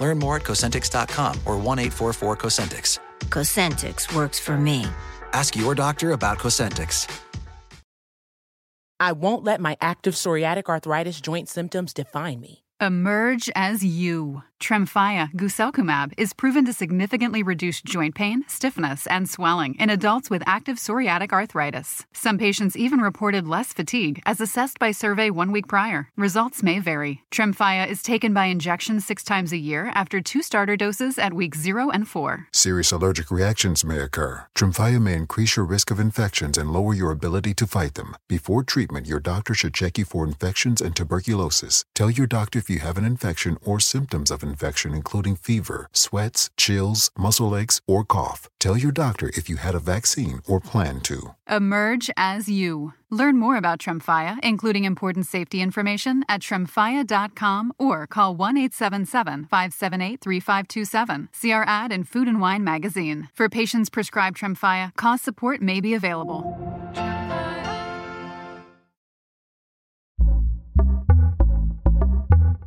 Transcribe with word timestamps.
Learn 0.00 0.18
more 0.18 0.36
at 0.36 0.42
Cosentix.com 0.42 1.40
or 1.44 1.56
1 1.56 1.78
844 1.78 2.36
Cosentix. 2.36 2.98
Cosentix 3.28 4.14
works 4.14 4.40
for 4.40 4.56
me. 4.56 4.86
Ask 5.32 5.54
your 5.54 5.74
doctor 5.74 6.12
about 6.12 6.38
Cosentix. 6.38 7.06
I 8.98 9.12
won't 9.12 9.44
let 9.44 9.60
my 9.60 9.78
active 9.80 10.14
psoriatic 10.14 10.66
arthritis 10.66 11.22
joint 11.22 11.48
symptoms 11.48 11.94
define 11.94 12.38
me. 12.38 12.64
Emerge 12.80 13.50
as 13.54 13.84
you. 13.84 14.42
Tremfya 14.60 15.32
guselkumab 15.32 16.12
is 16.18 16.34
proven 16.34 16.66
to 16.66 16.72
significantly 16.72 17.42
reduce 17.42 17.80
joint 17.80 18.14
pain, 18.14 18.44
stiffness, 18.46 19.06
and 19.06 19.28
swelling 19.28 19.74
in 19.76 19.88
adults 19.88 20.28
with 20.28 20.42
active 20.46 20.76
psoriatic 20.76 21.32
arthritis. 21.32 22.04
Some 22.12 22.36
patients 22.36 22.76
even 22.76 23.00
reported 23.00 23.48
less 23.48 23.72
fatigue 23.72 24.20
as 24.26 24.38
assessed 24.38 24.78
by 24.78 24.90
survey 24.90 25.30
one 25.30 25.50
week 25.50 25.66
prior. 25.66 26.10
Results 26.14 26.62
may 26.62 26.78
vary. 26.78 27.22
Tremfya 27.30 27.88
is 27.88 28.02
taken 28.02 28.34
by 28.34 28.46
injection 28.46 29.00
six 29.00 29.24
times 29.24 29.50
a 29.52 29.56
year 29.56 29.90
after 29.94 30.20
two 30.20 30.42
starter 30.42 30.76
doses 30.76 31.18
at 31.18 31.32
week 31.32 31.54
0 31.54 31.88
and 31.90 32.06
4. 32.06 32.48
Serious 32.52 32.92
allergic 32.92 33.30
reactions 33.30 33.82
may 33.82 33.98
occur. 33.98 34.44
Tremfya 34.54 35.00
may 35.00 35.14
increase 35.14 35.56
your 35.56 35.64
risk 35.64 35.90
of 35.90 35.98
infections 35.98 36.58
and 36.58 36.70
lower 36.70 36.92
your 36.92 37.12
ability 37.12 37.54
to 37.54 37.66
fight 37.66 37.94
them. 37.94 38.14
Before 38.28 38.62
treatment, 38.62 39.06
your 39.06 39.20
doctor 39.20 39.54
should 39.54 39.72
check 39.72 39.96
you 39.96 40.04
for 40.04 40.26
infections 40.26 40.82
and 40.82 40.94
tuberculosis. 40.94 41.86
Tell 41.94 42.10
your 42.10 42.26
doctor 42.26 42.58
if 42.58 42.69
you 42.70 42.78
have 42.78 42.96
an 42.96 43.04
infection 43.04 43.58
or 43.64 43.80
symptoms 43.80 44.30
of 44.30 44.42
infection, 44.42 44.94
including 44.94 45.36
fever, 45.36 45.88
sweats, 45.92 46.48
chills, 46.56 47.10
muscle 47.18 47.56
aches, 47.56 47.80
or 47.86 48.04
cough. 48.04 48.48
Tell 48.58 48.76
your 48.76 48.92
doctor 48.92 49.30
if 49.34 49.48
you 49.50 49.56
had 49.56 49.74
a 49.74 49.80
vaccine 49.80 50.40
or 50.46 50.60
plan 50.60 51.00
to. 51.00 51.34
Emerge 51.48 52.10
as 52.16 52.48
you. 52.48 52.94
Learn 53.10 53.38
more 53.38 53.56
about 53.56 53.80
Tremfya, 53.80 54.38
including 54.42 54.84
important 54.84 55.26
safety 55.26 55.60
information, 55.60 56.24
at 56.28 56.40
tremfya.com 56.42 57.72
or 57.78 58.06
call 58.06 58.36
1 58.36 58.56
877 58.56 59.46
578 59.46 60.20
3527. 60.20 61.28
See 61.32 61.52
our 61.52 61.64
ad 61.66 61.90
in 61.90 62.04
Food 62.04 62.28
and 62.28 62.40
Wine 62.40 62.62
magazine. 62.62 63.28
For 63.34 63.48
patients 63.48 63.90
prescribed 63.90 64.38
Tremfya, 64.38 64.94
cost 64.96 65.24
support 65.24 65.60
may 65.60 65.80
be 65.80 65.94
available. 65.94 66.44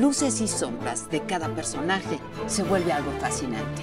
luces 0.00 0.40
y 0.40 0.48
sombras 0.48 1.10
de 1.10 1.20
cada 1.22 1.48
personaje 1.48 2.18
se 2.46 2.62
vuelve 2.62 2.92
algo 2.92 3.10
fascinante. 3.20 3.82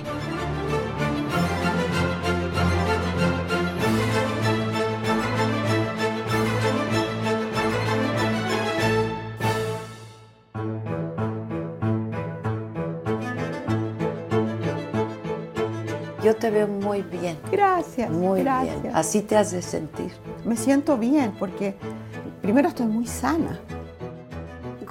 Yo 16.24 16.34
te 16.38 16.50
veo 16.50 16.68
muy 16.68 17.02
bien. 17.02 17.38
Gracias. 17.52 18.10
Muy 18.10 18.44
gracias. 18.44 18.82
bien. 18.82 18.96
Así 18.96 19.22
te 19.22 19.36
hace 19.36 19.62
sentir. 19.62 20.14
Me 20.46 20.56
siento 20.56 20.98
bien 20.98 21.34
porque 21.38 21.76
primero 22.42 22.70
estoy 22.70 22.86
muy 22.86 23.08
sana. 23.08 23.60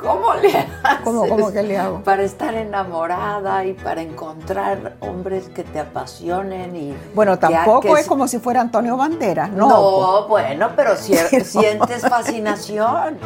¿Cómo 0.02 0.34
le 0.34 0.48
haces? 0.48 0.70
¿Cómo, 1.04 1.26
cómo 1.28 1.52
que 1.52 1.62
le 1.62 1.78
hago? 1.78 2.02
Para 2.02 2.22
estar 2.22 2.54
enamorada 2.54 3.64
y 3.64 3.72
para 3.74 4.02
encontrar 4.02 4.96
hombres 5.00 5.48
que 5.48 5.62
te 5.64 5.78
apasionen 5.80 6.74
y... 6.76 6.94
Bueno, 7.14 7.38
tampoco 7.38 7.80
que 7.80 7.92
es 8.00 8.06
como 8.06 8.26
si 8.28 8.38
fuera 8.38 8.60
Antonio 8.60 8.96
Banderas, 8.96 9.50
no. 9.50 9.68
No, 9.68 10.28
bueno, 10.28 10.70
pero 10.76 10.96
si- 10.96 11.14
Pero- 11.30 11.44
sientes 11.44 12.02
fascinación. 12.02 13.18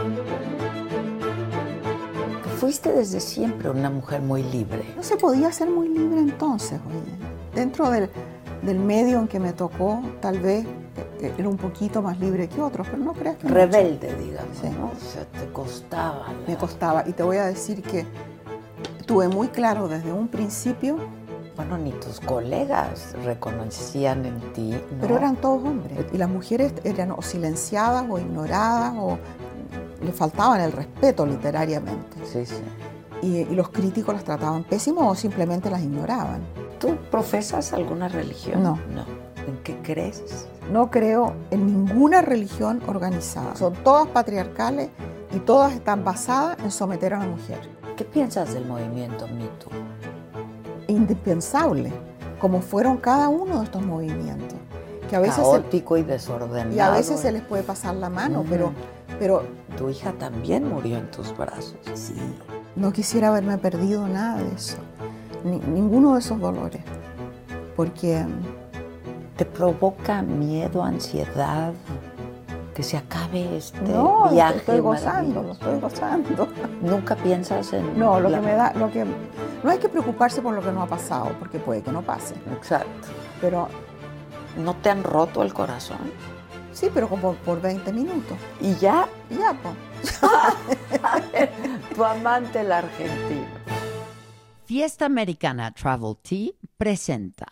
Fuiste 2.58 2.90
desde 2.92 3.20
siempre 3.20 3.68
una 3.70 3.90
mujer 3.90 4.22
muy 4.22 4.42
libre. 4.42 4.82
No 4.96 5.02
se 5.02 5.16
podía 5.16 5.52
ser 5.52 5.68
muy 5.68 5.88
libre 5.88 6.20
entonces, 6.20 6.80
oye. 6.88 7.14
Dentro 7.54 7.90
del, 7.90 8.10
del 8.62 8.78
medio 8.78 9.18
en 9.18 9.28
que 9.28 9.38
me 9.38 9.52
tocó, 9.52 10.00
tal 10.20 10.38
vez 10.40 10.66
era 11.38 11.48
un 11.48 11.56
poquito 11.56 12.02
más 12.02 12.18
libre 12.20 12.48
que 12.48 12.60
otros, 12.60 12.86
pero 12.90 13.02
no 13.02 13.12
creas 13.12 13.36
que 13.36 13.44
mucho. 13.44 13.54
Rebelde, 13.54 14.14
digamos, 14.16 14.56
Sí. 14.60 14.68
¿no? 14.68 14.86
O 14.86 15.12
sea, 15.12 15.24
te 15.24 15.50
costaba. 15.52 16.26
la- 16.32 16.48
Me 16.48 16.56
costaba. 16.56 17.04
Y 17.06 17.12
te 17.12 17.22
voy 17.22 17.36
a 17.38 17.46
decir 17.46 17.82
que 17.82 18.06
tuve 19.06 19.28
muy 19.28 19.48
claro 19.48 19.88
desde 19.88 20.12
un 20.12 20.28
principio, 20.28 20.98
Bueno, 21.56 21.78
ni 21.78 21.90
tus 21.92 22.20
colegas 22.20 23.14
reconocían 23.24 24.26
en 24.26 24.38
ti. 24.52 24.72
¿no? 24.72 25.00
pero 25.00 25.16
eran 25.16 25.36
todos 25.36 25.64
hombres. 25.64 25.98
Y 26.12 26.18
las 26.18 26.28
mujeres 26.28 26.74
eran 26.84 27.12
o 27.12 27.22
silenciadas 27.22 28.04
o 28.10 28.18
ignoradas 28.18 28.92
o 28.98 29.16
le 30.04 30.12
faltaban 30.12 30.60
el 30.60 30.72
respeto 30.72 31.24
literariamente. 31.24 32.18
Sí, 32.30 32.44
sí. 32.44 32.56
Y, 33.22 33.36
y 33.38 33.54
los 33.54 33.70
críticos 33.70 34.14
las 34.14 34.24
trataban 34.24 34.64
pésimo 34.64 35.08
o 35.08 35.14
simplemente 35.14 35.70
las 35.70 35.80
ignoraban. 35.80 36.42
¿Tú 36.78 36.94
profesas 37.10 37.72
alguna 37.72 38.08
religión? 38.08 38.62
No. 38.62 38.78
No. 38.94 39.25
¿En 39.46 39.56
qué 39.62 39.76
crees? 39.82 40.48
No 40.72 40.90
creo 40.90 41.34
en 41.50 41.66
ninguna 41.66 42.20
religión 42.22 42.82
organizada. 42.86 43.54
Son 43.56 43.72
todas 43.84 44.06
patriarcales 44.08 44.88
y 45.34 45.38
todas 45.38 45.72
están 45.72 46.04
basadas 46.04 46.58
en 46.64 46.70
someter 46.70 47.14
a 47.14 47.20
la 47.20 47.26
mujer. 47.26 47.60
¿Qué 47.96 48.04
piensas 48.04 48.52
del 48.52 48.66
movimiento 48.66 49.26
Me 49.28 49.46
Too? 49.58 49.70
Indispensable, 50.88 51.92
como 52.40 52.60
fueron 52.60 52.96
cada 52.98 53.28
uno 53.28 53.58
de 53.58 53.64
estos 53.64 53.82
movimientos. 53.84 54.58
Que 55.08 55.16
a 55.16 55.20
veces 55.20 55.36
se- 55.36 55.42
Caótico 55.42 55.96
y 55.96 56.02
desordenado. 56.02 56.74
y 56.74 56.80
a 56.80 56.90
veces 56.90 57.20
se 57.20 57.30
les 57.32 57.42
puede 57.42 57.62
pasar 57.62 57.94
la 57.94 58.10
mano, 58.10 58.44
pero, 58.48 58.72
pero 59.18 59.42
Tu 59.76 59.90
hija 59.90 60.12
también 60.12 60.68
murió 60.68 60.96
en 60.98 61.10
tus 61.10 61.36
brazos. 61.36 61.76
sí, 61.94 62.14
no 62.76 62.92
quisiera 62.92 63.28
haberme 63.28 63.56
perdido 63.58 64.06
nada 64.08 64.38
de 64.42 64.54
eso, 64.54 64.76
ni- 65.44 65.58
ninguno 65.60 66.14
de 66.14 66.20
esos 66.20 66.40
dolores, 66.40 66.82
porque 67.76 68.24
¿Te 69.36 69.44
provoca 69.44 70.22
miedo, 70.22 70.82
ansiedad? 70.82 71.72
Que 72.74 72.82
se 72.82 72.96
acabe 72.96 73.56
este 73.56 73.80
no, 73.80 74.28
viaje. 74.30 74.58
estoy 74.58 74.80
gozando, 74.80 75.42
lo 75.42 75.52
estoy 75.52 75.80
gozando. 75.80 76.48
Nunca 76.82 77.16
piensas 77.16 77.72
en. 77.72 77.98
No, 77.98 78.20
lo 78.20 78.28
la- 78.28 78.38
que 78.40 78.46
me 78.46 78.52
da, 78.52 78.72
lo 78.74 78.90
que 78.90 79.04
no 79.62 79.70
hay 79.70 79.78
que 79.78 79.88
preocuparse 79.88 80.42
por 80.42 80.54
lo 80.54 80.62
que 80.62 80.70
no 80.72 80.82
ha 80.82 80.86
pasado, 80.86 81.30
porque 81.38 81.58
puede 81.58 81.82
que 81.82 81.90
no 81.92 82.02
pase, 82.02 82.34
Exacto. 82.52 83.08
pero 83.40 83.68
¿No 84.58 84.74
te 84.76 84.88
han 84.88 85.02
roto 85.04 85.42
el 85.42 85.52
corazón? 85.52 85.98
sí, 86.72 86.88
pero 86.92 87.08
como 87.10 87.34
por 87.34 87.60
20 87.60 87.92
minutos. 87.92 88.38
Y 88.60 88.74
ya, 88.76 89.06
ya, 89.30 89.54
pues. 89.62 90.20
tu 91.94 92.02
amante 92.04 92.60
el 92.60 92.72
argentino. 92.72 93.46
Fiesta 94.64 95.04
Americana 95.06 95.72
Travel 95.72 96.16
Tea 96.22 96.50
presenta. 96.78 97.46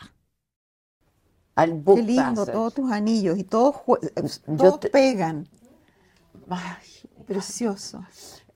Al 1.56 1.72
book 1.74 1.96
Qué 1.96 2.02
lindo, 2.02 2.22
passage. 2.42 2.52
todos 2.52 2.74
tus 2.74 2.90
anillos 2.92 3.38
y 3.38 3.44
todos, 3.44 3.76
eh, 4.02 4.22
todos 4.56 4.80
te- 4.80 4.90
pegan. 4.90 5.46
Ay, 6.50 6.86
Precioso. 7.26 8.04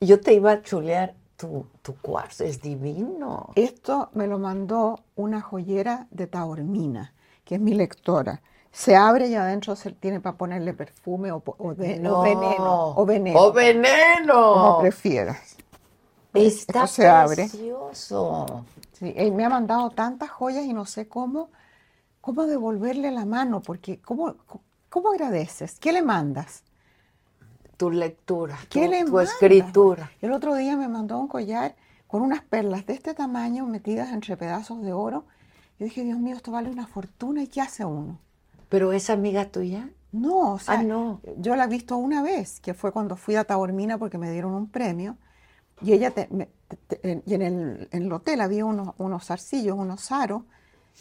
yo 0.00 0.20
te 0.20 0.34
iba 0.34 0.52
a 0.52 0.62
chulear 0.62 1.14
tu, 1.36 1.66
tu 1.82 1.94
cuarzo, 1.96 2.44
es 2.44 2.60
divino. 2.60 3.50
Esto 3.54 4.10
me 4.14 4.26
lo 4.26 4.38
mandó 4.38 5.00
una 5.16 5.40
joyera 5.40 6.06
de 6.10 6.26
Taormina, 6.26 7.14
que 7.44 7.54
es 7.56 7.60
mi 7.60 7.74
lectora. 7.74 8.42
se 8.70 8.94
abre 8.94 9.28
y 9.28 9.34
adentro 9.34 9.74
se 9.76 9.90
tiene 9.92 10.20
para 10.20 10.36
ponerle 10.36 10.74
perfume 10.74 11.32
o, 11.32 11.36
o 11.46 11.52
o 11.58 11.74
No. 11.74 11.74
veneno. 11.74 12.94
O 12.96 13.06
veneno. 13.06 13.40
¡O 13.40 13.52
veneno! 13.52 14.52
Como 14.54 14.78
prefieras. 14.80 15.56
Está 16.34 16.84
Esto 16.84 16.86
se 16.88 17.08
abre. 17.08 17.36
precioso. 17.48 18.64
Sí, 18.92 19.12
él 19.16 19.32
me 19.32 19.44
ha 19.44 19.48
mandado 19.48 19.90
tantas 19.90 20.30
joyas 20.30 20.64
y 20.64 20.72
no 20.74 20.84
sé 20.84 21.08
cómo, 21.08 21.48
cómo 22.28 22.46
devolverle 22.46 23.10
la 23.10 23.24
mano, 23.24 23.62
porque 23.62 24.00
¿cómo, 24.02 24.34
cómo 24.90 25.12
agradeces? 25.12 25.78
¿Qué 25.80 25.92
le 25.92 26.02
mandas? 26.02 26.62
Tu 27.78 27.90
lectura, 27.90 28.58
tu, 28.68 28.80
¿Qué 28.80 28.86
le 28.88 29.04
tu 29.04 29.12
mandas? 29.12 29.32
escritura. 29.32 30.10
El 30.20 30.32
otro 30.32 30.54
día 30.54 30.76
me 30.76 30.88
mandó 30.88 31.18
un 31.18 31.28
collar 31.28 31.74
con 32.06 32.20
unas 32.20 32.42
perlas 32.42 32.84
de 32.84 32.92
este 32.92 33.14
tamaño 33.14 33.64
metidas 33.66 34.10
entre 34.12 34.36
pedazos 34.36 34.82
de 34.82 34.92
oro. 34.92 35.24
Yo 35.78 35.84
dije, 35.86 36.02
Dios 36.04 36.18
mío, 36.18 36.36
esto 36.36 36.50
vale 36.50 36.68
una 36.70 36.86
fortuna. 36.86 37.42
¿Y 37.42 37.46
qué 37.46 37.62
hace 37.62 37.86
uno? 37.86 38.18
¿Pero 38.68 38.92
es 38.92 39.08
amiga 39.08 39.46
tuya? 39.46 39.88
No, 40.12 40.52
o 40.54 40.58
sea, 40.58 40.80
Ah, 40.80 40.82
no. 40.82 41.20
yo 41.38 41.56
la 41.56 41.64
he 41.64 41.68
visto 41.68 41.96
una 41.96 42.22
vez, 42.22 42.60
que 42.60 42.74
fue 42.74 42.92
cuando 42.92 43.16
fui 43.16 43.36
a 43.36 43.44
Taormina 43.44 43.96
porque 43.96 44.18
me 44.18 44.30
dieron 44.30 44.52
un 44.52 44.68
premio. 44.68 45.16
Y 45.80 45.92
ella, 45.94 46.10
te- 46.10 46.28
me- 46.30 46.48
te- 46.88 47.22
y 47.24 47.34
en 47.34 47.42
el, 47.42 47.88
en 47.92 48.02
el 48.02 48.12
hotel 48.12 48.40
había 48.42 48.66
unos, 48.66 48.94
unos 48.98 49.24
zarcillos, 49.24 49.78
unos 49.78 50.12
aros 50.12 50.42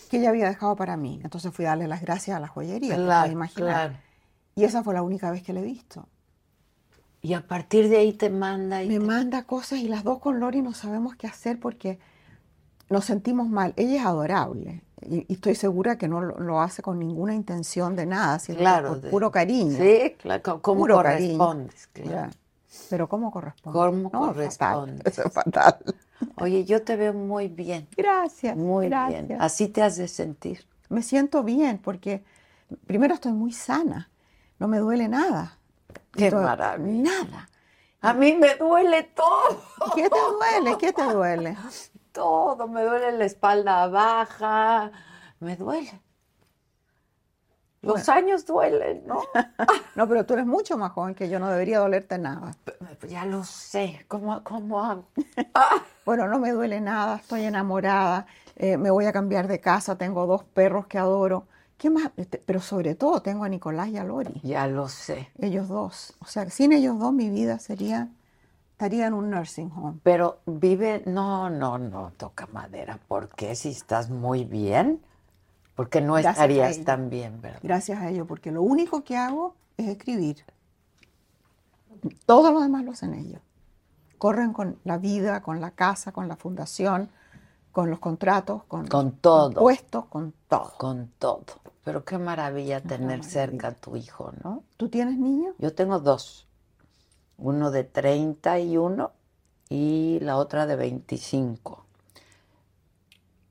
que 0.10 0.18
ella 0.18 0.30
había 0.30 0.48
dejado 0.48 0.76
para 0.76 0.96
mí. 0.98 1.20
Entonces 1.24 1.54
fui 1.54 1.66
a 1.66 1.70
darle 1.70 1.88
las 1.88 2.02
gracias 2.02 2.38
a 2.38 2.40
la 2.40 2.48
joyería, 2.48 2.96
Claro, 2.96 3.32
imaginar. 3.32 3.70
claro. 3.90 3.94
Y 4.56 4.64
esa 4.64 4.84
fue 4.84 4.94
la 4.94 5.02
única 5.04 5.30
vez 5.32 5.44
que 5.44 5.54
la 5.54 5.60
he 5.60 5.64
visto. 5.64 6.08
Y 7.22 7.34
a 7.34 7.46
partir 7.48 7.90
de 7.90 7.98
ahí 7.98 8.14
te 8.14 8.30
manda 8.30 8.84
y 8.84 8.88
Me 8.90 9.00
te- 9.00 9.06
manda 9.06 9.44
cosas 9.44 9.80
y 9.80 9.88
las 9.88 10.04
dos 10.04 10.20
con 10.20 10.40
Lori 10.40 10.62
no 10.62 10.74
sabemos 10.74 11.16
qué 11.16 11.28
hacer 11.28 11.60
porque 11.60 12.00
nos 12.90 13.06
sentimos 13.06 13.50
mal. 13.50 13.74
Ella 13.76 14.00
es 14.00 14.06
adorable 14.06 14.84
y, 15.02 15.26
y 15.28 15.34
estoy 15.34 15.56
segura 15.56 15.98
que 15.98 16.08
no 16.08 16.22
lo, 16.22 16.40
lo 16.40 16.62
hace 16.62 16.82
con 16.82 17.00
ninguna 17.00 17.34
intención 17.36 17.96
de 17.96 18.06
nada, 18.06 18.40
sino 18.40 18.60
Claro, 18.60 18.90
por 18.90 19.02
de- 19.02 19.10
puro 19.10 19.32
cariño. 19.32 19.78
Sí, 19.78 20.16
claro, 20.22 20.42
co- 20.44 20.62
¿cómo 20.62 20.82
Puro 20.82 21.02
cariño. 21.02 21.38
correspondes? 21.38 21.88
claro. 21.94 22.32
Pero 22.90 23.08
¿cómo 23.10 23.32
corresponde? 23.32 23.78
¿Cómo 23.78 23.92
No, 23.92 24.10
fatal. 24.10 24.34
correspondes? 24.34 25.06
Eso 25.06 25.24
es 25.28 25.34
fatal. 25.34 25.78
Oye, 26.38 26.66
yo 26.66 26.84
te 26.84 26.96
veo 26.96 27.14
muy 27.14 27.48
bien, 27.48 27.88
Gracias. 27.96 28.56
muy 28.56 28.88
gracias. 28.90 29.28
bien. 29.28 29.42
Así 29.42 29.68
te 29.68 29.82
has 29.84 29.98
de 29.98 30.08
sentir. 30.08 30.66
Me 30.90 31.02
siento 31.04 31.44
bien 31.44 31.78
porque 31.80 32.24
primero 32.86 33.14
estoy 33.14 33.34
muy 33.34 33.52
sana, 33.54 34.10
no 34.60 34.68
me 34.68 34.80
duele 34.80 35.08
nada. 35.08 35.58
Qué 36.14 36.28
Estoy- 36.28 36.44
maravilla. 36.44 37.12
Nada. 37.24 37.50
A 38.02 38.14
mí 38.14 38.34
me 38.34 38.56
duele 38.56 39.04
todo. 39.04 39.62
¿Qué 39.96 40.10
te 40.10 40.20
duele? 40.20 40.78
¿Qué 40.78 40.94
te 40.94 41.04
duele? 41.04 41.58
Todo, 42.12 42.68
me 42.68 42.82
duele 42.84 43.12
la 43.12 43.26
espalda 43.26 43.88
baja, 43.90 44.92
me 45.40 45.56
duele. 45.56 46.02
Los 47.82 48.10
años 48.10 48.46
duelen, 48.46 49.04
¿no? 49.06 49.22
No, 49.96 50.08
pero 50.08 50.26
tú 50.26 50.34
eres 50.34 50.46
mucho 50.46 50.78
más 50.78 50.92
joven 50.94 51.14
que 51.16 51.30
yo, 51.30 51.40
no 51.40 51.48
debería 51.50 51.80
dolerte 51.80 52.18
nada. 52.18 52.56
P- 53.00 53.08
Ya 53.10 53.26
lo 53.26 53.44
sé, 53.44 54.06
¿cómo, 54.08 54.44
cómo 54.44 54.84
hago? 54.84 55.06
Bueno, 56.06 56.28
no 56.30 56.40
me 56.40 56.52
duele 56.52 56.80
nada, 56.80 57.18
estoy 57.18 57.44
enamorada, 57.44 58.28
eh, 58.56 58.78
me 58.78 58.90
voy 58.92 59.06
a 59.06 59.12
cambiar 59.12 59.48
de 59.50 59.60
casa, 59.60 59.98
tengo 59.98 60.26
dos 60.26 60.44
perros 60.46 60.88
que 60.88 60.98
adoro. 60.98 61.48
¿Qué 61.78 61.90
más? 61.90 62.12
Este, 62.16 62.38
Pero 62.38 62.62
sobre 62.62 62.96
todo 62.96 63.22
tengo 63.22 63.44
a 63.44 63.50
Nicolás 63.50 63.90
y 63.90 63.98
a 63.98 64.06
Lori, 64.06 64.40
Ya 64.42 64.68
lo 64.68 64.88
sé. 64.88 65.28
ellos 65.38 65.68
dos. 65.68 66.14
O 66.22 66.26
sea, 66.26 66.50
sin 66.50 66.72
ellos 66.72 66.98
dos 66.98 67.12
mi 67.12 67.30
vida 67.30 67.60
sería, 67.60 68.08
estaría 68.72 69.08
en 69.08 69.16
un 69.16 69.30
nursing 69.30 69.70
home. 69.76 70.00
Pero 70.02 70.40
vive, 70.46 71.04
no, 71.06 71.50
no, 71.50 71.78
no, 71.78 72.14
toca 72.16 72.48
madera. 72.54 73.00
¿Por 73.10 73.28
qué? 73.28 73.54
Si 73.56 73.70
estás 73.72 74.10
muy 74.10 74.46
bien, 74.46 75.02
porque 75.76 76.00
no 76.00 76.14
Gracias 76.14 76.36
estarías 76.36 76.86
tan 76.86 77.10
bien, 77.10 77.42
¿verdad? 77.42 77.60
Gracias 77.64 78.00
a 78.00 78.10
ellos, 78.10 78.26
porque 78.28 78.52
lo 78.52 78.62
único 78.62 79.04
que 79.04 79.18
hago 79.18 79.56
es 79.76 79.90
escribir. 79.90 80.46
Todo 82.26 82.52
lo 82.52 82.62
demás 82.62 82.84
lo 82.84 82.92
hacen 82.92 83.14
ellos. 83.14 83.42
Corren 84.18 84.54
con 84.54 84.80
la 84.84 84.98
vida, 84.98 85.42
con 85.42 85.62
la 85.62 85.72
casa, 85.72 86.12
con 86.12 86.28
la 86.28 86.36
fundación, 86.36 87.10
con 87.72 87.90
los 87.90 88.00
contratos, 88.00 88.64
con, 88.64 88.88
Con 88.88 89.12
todo. 89.12 89.52
puestos, 89.54 90.06
con 90.06 90.34
todo. 90.48 90.74
Con 90.78 91.12
todo. 91.20 91.46
Pero 91.84 92.04
qué 92.04 92.18
maravilla 92.18 92.82
tener 92.82 93.24
cerca 93.24 93.68
a 93.70 93.72
tu 93.74 93.96
hijo, 93.96 94.34
¿no? 94.44 94.64
¿Tú 94.78 94.90
tienes 94.90 95.18
niños? 95.18 95.56
Yo 95.60 95.74
tengo 95.74 96.00
dos. 96.00 96.48
Uno 97.38 97.70
de 97.72 97.84
31 97.84 99.12
y 99.70 100.20
la 100.22 100.38
otra 100.38 100.66
de 100.66 100.76
25. 100.76 101.86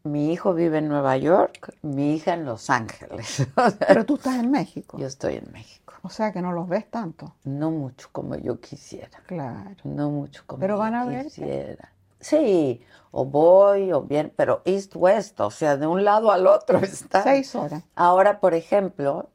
Mi 0.03 0.33
hijo 0.33 0.55
vive 0.55 0.79
en 0.79 0.89
Nueva 0.89 1.17
York, 1.17 1.75
mi 1.83 2.15
hija 2.15 2.35
en 2.35 2.45
Los 2.45 2.71
Ángeles. 2.71 3.47
Pero 3.89 4.05
tú 4.05 4.17
estás 4.17 4.37
en 4.37 4.51
México. 4.51 4.99
Yo 4.99 5.07
estoy 5.07 5.35
en 5.37 5.51
México. 5.53 5.86
O 6.07 6.09
sea 6.09 6.31
que 6.33 6.41
no 6.41 6.53
los 6.53 6.69
ves 6.69 6.89
tanto. 6.89 7.35
No 7.43 7.73
mucho 7.73 8.11
como 8.13 8.37
yo 8.37 8.61
quisiera. 8.61 9.19
Claro. 9.27 9.75
No 9.83 10.09
mucho 10.09 10.45
como 10.47 10.61
Pero 10.61 10.75
yo 10.75 10.79
van 10.79 10.95
a 10.95 11.23
quisiera. 11.25 11.91
Sí, 12.21 12.81
o 13.11 13.25
voy 13.25 13.93
o 13.93 14.03
bien, 14.03 14.33
pero 14.37 14.63
east-west, 14.65 15.41
o 15.41 15.51
sea, 15.51 15.77
de 15.77 15.89
un 15.89 16.05
lado 16.05 16.31
al 16.31 16.47
otro 16.47 16.79
está. 16.83 17.25
Seis 17.25 17.53
horas. 17.57 17.83
Ahora, 17.97 18.39
por 18.39 18.55
ejemplo, 18.55 19.31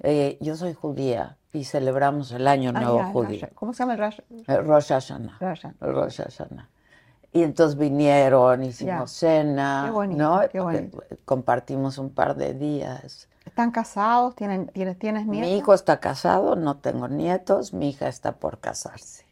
eh, 0.00 0.36
yo 0.40 0.56
soy 0.56 0.74
judía 0.74 1.36
y 1.52 1.62
celebramos 1.62 2.32
el 2.32 2.48
Año 2.48 2.72
Ah, 2.74 2.80
Nuevo 2.80 2.98
ya, 2.98 3.12
judío, 3.12 3.46
Rosh- 3.46 3.54
¿Cómo 3.54 3.72
se 3.72 3.84
llama 3.84 3.92
el 3.94 3.98
Rosh? 4.00 4.18
Rosh 4.48 4.88
Hashanah. 4.88 5.38
Rosh 5.38 5.60
Hashanah. 5.62 5.76
Rosh 5.80 6.16
Hashanah. 6.22 6.68
Y 7.32 7.44
entonces 7.44 7.78
vinieron, 7.78 8.64
hicimos 8.64 9.20
Ya. 9.20 9.28
cena, 9.28 9.82
Qué 9.84 9.90
bonito, 9.92 10.22
¿no? 10.22 10.40
qué 10.50 10.58
bonito. 10.58 11.04
Compartimos 11.24 11.98
un 11.98 12.10
par 12.10 12.34
de 12.34 12.52
días. 12.54 13.28
¿Están 13.56 13.70
casados? 13.70 14.34
¿Tienen, 14.36 14.66
tienes, 14.66 14.98
tienes 14.98 15.24
nietos? 15.26 15.50
Mi 15.50 15.56
hijo 15.56 15.72
está 15.72 15.98
casado, 15.98 16.56
no 16.56 16.76
tengo 16.76 17.08
nietos, 17.08 17.72
mi 17.72 17.88
hija 17.88 18.06
está 18.06 18.32
por 18.32 18.58
casarse. 18.60 19.24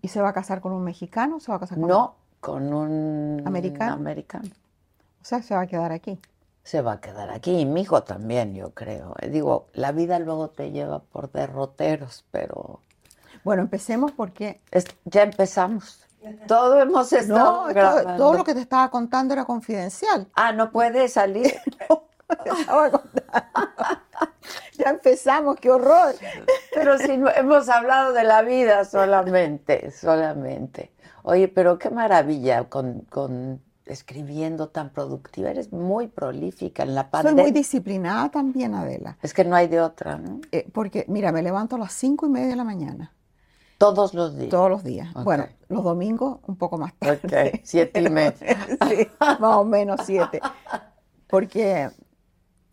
¿Y 0.00 0.08
se 0.08 0.22
va 0.22 0.30
a 0.30 0.32
casar 0.32 0.62
con 0.62 0.72
un 0.72 0.82
mexicano 0.82 1.36
o 1.36 1.40
se 1.40 1.52
va 1.52 1.56
a 1.56 1.60
casar 1.60 1.78
con 1.78 1.86
No, 1.86 2.14
con 2.40 2.72
un 2.72 3.42
¿Americano? 3.44 3.92
americano. 3.92 4.48
O 5.20 5.24
sea, 5.26 5.42
se 5.42 5.54
va 5.54 5.60
a 5.60 5.66
quedar 5.66 5.92
aquí. 5.92 6.18
Se 6.62 6.80
va 6.80 6.92
a 6.92 7.00
quedar 7.02 7.28
aquí, 7.28 7.58
y 7.60 7.66
mi 7.66 7.82
hijo 7.82 8.02
también, 8.04 8.54
yo 8.54 8.70
creo. 8.70 9.14
Eh, 9.20 9.28
Digo, 9.28 9.66
la 9.74 9.92
vida 9.92 10.18
luego 10.18 10.48
te 10.48 10.70
lleva 10.70 11.00
por 11.00 11.30
derroteros, 11.30 12.24
pero 12.30 12.80
Bueno, 13.44 13.60
empecemos 13.60 14.12
porque 14.12 14.62
es- 14.70 14.86
ya 15.04 15.24
empezamos. 15.24 16.06
Todo 16.48 16.80
hemos 16.80 17.12
estado 17.12 17.38
no, 17.38 17.54
todo, 17.64 17.66
grabando. 17.68 18.16
todo 18.16 18.32
lo 18.38 18.44
que 18.44 18.54
te 18.54 18.60
estaba 18.60 18.90
contando 18.90 19.34
era 19.34 19.44
confidencial. 19.44 20.26
Ah, 20.34 20.52
no 20.52 20.70
puede 20.72 21.06
salir. 21.08 21.52
Te 21.78 21.86
estaba 22.60 22.90
ya 24.78 24.90
empezamos, 24.90 25.56
qué 25.56 25.70
horror. 25.70 26.14
Pero 26.74 26.98
si 26.98 27.16
no, 27.16 27.30
hemos 27.30 27.68
hablado 27.68 28.12
de 28.12 28.24
la 28.24 28.42
vida 28.42 28.84
solamente, 28.84 29.90
solamente. 29.90 30.92
Oye, 31.22 31.48
pero 31.48 31.78
qué 31.78 31.90
maravilla 31.90 32.64
con, 32.68 33.00
con 33.10 33.60
escribiendo 33.86 34.68
tan 34.68 34.90
productiva. 34.90 35.50
Eres 35.50 35.72
muy 35.72 36.06
prolífica 36.08 36.82
en 36.82 36.94
la 36.94 37.02
Soy 37.02 37.10
pandemia. 37.10 37.42
muy 37.42 37.52
disciplinada 37.52 38.30
también, 38.30 38.74
Adela. 38.74 39.18
Es 39.22 39.34
que 39.34 39.44
no 39.44 39.54
hay 39.56 39.68
de 39.68 39.80
otra, 39.80 40.16
¿no? 40.16 40.40
Eh, 40.52 40.66
porque, 40.72 41.04
mira, 41.08 41.32
me 41.32 41.42
levanto 41.42 41.76
a 41.76 41.78
las 41.78 41.92
cinco 41.92 42.26
y 42.26 42.30
media 42.30 42.48
de 42.48 42.56
la 42.56 42.64
mañana, 42.64 43.12
Todos 43.78 44.14
los 44.14 44.36
días. 44.36 44.50
todos 44.50 44.70
los 44.70 44.84
días. 44.84 45.12
Bueno, 45.24 45.46
los 45.68 45.84
domingos 45.84 46.38
un 46.46 46.56
poco 46.56 46.78
más 46.78 46.94
tarde. 46.94 47.52
Ok, 47.52 47.60
siete 47.64 48.00
y 48.00 48.08
media. 48.10 48.56
Sí, 48.88 49.08
más 49.20 49.56
o 49.56 49.64
menos 49.64 50.00
siete. 50.04 50.40
Porque 51.26 51.90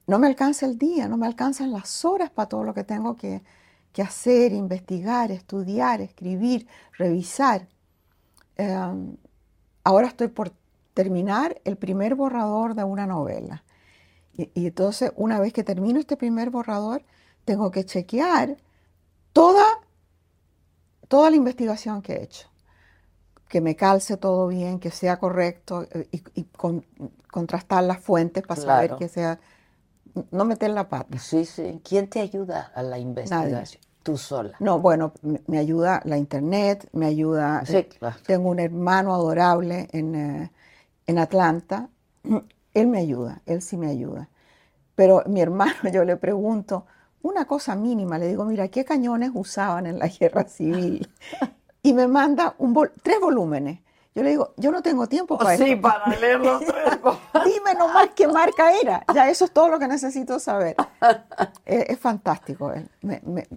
no 0.08 0.20
me 0.20 0.28
alcanza 0.28 0.66
el 0.66 0.78
día, 0.78 1.08
no 1.08 1.18
me 1.18 1.28
alcanzan 1.28 1.72
las 1.72 2.06
horas 2.06 2.30
para 2.32 2.50
todo 2.50 2.64
lo 2.64 2.74
que 2.74 2.84
tengo 2.84 3.16
que, 3.16 3.44
que 3.94 4.02
hacer, 4.02 4.54
investigar, 4.54 5.32
estudiar, 5.32 6.02
escribir, 6.02 6.68
revisar. 6.98 7.68
Eh, 8.58 8.78
ahora 9.84 10.08
estoy 10.08 10.28
por 10.30 10.52
terminar 10.94 11.62
el 11.64 11.78
primer 11.78 12.16
borrador 12.16 12.76
de 12.76 12.84
una 12.84 13.06
novela. 13.08 13.64
Y, 14.38 14.52
y 14.56 14.68
entonces, 14.68 15.12
una 15.18 15.40
vez 15.40 15.54
que 15.54 15.64
termino 15.66 16.00
este 16.00 16.18
primer 16.18 16.50
borrador, 16.52 17.04
tengo 17.46 17.72
que 17.72 17.86
chequear 17.86 18.58
toda, 19.34 19.64
toda 21.08 21.30
la 21.30 21.36
investigación 21.36 22.02
que 22.02 22.14
he 22.14 22.24
hecho 22.24 22.50
que 23.48 23.62
me 23.62 23.76
calce 23.76 24.18
todo 24.18 24.48
bien, 24.48 24.80
que 24.80 24.92
sea 24.92 25.18
correcto 25.20 25.84
eh, 25.92 26.08
y, 26.12 26.24
y 26.36 26.44
con- 26.46 26.86
contrastar 27.32 27.84
las 27.84 28.00
fuentes 28.02 28.44
para 28.44 28.60
saber 28.60 28.96
que 28.96 29.08
sea, 29.10 29.40
no 30.32 30.46
meter 30.46 30.70
la 30.72 30.88
pata. 30.90 31.18
Sí, 31.20 31.46
sí. 31.46 31.82
¿Quién 31.84 32.10
te 32.10 32.20
ayuda 32.20 32.72
a 32.74 32.84
la 32.84 32.98
investigación? 33.00 33.82
Tú 34.04 34.18
sola. 34.18 34.56
No, 34.60 34.80
bueno, 34.80 35.12
me, 35.22 35.58
ayuda 35.58 36.02
la 36.06 36.18
internet, 36.18 36.88
me 36.94 37.08
ayuda, 37.08 37.64
Sí, 37.66 37.76
eh, 37.78 37.90
claro. 38.00 38.16
tengo 38.26 38.50
un 38.50 38.60
hermano 38.60 39.14
adorable 39.14 39.88
en, 39.92 40.16
eh, 40.16 40.52
en 41.08 41.20
Atlanta, 41.20 41.90
él 42.74 42.88
me 42.88 43.00
ayuda, 43.00 43.42
él 43.46 43.62
sí 43.62 43.76
me 43.78 43.88
ayuda. 43.88 44.30
Pero 44.96 45.24
mi 45.28 45.42
hermano, 45.42 45.74
yo 45.94 46.04
le 46.06 46.16
pregunto 46.18 46.86
una 47.22 47.46
cosa 47.46 47.76
mínima, 47.76 48.18
le 48.18 48.28
digo, 48.28 48.46
mira, 48.46 48.68
¿qué 48.70 48.86
cañones 48.86 49.32
usaban 49.34 49.86
en 49.88 50.00
la 50.00 50.08
guerra 50.08 50.48
civil? 50.48 51.10
Y 51.84 51.94
me 51.94 52.08
manda 52.08 52.56
un 52.58 52.76
vol- 52.76 52.92
tres 53.02 53.18
volúmenes. 53.22 53.80
Yo 54.18 54.24
le 54.24 54.32
digo, 54.32 54.56
yo 54.58 54.72
no 54.72 54.82
tengo 54.82 55.06
tiempo 55.06 55.38
para 55.38 55.56
sí, 55.56 55.74
esto. 55.74 55.82
para 55.84 56.08
leer 56.16 56.40
los 56.40 56.60
tres. 56.66 57.00
Dime 57.46 57.76
nomás 57.78 58.10
qué 58.16 58.28
marca 58.28 58.72
era. 58.74 59.06
Ya 59.14 59.30
eso 59.30 59.46
es 59.46 59.52
todo 59.52 59.70
lo 59.70 59.78
que 59.78 59.88
necesito 59.88 60.40
saber. 60.40 60.76
es, 61.66 61.86
es 61.90 62.00
fantástico. 62.00 62.74
Me- 63.04 63.22
me- 63.24 63.48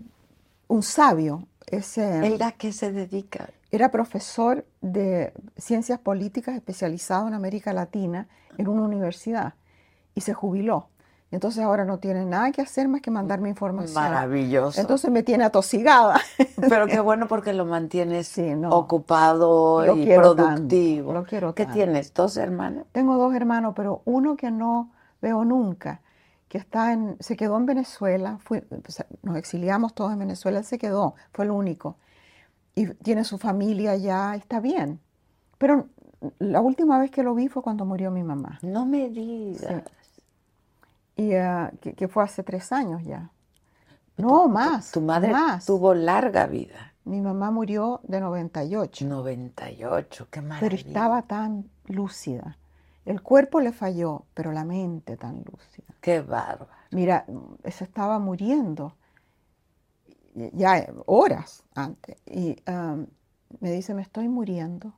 un 0.68 0.82
sabio. 0.82 1.46
Ese, 1.66 2.26
¿Él 2.26 2.42
a 2.42 2.52
qué 2.52 2.72
se 2.74 2.92
dedica? 2.92 3.48
era 3.70 3.90
profesor 3.90 4.66
de 4.82 5.32
ciencias 5.56 5.98
políticas 5.98 6.54
especializado 6.56 7.26
en 7.28 7.32
América 7.34 7.72
Latina 7.72 8.28
en 8.58 8.68
una 8.68 8.82
universidad 8.82 9.54
y 10.14 10.20
se 10.20 10.34
jubiló. 10.34 10.88
Entonces 11.32 11.62
ahora 11.62 11.84
no 11.84 11.98
tiene 11.98 12.24
nada 12.24 12.50
que 12.50 12.60
hacer 12.60 12.88
más 12.88 13.00
que 13.02 13.10
mandarme 13.10 13.48
información. 13.50 13.94
Maravilloso. 14.04 14.80
Entonces 14.80 15.10
me 15.10 15.22
tiene 15.22 15.44
atosigada. 15.44 16.20
Pero 16.68 16.86
qué 16.88 16.98
bueno 17.00 17.28
porque 17.28 17.52
lo 17.52 17.64
mantienes 17.66 18.26
Sí, 18.28 18.54
no. 18.54 18.70
ocupado 18.70 19.84
Lo 19.86 19.96
y 19.96 20.06
productivo. 20.06 21.12
tanto, 21.12 21.20
lo 21.20 21.24
quiero 21.24 21.54
¿Qué 21.54 21.64
tanto. 21.64 21.74
tienes? 21.78 22.12
¿Dos 22.14 22.36
hermanos? 22.36 22.86
Tengo 22.92 23.16
dos 23.16 23.32
hermanos, 23.34 23.74
pero 23.76 24.02
uno 24.04 24.36
que 24.36 24.50
no 24.50 24.90
veo 25.22 25.44
nunca, 25.44 26.00
que 26.48 26.58
está 26.58 26.92
en, 26.92 27.16
se 27.20 27.36
quedó 27.36 27.56
en 27.58 27.66
Venezuela, 27.66 28.38
fue- 28.42 28.66
nos 29.22 29.36
exiliamos 29.36 29.94
todos 29.94 30.12
en 30.12 30.18
Venezuela, 30.18 30.58
él 30.58 30.64
se 30.64 30.78
quedó, 30.78 31.14
fue 31.32 31.44
el 31.44 31.52
único. 31.52 31.96
Y 32.74 32.86
tiene 32.94 33.24
su 33.24 33.38
familia 33.38 33.96
ya, 33.96 34.34
está 34.34 34.60
bien. 34.60 35.00
Pero 35.58 35.86
la 36.38 36.60
última 36.60 36.98
vez 36.98 37.10
que 37.10 37.22
lo 37.22 37.34
vi 37.34 37.48
fue 37.48 37.62
cuando 37.62 37.84
murió 37.84 38.10
mi 38.10 38.22
mamá, 38.22 38.58
No 38.62 38.84
me 38.86 39.08
digas. 39.10 39.82
Y, 41.20 41.34
ah, 41.34 41.70
que, 41.80 41.94
que 41.94 42.08
fue 42.08 42.24
hace 42.24 42.42
tres 42.42 42.72
años 42.72 43.04
ya. 43.04 43.30
No, 44.16 44.48
más. 44.48 44.92
Tu 44.92 45.00
madre 45.00 45.32
más. 45.32 45.66
tuvo 45.66 45.94
larga 45.94 46.46
vida. 46.46 46.94
Mi 47.04 47.20
mamá 47.20 47.50
murió 47.50 48.00
de 48.04 48.20
98. 48.20 49.06
98, 49.06 50.28
qué 50.30 50.40
pero 50.40 50.48
maravilla. 50.48 50.76
estaba 50.76 51.22
tan 51.22 51.70
lúcida. 51.86 52.56
El 53.04 53.22
cuerpo 53.22 53.60
le 53.60 53.72
falló, 53.72 54.24
pero 54.34 54.52
la 54.52 54.64
mente 54.64 55.16
tan 55.16 55.42
lúcida. 55.44 55.94
Qué 56.00 56.20
bárbaro. 56.20 56.70
Mira, 56.90 57.24
se 57.68 57.84
estaba 57.84 58.18
muriendo 58.18 58.94
ya 60.34 60.78
eh, 60.78 60.92
horas 61.06 61.64
antes. 61.74 62.16
Y 62.26 62.56
um, 62.70 63.06
me 63.60 63.72
dice, 63.72 63.94
me 63.94 64.02
estoy 64.02 64.28
muriendo. 64.28 64.94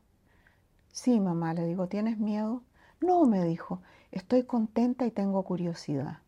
Sí, 0.91 1.21
mamá, 1.21 1.55
le 1.55 1.64
digo, 1.67 1.88
¿tienes 1.88 2.19
miedo? 2.19 2.62
No, 3.00 3.25
me 3.25 3.43
dijo, 3.45 3.83
estoy 4.12 4.45
contenta 4.45 5.04
y 5.07 5.11
tengo 5.11 5.42
curiosidad. 5.42 6.19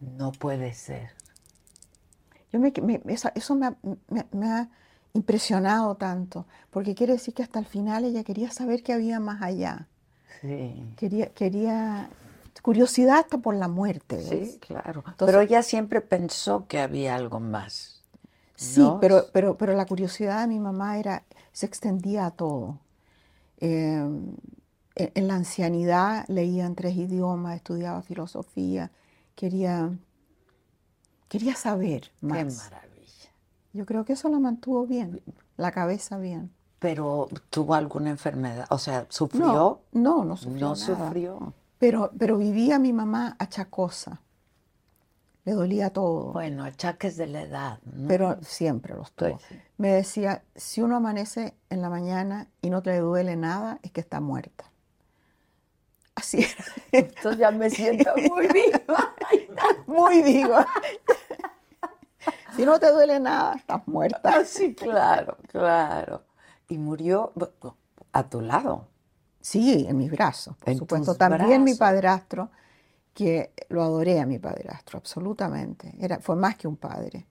No 0.00 0.32
puede 0.32 0.72
ser. 0.74 1.10
Yo 2.52 2.58
me, 2.60 2.72
me- 2.82 3.00
esa- 3.06 3.32
eso 3.34 3.54
me 3.54 3.66
ha, 3.66 3.76
me- 4.08 4.26
me 4.32 4.46
ha 4.48 4.68
impresionado 5.14 5.94
tanto, 5.96 6.46
porque 6.70 6.94
quiere 6.94 7.14
decir 7.14 7.34
que 7.34 7.42
hasta 7.42 7.58
el 7.58 7.66
final 7.66 8.04
ella 8.04 8.24
quería 8.24 8.50
saber 8.50 8.82
qué 8.82 8.92
había 8.92 9.20
más 9.20 9.42
allá. 9.42 9.86
Sí. 10.40 10.94
Quería, 10.96 11.26
quería 11.32 12.08
curiosidad 12.62 13.18
hasta 13.20 13.38
por 13.38 13.54
la 13.54 13.68
muerte. 13.68 14.20
Sí, 14.22 14.30
¿ves? 14.36 14.58
claro. 14.60 15.02
Entonces- 15.06 15.26
Pero 15.26 15.40
ella 15.40 15.62
siempre 15.62 16.00
pensó 16.00 16.66
que 16.66 16.78
había 16.80 17.14
algo 17.16 17.40
más. 17.40 18.02
Sí, 18.56 18.80
¿no? 18.80 19.00
pero, 19.00 19.24
pero, 19.32 19.56
pero 19.56 19.74
la 19.74 19.86
curiosidad 19.86 20.42
de 20.42 20.46
mi 20.48 20.58
mamá 20.60 20.98
era, 20.98 21.22
se 21.52 21.66
extendía 21.66 22.26
a 22.26 22.30
todo. 22.30 22.78
Eh, 23.60 24.06
en, 25.14 25.28
la 25.28 25.34
ancianidad 25.34 26.24
leía 26.28 26.66
en 26.66 26.74
tres 26.74 26.96
idiomas, 26.96 27.56
estudiaba 27.56 28.02
filosofía, 28.02 28.90
quería, 29.34 29.90
quería 31.28 31.54
saber 31.54 32.10
Qué 32.20 32.26
más. 32.26 32.56
maravilla. 32.70 33.30
Yo 33.72 33.86
creo 33.86 34.04
que 34.04 34.14
eso 34.14 34.28
la 34.28 34.38
mantuvo 34.38 34.86
bien, 34.86 35.20
la 35.56 35.70
cabeza 35.72 36.18
bien. 36.18 36.50
Pero 36.78 37.28
tuvo 37.50 37.74
alguna 37.74 38.10
enfermedad, 38.10 38.66
o 38.70 38.78
sea, 38.78 39.06
¿sufrió? 39.10 39.42
No, 39.44 39.80
no, 39.92 40.24
no 40.24 40.36
sufrió 40.36 40.60
No 40.68 40.74
nada. 40.74 40.76
sufrió. 40.76 41.54
Pero, 41.78 42.10
pero 42.18 42.36
vivía 42.38 42.78
mi 42.78 42.92
mamá 42.92 43.36
achacosa. 43.38 44.20
Le 45.44 45.52
dolía 45.52 45.90
todo. 45.90 46.32
Bueno, 46.32 46.64
achaques 46.64 47.16
de 47.16 47.26
la 47.26 47.42
edad, 47.42 47.78
¿no? 47.84 48.08
pero 48.08 48.38
siempre 48.42 48.94
los 48.94 49.12
tuvo. 49.12 49.30
Pues 49.38 49.42
sí. 49.48 49.56
Me 49.78 49.88
decía, 49.88 50.42
si 50.54 50.82
uno 50.82 50.96
amanece 50.96 51.54
en 51.70 51.80
la 51.80 51.88
mañana 51.88 52.48
y 52.60 52.68
no 52.68 52.82
te 52.82 52.98
duele 52.98 53.36
nada, 53.36 53.78
es 53.82 53.90
que 53.92 54.00
está 54.00 54.20
muerta. 54.20 54.69
Así 56.14 56.38
era. 56.38 56.64
Entonces 56.92 57.38
ya 57.38 57.50
me 57.50 57.70
siento 57.70 58.10
muy 58.28 58.46
viva. 58.52 59.14
Muy 59.86 60.22
viva. 60.22 60.66
Si 62.56 62.64
no 62.64 62.78
te 62.78 62.90
duele 62.90 63.18
nada, 63.20 63.54
estás 63.54 63.86
muerta. 63.86 64.44
Sí, 64.44 64.74
claro, 64.74 65.38
claro. 65.48 66.24
Y 66.68 66.78
murió 66.78 67.32
a 68.12 68.22
tu 68.28 68.40
lado. 68.40 68.88
Sí, 69.40 69.86
en 69.88 69.96
mis 69.96 70.10
brazos, 70.10 70.56
por 70.56 70.68
En 70.68 70.78
supuesto. 70.78 71.14
También 71.14 71.64
mi 71.64 71.74
padrastro, 71.74 72.50
que 73.14 73.52
lo 73.68 73.82
adoré 73.82 74.20
a 74.20 74.26
mi 74.26 74.38
padrastro, 74.38 74.98
absolutamente. 74.98 75.94
Era, 75.98 76.18
fue 76.20 76.36
más 76.36 76.56
que 76.56 76.68
un 76.68 76.76
padre. 76.76 77.26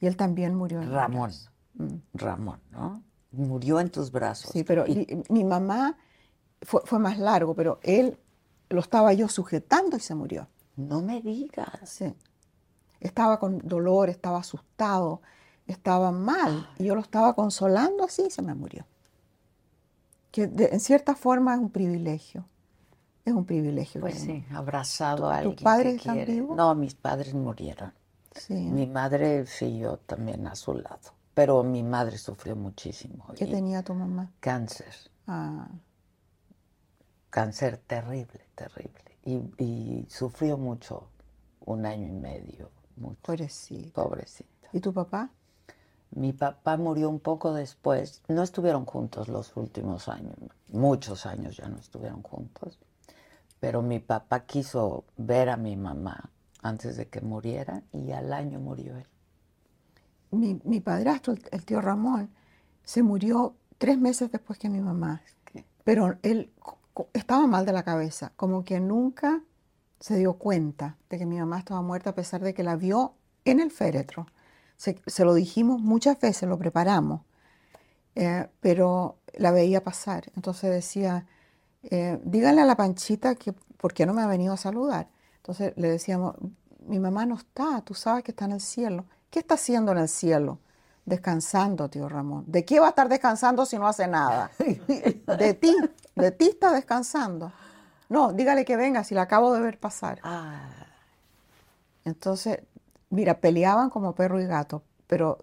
Y 0.00 0.06
él 0.06 0.16
también 0.16 0.54
murió 0.54 0.80
en 0.82 0.88
mis 0.88 0.94
Ramón. 0.94 1.22
brazos. 1.30 1.50
Mm. 1.74 1.94
Ramón, 2.14 2.60
¿no? 2.70 3.02
Murió 3.30 3.80
en 3.80 3.90
tus 3.90 4.10
brazos. 4.12 4.50
Sí, 4.52 4.64
pero 4.64 4.86
Y- 4.86 5.22
mi 5.30 5.44
mamá 5.44 5.96
fue, 6.62 6.80
fue 6.84 6.98
más 6.98 7.18
largo, 7.18 7.54
pero 7.54 7.78
él 7.82 8.18
lo 8.70 8.80
estaba 8.80 9.12
yo 9.12 9.28
sujetando 9.28 9.96
y 9.96 10.00
se 10.00 10.14
murió. 10.14 10.48
no 10.76 11.00
me 11.02 11.20
digas. 11.22 11.68
Sí. 11.84 12.12
Estaba 13.00 13.38
con 13.38 13.58
dolor, 13.58 14.08
estaba 14.10 14.38
asustado, 14.38 15.22
estaba 15.66 16.10
mal. 16.12 16.68
Y 16.78 16.84
yo 16.84 16.94
lo 16.94 17.00
estaba 17.00 17.34
consolando 17.34 18.04
así 18.04 18.22
y 18.26 18.30
se 18.30 18.42
me 18.42 18.54
murió. 18.54 18.84
Que 20.30 20.46
de- 20.46 20.66
en 20.72 20.80
cierta 20.80 21.14
forma 21.14 21.54
es 21.54 21.60
un 21.60 21.70
privilegio. 21.70 22.44
Es 23.24 23.32
un 23.32 23.44
privilegio. 23.44 24.00
Pues 24.00 24.18
sí, 24.18 24.44
abrazado 24.52 25.28
a 25.28 25.36
¿Tus 25.42 25.46
alguien 25.50 25.64
padres 25.64 25.92
que 26.02 26.08
están 26.08 26.24
vivos? 26.26 26.56
No, 26.56 26.74
mis 26.74 26.94
padres 26.94 27.34
murieron. 27.34 27.92
sí. 28.34 28.54
Mi 28.54 28.86
madre, 28.86 29.46
sí, 29.46 29.78
yo 29.78 29.96
también 29.98 30.46
a 30.46 30.54
su 30.54 30.74
lado. 30.74 31.14
Pero 31.34 31.62
mi 31.62 31.82
madre 31.82 32.18
sufrió 32.18 32.54
muchísimo. 32.56 33.26
¿Qué 33.36 33.46
tenía 33.46 33.82
tu 33.82 33.94
mamá? 33.94 34.30
Cáncer. 34.40 34.94
Ah, 35.26 35.68
Cáncer 37.30 37.78
terrible, 37.78 38.40
terrible. 38.54 39.00
Y, 39.24 39.42
y 39.58 40.06
sufrió 40.08 40.56
mucho, 40.56 41.08
un 41.64 41.84
año 41.84 42.06
y 42.06 42.12
medio, 42.12 42.70
mucho. 42.96 43.18
pobrecito. 43.22 44.02
Pobrecita. 44.02 44.68
¿Y 44.72 44.80
tu 44.80 44.92
papá? 44.92 45.30
Mi 46.12 46.32
papá 46.32 46.76
murió 46.76 47.10
un 47.10 47.20
poco 47.20 47.52
después. 47.52 48.22
No 48.28 48.42
estuvieron 48.42 48.84
juntos 48.86 49.28
los 49.28 49.56
últimos 49.56 50.08
años. 50.08 50.36
Muchos 50.68 51.26
años 51.26 51.56
ya 51.56 51.68
no 51.68 51.76
estuvieron 51.78 52.22
juntos. 52.22 52.78
Pero 53.60 53.82
mi 53.82 53.98
papá 53.98 54.46
quiso 54.46 55.04
ver 55.16 55.50
a 55.50 55.56
mi 55.56 55.76
mamá 55.76 56.30
antes 56.62 56.96
de 56.96 57.08
que 57.08 57.20
muriera 57.20 57.82
y 57.92 58.12
al 58.12 58.32
año 58.32 58.60
murió 58.60 58.96
él. 58.96 59.06
Mi, 60.30 60.60
mi 60.64 60.80
padrastro, 60.80 61.32
el, 61.32 61.42
el 61.50 61.64
tío 61.64 61.80
Ramón, 61.80 62.30
se 62.84 63.02
murió 63.02 63.54
tres 63.78 63.98
meses 63.98 64.30
después 64.30 64.58
que 64.58 64.68
mi 64.68 64.80
mamá. 64.80 65.22
Pero 65.84 66.18
él 66.22 66.50
estaba 67.12 67.46
mal 67.46 67.66
de 67.66 67.72
la 67.72 67.82
cabeza, 67.82 68.32
como 68.36 68.64
que 68.64 68.80
nunca 68.80 69.42
se 70.00 70.16
dio 70.16 70.34
cuenta 70.34 70.96
de 71.08 71.18
que 71.18 71.26
mi 71.26 71.38
mamá 71.38 71.58
estaba 71.58 71.82
muerta 71.82 72.10
a 72.10 72.14
pesar 72.14 72.42
de 72.42 72.54
que 72.54 72.62
la 72.62 72.76
vio 72.76 73.14
en 73.44 73.60
el 73.60 73.70
féretro. 73.70 74.26
Se, 74.76 75.00
se 75.06 75.24
lo 75.24 75.34
dijimos 75.34 75.80
muchas 75.80 76.20
veces, 76.20 76.48
lo 76.48 76.58
preparamos, 76.58 77.22
eh, 78.14 78.48
pero 78.60 79.18
la 79.34 79.50
veía 79.52 79.82
pasar. 79.82 80.30
Entonces 80.36 80.70
decía, 80.70 81.26
eh, 81.82 82.20
díganle 82.24 82.62
a 82.62 82.64
la 82.64 82.76
panchita 82.76 83.34
que 83.34 83.52
por 83.52 83.94
qué 83.94 84.06
no 84.06 84.14
me 84.14 84.22
ha 84.22 84.26
venido 84.26 84.54
a 84.54 84.56
saludar. 84.56 85.08
Entonces 85.36 85.72
le 85.76 85.88
decíamos, 85.88 86.34
mi 86.86 86.98
mamá 86.98 87.26
no 87.26 87.36
está, 87.36 87.80
tú 87.82 87.94
sabes 87.94 88.24
que 88.24 88.32
está 88.32 88.46
en 88.46 88.52
el 88.52 88.60
cielo. 88.60 89.04
¿Qué 89.30 89.40
está 89.40 89.54
haciendo 89.54 89.92
en 89.92 89.98
el 89.98 90.08
cielo? 90.08 90.58
Descansando, 91.04 91.88
tío 91.88 92.08
Ramón. 92.08 92.44
¿De 92.46 92.64
qué 92.64 92.80
va 92.80 92.86
a 92.86 92.88
estar 92.90 93.08
descansando 93.08 93.66
si 93.66 93.78
no 93.78 93.86
hace 93.86 94.08
nada? 94.08 94.50
De 95.38 95.54
ti, 95.54 95.74
de 96.16 96.30
ti 96.32 96.48
está 96.48 96.72
descansando. 96.72 97.52
No, 98.08 98.32
dígale 98.32 98.64
que 98.64 98.76
venga 98.76 99.04
si 99.04 99.14
la 99.14 99.22
acabo 99.22 99.52
de 99.52 99.60
ver 99.60 99.78
pasar. 99.78 100.18
Ah, 100.22 100.68
Entonces, 102.04 102.60
mira, 103.10 103.34
peleaban 103.38 103.90
como 103.90 104.14
perro 104.14 104.40
y 104.40 104.46
gato, 104.46 104.82
pero 105.06 105.38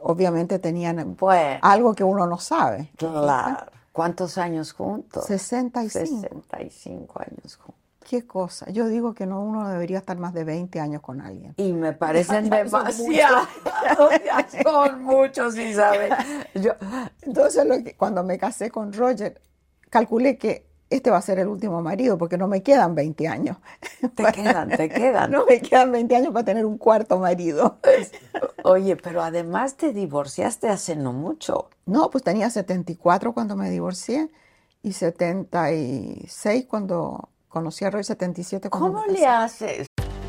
obviamente 0.00 0.58
tenían 0.58 1.16
bueno, 1.16 1.58
algo 1.62 1.94
que 1.94 2.04
uno 2.04 2.26
no 2.26 2.38
sabe. 2.38 2.90
claro. 2.96 3.66
¿Cuántos 3.92 4.36
años 4.36 4.74
juntos? 4.74 5.24
65. 5.24 6.20
65 6.20 7.18
años 7.18 7.56
juntos. 7.56 7.80
Qué 8.06 8.26
cosa. 8.26 8.68
Yo 8.70 8.88
digo 8.88 9.14
que 9.14 9.24
no, 9.24 9.40
uno 9.40 9.66
debería 9.70 9.96
estar 9.98 10.18
más 10.18 10.34
de 10.34 10.44
20 10.44 10.78
años 10.80 11.00
con 11.00 11.22
alguien. 11.22 11.54
Y 11.56 11.72
me 11.72 11.94
parecen 11.94 12.50
ya 12.50 12.66
son 14.62 15.02
muchos, 15.02 15.54
sí, 15.54 15.72
¿sabes? 15.72 16.12
Yo, 16.54 16.72
Entonces, 17.22 17.64
lo 17.64 17.82
que- 17.82 17.96
cuando 17.96 18.22
me 18.22 18.36
casé 18.38 18.70
con 18.70 18.92
Roger, 18.92 19.40
calculé 19.96 20.36
que 20.36 20.66
este 20.90 21.10
va 21.10 21.16
a 21.16 21.22
ser 21.22 21.38
el 21.38 21.48
último 21.48 21.80
marido, 21.80 22.18
porque 22.18 22.36
no 22.36 22.48
me 22.48 22.62
quedan 22.62 22.94
20 22.94 23.28
años. 23.28 23.56
te 24.14 24.24
quedan, 24.30 24.68
te 24.68 24.88
quedan. 24.90 25.30
No 25.36 25.46
me 25.46 25.60
quedan 25.60 25.90
20 25.90 26.14
años 26.16 26.32
para 26.34 26.44
tener 26.44 26.66
un 26.66 26.76
cuarto 26.76 27.18
marido. 27.18 27.78
Oye, 28.62 28.96
pero 28.96 29.22
además 29.22 29.76
te 29.76 29.94
divorciaste 29.94 30.68
hace 30.68 30.96
no 30.96 31.14
mucho. 31.14 31.70
No, 31.86 32.10
pues 32.10 32.22
tenía 32.22 32.50
74 32.50 33.32
cuando 33.32 33.56
me 33.56 33.70
divorcié 33.70 34.28
y 34.82 34.92
76 34.92 36.66
cuando 36.66 37.30
conocí 37.48 37.86
a 37.86 37.90
Roy, 37.90 38.04
77 38.04 38.68
cuando 38.68 38.92
¿Cómo 38.92 39.06
me 39.06 39.12
le 39.14 39.26
haces? 39.26 39.86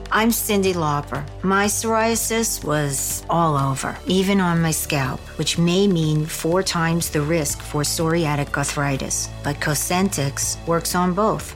I'm 0.10 0.32
Cindy 0.32 0.74
Lauper. 0.74 1.26
My 1.44 1.66
psoriasis 1.66 2.64
was 2.64 3.24
all 3.30 3.58
over, 3.58 3.98
even 4.08 4.40
on 4.40 4.62
my 4.62 4.72
scalp, 4.72 5.20
which 5.38 5.58
may 5.58 5.86
mean 5.86 6.26
four 6.26 6.64
times 6.64 7.10
the 7.10 7.22
risk 7.22 7.62
for 7.62 7.82
psoriatic 7.82 8.56
arthritis. 8.56 9.28
But 9.44 9.58
Cosentix 9.60 10.66
works 10.66 10.96
on 10.96 11.14
both. 11.14 11.56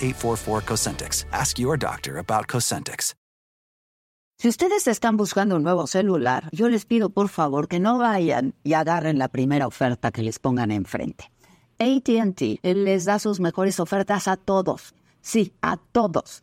844 0.00 0.60
Cosentix. 0.66 1.26
Ask 1.30 1.58
your 1.58 1.78
doctor 1.78 2.18
about 2.18 2.46
Cosentix. 2.46 3.14
Si 4.40 4.48
ustedes 4.48 4.86
están 4.88 5.18
buscando 5.18 5.56
un 5.56 5.62
nuevo 5.62 5.86
celular, 5.86 6.48
yo 6.50 6.70
les 6.70 6.86
pido 6.86 7.10
por 7.10 7.28
favor 7.28 7.68
que 7.68 7.78
no 7.78 7.98
vayan 7.98 8.54
y 8.64 8.72
agarren 8.72 9.18
la 9.18 9.28
primera 9.28 9.66
oferta 9.66 10.12
que 10.12 10.22
les 10.22 10.38
pongan 10.38 10.70
enfrente. 10.70 11.30
ATT 11.78 12.58
les 12.62 13.04
da 13.04 13.18
sus 13.18 13.38
mejores 13.38 13.78
ofertas 13.80 14.28
a 14.28 14.38
todos. 14.38 14.94
Sí, 15.20 15.52
a 15.60 15.76
todos. 15.76 16.42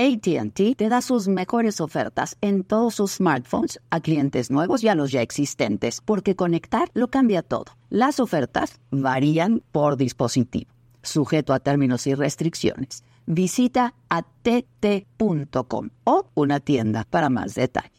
ATT 0.00 0.76
te 0.76 0.88
da 0.88 1.02
sus 1.02 1.26
mejores 1.26 1.80
ofertas 1.80 2.36
en 2.40 2.62
todos 2.62 2.94
sus 2.94 3.14
smartphones 3.14 3.80
a 3.90 3.98
clientes 3.98 4.48
nuevos 4.48 4.84
y 4.84 4.88
a 4.88 4.94
los 4.94 5.10
ya 5.10 5.22
existentes, 5.22 6.00
porque 6.00 6.36
conectar 6.36 6.88
lo 6.94 7.08
cambia 7.08 7.42
todo. 7.42 7.64
Las 7.90 8.20
ofertas 8.20 8.78
varían 8.92 9.60
por 9.72 9.96
dispositivo, 9.96 10.70
sujeto 11.02 11.52
a 11.52 11.58
términos 11.58 12.06
y 12.06 12.14
restricciones. 12.14 13.02
Visita 13.26 13.94
att.com 14.08 15.90
o 16.04 16.26
una 16.34 16.60
tienda 16.60 17.04
para 17.10 17.28
más 17.28 17.56
detalles. 17.56 17.97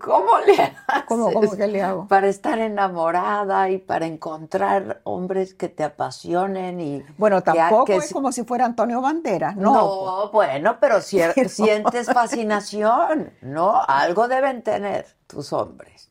¿Cómo 0.00 0.38
le 0.40 0.52
haces? 0.54 0.76
¿Cómo, 1.06 1.32
cómo 1.32 1.56
que 1.56 1.66
le 1.68 1.80
hago? 1.82 2.08
Para 2.08 2.26
estar 2.28 2.58
enamorada 2.58 3.70
y 3.70 3.78
para 3.78 4.06
encontrar 4.06 5.00
hombres 5.04 5.54
que 5.54 5.68
te 5.68 5.84
apasionen 5.84 6.80
y... 6.80 7.02
Bueno, 7.16 7.42
tampoco 7.42 7.84
que 7.84 7.96
es 7.96 8.12
como 8.12 8.32
si 8.32 8.42
fuera 8.44 8.64
Antonio 8.64 9.00
Banderas, 9.00 9.56
no. 9.56 9.72
No, 9.72 10.30
bueno, 10.32 10.78
pero 10.80 11.00
si- 11.00 11.18
Pero- 11.34 11.48
sientes 11.48 12.06
fascinación, 12.12 13.32
¿no? 13.42 13.80
Algo 13.86 14.26
deben 14.26 14.62
tener 14.62 15.06
tus 15.28 15.52
hombres. 15.52 16.10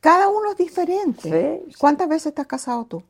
Cada 0.00 0.28
uno 0.28 0.52
es 0.52 0.56
diferente. 0.56 1.64
Sí. 1.66 1.74
¿Cuántas 1.78 2.08
veces 2.08 2.32
te 2.32 2.40
has 2.40 2.46
casado 2.46 2.84
tú? 2.84 3.02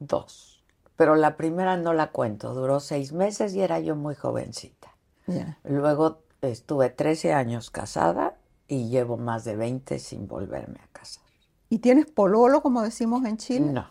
Dos. 0.00 0.64
Pero 0.96 1.14
la 1.14 1.36
primera 1.36 1.76
no 1.76 1.92
la 1.94 2.08
cuento, 2.10 2.52
duró 2.52 2.80
seis 2.80 3.12
meses 3.12 3.54
y 3.54 3.62
era 3.62 3.78
yo 3.78 3.94
muy 3.94 4.14
jovencita. 4.16 4.88
Luego 5.62 6.22
estuve 6.42 6.90
13 6.90 7.32
años 7.32 7.70
casada 7.70 8.34
y 8.70 8.88
llevo 8.88 9.16
más 9.16 9.44
de 9.44 9.56
20 9.56 9.98
sin 9.98 10.26
volverme 10.28 10.78
a 10.82 10.86
casar. 10.92 11.24
¿Y 11.68 11.78
tienes 11.80 12.06
pololo, 12.06 12.62
como 12.62 12.82
decimos 12.82 13.24
en 13.24 13.36
Chile? 13.36 13.72
No. 13.72 13.86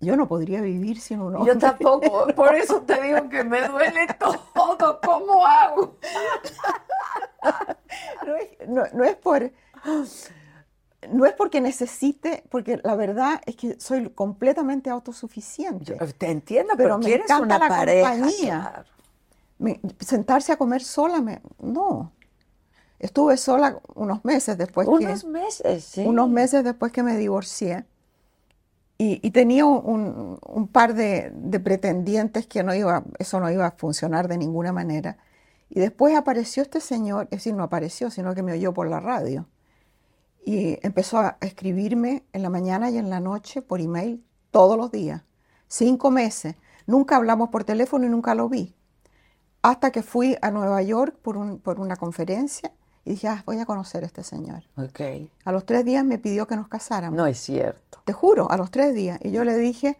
Yo 0.00 0.16
no 0.16 0.26
podría 0.26 0.62
vivir 0.62 0.98
sin 1.00 1.20
un 1.20 1.36
hombre. 1.36 1.52
Yo 1.52 1.58
tampoco, 1.58 2.26
por 2.34 2.54
eso 2.54 2.80
te 2.82 3.00
digo 3.02 3.28
que 3.28 3.44
me 3.44 3.68
duele 3.68 4.06
todo. 4.18 4.98
¿Cómo 5.04 5.46
hago? 5.46 5.96
No 8.26 8.36
es, 8.36 8.68
no- 8.68 8.84
no 8.92 9.04
es 9.04 9.16
por... 9.16 9.50
No 11.10 11.24
es 11.24 11.32
porque 11.32 11.60
necesite, 11.62 12.44
porque 12.50 12.78
la 12.84 12.94
verdad 12.94 13.40
es 13.46 13.56
que 13.56 13.80
soy 13.80 14.10
completamente 14.10 14.90
autosuficiente. 14.90 15.94
Te 16.18 16.30
entiendo, 16.30 16.74
Pero 16.76 16.88
pero, 16.90 16.98
me 16.98 17.04
quieres 17.06 17.24
encanta 17.24 17.44
una 17.56 17.58
la 17.58 17.68
pareja. 17.68 18.10
compañía. 18.10 18.60
claro. 18.70 18.88
Me- 19.58 19.80
sentarse 20.00 20.52
a 20.52 20.56
comer 20.58 20.82
sola, 20.84 21.20
me, 21.22 21.40
no. 21.58 22.12
Estuve 23.00 23.36
sola 23.38 23.80
unos 23.94 24.24
meses 24.24 24.56
después 24.58 24.86
que... 24.86 24.92
Unos 24.94 25.24
meses, 25.24 25.84
sí. 25.84 26.04
unos 26.06 26.28
meses 26.30 26.62
después 26.64 26.92
que 26.92 27.02
me 27.02 27.16
divorcié 27.16 27.84
y, 28.98 29.26
y 29.26 29.30
tenía 29.30 29.64
un, 29.64 29.78
un- 29.84 30.38
un 30.46 30.68
par 30.68 30.94
de, 30.94 31.32
de 31.34 31.58
pretendientes 31.60 32.46
que 32.46 32.62
no 32.62 32.74
iba, 32.74 33.02
eso 33.18 33.40
no 33.40 33.50
iba 33.50 33.66
a 33.66 33.70
funcionar 33.72 34.28
de 34.28 34.36
ninguna 34.38 34.72
manera. 34.72 35.16
Y 35.70 35.80
después 35.80 36.14
apareció 36.16 36.62
este 36.62 36.80
señor, 36.80 37.24
es 37.30 37.38
decir, 37.38 37.54
no 37.54 37.62
apareció, 37.64 38.10
sino 38.10 38.34
que 38.34 38.42
me 38.42 38.52
oyó 38.52 38.74
por 38.74 38.88
la 38.88 39.00
radio. 39.00 39.46
Y 40.44 40.78
empezó 40.86 41.18
a 41.18 41.38
escribirme 41.40 42.24
en 42.32 42.42
la 42.42 42.50
mañana 42.50 42.90
y 42.90 42.98
en 42.98 43.08
la 43.08 43.20
noche 43.20 43.62
por 43.62 43.80
email 43.80 44.22
todos 44.50 44.76
los 44.76 44.90
días. 44.90 45.22
Cinco 45.68 46.10
meses. 46.10 46.56
Nunca 46.86 47.16
hablamos 47.16 47.48
por 47.50 47.64
teléfono 47.64 48.04
y 48.04 48.08
nunca 48.10 48.34
lo 48.34 48.48
vi. 48.48 48.74
Hasta 49.62 49.90
que 49.90 50.02
fui 50.02 50.36
a 50.42 50.50
Nueva 50.50 50.82
York 50.82 51.16
por, 51.22 51.36
un- 51.38 51.58
por 51.58 51.80
una 51.80 51.96
conferencia 51.96 52.72
y 53.10 53.14
dije, 53.14 53.28
ah, 53.28 53.42
voy 53.44 53.58
a 53.58 53.66
conocer 53.66 54.04
a 54.04 54.06
este 54.06 54.22
señor. 54.22 54.62
Ok. 54.76 55.00
A 55.44 55.52
los 55.52 55.66
tres 55.66 55.84
días 55.84 56.04
me 56.04 56.18
pidió 56.18 56.46
que 56.46 56.56
nos 56.56 56.68
casáramos. 56.68 57.16
No 57.16 57.26
es 57.26 57.38
cierto. 57.38 58.00
Te 58.04 58.12
juro, 58.12 58.50
a 58.50 58.56
los 58.56 58.70
tres 58.70 58.94
días. 58.94 59.18
Y 59.22 59.30
yo 59.32 59.44
le 59.44 59.56
dije, 59.56 59.98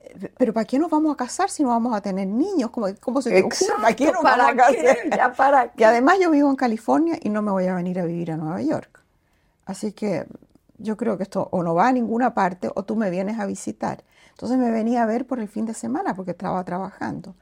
"Eh, 0.00 0.32
pero 0.38 0.52
¿para 0.52 0.64
qué 0.66 0.78
nos 0.78 0.90
vamos 0.90 1.12
a 1.14 1.16
casar 1.16 1.50
si 1.50 1.62
no 1.62 1.68
vamos 1.70 1.94
a 1.94 2.00
tener 2.00 2.26
niños? 2.28 2.70
¿Cómo, 2.70 2.88
cómo 3.00 3.22
se 3.22 3.30
te 3.30 3.40
ocurre? 3.42 3.56
¿Para 3.80 3.94
qué 3.96 4.06
nos 4.12 4.22
¿para 4.22 4.44
vamos 4.46 4.52
a 4.52 4.56
casar? 4.56 4.96
¿Ya 5.16 5.32
para 5.32 5.64
Y 5.66 5.70
qué? 5.76 5.84
además 5.84 6.18
yo 6.20 6.30
vivo 6.30 6.50
en 6.50 6.56
California 6.56 7.18
y 7.22 7.28
no 7.30 7.42
me 7.42 7.50
voy 7.52 7.66
a 7.66 7.74
venir 7.74 7.98
a 8.00 8.04
vivir 8.04 8.32
a 8.32 8.36
Nueva 8.36 8.60
York. 8.62 9.02
Así 9.64 9.92
que 9.92 10.26
yo 10.78 10.96
creo 10.96 11.16
que 11.16 11.22
esto 11.22 11.48
o 11.52 11.62
no 11.62 11.74
va 11.74 11.88
a 11.88 11.92
ninguna 11.92 12.34
parte 12.34 12.70
o 12.74 12.84
tú 12.84 12.96
me 12.96 13.08
vienes 13.10 13.38
a 13.38 13.46
visitar. 13.46 14.04
Entonces 14.30 14.58
me 14.58 14.70
venía 14.70 15.02
a 15.02 15.06
ver 15.06 15.26
por 15.26 15.40
el 15.40 15.48
fin 15.48 15.64
de 15.64 15.74
semana 15.74 16.14
porque 16.14 16.32
estaba 16.32 16.62
trabajando. 16.64 17.34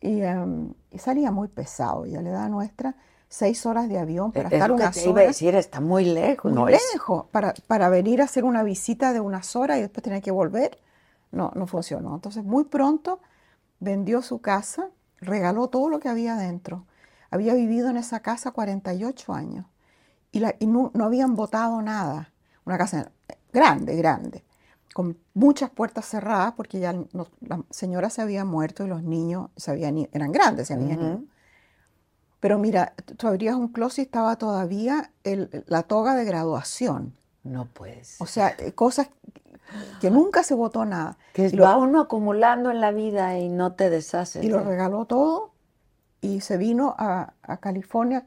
Y, 0.00 0.22
em, 0.22 0.72
y 0.90 0.98
salía 0.98 1.30
muy 1.30 1.48
pesado. 1.48 2.06
Y 2.06 2.16
a 2.16 2.22
la 2.22 2.30
edad 2.30 2.48
nuestra, 2.48 2.96
seis 3.30 3.64
horas 3.64 3.88
de 3.88 3.98
avión 3.98 4.32
para 4.32 4.48
Es 4.48 4.54
estar 4.54 4.70
unas 4.72 4.94
te 4.94 5.02
iba 5.02 5.10
a 5.10 5.14
horas. 5.14 5.26
decir, 5.28 5.54
está 5.54 5.80
muy 5.80 6.04
lejos. 6.04 6.52
Muy 6.52 6.60
no 6.60 6.68
es- 6.68 6.82
lejos, 6.92 7.26
para, 7.30 7.54
para 7.68 7.88
venir 7.88 8.20
a 8.20 8.24
hacer 8.24 8.44
una 8.44 8.62
visita 8.64 9.12
de 9.14 9.20
unas 9.20 9.54
horas 9.56 9.78
y 9.78 9.82
después 9.82 10.02
tener 10.02 10.20
que 10.20 10.32
volver, 10.32 10.78
no, 11.30 11.52
no 11.54 11.66
funcionó. 11.66 12.14
Entonces, 12.14 12.44
muy 12.44 12.64
pronto 12.64 13.20
vendió 13.78 14.20
su 14.20 14.40
casa, 14.40 14.88
regaló 15.20 15.68
todo 15.68 15.88
lo 15.88 16.00
que 16.00 16.08
había 16.08 16.34
dentro. 16.34 16.84
Había 17.30 17.54
vivido 17.54 17.88
en 17.88 17.96
esa 17.96 18.20
casa 18.20 18.50
48 18.50 19.32
años 19.32 19.64
y, 20.32 20.40
la- 20.40 20.56
y 20.58 20.66
no, 20.66 20.90
no 20.92 21.04
habían 21.04 21.36
botado 21.36 21.80
nada. 21.82 22.32
Una 22.66 22.76
casa 22.78 23.12
grande, 23.52 23.94
grande, 23.96 24.44
con 24.92 25.16
muchas 25.34 25.70
puertas 25.70 26.04
cerradas 26.06 26.54
porque 26.56 26.80
ya 26.80 26.92
no- 26.92 27.28
la 27.40 27.62
señora 27.70 28.10
se 28.10 28.22
había 28.22 28.44
muerto 28.44 28.84
y 28.84 28.88
los 28.88 29.04
niños 29.04 29.50
se 29.56 29.70
habían 29.70 29.96
eran 30.12 30.32
grandes, 30.32 30.66
se 30.66 30.74
habían 30.74 31.00
ido. 31.00 31.20
Pero 32.40 32.58
mira, 32.58 32.94
tú- 33.16 33.28
abrías 33.28 33.54
un 33.54 33.68
closet 33.68 33.98
y 33.98 34.02
estaba 34.06 34.36
todavía 34.36 35.10
el- 35.24 35.64
la 35.66 35.82
toga 35.82 36.14
de 36.14 36.24
graduación. 36.24 37.14
No 37.44 37.66
puedes. 37.66 38.20
O 38.20 38.26
sea, 38.26 38.54
eh, 38.58 38.72
cosas 38.72 39.08
que 40.00 40.10
nunca 40.10 40.42
se 40.42 40.54
votó 40.54 40.84
nada. 40.84 41.16
que 41.32 41.46
y, 41.46 41.50
lo, 41.52 41.64
va 41.64 41.76
uno 41.76 42.00
acumulando 42.00 42.70
en 42.70 42.80
la 42.80 42.90
vida 42.92 43.38
y 43.38 43.48
no 43.48 43.72
te 43.74 43.88
deshaces. 43.90 44.42
y 44.44 44.48
lo 44.48 44.60
regaló 44.60 45.04
todo 45.04 45.52
y 46.20 46.40
se 46.40 46.56
vino 46.56 46.94
a, 46.98 47.34
a 47.42 47.56
California 47.58 48.26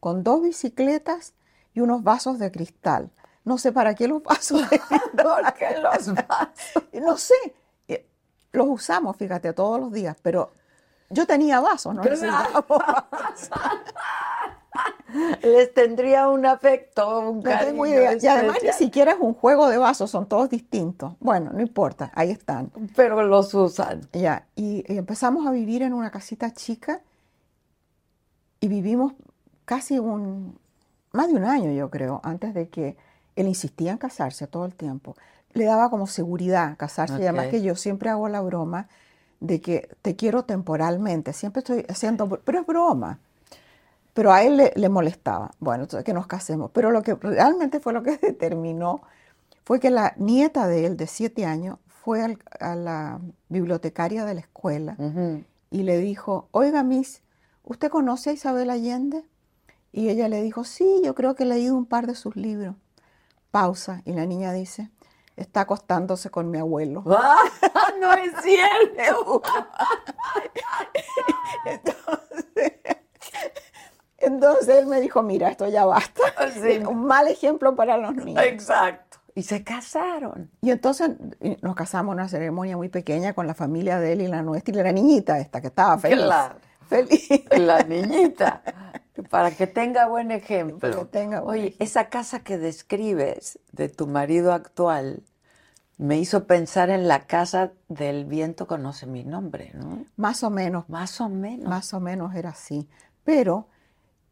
con 0.00 0.22
dos 0.22 0.42
bicicletas 0.42 1.32
y 1.74 1.80
unos 1.80 2.02
vasos 2.02 2.38
de 2.38 2.50
cristal. 2.52 3.10
No 3.44 3.58
sé 3.58 3.72
para 3.72 3.94
qué 3.94 4.06
los 4.08 4.22
vasos 4.22 4.68
de 4.70 4.78
cristal. 4.78 5.10
¿Por 5.22 5.54
qué 5.54 5.78
los 5.80 6.14
vasos? 6.14 6.14
No 6.92 7.16
sé. 7.16 7.34
eh, 7.88 8.06
Los 8.52 8.66
usamos, 8.68 9.16
fíjate, 9.16 9.52
todos 9.52 9.80
los 9.80 9.92
días, 9.92 10.16
pero 10.22 10.52
yo 11.12 11.26
tenía 11.26 11.60
vasos, 11.60 11.94
¿no? 11.94 12.02
Vasos. 12.02 13.50
Les 15.42 15.74
tendría 15.74 16.28
un 16.28 16.46
afecto, 16.46 17.30
un 17.30 17.36
No 17.38 17.42
tengo 17.42 17.82
cariño 17.82 17.86
idea. 17.86 18.16
Y 18.20 18.26
además 18.26 18.58
ni 18.62 18.72
siquiera 18.72 19.12
es 19.12 19.18
un 19.20 19.34
juego 19.34 19.68
de 19.68 19.76
vasos, 19.76 20.10
son 20.10 20.26
todos 20.26 20.48
distintos. 20.48 21.14
Bueno, 21.20 21.50
no 21.52 21.60
importa, 21.60 22.10
ahí 22.14 22.30
están. 22.30 22.72
Pero 22.96 23.22
los 23.22 23.52
usan. 23.52 24.08
Ya, 24.12 24.46
y, 24.56 24.84
y 24.90 24.96
empezamos 24.96 25.46
a 25.46 25.50
vivir 25.50 25.82
en 25.82 25.92
una 25.92 26.10
casita 26.10 26.52
chica 26.52 27.02
y 28.60 28.68
vivimos 28.68 29.12
casi 29.64 29.98
un, 29.98 30.58
más 31.12 31.28
de 31.28 31.34
un 31.34 31.44
año, 31.44 31.70
yo 31.72 31.90
creo, 31.90 32.20
antes 32.24 32.54
de 32.54 32.68
que 32.68 32.96
él 33.36 33.48
insistía 33.48 33.92
en 33.92 33.98
casarse 33.98 34.46
todo 34.46 34.64
el 34.64 34.74
tiempo. 34.74 35.16
Le 35.52 35.64
daba 35.64 35.90
como 35.90 36.06
seguridad 36.06 36.76
casarse 36.78 37.18
y 37.20 37.22
además 37.22 37.48
que 37.48 37.62
yo 37.62 37.76
siempre 37.76 38.08
hago 38.08 38.28
la 38.28 38.40
broma 38.40 38.88
de 39.42 39.60
que 39.60 39.88
te 40.02 40.16
quiero 40.16 40.44
temporalmente, 40.44 41.32
siempre 41.34 41.60
estoy 41.60 41.86
haciendo, 41.88 42.28
pero 42.28 42.60
es 42.60 42.66
broma. 42.66 43.20
Pero 44.14 44.32
a 44.32 44.42
él 44.44 44.58
le, 44.58 44.72
le 44.76 44.88
molestaba, 44.88 45.52
bueno, 45.58 45.84
entonces 45.84 46.04
que 46.04 46.12
nos 46.12 46.26
casemos. 46.26 46.70
Pero 46.72 46.90
lo 46.90 47.02
que 47.02 47.14
realmente 47.14 47.80
fue 47.80 47.92
lo 47.92 48.02
que 48.02 48.16
determinó 48.22 49.02
fue 49.64 49.80
que 49.80 49.90
la 49.90 50.14
nieta 50.18 50.68
de 50.68 50.86
él, 50.86 50.96
de 50.96 51.06
siete 51.06 51.46
años, 51.46 51.78
fue 51.88 52.22
al- 52.22 52.38
a 52.60 52.74
la 52.76 53.20
bibliotecaria 53.48 54.24
de 54.24 54.34
la 54.34 54.40
escuela 54.40 54.96
y 55.70 55.84
le 55.84 55.98
dijo, 55.98 56.48
oiga, 56.52 56.82
Miss, 56.84 57.22
¿usted 57.64 57.90
conoce 57.90 58.30
a 58.30 58.34
Isabel 58.34 58.70
Allende? 58.70 59.24
Y 59.92 60.08
ella 60.10 60.28
le 60.28 60.42
dijo, 60.42 60.64
sí, 60.64 61.02
yo 61.04 61.14
creo 61.14 61.34
que 61.34 61.44
he 61.44 61.46
leído 61.46 61.76
un 61.76 61.86
par 61.86 62.06
de 62.06 62.14
sus 62.14 62.36
libros. 62.36 62.76
Pausa, 63.50 64.02
y 64.04 64.12
la 64.12 64.26
niña 64.26 64.52
dice, 64.52 64.90
está 65.36 65.62
acostándose 65.62 66.30
con 66.30 66.50
mi 66.50 66.58
abuelo. 66.58 67.04
¡Ah! 67.06 67.38
No 68.00 68.12
es 68.14 68.32
cierto. 68.42 69.42
Entonces, 71.64 72.72
entonces 74.18 74.76
él 74.76 74.86
me 74.86 75.00
dijo, 75.00 75.22
mira, 75.22 75.48
esto 75.48 75.68
ya 75.68 75.84
basta. 75.84 76.22
Sí. 76.54 76.78
Un 76.88 77.04
mal 77.04 77.28
ejemplo 77.28 77.74
para 77.74 77.96
los 77.96 78.14
niños. 78.14 78.42
Exacto. 78.44 79.18
Y 79.34 79.42
se 79.42 79.64
casaron. 79.64 80.50
Y 80.60 80.70
entonces 80.70 81.10
nos 81.62 81.74
casamos 81.74 82.12
en 82.12 82.20
una 82.20 82.28
ceremonia 82.28 82.76
muy 82.76 82.88
pequeña 82.88 83.32
con 83.32 83.46
la 83.46 83.54
familia 83.54 83.98
de 83.98 84.12
él 84.12 84.20
y 84.22 84.28
la 84.28 84.42
nuestra, 84.42 84.74
y 84.74 84.82
la 84.82 84.92
niñita 84.92 85.38
esta 85.38 85.60
que 85.60 85.68
estaba 85.68 85.98
feliz. 85.98 86.24
Claro. 86.24 86.56
Feliz. 86.96 87.28
La 87.58 87.82
niñita. 87.82 88.62
Para 89.30 89.50
que 89.50 89.66
tenga 89.66 90.06
buen 90.08 90.30
ejemplo. 90.30 90.78
Para 90.78 90.96
que 90.96 91.04
tenga 91.06 91.40
buen 91.40 91.58
Oye, 91.58 91.66
ejemplo. 91.68 91.84
esa 91.84 92.08
casa 92.08 92.40
que 92.40 92.58
describes 92.58 93.58
de 93.72 93.88
tu 93.88 94.06
marido 94.06 94.52
actual 94.52 95.22
me 95.98 96.18
hizo 96.18 96.46
pensar 96.46 96.90
en 96.90 97.06
la 97.06 97.26
casa 97.26 97.72
del 97.88 98.24
viento 98.24 98.66
conoce 98.66 99.06
mi 99.06 99.22
nombre, 99.24 99.70
¿no? 99.74 100.04
Más 100.16 100.42
o 100.42 100.50
menos, 100.50 100.88
Más 100.88 101.20
o 101.20 101.28
menos. 101.28 101.68
más 101.68 101.94
o 101.94 102.00
menos 102.00 102.34
era 102.34 102.50
así. 102.50 102.88
Pero 103.24 103.68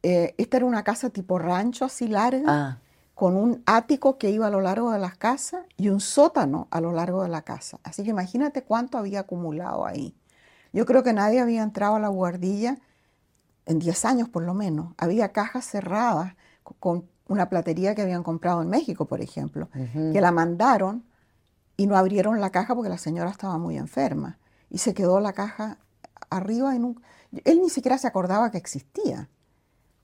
eh, 0.03 0.35
esta 0.39 0.57
era 0.57 0.67
una 0.67 0.83
casa 0.83 1.11
tipo 1.11 1.39
rancho 1.39 1.85
así 1.85 2.09
larga, 2.09 2.45
Ah, 2.49 2.79
con 3.15 3.37
un 3.37 3.63
ático 3.67 4.17
que 4.17 4.31
iba 4.31 4.47
a 4.47 4.51
lo 4.51 4.63
largo 4.63 4.91
de 4.93 4.99
la 4.99 5.11
casa 5.13 5.65
y 5.77 5.91
un 5.91 6.01
sótano 6.01 6.67
a 6.71 6.81
lo 6.81 6.91
largo 6.93 7.23
de 7.23 7.29
la 7.29 7.43
casa. 7.43 7.79
Así 7.85 8.03
que 8.03 8.11
imagínate 8.11 8.63
cuánto 8.63 8.97
había 8.97 9.21
acumulado 9.21 9.85
ahí. 9.85 10.17
Yo 10.73 10.87
creo 10.87 11.03
que 11.03 11.13
nadie 11.13 11.41
había 11.41 11.63
entrado 11.63 11.97
a 11.97 12.01
la 12.01 12.09
guardilla 12.09 12.79
en 13.67 13.79
10 13.79 14.05
años 14.05 14.29
por 14.29 14.43
lo 14.43 14.55
menos. 14.55 14.95
Había 14.99 15.33
cajas 15.33 15.65
cerradas 15.67 16.35
co- 16.63 16.77
con 16.79 17.05
una 17.29 17.49
platería 17.49 17.95
que 17.95 18.03
habían 18.03 18.23
comprado 18.23 18.63
en 18.63 18.69
México, 18.69 19.05
por 19.07 19.21
ejemplo, 19.21 19.69
que 20.13 20.21
la 20.21 20.33
mandaron 20.33 21.05
y 21.77 21.87
no 21.87 21.97
abrieron 21.97 22.41
la 22.41 22.51
caja 22.51 22.75
porque 22.75 22.89
la 22.91 22.99
señora 22.99 23.31
estaba 23.31 23.57
muy 23.59 23.77
enferma. 23.79 24.39
Y 24.69 24.79
se 24.79 24.95
quedó 24.95 25.21
la 25.21 25.33
caja 25.33 25.79
arriba 26.29 26.75
en 26.77 26.85
un... 26.85 27.03
Él 27.45 27.61
ni 27.63 27.71
siquiera 27.71 27.99
se 27.99 28.07
acordaba 28.09 28.51
que 28.51 28.59
existía. 28.59 29.29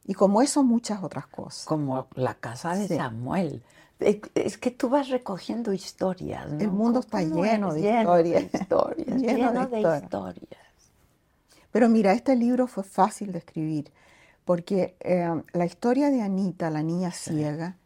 Y 0.04 0.14
como 0.14 0.40
eso, 0.40 0.62
muchas 0.62 1.02
otras 1.02 1.26
cosas. 1.26 1.64
como 1.66 2.06
la 2.14 2.34
casa 2.34 2.76
de 2.76 2.86
Sí. 2.88 2.96
Samuel. 2.96 3.64
Es, 3.98 4.58
que 4.58 4.70
tú 4.70 4.88
vas 4.90 5.08
recogiendo 5.08 5.72
historias, 5.72 6.50
¿no? 6.52 6.60
El 6.60 6.70
mundo 6.70 7.00
está 7.00 7.22
¿Cómo 7.22 7.44
lleno 7.44 7.72
de 7.72 7.80
Lleno 7.80 8.18
historias. 8.18 8.52
de 8.52 8.58
historias. 8.58 9.22
Lleno 9.22 9.66
de 9.66 9.80
historias. 9.80 10.66
Pero 11.72 11.88
mira, 11.88 12.12
este 12.12 12.36
libro 12.36 12.66
fue 12.66 12.84
fácil 12.84 13.32
de 13.32 13.38
escribir 13.38 13.92
porque 14.46 14.96
eh, 15.00 15.28
la 15.52 15.66
historia 15.66 16.08
de 16.08 16.22
Anita, 16.22 16.70
la 16.70 16.82
niña 16.82 17.10
ciega, 17.10 17.76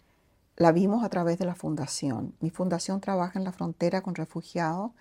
la 0.56 0.72
vimos 0.72 1.02
a 1.02 1.08
través 1.08 1.38
de 1.38 1.46
la 1.46 1.54
fundación. 1.54 2.34
Mi 2.40 2.50
fundación 2.50 3.00
trabaja 3.00 3.38
en 3.38 3.44
la 3.44 3.52
frontera 3.52 4.02
con 4.02 4.14
refugiados 4.14 4.92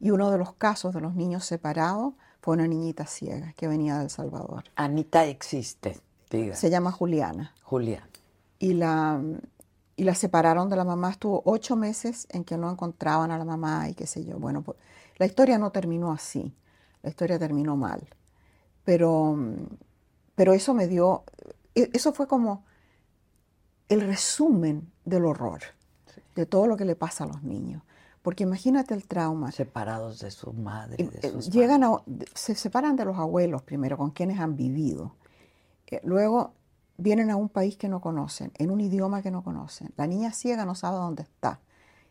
y 0.00 0.10
uno 0.10 0.30
de 0.30 0.38
los 0.38 0.54
casos 0.54 0.94
de 0.94 1.02
los 1.02 1.14
niños 1.14 1.44
separados 1.44 2.14
fue 2.40 2.54
una 2.54 2.66
niñita 2.66 3.06
ciega 3.06 3.52
que 3.58 3.68
venía 3.68 3.98
de 3.98 4.04
El 4.04 4.10
Salvador. 4.10 4.64
Anita 4.74 5.26
existe, 5.26 6.00
diga. 6.30 6.56
Se 6.56 6.70
llama 6.70 6.90
Juliana 6.90 7.54
Julia. 7.62 8.08
y 8.58 8.72
la, 8.72 9.20
y 9.96 10.04
la 10.04 10.14
separaron 10.14 10.68
de 10.68 10.76
la 10.76 10.84
mamá. 10.84 11.10
Estuvo 11.10 11.42
ocho 11.44 11.76
meses 11.76 12.26
en 12.30 12.44
que 12.44 12.56
no 12.56 12.70
encontraban 12.70 13.30
a 13.30 13.38
la 13.38 13.44
mamá 13.44 13.88
y 13.88 13.94
qué 13.94 14.06
sé 14.06 14.24
yo. 14.24 14.38
Bueno, 14.38 14.62
pues, 14.62 14.78
la 15.18 15.26
historia 15.26 15.58
no 15.58 15.70
terminó 15.70 16.12
así. 16.12 16.54
La 17.02 17.10
historia 17.10 17.38
terminó 17.38 17.76
mal. 17.76 18.08
Pero, 18.84 19.36
pero 20.34 20.52
eso 20.52 20.74
me 20.74 20.86
dio, 20.88 21.24
e- 21.74 21.90
eso 21.92 22.12
fue 22.12 22.26
como 22.26 22.64
el 23.88 24.00
resumen 24.00 24.90
del 25.04 25.24
horror, 25.24 25.60
de 26.34 26.46
todo 26.46 26.66
lo 26.66 26.76
que 26.76 26.84
le 26.84 26.96
pasa 26.96 27.24
a 27.24 27.26
los 27.26 27.42
niños. 27.42 27.82
Porque 28.22 28.44
imagínate 28.44 28.94
el 28.94 29.06
trauma. 29.06 29.50
Separados 29.50 30.20
de 30.20 30.30
su 30.30 30.52
madre, 30.52 30.96
de 30.96 31.28
eh, 31.28 31.30
sus 31.30 31.50
llegan 31.50 31.82
a, 31.82 32.02
se 32.34 32.54
separan 32.54 32.96
de 32.96 33.04
los 33.04 33.18
abuelos 33.18 33.62
primero, 33.62 33.96
con 33.96 34.10
quienes 34.10 34.38
han 34.38 34.56
vivido. 34.56 35.16
Eh, 35.88 36.00
luego 36.04 36.54
vienen 36.96 37.30
a 37.30 37.36
un 37.36 37.48
país 37.48 37.76
que 37.76 37.88
no 37.88 38.00
conocen, 38.00 38.52
en 38.58 38.70
un 38.70 38.80
idioma 38.80 39.22
que 39.22 39.30
no 39.30 39.42
conocen. 39.42 39.92
La 39.96 40.06
niña 40.06 40.32
ciega 40.32 40.64
no 40.64 40.74
sabe 40.74 40.96
dónde 40.98 41.22
está. 41.22 41.60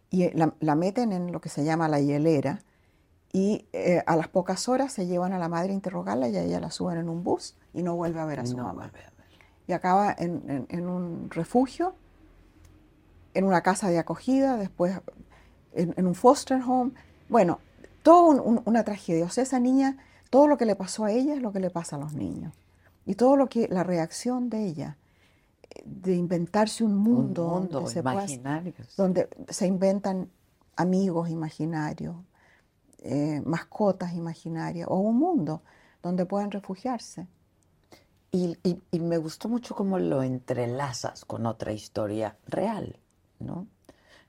Y 0.10 0.24
eh, 0.24 0.32
la, 0.36 0.54
la 0.60 0.76
meten 0.76 1.12
en 1.14 1.32
lo 1.32 1.40
que 1.42 1.50
se 1.50 1.64
llama 1.64 1.88
la 1.88 2.00
hielera 2.02 2.60
y 3.34 3.66
eh, 3.72 4.04
a 4.06 4.16
las 4.18 4.28
pocas 4.28 4.68
horas 4.68 4.92
se 4.92 5.08
llevan 5.08 5.32
a 5.34 5.40
la 5.40 5.48
madre 5.48 5.72
a 5.72 5.76
interrogarla 5.76 6.28
y 6.28 6.36
a 6.36 6.44
ella 6.44 6.60
la 6.60 6.70
suben 6.72 6.98
en 6.98 7.08
un 7.10 7.24
bus 7.24 7.56
y 7.74 7.82
no 7.84 7.96
vuelve 7.96 8.20
a 8.20 8.26
ver 8.26 8.42
a 8.42 8.46
su 8.46 8.58
No 8.58 8.64
mamá. 8.64 8.86
a. 8.86 8.92
Y 9.68 9.74
acaba 9.74 10.14
en, 10.18 10.44
en- 10.50 10.66
en 10.70 10.90
un 10.90 11.30
refugio, 11.30 11.96
en 13.34 13.46
una 13.46 13.62
casa 13.62 13.90
de 13.90 14.00
acogida, 14.00 14.58
después 14.58 15.00
en, 15.74 15.94
en 15.96 16.08
un 16.08 16.16
foster 16.16 16.62
home. 16.68 16.92
Bueno, 17.30 17.60
todo 18.04 18.26
un- 18.28 18.40
un- 18.42 18.62
una 18.66 18.84
tragedia. 18.84 19.24
O 19.26 19.30
sea, 19.30 19.44
esa 19.44 19.60
niña, 19.60 19.98
todo 20.30 20.48
lo 20.48 20.58
que 20.58 20.66
le 20.66 20.76
pasó 20.76 21.06
a 21.06 21.12
ella 21.12 21.34
es 21.36 21.42
lo 21.42 21.54
que 21.54 21.62
le 21.62 21.70
pasa 21.70 21.96
a 21.96 22.00
los 22.00 22.14
niños. 22.14 22.54
Y 23.06 23.16
todo 23.16 23.36
lo 23.36 23.48
que, 23.48 23.68
la 23.68 23.84
reacción 23.84 24.50
de 24.50 24.66
ella, 24.66 24.98
de 25.86 26.16
inventarse 26.16 26.84
un 26.84 26.96
mundo, 26.96 27.46
Un 27.46 27.50
mundo 27.62 27.80
donde, 27.80 27.92
se 27.94 28.00
imaginario. 28.00 28.74
donde 28.98 29.30
se 29.50 29.68
inventan 29.68 30.30
amigos 30.76 31.30
imaginarios, 31.30 32.16
eh, 33.00 33.42
mascotas 33.46 34.14
imaginarias, 34.14 34.88
o 34.90 34.98
un 34.98 35.18
mundo 35.18 35.62
donde 36.04 36.26
puedan 36.26 36.52
refugiarse. 36.52 37.28
Y, 38.32 38.58
y- 38.64 38.82
y 38.92 39.00
me 39.00 39.18
gustó 39.18 39.50
mucho 39.50 39.76
cómo 39.76 40.00
lo 40.00 40.24
entrelazas 40.24 41.26
con 41.26 41.46
otra 41.46 41.74
historia 41.74 42.38
real, 42.48 42.98
¿no? 43.40 43.68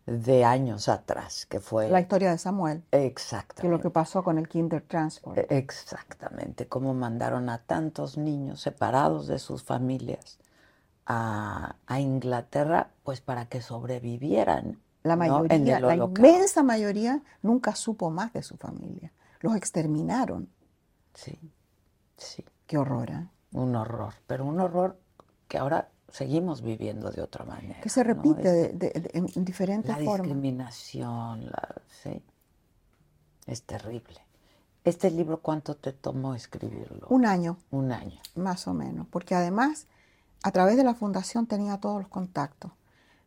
De 0.06 0.44
años 0.44 0.88
atrás, 0.88 1.46
que 1.46 1.60
fue... 1.60 1.88
La 1.88 2.00
historia 2.00 2.30
de 2.32 2.38
Samuel, 2.38 2.82
que 2.90 3.06
Exactamente. 3.06 3.76
lo 3.76 3.80
que 3.82 3.90
pasó 3.90 4.24
con 4.24 4.36
el 4.38 4.48
Kinder 4.48 4.82
Transport. 4.82 5.38
E- 5.38 5.46
Exactamente, 5.50 6.66
cómo 6.66 6.92
mandaron 6.92 7.48
a 7.48 7.58
tantos 7.58 8.18
niños 8.18 8.60
separados 8.60 9.28
de 9.28 9.38
sus 9.38 9.62
familias 9.62 10.38
a, 11.06 11.76
a 11.86 12.00
Inglaterra, 12.00 12.90
pues 13.04 13.20
para 13.20 13.46
que 13.46 13.62
sobrevivieran. 13.62 14.80
La 15.04 15.16
¿no? 15.16 15.44
En 15.44 15.64
mayoría, 15.64 15.80
la 15.80 15.96
inmensa 15.96 16.62
mayoría, 16.62 17.22
nunca 17.42 17.74
supo 17.74 18.10
más 18.10 18.32
de 18.32 18.42
su 18.42 18.56
familia. 18.56 19.12
Los 19.40 19.56
exterminaron. 19.56 20.48
Sí, 21.14 21.38
sí, 22.16 22.44
Qué 22.66 22.78
horror, 22.78 23.10
¿eh? 23.10 23.26
un 23.52 23.76
horror, 23.76 24.14
pero 24.26 24.46
un 24.46 24.60
horror 24.60 24.98
que 25.48 25.58
ahora 25.58 25.90
seguimos 26.12 26.62
viviendo 26.62 27.10
de 27.10 27.22
otra 27.22 27.44
manera. 27.44 27.80
Que 27.80 27.88
se 27.88 28.04
¿no? 28.04 28.14
repite 28.14 28.40
Es- 28.70 28.78
de- 28.78 28.90
de- 28.90 29.00
de- 29.00 29.10
en 29.14 29.26
en 29.34 29.44
diferentes 29.44 29.88
la 29.88 29.96
formas. 30.04 30.22
discriminación, 30.28 31.46
la- 31.46 31.74
sí, 32.02 32.22
es 33.46 33.62
terrible. 33.62 34.20
Este 34.84 35.10
libro, 35.10 35.40
¿cuánto 35.40 35.74
te 35.76 35.92
tomó 35.92 36.34
escribirlo? 36.34 37.06
Un 37.08 37.24
año, 37.26 37.56
Un 37.70 37.92
año. 37.92 38.20
más 38.36 38.66
o 38.68 38.74
menos. 38.74 39.06
Porque 39.08 39.34
además, 39.34 39.86
a 40.42 40.50
través 40.50 40.76
de 40.76 40.84
la 40.84 40.94
fundación 40.94 41.46
tenía 41.46 41.78
todos 41.78 42.00
los 42.02 42.08
contactos. 42.08 42.72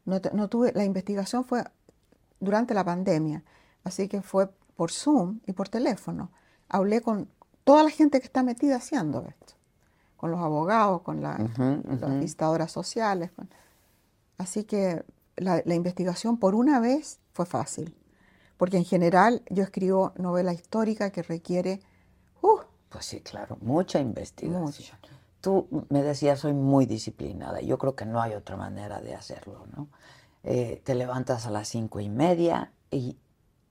No, 0.06 0.22
te- 0.22 0.32
no 0.32 0.48
tuve, 0.50 0.72
la 0.74 0.84
investigación 0.84 1.44
fue 1.46 1.64
durante 2.40 2.74
la 2.74 2.84
pandemia, 2.84 3.44
así 3.84 4.08
que 4.08 4.22
fue 4.22 4.50
por 4.76 4.92
Zoom 4.92 5.40
y 5.48 5.54
por 5.54 5.70
teléfono. 5.70 6.30
Hablé 6.70 7.02
con 7.02 7.30
toda 7.64 7.84
la 7.84 7.90
gente 7.90 8.20
que 8.20 8.26
está 8.28 8.44
metida 8.44 8.76
haciendo 8.76 9.26
esto, 9.26 9.55
con 10.18 10.32
los 10.32 10.40
abogados, 10.40 11.02
con 11.02 11.22
la- 11.22 11.38
las 11.38 12.10
ujú. 12.10 12.20
visitadoras 12.20 12.72
sociales. 12.72 13.32
con- 13.32 13.50
Así 14.38 14.64
que 14.64 15.04
la, 15.38 15.62
la 15.66 15.76
investigación 15.76 16.38
por 16.38 16.56
una 16.56 16.80
vez 16.80 17.20
fue 17.34 17.46
fácil, 17.46 17.96
porque 18.58 18.78
en 18.78 18.86
general 18.86 19.42
yo 19.50 19.64
escribo 19.64 20.14
novela 20.18 20.54
histórica 20.54 21.10
que 21.12 21.24
requiere 21.24 21.82
uh, 22.42 22.60
Pues 22.90 23.06
sí, 23.06 23.22
claro, 23.22 23.58
mucha 23.62 24.00
investigación. 24.00 24.62
Mucho. 24.64 24.96
tú 25.42 25.68
me 25.90 26.02
decías, 26.02 26.40
soy 26.40 26.54
muy 26.54 26.86
disciplinada. 26.86 27.62
Yo 27.62 27.78
creo 27.78 27.96
que 27.96 28.06
no 28.06 28.22
hay 28.22 28.34
otra 28.34 28.56
manera 28.58 29.00
de 29.02 29.14
hacerlo, 29.16 29.66
¿no? 29.76 29.88
Eh, 30.44 30.82
te 30.84 30.96
levantas 30.96 31.46
a 31.46 31.52
las 31.52 31.68
cinco 31.68 32.00
y 32.00 32.10
media 32.10 32.72
y 32.92 33.18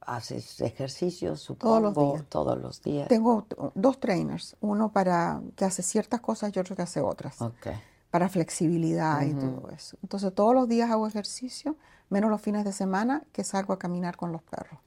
haces 0.06 0.60
ejercicios, 0.60 1.40
supongo, 1.40 1.80
Todos 1.80 1.82
los 1.82 1.94
días. 2.12 2.28
todos 2.28 2.58
los 2.58 2.82
días. 2.82 3.08
Tengo 3.08 3.46
dos 3.74 4.00
trainers, 4.00 4.56
uno 4.60 4.90
para 4.92 5.40
que 5.56 5.64
hace 5.64 5.82
ciertas 5.82 6.20
cosas 6.20 6.54
y 6.54 6.58
otro 6.58 6.76
que 6.76 6.82
hace 6.82 7.00
otras, 7.00 7.40
Ok. 7.42 7.68
para 8.10 8.28
flexibilidad 8.28 9.22
y 9.22 9.34
todo 9.34 9.70
eso. 9.70 9.96
Entonces 10.02 10.34
todos 10.34 10.54
los 10.54 10.68
días 10.68 10.90
hago 10.90 11.06
ejercicio, 11.06 11.76
menos 12.10 12.30
los 12.30 12.40
fines 12.40 12.64
de 12.64 12.72
semana 12.72 13.22
que 13.32 13.44
salgo 13.44 13.72
a 13.72 13.78
caminar 13.78 14.16
con 14.16 14.30
los 14.32 14.42
perros. 14.42 14.78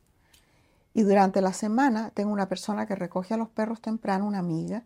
Y 0.93 1.03
durante 1.03 1.41
la 1.41 1.53
semana 1.53 2.11
tengo 2.13 2.31
una 2.31 2.47
persona 2.49 2.85
que 2.87 2.95
recoge 2.95 3.33
a 3.33 3.37
los 3.37 3.49
perros 3.49 3.81
temprano, 3.81 4.25
una 4.25 4.39
amiga, 4.39 4.83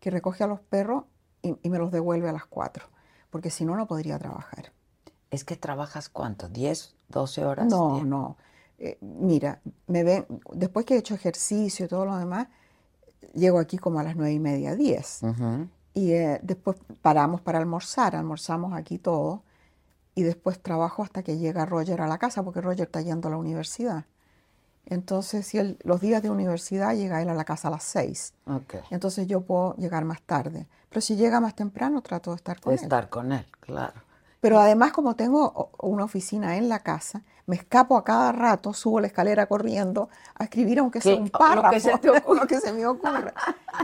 que 0.00 0.10
recoge 0.10 0.42
a 0.42 0.46
los 0.48 0.60
perros 0.60 1.04
y, 1.42 1.54
y 1.62 1.68
me 1.70 1.78
los 1.78 1.92
devuelve 1.92 2.28
a 2.28 2.32
las 2.32 2.46
4, 2.46 2.84
porque 3.30 3.50
si 3.50 3.64
no, 3.64 3.76
no 3.76 3.86
podría 3.86 4.18
trabajar. 4.18 4.72
Es 5.30 5.44
que 5.44 5.56
trabajas 5.56 6.08
cuánto, 6.08 6.48
10, 6.48 6.94
12 7.08 7.44
horas. 7.44 7.66
No, 7.66 8.02
no. 8.04 8.36
Eh, 8.84 8.98
mira, 9.00 9.60
me 9.86 10.02
ven, 10.02 10.26
después 10.54 10.84
que 10.84 10.94
he 10.94 10.98
hecho 10.98 11.14
ejercicio 11.14 11.86
y 11.86 11.88
todo 11.88 12.04
lo 12.04 12.16
demás, 12.16 12.48
llego 13.32 13.60
aquí 13.60 13.78
como 13.78 14.00
a 14.00 14.02
las 14.02 14.16
nueve 14.16 14.32
y 14.32 14.40
media, 14.40 14.74
diez. 14.74 15.22
Ujú. 15.22 15.68
Y 15.94 16.10
eh, 16.12 16.40
después 16.42 16.76
paramos 17.00 17.40
para 17.40 17.58
almorzar, 17.60 18.16
almorzamos 18.16 18.72
aquí 18.72 18.98
todo. 18.98 19.44
Y 20.16 20.22
después 20.24 20.60
trabajo 20.60 21.02
hasta 21.04 21.22
que 21.22 21.38
llega 21.38 21.64
Roger 21.64 22.00
a 22.00 22.08
la 22.08 22.18
casa, 22.18 22.42
porque 22.42 22.60
Roger 22.60 22.86
está 22.86 23.00
yendo 23.02 23.28
a 23.28 23.30
la 23.30 23.36
universidad. 23.36 24.04
Entonces, 24.86 25.46
si 25.46 25.58
él- 25.58 25.78
los 25.84 26.00
días 26.00 26.22
de 26.22 26.30
universidad 26.30 26.94
llega 26.96 27.22
él 27.22 27.28
a 27.28 27.34
la 27.34 27.44
casa 27.44 27.68
a 27.68 27.70
las 27.70 27.84
seis. 27.84 28.34
Ok. 28.46 28.74
Entonces 28.90 29.26
yo 29.28 29.42
puedo 29.42 29.76
llegar 29.76 30.04
más 30.04 30.20
tarde. 30.22 30.66
Pero 30.88 31.00
si 31.00 31.14
llega 31.16 31.40
más 31.40 31.54
temprano, 31.54 32.02
trato 32.02 32.30
de 32.32 32.36
estar 32.36 32.60
con 32.60 32.72
él. 32.74 32.80
Estar 32.82 33.08
con 33.08 33.30
él, 33.32 33.46
claro. 33.60 33.94
Pero 34.42 34.58
además, 34.58 34.90
como 34.92 35.14
tengo 35.14 35.70
una 35.78 36.02
oficina 36.04 36.56
en 36.56 36.68
la 36.68 36.80
casa, 36.80 37.22
me 37.46 37.54
escapo 37.54 37.96
a 37.96 38.02
cada 38.02 38.32
rato, 38.32 38.74
subo 38.74 38.98
la 39.00 39.06
escalera 39.06 39.46
corriendo 39.46 40.08
a 40.34 40.42
escribir 40.44 40.80
aunque 40.80 41.00
sea 41.00 41.14
un 41.14 41.20
lo 41.26 41.30
que 41.30 41.38
párrafo, 41.38 41.78
se 41.80 42.34
lo 42.34 42.46
que 42.48 42.58
se 42.60 42.72
me 42.72 42.84
ocurra. 42.84 43.32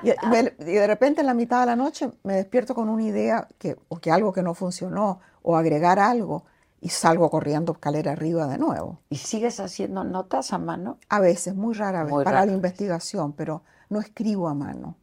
Y, 0.02 0.10
me- 0.26 0.52
y 0.58 0.74
de 0.74 0.86
repente 0.88 1.20
en 1.20 1.28
la 1.28 1.34
mitad 1.34 1.60
de 1.60 1.66
la 1.66 1.76
noche 1.76 2.10
me 2.24 2.34
despierto 2.34 2.74
con 2.74 2.88
una 2.88 3.04
idea 3.04 3.46
que, 3.56 3.78
o 3.88 3.98
que 4.00 4.10
algo 4.10 4.32
que 4.32 4.42
no 4.42 4.52
funcionó, 4.54 5.20
o 5.42 5.56
agregar 5.56 6.00
algo, 6.00 6.44
y 6.80 6.88
salgo 6.88 7.30
corriendo 7.30 7.72
escalera 7.72 8.10
arriba 8.12 8.48
de 8.48 8.58
nuevo. 8.58 8.98
¿Y 9.10 9.16
sigues 9.16 9.60
haciendo 9.60 10.02
notas 10.02 10.52
a 10.52 10.58
mano? 10.58 10.98
A 11.08 11.20
veces, 11.20 11.54
muy 11.54 11.74
rara 11.74 12.02
vez, 12.02 12.12
Muy 12.12 12.24
para 12.24 12.34
rara 12.38 12.46
la 12.46 12.52
vez. 12.52 12.56
investigación, 12.56 13.32
pero 13.32 13.62
no 13.90 14.00
escribo 14.00 14.48
a 14.48 14.54
mano. 14.54 14.96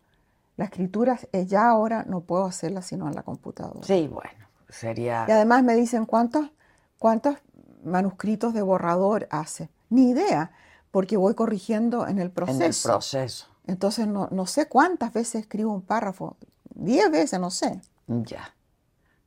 La 0.57 0.65
escritura 0.65 1.17
ya 1.47 1.69
ahora 1.69 2.03
no 2.07 2.19
puedo 2.21 2.43
hacerla 2.45 2.81
sino 2.81 3.07
en 3.07 3.15
la 3.15 3.23
computadora. 3.23 3.85
Sí, 3.85 4.07
bueno, 4.11 4.45
sería... 4.69 5.25
Y 5.27 5.31
además 5.31 5.63
me 5.63 5.75
dicen 5.75 6.05
cuántos, 6.05 6.49
cuántos 6.99 7.35
manuscritos 7.83 8.53
de 8.53 8.61
borrador 8.61 9.27
hace. 9.31 9.69
Ni 9.89 10.09
idea, 10.09 10.51
porque 10.91 11.17
voy 11.17 11.35
corrigiendo 11.35 12.07
en 12.07 12.19
el 12.19 12.27
En 12.27 12.31
proceso. 12.31 12.89
el 12.89 12.93
proceso. 12.93 13.47
Entonces 13.67 14.07
no, 14.07 14.27
no 14.31 14.45
sé 14.45 14.67
cuántas 14.67 15.13
veces 15.13 15.41
escribo 15.41 15.73
un 15.73 15.81
párrafo. 15.81 16.37
Diez 16.73 17.09
veces, 17.09 17.39
no 17.39 17.49
sé. 17.51 17.81
Ya. 18.07 18.53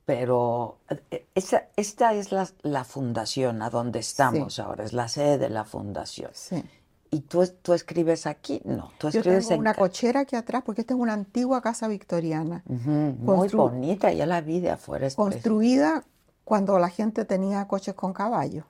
Pero 0.05 0.79
eh, 1.11 1.27
esa, 1.35 1.64
esta 1.77 2.14
es 2.14 2.33
la, 2.33 2.48
la 2.62 2.85
fundación 2.85 3.61
a 3.62 3.68
donde 3.68 3.98
estamos 3.98 4.59
ahora, 4.59 4.85
es 4.85 4.92
la 4.92 5.09
sede 5.09 5.37
de 5.38 5.51
la 5.51 5.64
fundación. 5.64 6.31
Sí. 6.33 6.64
¿Y 7.11 7.21
tú, 7.21 7.47
tú 7.62 7.73
escribes 7.73 8.27
aquí? 8.27 8.61
No, 8.64 8.90
tú 8.99 9.09
Yo 9.11 9.21
escribes 9.21 9.49
tengo 9.49 9.55
en 9.55 9.61
una 9.61 9.75
cochera 9.75 10.21
aquí 10.21 10.37
atrás, 10.37 10.62
porque 10.64 10.83
esta 10.83 10.94
es 10.94 11.01
una 11.01 11.14
antigua 11.14 11.62
casa 11.62 11.88
victoriana, 11.88 12.62
Muy 12.66 13.49
bonita, 13.49 14.12
ya 14.12 14.27
la 14.27 14.40
vi 14.42 14.61
de 14.61 14.71
afuera. 14.71 15.07
es 15.07 15.14
construida 15.16 16.05
cuando 16.44 16.79
la 16.79 16.88
gente 16.90 17.25
tenía 17.25 17.66
coches 17.66 17.94
con 17.94 18.12
caballos. 18.12 18.64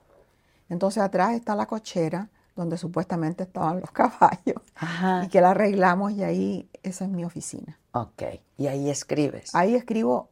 Entonces 0.69 1.03
atrás 1.03 1.33
está 1.33 1.55
la 1.55 1.65
cochera, 1.65 2.29
donde 2.55 2.77
supuestamente 2.77 3.43
estaban 3.43 3.81
los 3.81 3.91
caballos, 3.93 4.61
Ajá. 4.75 5.23
y 5.25 5.27
que 5.29 5.41
la 5.41 5.51
arreglamos 5.51 6.11
y 6.13 6.23
ahí 6.23 6.69
esa 6.83 7.05
es 7.05 7.09
mi 7.11 7.25
oficina. 7.25 7.77
Ok, 7.93 8.23
y 8.57 8.67
ahí 8.67 8.89
escribes. 8.89 9.53
Ahí 9.55 9.75
escribo 9.75 10.29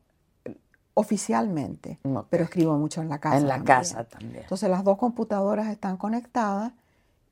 oficialmente, 0.94 2.00
Ok. 2.04 2.28
pero 2.30 2.44
escribo 2.46 2.78
mucho 2.78 3.02
en 3.02 3.10
la 3.10 3.20
casa. 3.20 3.38
en 3.38 3.44
la 3.48 3.56
también. 3.56 3.66
casa 3.78 4.04
también. 4.06 4.42
Entonces 4.44 4.70
las 4.70 4.84
dos 4.84 4.98
computadoras 4.98 5.68
están 5.68 5.98
conectadas 5.98 6.74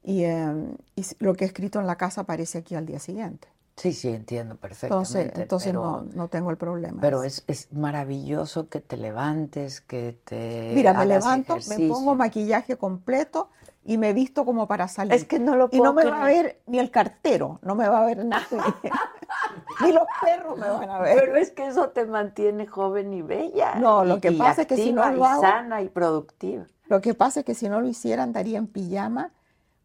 y, 0.05 0.23
eh, 0.23 0.53
y 0.95 1.03
lo 1.19 1.33
que 1.33 1.43
he 1.43 1.47
escrito 1.47 1.79
en 1.79 1.87
la 1.87 1.95
casa 1.97 2.21
aparece 2.21 2.59
aquí 2.59 2.75
al 2.75 2.85
día 2.85 2.99
siguiente. 2.99 3.47
Sí, 3.75 3.91
sí, 3.91 4.07
entiendo 4.07 4.55
perfectamente. 4.55 5.09
Entonces, 5.19 5.31
entonces 5.41 5.69
pero, 5.73 5.81
no, 5.81 6.01
no 6.13 6.27
tengo 6.29 6.49
el 6.49 6.55
problema. 6.55 7.01
pero 7.01 7.23
es, 7.23 7.43
es 7.47 7.73
maravilloso 7.73 8.69
que 8.69 8.79
te 8.79 8.95
levantes, 8.95 9.81
que 9.81 10.17
te 10.23 10.71
Mira, 10.73 10.91
me 10.93 10.99
hagas 10.99 11.07
levanto, 11.09 11.53
me 11.55 11.59
ejercicio. 11.59 11.89
pongo 11.93 12.15
maquillaje 12.15 12.77
completo 12.77 13.49
y 13.83 13.97
me 13.97 14.13
visto 14.13 14.45
como 14.45 14.65
para 14.67 14.87
salir. 14.87 15.11
Es 15.13 15.25
que 15.25 15.39
no 15.39 15.57
lo 15.57 15.67
y 15.73 15.81
no 15.81 15.93
puedo 15.93 15.93
me 15.93 16.05
va 16.05 16.21
a 16.21 16.23
creer. 16.25 16.43
ver 16.45 16.61
ni 16.67 16.79
el 16.79 16.89
cartero, 16.89 17.59
no 17.63 17.75
me 17.75 17.89
va 17.89 18.03
a 18.03 18.05
ver 18.05 18.23
nadie. 18.23 18.45
ni 19.81 19.91
los 19.91 20.03
perros 20.23 20.57
me 20.57 20.69
van 20.69 20.89
a 20.89 20.99
ver. 20.99 21.17
Pero 21.19 21.35
es 21.35 21.51
que 21.51 21.67
eso 21.67 21.89
te 21.89 22.05
mantiene 22.05 22.67
joven 22.67 23.13
y 23.13 23.21
bella. 23.23 23.75
No, 23.75 24.05
lo 24.05 24.17
y- 24.17 24.21
que 24.21 24.31
pasa 24.31 24.61
es 24.61 24.67
que 24.67 24.77
si 24.77 24.93
no 24.93 25.09
lo 25.11 25.25
hago- 25.25 25.41
sana 25.41 25.81
y 25.81 25.89
productiva. 25.89 26.65
Lo 26.87 27.01
que 27.01 27.13
pasa 27.13 27.41
es 27.41 27.45
que 27.45 27.55
si 27.55 27.67
no 27.67 27.81
lo 27.81 27.87
hiciera 27.89 28.23
andaría 28.23 28.57
en 28.57 28.67
pijama 28.67 29.31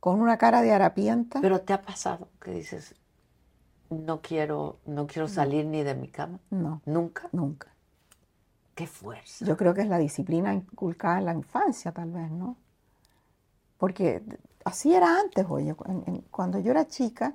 con 0.01 0.21
una 0.21 0.39
cara 0.39 0.63
de 0.63 0.73
harapienta. 0.73 1.41
Pero 1.41 1.61
te 1.61 1.73
ha 1.73 1.83
pasado 1.83 2.29
que 2.43 2.53
dices, 2.53 2.95
no 3.91 4.21
quiero, 4.23 4.79
no 4.87 5.07
quiero 5.07 5.29
salir 5.29 5.67
ni 5.67 5.83
de 5.83 5.95
mi 5.95 6.09
cama. 6.09 6.39
no, 6.51 6.81
Nunca. 6.87 7.29
nunca. 7.33 7.69
Qué 8.75 8.87
fuerza. 8.87 9.45
Yo 9.45 9.57
creo 9.57 9.75
que 9.75 9.83
es 9.83 9.89
la 9.89 9.99
disciplina 9.99 10.55
inculcada 10.55 11.19
en 11.19 11.27
la 11.27 11.35
infancia, 11.35 11.93
tal 11.93 12.11
vez, 12.11 12.31
¿no? 12.31 12.57
Porque 13.79 14.23
así 14.65 14.95
era 14.95 15.19
antes, 15.21 15.45
oye. 15.49 15.75
en- 15.87 16.05
en- 16.07 16.21
cuando 16.31 16.59
yo 16.59 16.71
era 16.71 16.87
chica, 16.87 17.35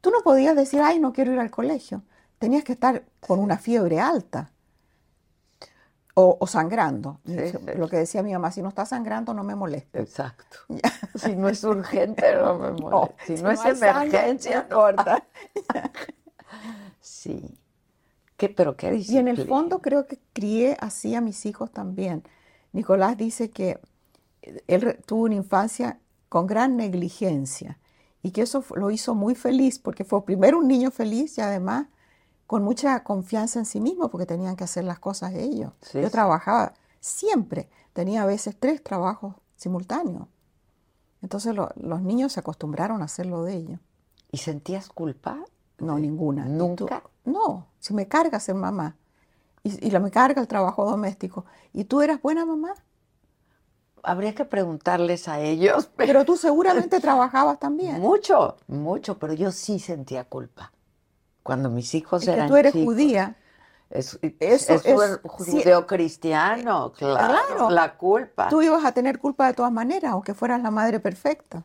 tú 0.00 0.10
no 0.10 0.20
podías 0.22 0.56
decir, 0.56 0.80
ay, 0.82 0.98
no 0.98 1.12
quiero 1.12 1.32
ir 1.32 1.38
al 1.40 1.50
colegio. 1.50 2.02
Tenías 2.38 2.64
que 2.64 2.72
estar 2.72 3.04
con 3.20 3.38
una 3.38 3.58
fiebre 3.58 4.00
alta 4.00 4.50
o, 6.20 6.36
o 6.40 6.46
sangrando. 6.46 7.20
Lo 7.76 7.88
que 7.88 7.96
decía 7.98 8.22
mi 8.22 8.32
mamá, 8.32 8.50
si 8.50 8.62
no 8.62 8.68
está 8.68 8.84
sangrando, 8.86 9.34
no 9.34 9.42
me 9.44 9.54
moleste. 9.54 10.00
Exacto. 10.00 10.56
Si 11.16 11.34
no 11.36 11.48
es 11.48 11.62
urgente, 11.64 12.34
no 12.36 12.56
me 12.58 12.70
molesta. 12.72 13.24
si, 13.26 13.34
no, 13.42 13.50
es 13.50 13.64
emergencia, 13.64 14.56
no 14.56 14.62
importa. 14.62 15.24
Sí. 17.00 17.58
¿Qué, 18.36 18.48
pero 18.48 18.76
qué 18.76 18.94
Y 18.96 19.18
en 19.18 19.28
el 19.28 19.46
fondo 19.46 19.80
creo 19.80 20.06
que 20.06 20.18
crié 20.32 20.76
así 20.80 21.14
a 21.14 21.20
mis 21.20 21.44
hijos 21.46 21.70
también. 21.72 22.22
Nicolás 22.72 23.16
dice 23.16 23.50
que 23.50 23.78
él 24.66 24.80
re- 24.82 24.94
tuvo 25.06 25.24
una 25.24 25.34
infancia 25.34 25.98
con 26.28 26.46
gran 26.46 26.76
negligencia 26.76 27.78
y 28.22 28.30
que 28.30 28.42
eso 28.42 28.64
lo 28.74 28.90
hizo 28.90 29.14
muy 29.14 29.34
feliz 29.34 29.78
porque 29.78 30.04
fue 30.04 30.24
primero 30.24 30.58
un 30.58 30.68
niño 30.68 30.90
feliz 30.90 31.36
y 31.38 31.40
además 31.42 31.86
con 32.50 32.64
mucha 32.64 33.04
confianza 33.04 33.60
en 33.60 33.64
sí 33.64 33.80
mismo 33.80 34.08
porque 34.10 34.26
tenían 34.26 34.56
que 34.56 34.64
hacer 34.64 34.82
las 34.82 34.98
cosas 34.98 35.34
ellos. 35.34 35.72
Sí, 35.82 36.00
Yo 36.02 36.10
trabajaba 36.10 36.72
siempre, 36.98 37.70
tenía 37.92 38.22
a 38.24 38.26
veces 38.26 38.56
tres 38.58 38.82
trabajos 38.82 39.36
simultáneos. 39.56 40.26
Entonces 41.22 41.54
lo- 41.54 41.70
los 41.76 42.02
niños 42.02 42.32
se 42.32 42.40
acostumbraron 42.40 43.02
a 43.02 43.04
hacerlo 43.04 43.44
de 43.44 43.54
ellos. 43.54 43.78
¿Y 44.32 44.38
sentías 44.38 44.88
culpa? 44.88 45.38
No, 45.78 45.96
ninguna. 46.00 46.42
¿Y 46.42 46.48
tú? 46.48 46.54
¿Nunca? 46.56 47.04
No, 47.24 47.68
si 47.78 47.94
me 47.94 48.08
carga 48.08 48.40
ser 48.40 48.56
mamá 48.56 48.96
y, 49.62 49.86
y 49.86 49.90
la 49.92 50.00
me 50.00 50.10
carga 50.10 50.40
el 50.42 50.48
trabajo 50.48 50.84
doméstico. 50.84 51.44
¿Y 51.72 51.84
tú 51.84 52.00
eras 52.02 52.20
buena 52.20 52.44
mamá? 52.44 52.74
Habría 54.02 54.34
que 54.34 54.44
preguntarles 54.44 55.28
a 55.28 55.38
ellos. 55.38 55.88
Pero 55.96 56.24
tú 56.24 56.36
seguramente 56.36 56.98
trabajabas 56.98 57.60
también. 57.60 58.00
Mucho, 58.00 58.56
mucho, 58.66 59.20
pero 59.20 59.34
yo 59.34 59.52
sí 59.52 59.78
sentía 59.78 60.24
culpa. 60.24 60.72
Cuando 61.42 61.70
mis 61.70 61.94
hijos 61.94 62.22
Es 62.22 62.28
que 62.28 62.34
eran 62.34 62.48
tú 62.48 62.56
eres 62.56 62.72
chicos. 62.72 62.86
judía. 62.94 63.36
Es, 63.88 64.18
Eso 64.38 64.74
es, 64.74 64.84
es- 64.86 65.18
judeocristiano, 65.24 66.92
claro, 66.92 67.16
Claro. 67.48 67.70
la 67.70 67.96
culpa. 67.96 68.48
Tú 68.48 68.62
ibas 68.62 68.84
a 68.84 68.92
tener 68.92 69.18
culpa 69.18 69.46
de 69.48 69.54
todas 69.54 69.72
maneras, 69.72 70.12
aunque 70.12 70.34
fueras 70.34 70.62
la 70.62 70.70
madre 70.70 71.00
perfecta. 71.00 71.64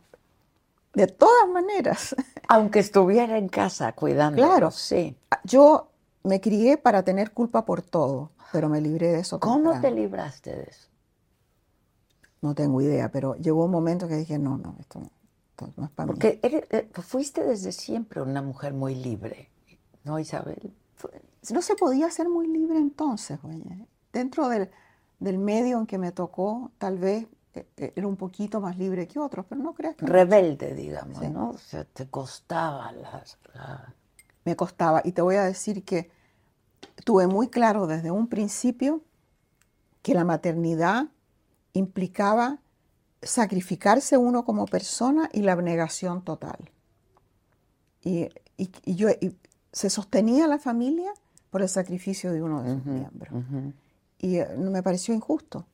De 0.94 1.08
todas 1.08 1.50
maneras. 1.50 2.16
Aunque 2.48 2.80
estuviera 2.80 3.38
en 3.38 3.50
casa 3.50 3.92
cuidando. 3.92 4.38
Claro. 4.42 4.72
Sí. 4.72 5.18
Yo 5.44 5.90
me 6.24 6.40
crié 6.40 6.78
para 6.78 7.04
tener 7.04 7.32
culpa 7.32 7.66
por 7.66 7.82
todo, 7.82 8.32
pero 8.54 8.70
me 8.70 8.80
libré 8.80 9.08
de 9.12 9.20
eso. 9.20 9.40
¿Cómo 9.42 9.82
te 9.82 9.92
libraste 9.92 10.56
de 10.56 10.64
eso? 10.64 10.88
No 12.42 12.56
tengo 12.56 12.80
idea, 12.82 13.12
pero 13.12 13.36
llegó 13.36 13.66
un 13.66 13.72
momento 13.72 14.08
que 14.08 14.16
dije, 14.16 14.38
no, 14.40 14.58
no, 14.58 14.78
esto, 14.80 15.02
esto 15.50 15.74
no 15.76 15.86
es 15.86 15.92
para 15.92 16.06
mí. 16.08 16.12
Porque 16.14 16.40
eh, 16.44 16.90
fuiste 17.02 17.44
desde 17.44 17.72
siempre 17.74 18.22
una 18.22 18.42
mujer 18.42 18.74
muy 18.74 18.96
libre, 18.96 19.50
¿no, 20.06 20.20
Isabel? 20.20 20.74
No 21.52 21.62
se 21.62 21.76
podía 21.76 22.10
ser 22.10 22.30
muy 22.30 22.48
libre 22.48 22.78
entonces, 22.78 23.40
oye. 23.44 23.88
Dentro 24.14 24.48
del, 24.48 24.70
del 25.20 25.38
medio 25.38 25.80
en 25.80 25.86
que 25.86 25.98
me 25.98 26.12
tocó, 26.12 26.72
tal 26.78 26.98
vez 26.98 27.28
eh, 27.54 27.66
eh, 27.78 27.94
era 27.96 28.08
un 28.08 28.16
poquito 28.16 28.62
más 28.62 28.78
libre 28.78 29.08
que 29.08 29.20
otros, 29.20 29.46
pero 29.48 29.62
no 29.62 29.74
creas 29.74 29.96
que... 29.96 30.06
Rebelde, 30.06 30.74
digamos, 30.74 31.20
Sí. 31.20 31.28
¿no? 31.30 31.50
O 31.52 31.58
sea, 31.58 31.84
te 31.86 32.08
costaba 32.10 32.92
las- 32.94 33.38
la, 33.54 33.94
me 34.46 34.56
costaba. 34.56 35.02
Y 35.04 35.12
te 35.12 35.22
voy 35.22 35.36
a 35.36 35.44
decir 35.44 35.84
que 35.84 36.10
tuve 37.04 37.28
muy 37.28 37.50
claro 37.50 37.88
desde 37.88 38.12
un 38.12 38.28
principio 38.28 39.02
que 40.02 40.14
la 40.14 40.24
maternidad 40.24 41.08
implicaba 41.74 42.60
sacrificarse 43.22 44.18
uno 44.18 44.46
como 44.46 44.66
persona 44.66 45.30
y 45.34 45.42
la 45.42 45.54
abnegación 45.54 46.24
total. 46.24 46.72
Y, 48.04 48.30
yo, 48.86 49.10
se 49.76 49.90
sostenía 49.90 50.48
la 50.48 50.58
familia 50.58 51.12
por 51.50 51.62
el 51.62 51.68
sacrificio 51.68 52.32
de 52.32 52.42
uno 52.42 52.64
de 52.64 52.76
sus 52.76 52.86
miembros. 52.86 53.44
Y 54.20 54.38
eh, 54.38 54.48
me 54.58 54.82
pareció 54.82 55.14
injusto. 55.14 55.66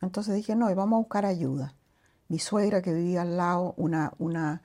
Entonces 0.00 0.36
dije, 0.36 0.54
no, 0.54 0.70
y 0.70 0.74
vamos 0.74 0.98
a 0.98 1.00
buscar 1.00 1.26
ayuda. 1.26 1.74
Mi 2.28 2.38
suegra 2.38 2.80
que 2.80 2.94
vivía 2.94 3.22
al 3.22 3.36
lado, 3.36 3.74
una, 3.76 4.12
una 4.20 4.62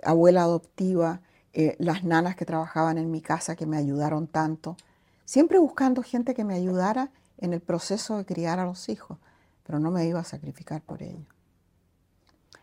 abuela 0.00 0.42
adoptiva, 0.42 1.22
eh, 1.54 1.74
las 1.80 2.04
nanas 2.04 2.36
que 2.36 2.44
trabajaban 2.44 2.98
en 2.98 3.10
mi 3.10 3.20
casa 3.20 3.56
que 3.56 3.66
me 3.66 3.76
ayudaron 3.76 4.28
tanto, 4.28 4.76
siempre 5.24 5.58
buscando 5.58 6.04
gente 6.04 6.34
que 6.34 6.44
me 6.44 6.54
ayudara 6.54 7.10
en 7.38 7.52
el 7.52 7.60
proceso 7.60 8.16
de 8.16 8.24
criar 8.24 8.60
a 8.60 8.64
los 8.64 8.88
hijos, 8.88 9.18
pero 9.66 9.80
no 9.80 9.90
me 9.90 10.06
iba 10.06 10.20
a 10.20 10.24
sacrificar 10.24 10.82
por 10.82 11.02
ello. 11.02 11.26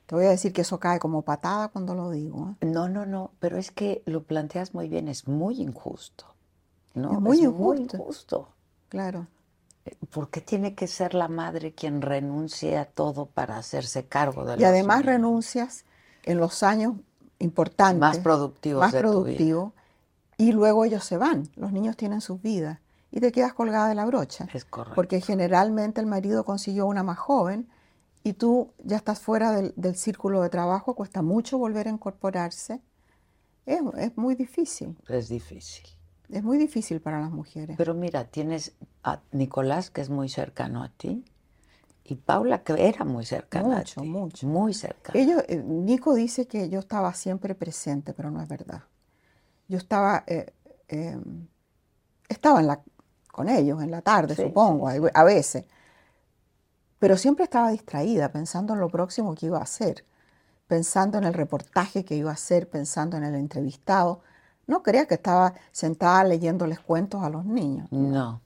Te 0.06 0.16
voy 0.16 0.26
a 0.26 0.30
decir 0.30 0.52
que 0.54 0.62
eso 0.62 0.80
cae 0.80 1.00
como 1.00 1.22
patada 1.22 1.70
cuando 1.70 1.96
lo 1.96 2.12
digo. 2.12 2.56
¿eh? 2.62 2.66
No, 2.66 2.89
no, 2.89 3.06
no, 3.06 3.32
pero 3.39 3.58
es 3.58 3.72
que 3.72 4.04
lo 4.06 4.24
planteas 4.24 4.74
muy 4.74 4.89
bien, 4.89 5.08
es 5.08 5.28
muy 5.28 5.62
injusto. 5.62 6.26
¿no? 6.94 7.13
Es 7.13 7.20
muy 7.20 7.39
injusto. 7.39 8.50
Claro. 8.89 9.28
Eh, 9.86 9.96
¿Por 10.12 10.30
qué 10.30 10.42
tiene 10.42 10.76
que 10.76 10.88
ser 10.88 11.13
la 11.13 11.28
madre 11.28 11.74
quien 11.74 12.02
renuncie 12.02 12.78
a 12.78 12.86
todo 12.86 13.26
para 13.26 13.58
hacerse 13.58 14.06
cargo 14.06 14.46
de 14.46 14.60
Y 14.60 14.63
además 14.63 15.06
renuncias 15.06 15.86
en 16.24 16.38
los 16.38 16.63
años 16.63 16.94
importantes. 17.39 18.00
Más 18.00 18.20
productivos. 18.20 18.82
Más 18.82 18.94
productivos. 18.94 19.74
Y 20.38 20.52
luego 20.52 20.86
ellos 20.86 21.04
se 21.04 21.18
van, 21.18 21.50
los 21.56 21.72
niños 21.72 21.96
tienen 21.96 22.22
sus 22.22 22.42
vidas 22.42 22.80
y 23.12 23.20
te 23.20 23.32
quedas 23.32 23.54
colgada 23.54 23.88
de 23.88 23.96
la 23.96 24.06
brocha. 24.06 24.48
Es 24.54 24.66
correcto. 24.66 24.96
Porque 24.96 25.22
generalmente 25.22 26.02
el 26.02 26.08
marido 26.08 26.44
consiguió 26.44 26.88
una 26.88 27.04
más 27.04 27.20
joven 27.20 27.70
y 28.24 28.34
tú 28.34 28.72
ya 28.84 28.96
estás 28.96 29.20
fuera 29.20 29.52
del, 29.52 29.96
círculo 29.96 30.42
de 30.42 30.50
trabajo, 30.50 30.96
cuesta 30.96 31.22
mucho 31.22 31.58
volver 31.58 31.88
a 31.88 31.92
incorporarse. 31.92 32.82
Es, 33.66 33.82
es, 33.98 34.18
muy 34.18 34.36
difícil. 34.36 34.98
Es 35.08 35.28
difícil. 35.28 35.86
Es 36.30 36.44
muy 36.44 36.58
difícil 36.58 37.02
para 37.02 37.20
las 37.20 37.32
mujeres. 37.32 37.76
Pero 37.78 37.94
mira, 37.94 38.26
tienes 38.26 38.74
a 39.04 39.20
Nicolás, 39.32 39.90
que 39.90 40.02
es 40.02 40.10
muy 40.10 40.30
cercano 40.30 40.84
a 40.84 40.90
ti, 40.90 41.26
y 42.06 42.16
Paula, 42.16 42.64
que 42.64 42.88
era 42.88 43.04
muy 43.04 43.26
cercana 43.26 43.80
a 43.80 43.84
ti. 43.84 43.94
Mucho, 44.00 44.04
mucho. 44.04 44.48
Muy 44.48 44.74
cercana. 44.74 45.20
Ellos, 45.20 45.44
eh, 45.48 45.58
Nico 45.58 46.14
dice 46.14 46.48
que 46.48 46.70
yo 46.70 46.80
estaba 46.80 47.14
siempre 47.14 47.56
presente, 47.56 48.14
pero 48.14 48.32
no 48.32 48.42
es 48.42 48.48
verdad. 48.48 48.84
Yo 49.68 49.78
estaba, 49.78 50.24
eh, 50.28 50.54
em, 50.88 51.48
estaba 52.30 52.62
en 52.62 52.68
la, 52.68 52.82
con 53.32 53.50
ellos 53.50 53.82
en 53.82 53.92
la 53.92 54.02
tarde, 54.02 54.36
supongo, 54.36 54.88
a 54.88 55.24
veces. 55.24 55.66
Pero 57.04 57.18
siempre 57.18 57.44
estaba 57.44 57.70
distraída, 57.70 58.32
pensando 58.32 58.74
en 58.74 58.80
lo 58.80 58.88
próximo 58.88 59.36
que 59.36 59.48
iba 59.48 59.58
a 59.58 59.63
hacer, 59.63 60.06
pensando 60.68 61.18
en 61.18 61.26
el 61.26 61.34
reportaje 61.34 62.06
que 62.06 62.16
iba 62.16 62.30
a 62.30 62.36
hacer, 62.36 62.70
pensando 62.70 63.18
en 63.18 63.26
el 63.26 63.36
entrevistado. 63.36 64.22
No 64.68 64.84
creía 64.84 65.06
que 65.06 65.16
estaba 65.16 65.54
sentada 65.74 66.24
leyéndoles 66.24 66.80
cuentos 66.80 67.22
a 67.22 67.30
los 67.30 67.44
niños. 67.44 67.92
No. 67.92 68.39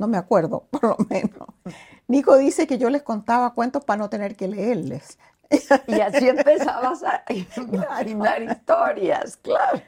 No 0.00 0.08
me 0.08 0.16
acuerdo, 0.16 0.66
por 0.72 0.82
lo 0.82 0.96
menos. 1.08 1.46
Nico 2.08 2.36
dice 2.36 2.66
que 2.66 2.78
yo 2.78 2.90
les 2.90 3.04
contaba 3.04 3.54
cuentos 3.54 3.84
para 3.84 3.98
no 3.98 4.10
tener 4.10 4.34
que 4.34 4.48
leerles. 4.48 5.16
Y 5.86 6.00
así 6.00 6.28
empezabas 6.28 7.04
a 7.04 7.22
imaginar 7.32 8.42
historias, 8.42 9.36
claro. 9.36 9.80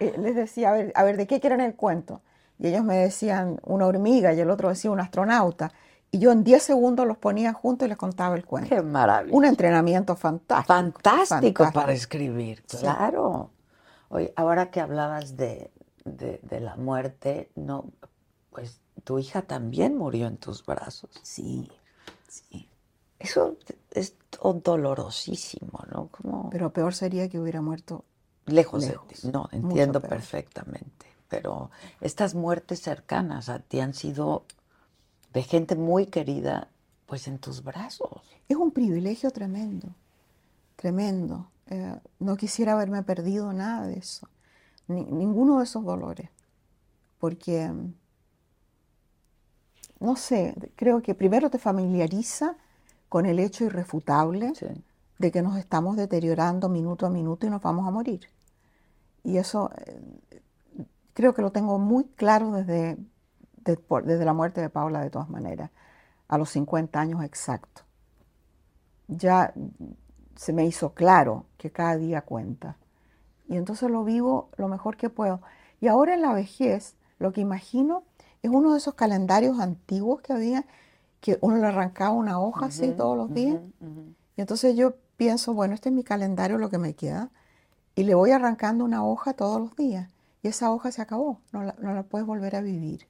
Eh, 0.00 0.12
les 0.18 0.34
decía, 0.34 0.70
a 0.70 0.72
ver, 0.72 0.92
a 0.96 1.04
ver, 1.04 1.16
¿de 1.16 1.28
qué 1.28 1.38
quieren 1.38 1.60
el 1.60 1.76
cuento? 1.76 2.20
Y 2.58 2.66
ellos 2.66 2.82
me 2.82 2.96
decían 2.96 3.60
una 3.62 3.86
hormiga 3.86 4.34
y 4.34 4.40
el 4.40 4.50
otro 4.50 4.70
decía 4.70 4.90
un 4.90 4.98
astronauta. 4.98 5.70
Y 6.16 6.18
yo 6.18 6.32
en 6.32 6.44
10 6.44 6.62
segundos 6.62 7.06
los 7.06 7.18
ponía 7.18 7.52
juntos 7.52 7.84
y 7.84 7.90
les 7.90 7.98
contaba 7.98 8.36
el 8.36 8.46
cuento. 8.46 8.74
Qué 8.74 8.80
maravilla. 8.80 9.36
Un 9.36 9.44
entrenamiento 9.44 10.16
fantástico. 10.16 10.72
Fantástico, 10.72 11.70
para 11.74 11.92
escribir, 11.92 12.62
claro. 12.62 13.50
Oye, 14.08 14.32
ahora 14.34 14.70
que 14.70 14.80
hablabas 14.80 15.36
de, 15.36 15.70
de, 16.06 16.60
la 16.60 16.74
muerte, 16.76 17.50
no, 17.54 17.90
pues 18.48 18.80
tu 19.04 19.18
hija 19.18 19.42
también 19.42 19.98
murió 19.98 20.26
en 20.26 20.38
tus 20.38 20.64
brazos. 20.64 21.10
Sí, 21.22 21.70
sí. 22.28 22.66
Eso 23.18 23.58
es 23.90 24.14
dolorosísimo, 24.64 25.84
¿no? 25.92 26.08
Como... 26.08 26.48
Pero 26.48 26.72
peor 26.72 26.94
sería 26.94 27.28
que 27.28 27.38
hubiera 27.38 27.60
muerto 27.60 28.06
lejos, 28.46 28.88
de 28.88 28.98
ti. 29.06 29.28
No, 29.30 29.50
entiendo 29.52 30.00
perfectamente. 30.00 31.08
Pero 31.28 31.70
estas 32.00 32.34
muertes 32.34 32.80
cercanas 32.80 33.50
a 33.50 33.58
ti 33.58 33.80
han 33.80 33.92
sido 33.92 34.46
de 35.36 35.42
gente 35.42 35.76
muy 35.76 36.06
querida, 36.06 36.70
pues 37.04 37.28
en 37.28 37.38
tus 37.38 37.62
brazos. 37.62 38.22
Es 38.48 38.56
un 38.56 38.70
privilegio 38.70 39.30
tremendo, 39.30 39.88
tremendo. 40.76 41.50
Eh, 41.66 41.94
no 42.20 42.38
quisiera 42.38 42.72
haberme 42.72 43.02
perdido 43.02 43.52
nada 43.52 43.86
de 43.86 43.98
eso, 43.98 44.26
ninguno 44.88 45.58
de 45.58 45.64
esos 45.64 45.84
dolores, 45.84 46.30
porque, 47.18 47.70
no 50.00 50.16
sé, 50.16 50.54
creo 50.74 51.02
que 51.02 51.14
primero 51.14 51.50
te 51.50 51.58
familiariza 51.58 52.56
con 53.10 53.26
el 53.26 53.38
hecho 53.38 53.64
irrefutable 53.64 54.54
de 55.18 55.30
que 55.30 55.42
nos 55.42 55.58
estamos 55.58 55.98
deteriorando 55.98 56.70
minuto 56.70 57.04
a 57.04 57.10
minuto 57.10 57.46
y 57.46 57.50
nos 57.50 57.60
vamos 57.60 57.86
a 57.86 57.90
morir. 57.90 58.20
Y 59.22 59.36
eso 59.36 59.70
eh, 59.84 60.40
creo 61.12 61.34
que 61.34 61.42
lo 61.42 61.52
tengo 61.52 61.78
muy 61.78 62.04
claro 62.04 62.52
desde, 62.52 62.96
desde 64.04 64.24
la 64.24 64.32
muerte 64.32 64.60
de 64.60 64.68
Paula, 64.68 65.00
de 65.00 65.10
todas 65.10 65.28
maneras, 65.28 65.70
a 66.28 66.38
los 66.38 66.50
50 66.50 67.00
años 67.00 67.24
exactos. 67.24 67.84
Ya 69.08 69.52
se 70.34 70.52
me 70.52 70.66
hizo 70.66 70.94
claro 70.94 71.46
que 71.56 71.70
cada 71.70 71.96
día 71.96 72.22
cuenta. 72.22 72.76
Y 73.48 73.56
entonces 73.56 73.90
lo 73.90 74.04
vivo 74.04 74.50
lo 74.56 74.68
mejor 74.68 74.96
que 74.96 75.10
puedo. 75.10 75.40
Y 75.80 75.88
ahora 75.88 76.14
en 76.14 76.22
la 76.22 76.32
vejez, 76.32 76.96
lo 77.18 77.32
que 77.32 77.40
imagino 77.40 78.04
es 78.42 78.50
uno 78.50 78.72
de 78.72 78.78
esos 78.78 78.94
calendarios 78.94 79.60
antiguos 79.60 80.20
que 80.20 80.32
había, 80.32 80.66
que 81.20 81.38
uno 81.40 81.56
le 81.56 81.66
arrancaba 81.66 82.12
una 82.12 82.40
hoja 82.40 82.66
así 82.66 82.90
todos 82.90 83.16
los 83.16 83.32
días. 83.32 83.60
Y 84.36 84.40
entonces 84.40 84.76
yo 84.76 84.96
pienso, 85.16 85.54
bueno, 85.54 85.74
este 85.74 85.88
es 85.88 85.94
mi 85.94 86.04
calendario, 86.04 86.58
lo 86.58 86.70
que 86.70 86.78
me 86.78 86.94
queda, 86.94 87.30
y 87.94 88.02
le 88.04 88.14
voy 88.14 88.32
arrancando 88.32 88.84
una 88.84 89.04
hoja 89.04 89.32
todos 89.32 89.60
los 89.60 89.74
días 89.76 90.10
esa 90.48 90.70
hoja 90.70 90.92
se 90.92 91.02
acabó, 91.02 91.40
no 91.52 91.62
la, 91.62 92.02
puedes 92.04 92.26
volver 92.26 92.56
a 92.56 92.60
vivir. 92.60 93.06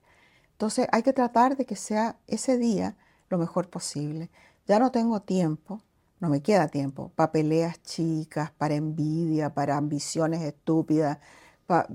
Entonces 0.57 0.89
hay 0.91 1.03
que 1.03 1.13
tratar 1.13 1.59
de 1.59 1.67
que 1.67 1.77
sea 1.77 2.17
ese 2.27 2.57
día 2.57 2.97
lo 3.29 3.37
mejor 3.37 3.69
posible. 3.69 4.31
Ya 4.67 4.79
no 4.79 4.91
tengo 4.91 5.21
tiempo, 5.21 5.83
no 6.19 6.31
me 6.31 6.41
queda 6.41 6.69
tiempo 6.69 7.13
para 7.15 7.31
peleas 7.31 7.83
chicas, 7.83 8.53
para 8.53 8.75
envidia, 8.75 9.53
para 9.53 9.77
ambiciones 9.77 10.41
estúpidas, 10.41 11.19
para 11.67 11.87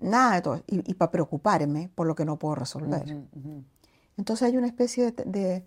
nada 0.00 0.34
de 0.34 0.42
todo, 0.42 0.64
y, 0.66 0.94
para 0.94 1.12
preocuparme 1.12 1.88
por 1.94 2.08
lo 2.08 2.16
que 2.16 2.24
no 2.24 2.36
puedo 2.36 2.56
resolver. 2.56 3.28
Entonces 4.16 4.48
hay 4.48 4.56
una 4.56 4.66
especie 4.66 5.12
de, 5.12 5.64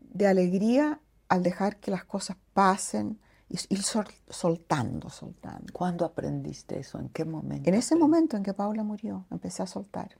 de 0.00 0.26
alegría 0.26 1.00
al 1.28 1.42
dejar 1.42 1.76
que 1.76 1.90
las 1.90 2.04
cosas 2.04 2.38
pasen, 2.54 3.18
ir 3.50 3.82
soltando, 4.30 5.10
soltando. 5.10 5.70
¿Cuándo 5.74 6.06
aprendiste 6.06 6.78
eso? 6.78 6.98
¿En 6.98 7.10
qué 7.10 7.26
momento? 7.26 7.68
En 7.68 7.74
ese 7.74 7.94
momento 7.94 8.38
en 8.38 8.42
que 8.42 8.54
Paula 8.54 8.84
murió, 8.84 9.26
empecé 9.30 9.62
a 9.62 9.66
soltar, 9.66 10.16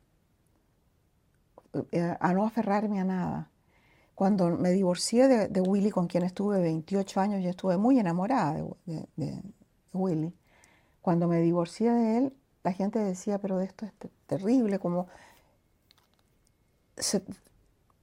a 2.20 2.33
no 2.33 2.46
aferrarme 2.46 3.00
a 3.00 3.04
nada. 3.04 3.50
Cuando 4.14 4.50
me 4.50 4.70
divorcié 4.70 5.28
de, 5.28 5.61
Willy, 5.61 5.90
con 5.90 6.09
quien 6.09 6.24
estuve 6.24 6.61
28 6.61 7.20
años, 7.20 7.42
yo 7.42 7.50
estuve 7.50 7.76
muy 7.76 7.98
enamorada 7.98 8.61
de, 8.87 9.42
Willy. 9.92 10.35
Cuando 11.00 11.28
me 11.28 11.40
divorcié 11.40 11.92
de 11.92 12.18
él, 12.18 12.37
la 12.64 12.72
gente 12.72 12.98
decía, 12.98 13.38
pero 13.38 13.61
esto 13.61 13.87
es 13.87 13.92
terrible, 14.26 14.78
como... 14.78 15.09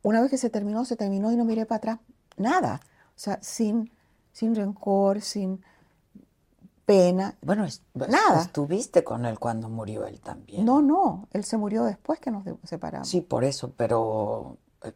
una 0.03 0.21
vez 0.21 0.31
que 0.31 0.37
se 0.37 0.49
terminó, 0.49 0.85
se 0.85 0.95
terminó 0.95 1.31
y 1.31 1.35
no 1.35 1.45
miré 1.45 1.65
para 1.65 1.77
atrás, 1.77 1.99
nada. 2.37 2.79
O 3.09 3.19
sea, 3.19 3.39
sin 3.41 3.91
sin 4.35 4.53
rencor, 4.53 5.21
sin 5.21 5.63
pena. 6.85 7.35
Bueno, 7.41 7.65
nada. 7.93 8.41
Estuviste 8.41 9.03
con 9.03 9.25
él 9.25 9.39
cuando 9.39 9.69
murió 9.69 10.05
él 10.05 10.19
también. 10.21 10.65
No, 10.65 10.81
no, 10.81 11.27
él 11.33 11.43
se 11.43 11.57
murió 11.57 11.83
después 11.83 12.19
que 12.19 12.31
nos 12.31 12.43
separamos. 12.63 13.07
Sí, 13.07 13.21
por 13.21 13.43
eso, 13.43 13.73
pero 13.75 14.57
eh, 14.83 14.93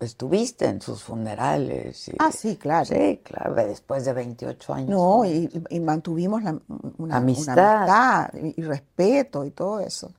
estuviste 0.00 0.66
en 0.66 0.80
sus 0.80 1.02
funerales. 1.02 2.10
ah, 2.18 2.30
sí, 2.30 2.56
claro. 2.56 2.84
Sí, 2.86 3.20
claro, 3.24 3.54
después 3.54 4.04
de 4.04 4.12
28 4.12 4.74
años. 4.74 4.90
No, 4.90 5.24
y, 5.24 5.80
mantuvimos 5.80 6.42
la, 6.42 6.58
una, 6.98 7.16
amistad. 7.16 8.30
y, 8.34 8.60
respeto 8.62 9.44
y 9.44 9.50
todo 9.50 9.80
eso. 9.80 10.12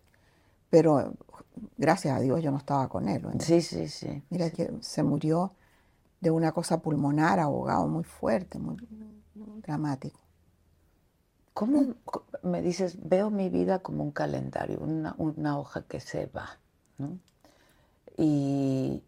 Pero 0.70 1.14
gracias 1.78 2.18
a 2.18 2.20
Dios 2.20 2.42
yo 2.42 2.52
no 2.52 2.58
estaba 2.58 2.90
con 2.90 3.08
él. 3.08 3.24
Sí, 3.40 3.62
sí, 3.62 3.88
sí. 3.88 4.24
Mira 4.30 4.50
que 4.50 4.72
se 4.82 5.04
murió 5.04 5.54
de 6.20 6.32
una 6.32 6.52
cosa 6.52 6.82
pulmonar, 6.82 7.40
ahogado 7.40 7.88
muy 7.88 8.04
fuerte, 8.04 8.58
muy 8.58 8.78
dramático. 9.62 10.25
¿Cómo 11.56 11.96
me 12.44 12.62
dices, 12.62 12.98
veo 13.02 13.30
mi 13.32 13.50
vida 13.50 13.80
como 13.80 14.04
un 14.04 14.12
calendario, 14.12 14.78
una, 14.82 15.16
una 15.18 15.58
hoja 15.58 15.84
que 15.84 16.02
se 16.02 16.28
va? 16.28 16.60
¿no? 17.00 17.18
Y 18.18 19.02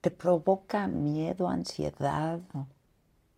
te 0.00 0.10
provoca 0.10 0.86
miedo, 0.88 1.48
ansiedad, 1.48 2.40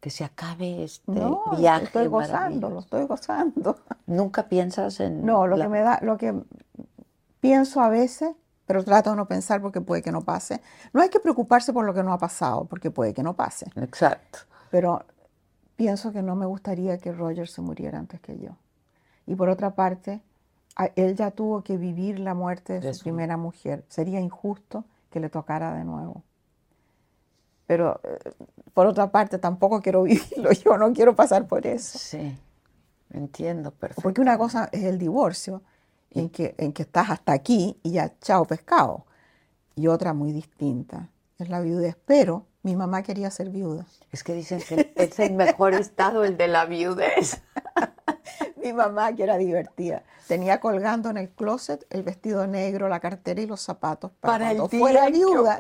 que 0.01 0.11
se 0.11 0.25
acabe 0.25 0.85
este 0.85 1.11
No, 1.13 1.43
viaje. 1.59 1.85
estoy 1.87 2.07
gozando, 2.07 2.71
lo 2.71 2.81
estoy 2.81 3.05
gozando. 3.07 3.77
Nunca 4.07 4.49
piensas 4.49 5.01
en. 5.01 5.27
No, 5.27 5.47
lo 5.49 5.57
la- 5.57 5.65
que 5.65 5.69
me 5.71 5.81
da, 5.81 5.99
lo 6.03 6.17
que 6.19 6.35
pienso 7.41 7.81
a 7.81 7.89
veces, 7.89 8.31
pero 8.67 8.85
trato 8.85 9.11
de 9.11 9.17
no 9.17 9.27
pensar 9.27 9.61
porque 9.61 9.81
puede 9.81 10.03
que 10.03 10.13
no 10.13 10.23
pase. 10.23 10.61
No 10.93 11.01
hay 11.03 11.09
que 11.09 11.21
preocuparse 11.21 11.73
por 11.73 11.85
lo 11.85 11.95
que 11.95 12.05
no 12.05 12.13
ha 12.13 12.19
pasado, 12.19 12.67
porque 12.67 12.91
puede 12.93 13.13
que 13.13 13.25
no 13.25 13.35
pase. 13.35 13.67
Exacto. 13.77 14.41
Pero 14.71 15.05
pienso 15.79 16.13
que 16.13 16.23
no 16.23 16.37
me 16.37 16.47
gustaría 16.47 16.99
que 16.99 17.13
Roger 17.13 17.49
se 17.49 17.63
muriera 17.63 17.99
antes 17.99 18.21
que 18.21 18.39
yo. 18.39 18.53
Y 19.27 19.37
por 19.37 19.49
otra 19.51 19.75
parte, 19.77 20.23
él 20.97 21.17
ya 21.17 21.31
tuvo 21.33 21.63
que 21.65 21.79
vivir 21.79 22.21
la 22.21 22.35
muerte 22.35 22.75
de, 22.75 22.81
De 22.81 22.95
su 22.95 23.01
su- 23.01 23.05
primera 23.05 23.37
mujer. 23.39 23.85
Sería 23.89 24.21
injusto 24.21 24.85
que 25.11 25.21
le 25.21 25.31
tocara 25.31 25.75
de 25.75 25.85
nuevo. 25.85 26.25
Pero 27.67 28.01
eh, 28.05 28.19
por 28.75 28.87
otra 28.87 29.11
parte, 29.13 29.39
tampoco 29.39 29.81
quiero 29.81 30.03
vivirlo. 30.05 30.53
Yo 30.53 30.79
no 30.79 30.93
quiero 30.93 31.15
pasar 31.15 31.47
por 31.47 31.67
eso. 31.67 31.99
Sí, 31.99 32.39
entiendo 33.11 33.73
perfecto. 33.73 34.03
Porque 34.03 34.21
una 34.21 34.39
cosa 34.39 34.69
es 34.73 34.85
el 34.85 34.99
divorcio, 34.99 35.63
en 36.11 36.31
que, 36.31 36.55
en 36.59 36.73
que 36.73 36.83
estás 36.83 37.11
hasta 37.11 37.33
aquí 37.33 37.79
y 37.83 37.93
ya, 37.93 38.19
chao 38.21 38.45
pescado. 38.47 39.07
Y 39.77 39.89
otra 39.89 40.15
muy 40.15 40.33
distinta 40.33 41.11
es 41.39 41.51
la 41.51 41.61
viudez. 41.63 41.97
Pero 42.07 42.47
mi 42.69 42.77
mamá 42.77 43.03
quería 43.03 43.31
ser 43.31 43.49
viuda. 43.49 43.87
Es 44.13 44.23
que 44.23 44.35
dicen 44.35 44.61
que 44.61 44.93
es 44.95 45.19
el 45.19 45.33
mejor 45.33 45.73
estado 45.73 46.23
el 46.25 46.37
de 46.37 46.49
la 46.49 46.67
viudez. 46.67 47.41
Mi 48.63 48.75
mamá, 48.75 49.15
que 49.15 49.23
era 49.23 49.39
divertida, 49.39 50.03
tenía 50.27 50.61
colgando 50.61 51.09
en 51.09 51.17
el 51.17 51.31
closet 51.31 51.87
el 51.89 52.03
vestido 52.03 52.47
negro, 52.47 52.89
la 52.89 53.01
cartera 53.01 53.41
y 53.41 53.47
los 53.47 53.63
zapatos 53.63 54.11
para, 54.21 54.33
Para 54.33 54.51
el 54.51 54.59
cuando 54.59 54.69
día 54.69 54.81
fuera 54.81 55.09
viuda. 55.09 55.59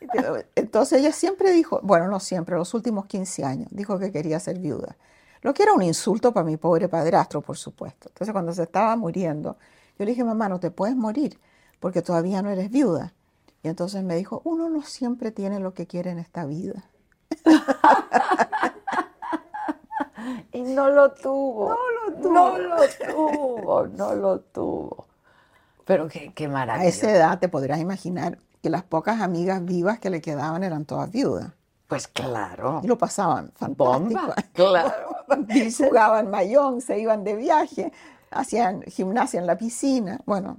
Entonces 0.56 1.00
ella 1.00 1.12
siempre 1.12 1.52
dijo, 1.52 1.78
bueno, 1.82 2.08
no 2.08 2.18
siempre, 2.18 2.56
los 2.56 2.74
últimos 2.74 3.06
15 3.06 3.44
años, 3.44 3.68
dijo 3.70 3.98
que 4.00 4.10
quería 4.10 4.40
ser 4.40 4.58
viuda. 4.58 4.96
Lo 5.42 5.54
que 5.54 5.62
era 5.62 5.72
un 5.72 5.82
insulto 5.82 6.32
para 6.32 6.44
mi 6.44 6.56
pobre 6.56 6.88
padrastro, 6.88 7.40
por 7.42 7.56
supuesto. 7.56 8.08
Entonces 8.08 8.32
cuando 8.32 8.52
se 8.52 8.64
estaba 8.64 8.96
muriendo, 8.96 9.56
yo 9.98 10.04
le 10.04 10.10
dije, 10.10 10.24
mamá, 10.24 10.48
no 10.48 10.58
te 10.58 10.72
puedes 10.72 10.96
morir 10.96 11.38
porque 11.78 12.02
todavía 12.02 12.42
no 12.42 12.50
eres 12.50 12.70
viuda. 12.70 13.12
Y 13.66 13.68
entonces 13.68 14.04
me 14.04 14.14
dijo, 14.14 14.42
uno 14.44 14.68
no 14.68 14.82
siempre 14.82 15.32
tiene 15.32 15.58
lo 15.58 15.74
que 15.74 15.88
quiere 15.88 16.12
en 16.12 16.20
esta 16.20 16.46
vida. 16.46 16.84
Y 20.52 20.62
no 20.62 20.88
lo 20.88 21.10
tuvo. 21.12 21.76
No 22.22 22.58
lo 22.58 22.76
tuvo. 23.12 23.86
No 23.88 24.14
lo 24.14 24.38
tuvo. 24.40 25.06
Pero 25.84 26.06
qué, 26.06 26.32
qué 26.32 26.44
A 26.46 26.48
maravilla. 26.48 26.88
esa 26.88 27.10
edad 27.10 27.38
te 27.40 27.48
podrás 27.48 27.80
imaginar 27.80 28.38
que 28.62 28.70
las 28.70 28.84
pocas 28.84 29.20
amigas 29.20 29.64
vivas 29.64 29.98
que 29.98 30.10
le 30.10 30.20
quedaban 30.20 30.62
eran 30.62 30.84
todas 30.84 31.10
viudas. 31.10 31.50
Pues 31.88 32.06
claro. 32.06 32.80
Y 32.84 32.86
lo 32.86 32.96
pasaban 32.96 33.50
fantástico. 33.56 33.84
Bomba. 33.84 34.34
Claro. 34.52 35.08
Jugaban 35.76 36.30
mayón, 36.30 36.80
se 36.80 37.00
iban 37.00 37.24
de 37.24 37.34
viaje, 37.34 37.92
hacían 38.30 38.82
gimnasia 38.82 39.40
en 39.40 39.46
la 39.46 39.58
piscina. 39.58 40.20
Bueno, 40.24 40.58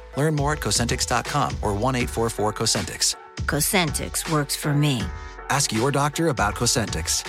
Learn 0.17 0.35
more 0.35 0.53
at 0.53 0.59
Cosentix.com 0.59 1.55
or 1.61 1.73
1 1.73 1.95
844 1.95 2.53
Cosentix. 2.53 3.15
Cosentix 3.45 4.31
works 4.31 4.55
for 4.55 4.73
me. 4.73 5.01
Ask 5.49 5.71
your 5.71 5.91
doctor 5.91 6.27
about 6.27 6.55
Cosentix. 6.55 7.25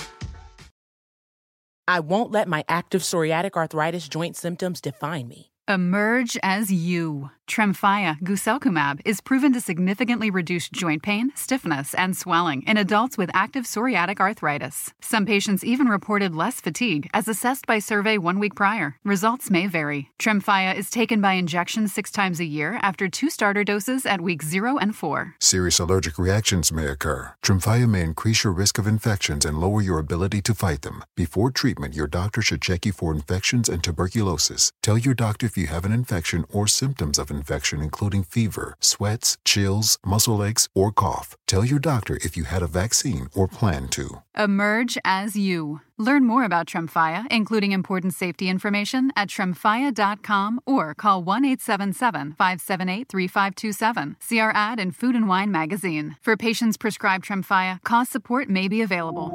I 1.89 2.01
won't 2.01 2.31
let 2.31 2.49
my 2.49 2.65
active 2.69 3.03
psoriatic 3.03 3.55
arthritis 3.55 4.09
joint 4.09 4.37
symptoms 4.37 4.81
define 4.81 5.29
me. 5.29 5.51
Emerge 5.69 6.39
as 6.43 6.73
you. 6.73 7.31
Tremfya 7.49 8.21
guselkumab 8.21 9.01
is 9.05 9.21
proven 9.21 9.53
to 9.53 9.61
significantly 9.61 10.31
reduce 10.31 10.69
joint 10.69 11.03
pain, 11.03 11.33
stiffness, 11.35 11.93
and 11.95 12.17
swelling 12.17 12.63
in 12.63 12.77
adults 12.77 13.19
with 13.19 13.31
active 13.35 13.65
psoriatic 13.65 14.21
arthritis. 14.21 14.93
Some 15.01 15.27
patients 15.27 15.65
even 15.65 15.89
reported 15.89 16.35
less 16.35 16.61
fatigue 16.61 17.11
as 17.13 17.29
assessed 17.29 17.67
by 17.67 17.79
survey 17.79 18.17
one 18.17 18.39
week 18.39 18.55
prior. 18.55 18.97
Results 19.05 19.51
may 19.51 19.67
vary. 19.67 20.11
Tremfya 20.19 20.77
is 20.77 20.89
taken 20.89 21.21
by 21.21 21.35
injection 21.35 21.89
six 21.89 22.11
times 22.11 22.41
a 22.41 22.45
year 22.45 22.79
after 22.81 23.09
two 23.09 23.29
starter 23.29 23.65
doses 23.65 24.07
at 24.07 24.21
week 24.21 24.43
0 24.43 24.79
and 24.79 24.95
4. 24.95 25.35
Serious 25.41 25.79
allergic 25.79 26.19
reactions 26.19 26.73
may 26.73 26.87
occur. 26.87 27.35
Tremfya 27.45 27.89
may 27.89 28.03
increase 28.03 28.45
your 28.45 28.53
risk 28.53 28.79
of 28.79 28.87
infections 28.87 29.45
and 29.45 29.59
lower 29.59 29.83
your 29.83 29.99
ability 29.99 30.41
to 30.43 30.55
fight 30.55 30.83
them. 30.83 31.05
Before 31.17 31.51
treatment, 31.51 31.95
your 31.95 32.07
doctor 32.07 32.41
should 32.41 32.63
check 32.63 32.87
you 32.87 32.93
for 32.93 33.13
infections 33.13 33.69
and 33.69 33.83
tuberculosis. 33.83 34.73
Tell 34.83 34.97
your 34.97 35.15
doctor 35.15 35.47
if 35.47 35.59
you 35.59 35.67
have 35.67 35.85
an 35.85 35.93
infection 35.93 36.45
or 36.51 36.67
symptoms 36.67 37.19
of 37.19 37.32
infection, 37.33 37.81
including 37.83 38.23
fever, 38.23 38.77
sweats, 38.81 39.37
chills, 39.45 39.99
muscle 40.05 40.45
aches, 40.45 40.69
or 40.75 40.93
cough. 40.93 41.37
Tell 41.47 41.65
your 41.65 41.79
doctor 41.79 42.17
if 42.23 42.37
you 42.37 42.45
had 42.45 42.63
a 42.63 42.67
vaccine 42.67 43.29
or 43.35 43.49
plan 43.49 43.89
to. 43.89 44.23
Emerge 44.39 44.97
as 45.05 45.37
you. 45.37 45.81
Learn 45.99 46.25
more 46.27 46.45
about 46.45 46.67
Tremfya, 46.67 47.27
including 47.31 47.73
important 47.73 48.15
safety 48.15 48.49
information, 48.49 49.11
at 49.17 49.29
tremfya.com 49.29 50.61
or 50.67 50.95
call 50.95 51.23
1 51.23 51.45
877 51.45 52.33
578 52.33 53.09
3527. 53.09 54.17
See 54.21 54.39
our 54.41 54.53
ad 54.55 54.81
in 54.81 54.91
Food 54.93 55.15
and 55.15 55.29
Wine 55.29 55.51
magazine. 55.53 56.17
For 56.21 56.37
patients 56.37 56.77
prescribed 56.77 57.25
Tremfya, 57.27 57.83
cost 57.85 58.11
support 58.13 58.49
may 58.49 58.69
be 58.69 58.81
available. 58.83 59.31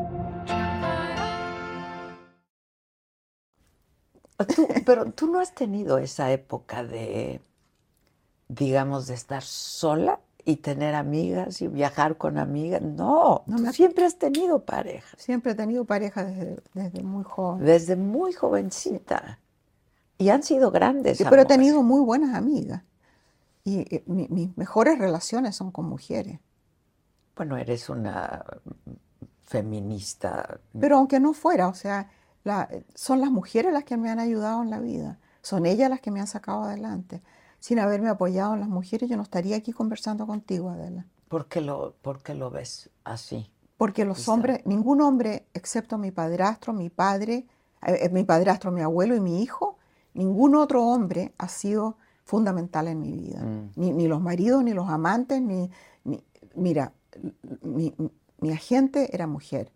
Tú- 4.48 4.68
pero 4.86 5.06
tú 5.12 5.28
no 5.32 5.40
has 5.40 5.54
tenido 5.56 5.98
esa 5.98 6.30
época 6.32 6.84
de, 6.84 7.40
digamos, 8.50 9.08
de 9.08 9.14
estar 9.16 9.44
sola 9.44 10.20
y 10.46 10.58
tener 10.58 10.96
amigas 10.96 11.62
y 11.62 11.68
viajar 11.68 12.18
con 12.18 12.38
amigas. 12.38 12.82
No, 12.82 13.44
No 13.48 13.58
me- 13.58 13.74
siempre 13.74 14.06
has 14.06 14.18
tenido 14.18 14.64
pareja, 14.66 15.18
siempre 15.18 15.52
he 15.52 15.56
tenido 15.56 15.86
pareja 15.86 16.24
desde, 16.24 16.62
desde 16.74 17.04
muy 17.04 17.24
joven. 17.24 17.66
desde 17.66 17.96
muy 17.96 18.34
jovencita. 18.34 19.40
Y 20.18 20.30
han 20.30 20.42
sido 20.44 20.72
grandes. 20.72 21.18
Sí, 21.18 21.26
pero 21.30 21.44
he 21.44 21.46
tenido 21.46 21.84
muy 21.84 22.02
buenas 22.02 22.34
amigas. 22.36 22.84
Y 23.64 23.82
eh, 23.94 24.04
mi- 24.08 24.28
mis 24.30 24.56
mejores 24.58 24.98
relaciones 24.98 25.56
son 25.56 25.72
con 25.72 25.86
mujeres. 25.86 26.40
Bueno, 27.36 27.58
eres 27.58 27.90
una 27.90 28.44
feminista. 29.44 30.60
Pero 30.80 30.98
aunque 30.98 31.20
no 31.20 31.34
fuera, 31.34 31.68
o 31.68 31.74
sea, 31.74 32.10
la- 32.44 32.70
son 32.96 33.22
las 33.22 33.30
mujeres 33.32 33.74
las 33.74 33.84
que 33.84 33.98
me 33.98 34.10
han 34.10 34.20
ayudado 34.20 34.64
en 34.64 34.70
la 34.70 34.80
vida. 34.80 35.20
Son 35.42 35.66
ellas 35.66 35.90
las 35.90 36.02
que 36.02 36.12
me 36.12 36.20
han 36.20 36.28
sacado 36.28 36.64
adelante. 36.64 37.22
Sin 37.60 37.80
haberme 37.80 38.10
apoyado 38.10 38.54
en 38.54 38.60
las 38.62 38.70
mujeres, 38.70 39.10
yo 39.10 39.18
no 39.18 39.24
estaría 39.24 39.58
aquí 39.58 39.74
conversando 39.74 40.26
contigo, 40.28 40.70
Adela. 40.70 41.06
¿Por 41.28 41.48
qué 41.48 41.62
lo, 41.62 41.96
por 42.02 42.22
qué 42.24 42.34
lo 42.34 42.50
ves 42.50 42.90
así? 43.04 43.50
Porque 43.78 44.06
los 44.06 44.18
Quizá. 44.20 44.34
hombres, 44.34 44.66
ningún 44.66 45.02
hombre, 45.02 45.46
excepto 45.54 45.98
mi 45.98 46.12
padrastro, 46.12 46.74
mi 46.74 46.90
padre, 46.90 47.46
eh, 47.86 48.00
eh, 48.04 48.10
mi 48.10 48.24
padrastro, 48.24 48.72
mi 48.72 48.82
abuelo 48.82 49.16
y 49.16 49.20
mi 49.20 49.42
hijo, 49.44 49.78
ningún 50.14 50.56
otro 50.56 50.84
hombre 50.86 51.34
ha 51.38 51.48
sido 51.48 51.98
fundamental 52.24 52.88
en 52.88 53.00
mi 53.02 53.12
vida. 53.12 53.42
Mm. 53.44 53.72
Ni, 53.76 53.92
ni 53.92 54.08
los 54.08 54.22
maridos, 54.22 54.64
ni 54.64 54.74
los 54.74 54.90
amantes, 54.90 55.42
ni... 55.42 55.70
ni- 56.06 56.24
mira, 56.56 56.94
mi, 57.62 57.94
mi 58.40 58.52
agente 58.52 59.14
era 59.14 59.28
mujer 59.28 59.72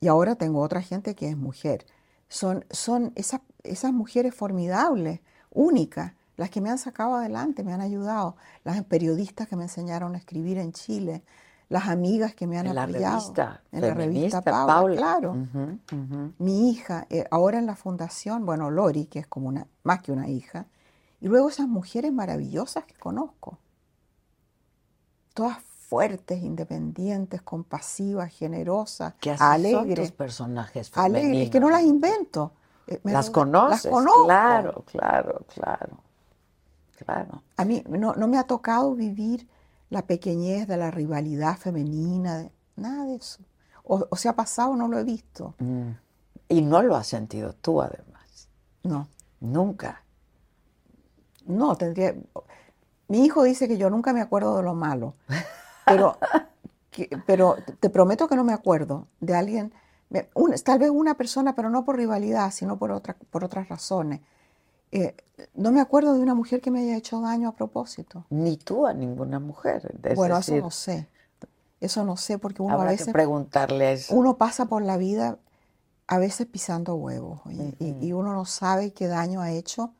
y 0.00 0.08
ahora 0.08 0.34
tengo 0.36 0.60
otra 0.60 0.80
gente 0.82 1.14
que 1.14 1.28
es 1.28 1.36
mujer. 1.36 1.86
Son, 2.28 2.64
son 2.70 3.12
esas, 3.14 3.40
esas 3.62 3.92
mujeres 3.92 4.34
formidables, 4.34 5.20
únicas, 5.52 6.12
las 6.36 6.50
que 6.50 6.60
me 6.60 6.70
han 6.70 6.78
sacado 6.78 7.14
adelante, 7.16 7.64
me 7.64 7.72
han 7.72 7.80
ayudado, 7.80 8.36
las 8.64 8.82
periodistas 8.84 9.48
que 9.48 9.56
me 9.56 9.64
enseñaron 9.64 10.14
a 10.14 10.18
escribir 10.18 10.58
en 10.58 10.72
Chile, 10.72 11.22
las 11.68 11.88
amigas 11.88 12.34
que 12.34 12.46
me 12.46 12.58
han 12.58 12.66
En 12.66 12.74
la 12.74 12.84
apoyado. 12.84 13.18
revista. 13.18 13.62
En 13.72 13.80
la 13.80 13.94
revista 13.94 14.42
Paula, 14.42 14.96
claro. 14.96 15.36
Mi 16.38 16.70
hija, 16.70 17.06
eh, 17.10 17.24
ahora 17.30 17.58
en 17.58 17.66
la 17.66 17.74
fundación, 17.74 18.44
bueno, 18.46 18.70
Lori, 18.70 19.06
que 19.06 19.18
es 19.20 19.26
como 19.26 19.48
una, 19.48 19.66
más 19.82 20.00
que 20.02 20.12
una 20.12 20.28
hija, 20.28 20.66
y 21.20 21.28
luego 21.28 21.48
esas 21.48 21.66
mujeres 21.66 22.12
maravillosas 22.12 22.84
que 22.84 22.94
conozco. 22.94 23.58
todas 25.34 25.58
fuertes, 25.62 26.42
independientes, 26.42 27.42
compasivas, 27.42 28.32
generosas, 28.32 29.14
son 29.22 29.36
alegres. 29.40 30.08
tus 30.08 30.16
personajes 30.16 30.90
alegres, 30.94 31.22
femeninos. 31.22 31.50
que 31.50 31.60
no 31.60 31.70
las 31.70 31.82
invento. 31.82 32.52
Eh, 32.88 33.00
me 33.04 33.12
Las 33.12 33.30
conoces. 33.30 33.84
Las 33.84 33.92
conozco. 33.92 34.24
Claro, 34.24 34.84
claro, 34.86 35.40
claro. 35.54 35.98
Claro. 37.04 37.42
A 37.56 37.64
mí 37.64 37.82
no, 37.88 38.14
no 38.14 38.26
me 38.28 38.38
ha 38.38 38.44
tocado 38.44 38.94
vivir 38.94 39.48
la 39.90 40.02
pequeñez 40.02 40.66
de 40.66 40.76
la 40.76 40.90
rivalidad 40.90 41.56
femenina, 41.58 42.38
de- 42.38 42.50
nada 42.76 43.04
de 43.04 43.16
eso. 43.16 43.40
O, 43.84 44.06
o 44.10 44.16
se 44.16 44.28
ha 44.28 44.34
pasado, 44.34 44.74
no 44.76 44.88
lo 44.88 44.98
he 44.98 45.04
visto. 45.04 45.54
Mm. 45.58 45.90
Y 46.48 46.62
no 46.62 46.82
lo 46.82 46.96
has 46.96 47.06
sentido 47.06 47.52
tú, 47.54 47.80
además. 47.82 48.48
No, 48.82 49.08
Nunca. 49.40 50.02
no, 51.46 51.76
tendría... 51.76 52.14
Mi 53.08 53.24
hijo 53.24 53.44
dice 53.44 53.68
que 53.68 53.78
yo 53.78 53.88
nunca 53.90 54.12
me 54.12 54.20
acuerdo 54.20 54.56
de 54.56 54.62
lo 54.64 54.74
malo, 54.74 55.14
pero, 55.84 56.18
que- 56.90 57.08
pero 57.26 57.56
te 57.78 57.88
prometo 57.90 58.26
que 58.28 58.34
no 58.34 58.42
me 58.42 58.52
acuerdo 58.52 59.06
de 59.20 59.34
alguien, 59.36 59.72
me- 60.10 60.28
un- 60.34 60.54
tal 60.64 60.78
vez 60.80 60.90
una 60.90 61.14
persona, 61.16 61.54
pero 61.54 61.70
no 61.70 61.84
por 61.84 61.96
rivalidad, 61.96 62.50
sino 62.50 62.76
por, 62.78 62.90
otra, 62.90 63.14
por 63.30 63.44
otras 63.44 63.68
razones. 63.68 64.20
Eh, 64.92 65.14
no 65.54 65.72
me 65.72 65.80
acuerdo 65.80 66.14
de 66.14 66.20
una 66.20 66.34
mujer 66.34 66.60
que 66.60 66.70
me 66.70 66.80
haya 66.80 66.96
hecho 66.96 67.20
daño 67.20 67.48
a 67.48 67.52
propósito. 67.52 68.24
Ni 68.30 68.56
tú 68.56 68.86
a 68.86 68.94
ninguna 68.94 69.38
mujer. 69.40 69.94
Es 70.02 70.16
bueno, 70.16 70.36
decir, 70.36 70.56
eso 70.56 70.64
no 70.64 70.70
sé. 70.70 71.08
Eso 71.80 72.04
no 72.04 72.16
sé 72.16 72.38
porque 72.38 72.62
uno 72.62 72.80
a 72.80 72.84
veces... 72.84 73.06
que 73.06 73.12
preguntarle 73.12 73.92
eso. 73.92 74.14
uno 74.14 74.38
pasa 74.38 74.66
por 74.66 74.82
la 74.82 74.96
vida 74.96 75.38
a 76.06 76.18
veces 76.18 76.46
pisando 76.46 76.94
huevos 76.94 77.40
y- 77.50 77.96
y 78.00 78.12
uno 78.12 78.32
no 78.32 78.44
sabe 78.44 78.92
qué 78.92 79.08
daño 79.08 79.40
ha 79.42 79.50
hecho 79.50 79.92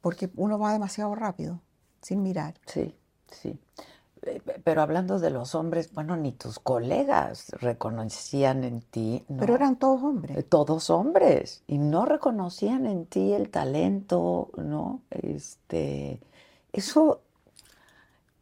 porque 0.00 0.30
uno 0.36 0.58
va 0.58 0.72
demasiado 0.72 1.14
rápido, 1.14 1.60
sin 2.02 2.22
mirar. 2.22 2.54
Sí, 2.66 2.94
sí. 3.30 3.58
Eh, 4.22 4.40
pe- 4.44 4.60
Pero 4.64 4.82
hablando 4.82 5.18
de 5.18 5.30
los 5.30 5.54
hombres, 5.54 5.92
bueno, 5.92 6.16
ni 6.16 6.32
tus 6.32 6.58
colegas 6.58 7.50
reconocían 7.60 8.64
en 8.64 8.80
ti. 8.82 9.24
¿no? 9.28 9.36
Pero 9.40 9.54
eran 9.54 9.76
todos 9.76 10.00
Eh, 10.00 10.04
hombres. 10.06 10.44
todos 10.48 10.90
hombres 10.90 11.62
y 11.66 11.78
no 11.78 12.04
reconocían 12.04 12.86
en 12.86 13.06
ti 13.06 13.32
el 13.32 13.50
talento, 13.50 14.50
¿no? 14.56 15.00
Este, 15.10 16.20
eso 16.72 17.20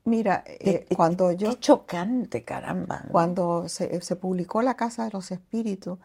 Mira, 0.05 0.45
qué- 0.47 0.55
eh, 0.61 0.87
qué- 0.89 0.97
cuando 0.97 1.29
qué 1.31 1.37
yo, 1.37 1.53
chocante, 1.55 2.45
caramba. 2.45 3.01
¿no? 3.09 3.13
cuando 3.13 3.69
se, 3.69 4.01
se 4.01 4.17
publicó 4.17 4.63
La 4.63 4.75
Casa 4.77 5.05
de 5.05 5.11
los 5.11 5.31
Espíritus, 5.33 5.99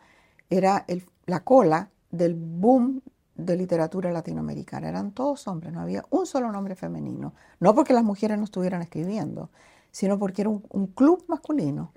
era 0.49 0.86
el- 0.88 1.05
la 1.28 1.43
cola 1.43 1.89
del 2.11 2.36
boom 2.36 3.01
de 3.46 3.56
literatura 3.58 4.12
latinoamericana. 4.12 4.89
Eran 4.89 5.12
todos 5.12 5.48
hombres, 5.48 5.74
no 5.74 5.82
había 5.82 6.04
un 6.10 6.26
solo 6.26 6.52
nombre 6.52 6.76
femenino. 6.76 7.34
No 7.60 7.74
porque 7.76 7.94
las 7.94 8.04
mujeres 8.04 8.38
no 8.38 8.44
estuvieran 8.46 8.82
escribiendo, 8.82 9.50
sino 9.92 10.18
porque 10.18 10.42
era 10.44 10.50
un- 10.50 10.64
un 10.70 10.88
club 10.88 11.24
masculino. 11.28 11.92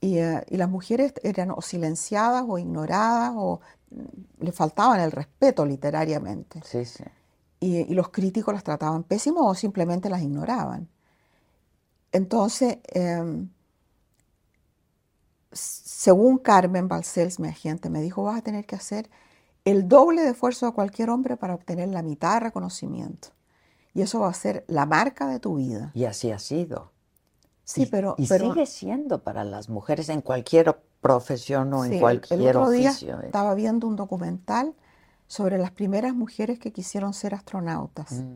Y, 0.00 0.18
eh, 0.18 0.44
y 0.48 0.56
las 0.58 0.68
mujeres 0.68 1.14
eran 1.22 1.50
o 1.50 1.60
silenciadas 1.62 2.44
o 2.46 2.58
ignoradas 2.58 3.32
o 3.34 3.60
mm, 3.90 4.44
le 4.44 4.52
faltaban 4.52 5.00
el 5.00 5.10
respeto 5.10 5.64
literariamente. 5.64 6.60
Sí, 6.64 6.84
sí. 6.84 7.04
Y, 7.60 7.76
y 7.78 7.94
los 7.94 8.10
críticos 8.10 8.52
las 8.54 8.62
trataban 8.64 9.02
pésimo 9.04 9.48
o 9.48 9.54
simplemente 9.54 10.10
las 10.10 10.22
ignoraban. 10.22 10.88
Entonces, 12.12 12.78
em, 12.88 13.48
según 15.52 16.38
Carmen 16.38 16.88
Balcells, 16.88 17.40
mi 17.40 17.48
agente, 17.48 17.88
me 17.90 18.00
dijo, 18.00 18.22
vas 18.24 18.38
a 18.38 18.42
tener 18.42 18.66
que 18.66 18.76
hacer 18.76 19.08
el 19.66 19.86
doble 19.88 20.22
de 20.22 20.30
esfuerzo 20.30 20.64
de 20.66 20.72
cualquier 20.72 21.10
hombre 21.10 21.36
para 21.36 21.54
obtener 21.54 21.88
la 21.88 22.00
mitad 22.02 22.34
de 22.34 22.40
reconocimiento. 22.40 23.28
Y 23.92 24.00
eso 24.02 24.20
va 24.20 24.28
a 24.28 24.34
ser 24.34 24.64
la 24.68 24.86
marca 24.86 25.26
de 25.26 25.40
tu 25.40 25.56
vida. 25.56 25.90
Y 25.94 26.04
así 26.04 26.30
ha 26.30 26.38
sido. 26.38 26.92
Sí, 27.64 27.82
Y- 27.82 27.86
pero, 27.86 28.14
y 28.16 28.26
pero 28.28 28.52
sigue 28.52 28.64
siendo 28.66 29.22
para 29.22 29.42
las 29.44 29.68
mujeres 29.68 30.08
en 30.08 30.22
cualquier 30.22 30.80
profesión 31.00 31.72
o 31.74 31.84
Sí, 31.84 31.94
en 31.94 32.00
cualquier 32.00 32.40
el 32.40 32.48
otro 32.48 32.70
día 32.70 32.90
oficio. 32.90 33.20
¿eh? 33.20 33.26
estaba 33.26 33.54
viendo 33.54 33.86
un 33.86 33.96
documental 33.96 34.74
sobre 35.26 35.58
las 35.58 35.72
primeras 35.72 36.14
mujeres 36.14 36.58
que 36.58 36.72
quisieron 36.72 37.12
ser 37.12 37.34
astronautas 37.34 38.12
Mm. 38.12 38.34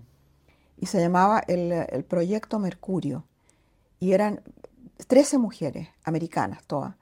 y 0.78 0.86
se 0.86 1.00
llamaba 1.00 1.40
el, 1.46 1.70
el 1.72 2.04
Proyecto 2.04 2.58
Mercurio 2.58 3.24
y 4.00 4.12
eran 4.12 4.40
13 5.06 5.38
mujeres 5.38 5.88
americanas 6.04 6.64
todas 6.66 6.94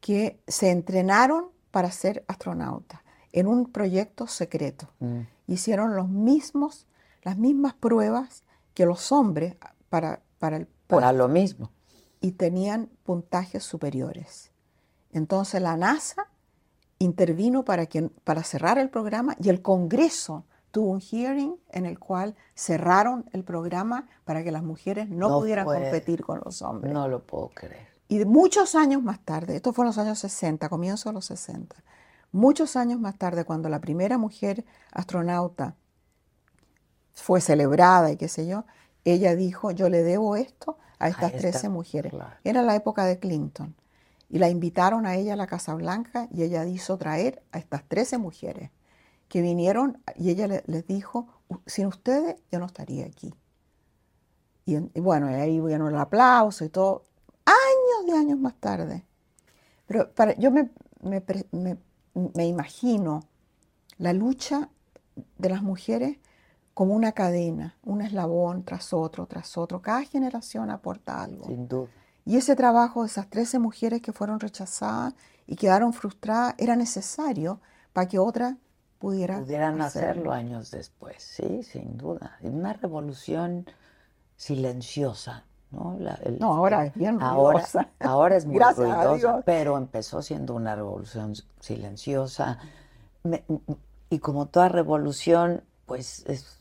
que 0.00 0.40
se 0.48 0.70
entrenaron 0.70 1.46
para 1.70 1.90
ser 1.92 2.24
astronautas 2.26 3.00
en 3.38 3.46
un 3.46 3.70
proyecto 3.70 4.26
secreto. 4.26 4.88
Mm. 5.00 5.20
Hicieron 5.46 5.94
los 5.96 6.08
mismos, 6.08 6.86
las 7.22 7.36
mismas 7.38 7.74
pruebas 7.74 8.44
que 8.74 8.86
los 8.86 9.12
hombres 9.12 9.56
para, 9.88 10.20
para 10.38 10.56
el 10.58 10.66
Para 10.86 11.08
puesto 11.08 11.12
lo 11.18 11.28
mismo. 11.28 11.70
y 12.20 12.32
tenían 12.32 12.88
puntajes 13.04 13.62
superiores. 13.64 14.50
Entonces 15.12 15.60
la 15.62 15.76
NASA 15.76 16.26
intervino 16.98 17.64
para, 17.64 17.86
que, 17.86 18.02
para 18.24 18.42
cerrar 18.42 18.78
el 18.78 18.90
programa 18.90 19.36
y 19.40 19.48
el 19.48 19.62
Congreso 19.62 20.44
tuvo 20.70 20.90
un 20.90 21.00
hearing 21.00 21.56
en 21.70 21.86
el 21.86 21.98
cual 21.98 22.34
cerraron 22.54 23.24
el 23.32 23.42
programa 23.44 24.06
para 24.24 24.42
que 24.44 24.52
las 24.52 24.62
mujeres 24.62 25.08
no, 25.08 25.28
No 25.28 25.40
pudieran 25.40 25.64
puede. 25.64 25.82
competir 25.82 26.22
con 26.24 26.40
los 26.44 26.60
hombres. 26.62 26.92
No 26.92 27.08
lo 27.08 27.22
puedo 27.22 27.48
creer. 27.50 27.86
Y 28.08 28.24
muchos 28.24 28.74
años 28.74 29.02
más 29.02 29.20
tarde, 29.20 29.56
esto 29.56 29.72
fue 29.72 29.84
en 29.84 29.88
los 29.88 29.98
años 29.98 30.18
60, 30.18 30.68
comienzo 30.68 31.08
de 31.10 31.14
los 31.14 31.26
60, 31.26 31.76
muchos 32.32 32.76
años 32.76 33.00
más 33.00 33.16
tarde, 33.18 33.44
cuando 33.44 33.68
la 33.68 33.80
primera 33.80 34.18
mujer 34.18 34.64
astronauta 34.92 35.74
fue 37.14 37.40
celebrada 37.40 38.10
y 38.12 38.16
qué 38.16 38.28
sé 38.28 38.46
yo, 38.46 38.64
ella 39.04 39.34
dijo, 39.34 39.70
yo 39.70 39.88
le 39.88 40.02
debo 40.02 40.36
esto 40.36 40.78
a 40.98 41.08
estas 41.08 41.32
esta- 41.32 41.38
13 41.50 41.68
mujeres. 41.68 42.12
claro. 42.12 42.34
Era 42.44 42.62
la 42.62 42.74
época 42.76 43.04
de 43.04 43.18
Clinton. 43.18 43.74
Y 44.30 44.38
la 44.38 44.50
invitaron 44.50 45.06
a 45.06 45.16
ella 45.16 45.32
a 45.32 45.36
la 45.36 45.46
Casa 45.46 45.74
Blanca 45.74 46.28
y 46.30 46.42
ella 46.42 46.64
hizo 46.66 46.98
traer 46.98 47.42
a 47.50 47.58
estas 47.58 47.82
13 47.88 48.18
mujeres 48.18 48.70
que 49.28 49.40
vinieron 49.40 50.02
y 50.16 50.30
ella 50.30 50.46
le- 50.46 50.62
les 50.66 50.86
dijo, 50.86 51.26
"U- 51.48 51.58
sin 51.66 51.86
ustedes 51.86 52.36
yo 52.52 52.58
no 52.58 52.66
estaría 52.66 53.06
aquí. 53.06 53.34
Y, 54.66 54.76
y 54.76 55.00
bueno, 55.00 55.30
y 55.30 55.34
ahí 55.34 55.60
vino 55.60 55.88
el 55.88 55.96
aplauso 55.96 56.64
y 56.64 56.68
todo, 56.68 57.04
años 57.46 58.06
de 58.12 58.18
años 58.18 58.38
más 58.38 58.54
tarde. 58.60 59.04
Pero 59.86 60.12
para, 60.12 60.34
yo 60.36 60.50
me, 60.50 60.68
me 61.02 61.22
pre- 61.22 61.46
me- 61.52 61.78
me 62.34 62.46
imagino 62.46 63.24
la 63.98 64.12
lucha 64.12 64.68
de 65.36 65.48
las 65.48 65.62
mujeres 65.62 66.18
como 66.74 66.94
una 66.94 67.12
cadena, 67.12 67.76
un 67.82 68.02
eslabón 68.02 68.62
tras 68.62 68.92
otro, 68.92 69.26
tras 69.26 69.58
otro. 69.58 69.82
Cada 69.82 70.04
generación 70.04 70.70
aporta 70.70 71.22
algo. 71.22 71.46
Sin 71.46 71.66
duda. 71.66 71.88
Y 72.24 72.36
ese 72.36 72.54
trabajo 72.54 73.02
de 73.02 73.08
esas 73.08 73.28
13 73.28 73.58
mujeres 73.58 74.02
que 74.02 74.12
fueron 74.12 74.38
rechazadas 74.38 75.14
y 75.46 75.56
quedaron 75.56 75.92
frustradas 75.92 76.54
era 76.58 76.76
necesario 76.76 77.60
para 77.92 78.06
que 78.06 78.18
otras 78.18 78.54
pudieran, 78.98 79.44
Pudieran 79.44 79.80
hacerlo 79.80 80.30
años 80.30 80.70
después, 80.70 81.22
sí, 81.22 81.62
sin 81.62 81.96
duda. 81.96 82.36
Una 82.42 82.74
revolución 82.74 83.66
silenciosa, 84.36 85.44
¿no? 85.70 85.96
La- 85.98 86.14
el- 86.22 86.38
No, 86.38 86.54
ahora 86.54 86.86
es 86.86 86.94
bien 86.94 87.18
ahora, 87.22 87.58
ruidosa. 87.58 87.88
ahora 88.00 88.36
es 88.36 88.46
muy 88.46 88.54
Gracias 88.58 88.78
a 88.90 88.94
ruidosa, 89.04 89.16
Dios. 89.16 89.42
pero 89.44 89.76
empezó 89.76 90.22
siendo 90.22 90.54
una 90.54 90.74
revolución 90.74 91.34
silenciosa. 91.60 92.58
Me- 93.24 93.44
y 94.10 94.18
como 94.20 94.46
toda 94.46 94.68
revolución, 94.68 95.62
pues 95.86 96.24
es 96.26 96.56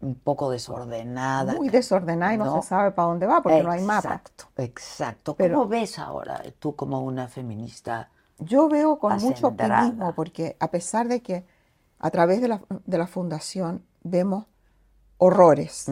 un 0.00 0.14
poco 0.14 0.50
desordenada. 0.50 1.54
Muy 1.54 1.68
desordenada 1.68 2.34
y 2.34 2.38
no, 2.38 2.44
¿no? 2.46 2.62
se 2.62 2.68
sabe 2.68 2.90
para 2.90 3.08
dónde 3.08 3.26
va 3.26 3.42
porque 3.42 3.62
no 3.62 3.70
hay 3.70 3.82
mapa. 3.82 4.08
Exacto, 4.08 4.44
exacto. 4.56 5.34
Pero- 5.36 5.54
¿Cómo 5.58 5.68
ves 5.68 5.98
ahora 5.98 6.42
tú 6.58 6.74
como 6.76 7.00
una 7.02 7.28
feminista? 7.28 8.10
Yo 8.38 8.68
veo 8.68 8.98
con 8.98 9.12
mucho 9.14 9.46
Acendrada. 9.46 9.82
optimismo 9.84 10.14
porque 10.14 10.56
a 10.60 10.70
pesar 10.70 11.08
de 11.08 11.22
que 11.22 11.46
a 11.98 12.10
través 12.10 12.42
de 12.42 12.48
la, 12.48 12.60
de 12.84 12.98
la 12.98 13.06
fundación 13.06 13.82
vemos 14.02 14.44
horrores, 15.18 15.86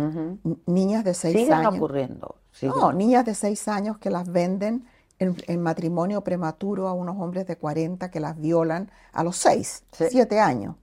niñas 0.66 1.04
de 1.04 1.14
seis 1.14 1.34
Siguen 1.36 1.52
años. 1.54 1.76
ocurriendo. 1.76 2.36
siguen 2.52 2.74
No, 2.76 2.92
niñas 2.92 3.24
de 3.24 3.34
6 3.34 3.68
años 3.68 3.98
que 3.98 4.10
las 4.10 4.30
venden 4.30 4.86
en, 5.18 5.36
en 5.46 5.62
matrimonio 5.62 6.22
prematuro 6.22 6.88
a 6.88 6.92
unos 6.92 7.16
hombres 7.20 7.46
de 7.46 7.56
40 7.56 8.10
que 8.10 8.20
las 8.20 8.38
violan 8.38 8.90
a 9.12 9.24
los 9.24 9.36
6, 9.36 9.84
Sí. 9.92 10.04
7 10.10 10.40
años. 10.40 10.76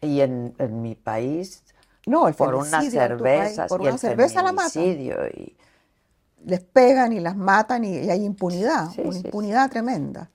Y 0.00 0.20
en, 0.20 0.54
en 0.58 0.82
mi 0.82 0.94
país, 0.94 1.64
No, 2.06 2.28
el 2.28 2.34
por 2.34 2.54
país, 2.70 2.92
cervezas 2.92 3.68
por 3.68 3.80
y 3.80 3.84
una 3.84 3.92
el 3.94 3.98
cerveza 3.98 4.42
la 4.42 4.52
matan. 4.52 4.82
y 4.84 5.10
Les 6.44 6.60
pegan 6.60 7.12
y 7.12 7.20
las 7.20 7.36
matan 7.36 7.84
y, 7.84 7.98
y 7.98 8.10
hay 8.10 8.24
impunidad, 8.24 8.90
Sí, 8.90 9.00
una 9.02 9.12
sí. 9.12 9.18
impunidad 9.24 9.70
tremenda. 9.70 10.30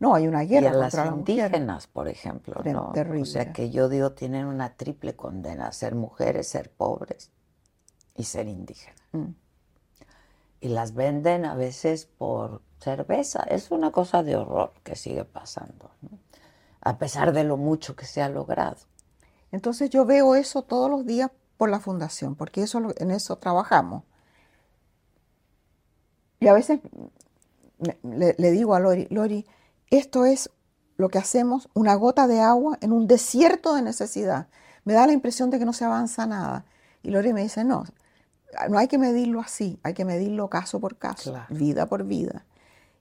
No, 0.00 0.14
hay 0.14 0.26
una 0.26 0.44
Y 0.44 0.48
guerra 0.48 0.70
a 0.70 0.74
las 0.74 0.94
mujer. 0.94 1.12
indígenas, 1.18 1.86
por 1.86 2.08
ejemplo, 2.08 2.62
¿no? 2.64 2.92
O 3.20 3.24
sea 3.26 3.52
que 3.52 3.70
yo 3.70 3.88
digo, 3.88 4.12
tienen 4.12 4.46
una 4.46 4.74
triple 4.76 5.14
condena, 5.14 5.70
ser 5.72 5.94
mujeres, 5.94 6.48
ser 6.48 6.70
pobres 6.72 7.30
y 8.16 8.24
ser 8.24 8.48
indígenas. 8.48 8.98
Mm. 9.12 9.26
Y 10.62 10.68
las 10.68 10.94
venden 10.94 11.44
a 11.44 11.54
veces 11.54 12.06
por 12.06 12.62
cerveza. 12.80 13.42
Es 13.44 13.70
una 13.70 13.92
cosa 13.92 14.22
de 14.22 14.36
horror 14.36 14.72
que 14.82 14.96
sigue 14.96 15.24
pasando, 15.24 15.90
¿no? 16.02 16.18
A 16.80 16.96
pesar 16.98 17.32
de 17.34 17.44
lo 17.44 17.58
mucho 17.58 17.94
que 17.94 18.06
se 18.06 18.22
ha 18.22 18.30
logrado. 18.30 18.78
Entonces 19.52 19.90
yo 19.90 20.06
veo 20.06 20.34
eso 20.34 20.62
todos 20.62 20.90
los 20.90 21.04
días 21.04 21.30
por 21.58 21.68
la 21.68 21.78
fundación, 21.80 22.36
porque 22.36 22.62
eso, 22.62 22.80
en 22.96 23.10
eso 23.10 23.36
trabajamos. 23.36 24.04
Y 26.40 26.48
a 26.48 26.54
veces 26.54 26.80
le, 28.02 28.34
le 28.38 28.50
digo 28.50 28.74
a 28.74 28.80
Lori, 28.80 29.06
Lori, 29.10 29.46
esto 29.90 30.24
es 30.24 30.50
lo 30.96 31.08
que 31.08 31.18
hacemos, 31.18 31.68
una 31.74 31.94
gota 31.94 32.26
de 32.26 32.40
agua 32.40 32.78
en 32.80 32.92
un 32.92 33.06
desierto 33.06 33.74
de 33.74 33.82
necesidad. 33.82 34.48
Me 34.84 34.92
da 34.92 35.06
la 35.06 35.12
impresión 35.12 35.50
de 35.50 35.58
que 35.58 35.64
no 35.64 35.72
se 35.72 35.84
avanza 35.84 36.26
nada. 36.26 36.64
Y 37.02 37.10
Lori 37.10 37.32
me 37.32 37.42
dice, 37.42 37.64
no, 37.64 37.84
no 38.68 38.78
hay 38.78 38.88
que 38.88 38.98
medirlo 38.98 39.40
así, 39.40 39.78
hay 39.82 39.94
que 39.94 40.04
medirlo 40.04 40.48
caso 40.48 40.80
por 40.80 40.96
caso, 40.96 41.34
vida 41.48 41.86
por 41.86 42.04
vida. 42.04 42.44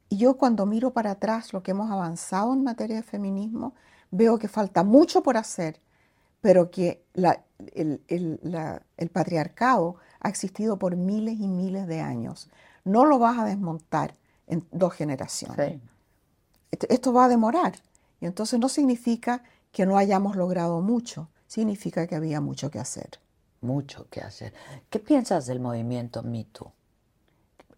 Y 0.09 0.17
yo 0.17 0.37
cuando 0.37 0.65
miro 0.65 0.91
para 0.91 1.11
atrás 1.11 1.53
lo 1.53 1.61
que 1.61 1.71
hemos 1.71 1.91
avanzado 1.91 2.53
en 2.53 2.63
materia 2.63 2.95
de 2.95 3.03
feminismo, 3.03 3.75
veo 4.11 4.39
que 4.39 4.47
falta 4.47 4.83
mucho 4.83 5.21
por 5.21 5.37
hacer, 5.37 5.79
pero 6.41 6.71
que 6.71 7.03
el, 7.73 9.09
patriarcado 9.11 9.97
ha 10.19 10.29
existido 10.29 10.79
por 10.79 10.95
miles 10.95 11.39
y 11.39 11.47
miles 11.47 11.85
de 11.87 12.01
años. 12.01 12.49
No 12.85 13.05
lo 13.05 13.19
vas 13.19 13.37
a 13.37 13.45
desmontar 13.45 14.15
en 14.47 14.65
dos 14.71 14.93
generaciones. 14.93 15.79
Esto 16.71 17.13
va 17.13 17.25
a 17.25 17.29
demorar. 17.29 17.73
Y 18.21 18.25
entonces 18.25 18.59
no 18.59 18.69
significa 18.69 19.43
que 19.71 19.85
no 19.85 19.97
hayamos 19.97 20.35
logrado 20.35 20.81
mucho, 20.81 21.29
significa 21.47 22.07
que 22.07 22.15
había 22.15 22.41
mucho 22.41 22.69
que 22.69 22.79
hacer. 22.79 23.19
Mucho 23.61 24.07
que 24.09 24.21
hacer. 24.21 24.53
¿Qué 24.89 24.99
piensas 24.99 25.45
del 25.45 25.59
movimiento 25.59 26.23
MeToo? 26.23 26.71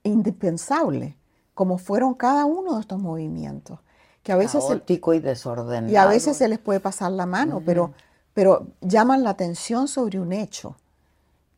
Indispensable, 0.04 1.18
como 1.54 1.78
fueron 1.78 2.14
cada 2.14 2.46
uno 2.46 2.76
de 2.76 2.82
estos 2.82 3.00
movimientos. 3.00 3.80
Que 4.24 4.32
a 4.32 4.36
veces 4.36 4.64
Caótico 4.64 5.14
y 5.14 5.20
desordenado. 5.20 5.92
Y 5.92 5.96
a 5.96 6.06
veces 6.06 6.38
se 6.38 6.48
les 6.48 6.60
puede 6.60 6.80
pasar 6.80 7.12
la 7.12 7.26
mano, 7.26 7.62
pero, 7.66 7.94
pero 8.34 8.68
llaman 8.82 9.24
la 9.24 9.32
atención 9.32 9.88
sobre 9.88 10.20
un 10.20 10.32
hecho 10.32 10.76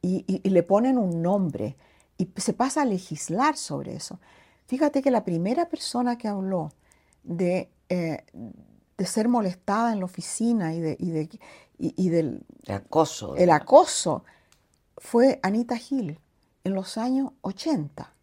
y, 0.04 0.50
le 0.50 0.64
ponen 0.64 0.98
un 0.98 1.22
nombre 1.22 1.78
y 2.18 2.30
se 2.38 2.54
pasa 2.54 2.82
a 2.82 2.86
legislar 2.86 3.58
sobre 3.58 3.96
eso. 3.96 4.20
Fíjate 4.68 5.02
que 5.02 5.12
la 5.12 5.24
primera 5.24 5.70
persona 5.70 6.18
que 6.18 6.28
habló 6.28 6.72
de, 7.24 7.72
eh, 7.90 8.24
de 8.98 9.06
ser 9.06 9.28
molestada 9.28 9.94
en 9.94 10.00
la 10.00 10.06
oficina 10.06 10.74
y, 10.74 10.80
de, 10.80 10.96
y, 11.00 11.12
de, 11.12 11.30
y, 11.78 12.10
del 12.10 12.46
acoso. 12.68 13.36
El 13.36 13.50
acoso 13.50 14.24
fue 14.98 15.40
Anita 15.44 15.76
Hill 15.78 16.20
en 16.64 16.74
los 16.74 16.98
años 16.98 17.32
80. 17.42 18.14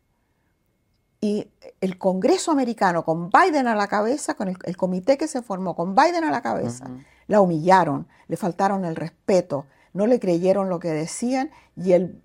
Y 1.23 1.49
el 1.83 1.99
Congreso 1.99 2.51
americano, 2.51 3.05
con 3.05 3.31
Biden 3.31 3.67
a 3.67 3.75
la 3.75 3.89
cabeza, 3.89 4.35
con 4.35 4.49
el, 4.49 4.77
comité 4.77 5.19
que 5.19 5.29
se 5.29 5.43
formó, 5.43 5.77
con 5.77 5.95
Biden 5.95 6.25
a 6.25 6.31
la 6.31 6.41
cabeza, 6.41 6.91
la 7.27 7.43
humillaron, 7.43 8.07
le 8.29 8.39
faltaron 8.39 8.87
el 8.87 8.97
respeto, 8.97 9.67
no 9.93 10.07
le 10.07 10.19
creyeron 10.19 10.71
lo 10.71 10.81
que 10.81 10.89
decían 10.89 11.51
y 11.77 11.93
el 11.93 12.23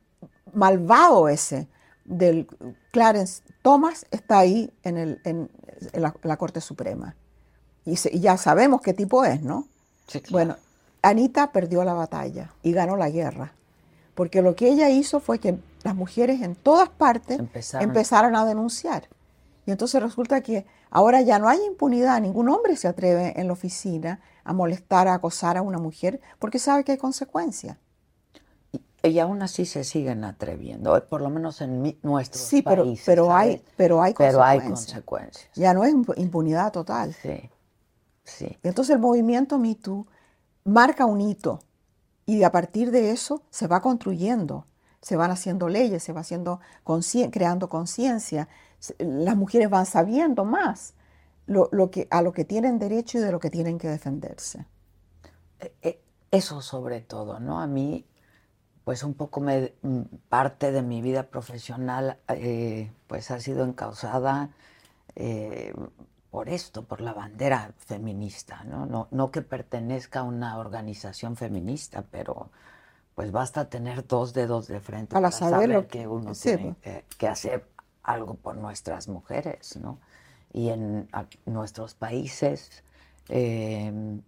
malvado 0.54 1.28
ese 1.28 1.68
del 2.06 2.48
Clarence 2.92 3.44
Thomas 3.62 4.06
está 4.12 4.40
ahí 4.40 4.72
en, 4.84 4.98
el, 4.98 5.22
en, 5.26 5.50
la, 5.94 6.38
Corte 6.38 6.62
Suprema. 6.62 7.16
Y, 7.84 7.96
ya 8.20 8.38
sabemos 8.38 8.82
qué 8.82 8.94
tipo 8.94 9.26
es, 9.26 9.42
¿no? 9.42 9.68
Bueno, 10.30 10.56
Anita 11.02 11.52
perdió 11.52 11.84
la 11.84 11.94
batalla 11.94 12.52
y 12.64 12.72
ganó 12.72 12.96
la 12.96 13.10
guerra, 13.10 13.54
porque 14.14 14.42
lo 14.42 14.56
que 14.56 14.70
ella 14.70 14.90
hizo 14.90 15.20
fue 15.20 15.40
que 15.40 15.58
las 15.84 15.96
mujeres 15.96 16.42
en 16.42 16.56
todas 16.56 16.90
partes 16.90 17.40
empezaron, 17.80 18.36
a 18.36 18.46
denunciar. 18.46 19.08
Y 19.66 19.72
entonces 19.72 20.02
resulta 20.02 20.42
que 20.42 20.66
ahora 20.92 21.22
ya 21.22 21.40
no 21.40 21.50
hay 21.50 21.60
impunidad, 21.66 22.22
ningún 22.22 22.50
hombre 22.50 22.76
se 22.76 22.88
atreve 22.88 23.34
en 23.40 23.48
la 23.48 23.54
oficina 23.54 24.20
a 24.44 24.54
molestar, 24.54 25.08
a 25.08 25.16
acosar 25.16 25.58
a 25.58 25.64
una 25.64 25.80
mujer, 25.80 26.22
porque 26.38 26.60
sabe 26.60 26.84
que 26.84 26.94
hay 26.94 26.98
consecuencias. 27.00 27.78
Y, 29.08 29.20
aún 29.20 29.42
así 29.42 29.66
se 29.66 29.84
siguen 29.84 30.24
atreviendo, 30.24 31.04
por 31.08 31.22
lo 31.22 31.30
menos 31.30 31.62
en 31.62 31.82
mi, 31.82 32.00
nuestros 32.04 32.44
sí, 32.44 32.62
pero, 32.62 32.86
pero 33.06 33.34
hay, 33.34 33.64
pero 33.76 34.02
hay 34.02 34.14
pero 34.14 34.44
hay 34.44 34.60
consecuencias. 34.60 35.50
Ya 35.56 35.74
no 35.74 35.84
es 35.84 35.94
impunidad 36.18 36.72
total. 36.72 37.14
Sí, 37.14 37.50
sí. 38.24 38.58
Y 38.64 38.68
entonces 38.68 38.96
el 38.96 39.02
movimiento 39.02 39.60
Me 39.60 39.78
marca 40.64 41.06
un 41.06 41.22
hito 41.22 41.60
y 42.26 42.44
a 42.44 42.52
partir 42.52 42.92
de 42.92 43.12
eso 43.12 43.44
se 43.50 43.68
va 43.68 43.82
construyendo, 43.82 44.66
se 45.02 45.16
van 45.16 45.32
haciendo 45.32 45.70
leyes, 45.70 46.04
se 46.04 46.14
va 46.14 46.22
haciendo 46.22 46.60
creando 47.32 47.70
conciencia, 47.70 48.48
las 48.98 49.36
mujeres 49.36 49.70
van 49.70 49.86
sabiendo 49.86 50.46
más 50.46 50.96
lo, 51.46 51.92
que, 51.92 52.08
a 52.10 52.22
lo 52.22 52.34
que 52.34 52.46
tienen 52.46 52.80
derecho 52.80 53.20
y 53.20 53.22
de 53.22 53.32
lo 53.32 53.40
que 53.40 53.50
tienen 53.50 53.78
que 53.78 53.88
defenderse. 53.88 54.66
E, 55.60 55.74
e, 55.82 56.02
eso 56.32 56.62
sobre 56.62 57.02
todo, 57.02 57.40
¿no? 57.40 57.62
A 57.62 57.68
mí, 57.68 58.06
pues 58.86 59.04
un 59.04 59.16
poco 59.16 59.42
me, 59.42 59.74
mm, 59.82 60.02
parte 60.30 60.72
de 60.72 60.84
mi 60.84 61.02
vida 61.02 61.24
profesional, 61.24 62.18
eh, 62.30 62.92
pues 63.08 63.32
ha 63.32 63.40
sido 63.40 63.66
encausada 63.66 64.52
eh, 65.16 65.74
por 66.30 66.50
esto, 66.50 66.84
por 66.84 67.02
la 67.02 67.14
bandera 67.14 67.74
feminista, 67.78 68.64
¿no? 68.66 68.86
No, 68.86 69.08
no 69.10 69.32
que 69.32 69.42
pertenezca 69.42 70.20
a 70.20 70.24
una 70.24 70.60
organización 70.60 71.36
feminista, 71.36 72.04
pero 72.12 72.52
pues 73.16 73.32
basta 73.32 73.70
tener 73.70 74.06
dos 74.06 74.34
dedos 74.34 74.68
de 74.68 74.80
frente 74.80 75.14
para, 75.14 75.32
saber, 75.32 75.88
que 75.88 76.08
uno 76.08 76.34
tiene 76.34 76.76
que, 77.18 77.28
hacer 77.28 77.66
algo 78.04 78.36
por 78.36 78.56
nuestras 78.58 79.08
mujeres, 79.08 79.78
¿no? 79.78 79.98
Y 80.54 80.70
en 80.70 81.10
nuestros 81.46 81.96
países, 81.96 82.84
em, 83.30 84.22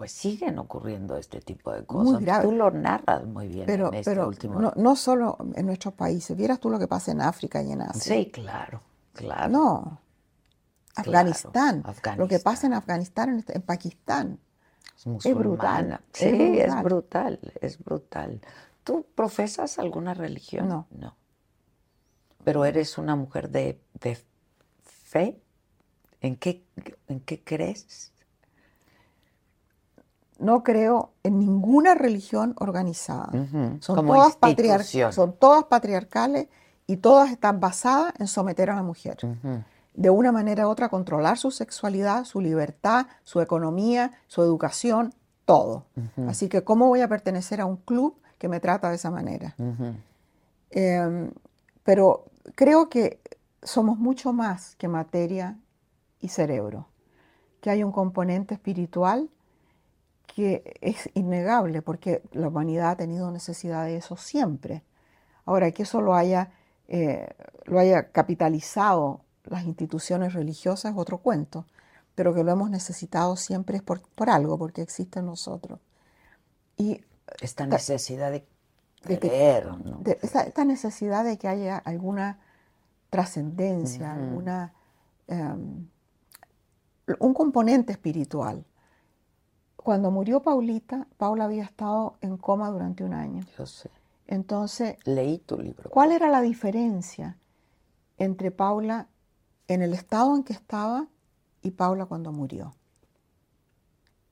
pues 0.00 0.12
siguen 0.12 0.58
ocurriendo 0.58 1.14
este 1.18 1.42
tipo 1.42 1.70
de 1.74 1.84
cosas. 1.84 2.40
Tú 2.40 2.52
lo 2.52 2.70
narras 2.70 3.26
muy 3.26 3.48
bien 3.48 3.66
pero, 3.66 3.88
en 3.88 3.96
este 3.96 4.10
pero 4.10 4.28
último. 4.28 4.58
No, 4.58 4.72
no 4.74 4.96
solo 4.96 5.36
en 5.54 5.66
nuestros 5.66 5.92
países, 5.92 6.34
vieras 6.34 6.58
tú 6.58 6.70
lo 6.70 6.78
que 6.78 6.88
pasa 6.88 7.12
en 7.12 7.20
África 7.20 7.62
y 7.62 7.70
en 7.70 7.82
Asia. 7.82 8.00
Sí, 8.00 8.30
claro, 8.30 8.80
claro. 9.12 9.50
No, 9.50 10.00
Afganistán. 10.94 11.84
Lo 12.16 12.26
que 12.28 12.38
pasa 12.38 12.66
en 12.66 12.72
Afganistán, 12.72 13.44
en, 13.46 13.60
Pakistán. 13.60 14.40
Es, 15.22 15.34
brutal. 15.34 16.00
Sí, 16.14 16.58
es 16.60 16.82
brutal. 16.82 17.38
es 17.60 17.78
brutal, 17.84 18.40
¿Tú 18.82 19.04
profesas 19.14 19.78
alguna 19.78 20.14
religión? 20.14 20.66
No. 20.66 20.86
No. 20.92 21.14
Pero 22.42 22.64
eres 22.64 22.96
una 22.96 23.16
mujer 23.16 23.50
de, 23.50 23.78
fe. 24.82 25.42
¿En 26.22 26.36
qué, 26.36 26.64
¿En 27.06 27.20
qué 27.20 27.44
crees? 27.44 28.14
No 30.40 30.62
creo 30.62 31.12
en 31.22 31.38
ninguna 31.38 31.94
religión 31.94 32.54
organizada. 32.58 33.30
son, 33.80 34.06
todas 34.06 34.36
son 35.14 35.32
todas 35.34 35.64
patriarcales 35.64 36.48
y 36.86 36.96
todas 36.96 37.30
están 37.30 37.60
basadas 37.60 38.14
en 38.18 38.26
someter 38.26 38.70
a 38.70 38.76
la 38.76 38.82
mujer 38.82 39.18
de 39.94 40.10
una 40.10 40.32
manera 40.32 40.66
u 40.66 40.70
otra 40.70 40.88
controlar 40.88 41.36
su 41.36 41.50
sexualidad, 41.50 42.24
su 42.24 42.40
libertad, 42.40 43.06
su 43.22 43.40
economía, 43.40 44.12
su 44.28 44.42
educación, 44.42 45.14
todo. 45.44 45.84
Así 46.28 46.48
que, 46.48 46.62
¿cómo 46.62 46.86
voy 46.86 47.00
a 47.00 47.08
pertenecer 47.08 47.60
a 47.60 47.66
un 47.66 47.76
club 47.76 48.16
que 48.38 48.48
me 48.48 48.60
trata 48.60 48.88
de 48.88 48.96
esa 48.96 49.10
manera? 49.10 49.54
Em, 50.70 51.30
pero 51.82 52.26
creo 52.54 52.88
que 52.88 53.20
somos 53.62 53.98
mucho 53.98 54.32
más 54.32 54.76
que 54.76 54.88
materia 54.88 55.58
y 56.20 56.28
cerebro, 56.28 56.86
que 57.60 57.70
hay 57.70 57.82
un 57.82 57.92
componente 57.92 58.54
espiritual 58.54 59.28
que 60.34 60.78
es 60.80 61.10
innegable, 61.14 61.82
porque 61.82 62.22
la 62.32 62.48
humanidad 62.48 62.90
ha 62.90 62.96
tenido 62.96 63.30
necesidad 63.30 63.84
de 63.84 63.96
eso 63.96 64.16
siempre. 64.16 64.82
Ahora, 65.44 65.70
que 65.72 65.82
eso 65.82 66.00
lo 66.00 66.14
haya, 66.14 66.52
eh, 66.88 67.28
lo 67.64 67.78
haya 67.78 68.10
capitalizado 68.10 69.22
las 69.44 69.64
instituciones 69.64 70.34
religiosas 70.34 70.92
es 70.92 70.98
otro 70.98 71.18
cuento, 71.18 71.66
pero 72.14 72.34
que 72.34 72.44
lo 72.44 72.52
hemos 72.52 72.70
necesitado 72.70 73.36
siempre 73.36 73.78
es 73.78 73.82
por, 73.82 74.00
algo, 74.28 74.58
porque 74.58 74.82
existe 74.82 75.18
en 75.18 75.26
nosotros. 75.26 75.80
Y 76.76 77.02
esta 77.40 77.66
necesidad 77.66 78.30
de, 78.30 78.44
creer, 79.18 79.68
esta, 80.22 80.64
necesidad 80.64 81.24
de 81.24 81.38
que 81.38 81.48
haya 81.48 81.78
alguna 81.78 82.38
trascendencia, 83.08 84.12
alguna 84.12 84.72
em, 85.26 85.88
un 87.18 87.34
componente 87.34 87.92
espiritual. 87.92 88.64
Cuando 89.82 90.10
murió 90.10 90.40
Paulita, 90.42 91.06
Paula 91.16 91.44
había 91.44 91.64
estado 91.64 92.16
en 92.20 92.36
coma 92.36 92.70
durante 92.70 93.04
un 93.04 93.14
año. 93.14 93.44
Yo 93.58 93.66
sé. 93.66 93.90
Entonces, 94.26 94.96
leí 95.04 95.38
tu 95.38 95.58
libro. 95.58 95.90
¿Cuál 95.90 96.12
era 96.12 96.28
la 96.28 96.40
diferencia 96.40 97.36
entre 98.20 98.50
Paula 98.50 99.08
en 99.66 99.82
el 99.82 99.94
estado 99.94 100.36
en 100.36 100.42
que 100.42 100.52
estaba 100.52 101.08
y 101.62 101.70
Paula 101.70 102.06
cuando 102.06 102.32
murió. 102.32 102.74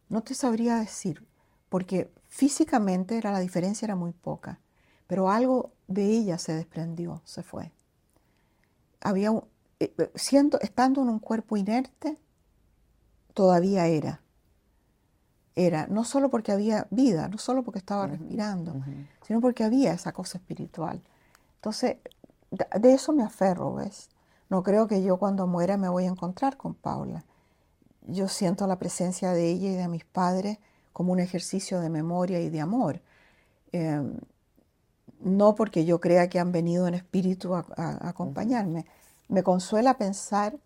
No 0.09 0.23
te 0.23 0.35
sabría 0.35 0.77
decir, 0.77 1.27
porque 1.69 2.11
físicamente 2.29 3.17
era, 3.17 3.33
la 3.33 3.41
diferencia 3.41 3.87
era 3.87 3.97
muy 3.97 4.13
poca, 4.13 4.61
pero 5.07 5.31
algo 5.31 5.73
de 5.87 6.05
ella 6.05 6.39
se 6.39 6.55
desprendió, 6.55 7.23
se 7.25 7.43
fue. 7.43 7.73
Había 9.01 9.31
eh, 9.81 9.95
eh, 9.97 10.11
siendo, 10.15 10.61
estando 10.61 11.03
en 11.03 11.09
un 11.09 11.19
cuerpo 11.19 11.57
inerte, 11.57 12.19
todavía 13.33 13.87
era. 13.87 14.21
Era, 15.59 15.89
no 15.89 16.05
solo 16.05 16.31
porque 16.31 16.53
había 16.53 16.87
vida, 16.91 17.27
no 17.27 17.37
solo 17.37 17.65
porque 17.65 17.81
estaba 17.81 18.07
respirando, 18.07 18.77
sino 19.27 19.41
porque 19.41 19.65
había 19.65 19.93
esa 19.93 20.13
cosa 20.13 20.39
espiritual. 20.39 21.03
Entonces, 21.57 21.97
de 22.53 22.93
eso 22.93 23.13
me 23.13 23.25
aferro, 23.25 23.75
¿ves? 23.75 24.09
No 24.51 24.63
creo 24.63 24.87
que 24.87 25.03
yo 25.03 25.17
cuando 25.17 25.49
muera 25.49 25.77
me 25.77 25.89
voy 25.89 26.05
a 26.05 26.11
encontrar 26.11 26.57
con 26.57 26.75
Paula. 26.75 27.25
Yo 28.07 28.29
siento 28.29 28.69
la 28.69 28.79
presencia 28.79 29.33
de 29.33 29.51
ella 29.51 29.71
y 29.71 29.75
de 29.75 29.89
mis 29.89 30.05
padres 30.05 30.59
como 30.93 31.11
un 31.11 31.19
ejercicio 31.19 31.81
de 31.81 31.91
memoria 31.91 32.41
y 32.41 32.51
de 32.51 32.61
amor. 32.61 33.03
Eh, 33.73 34.01
no 35.19 35.57
porque 35.57 35.85
yo 35.85 36.01
crea 36.01 36.29
que 36.29 36.39
han 36.39 36.53
venido 36.53 36.87
en 36.87 36.95
espíritu 36.95 37.57
a, 37.57 37.67
a 37.77 38.09
acompañarme. 38.09 38.87
Me 39.27 39.43
consuela 39.43 39.99
pensar 39.99 40.57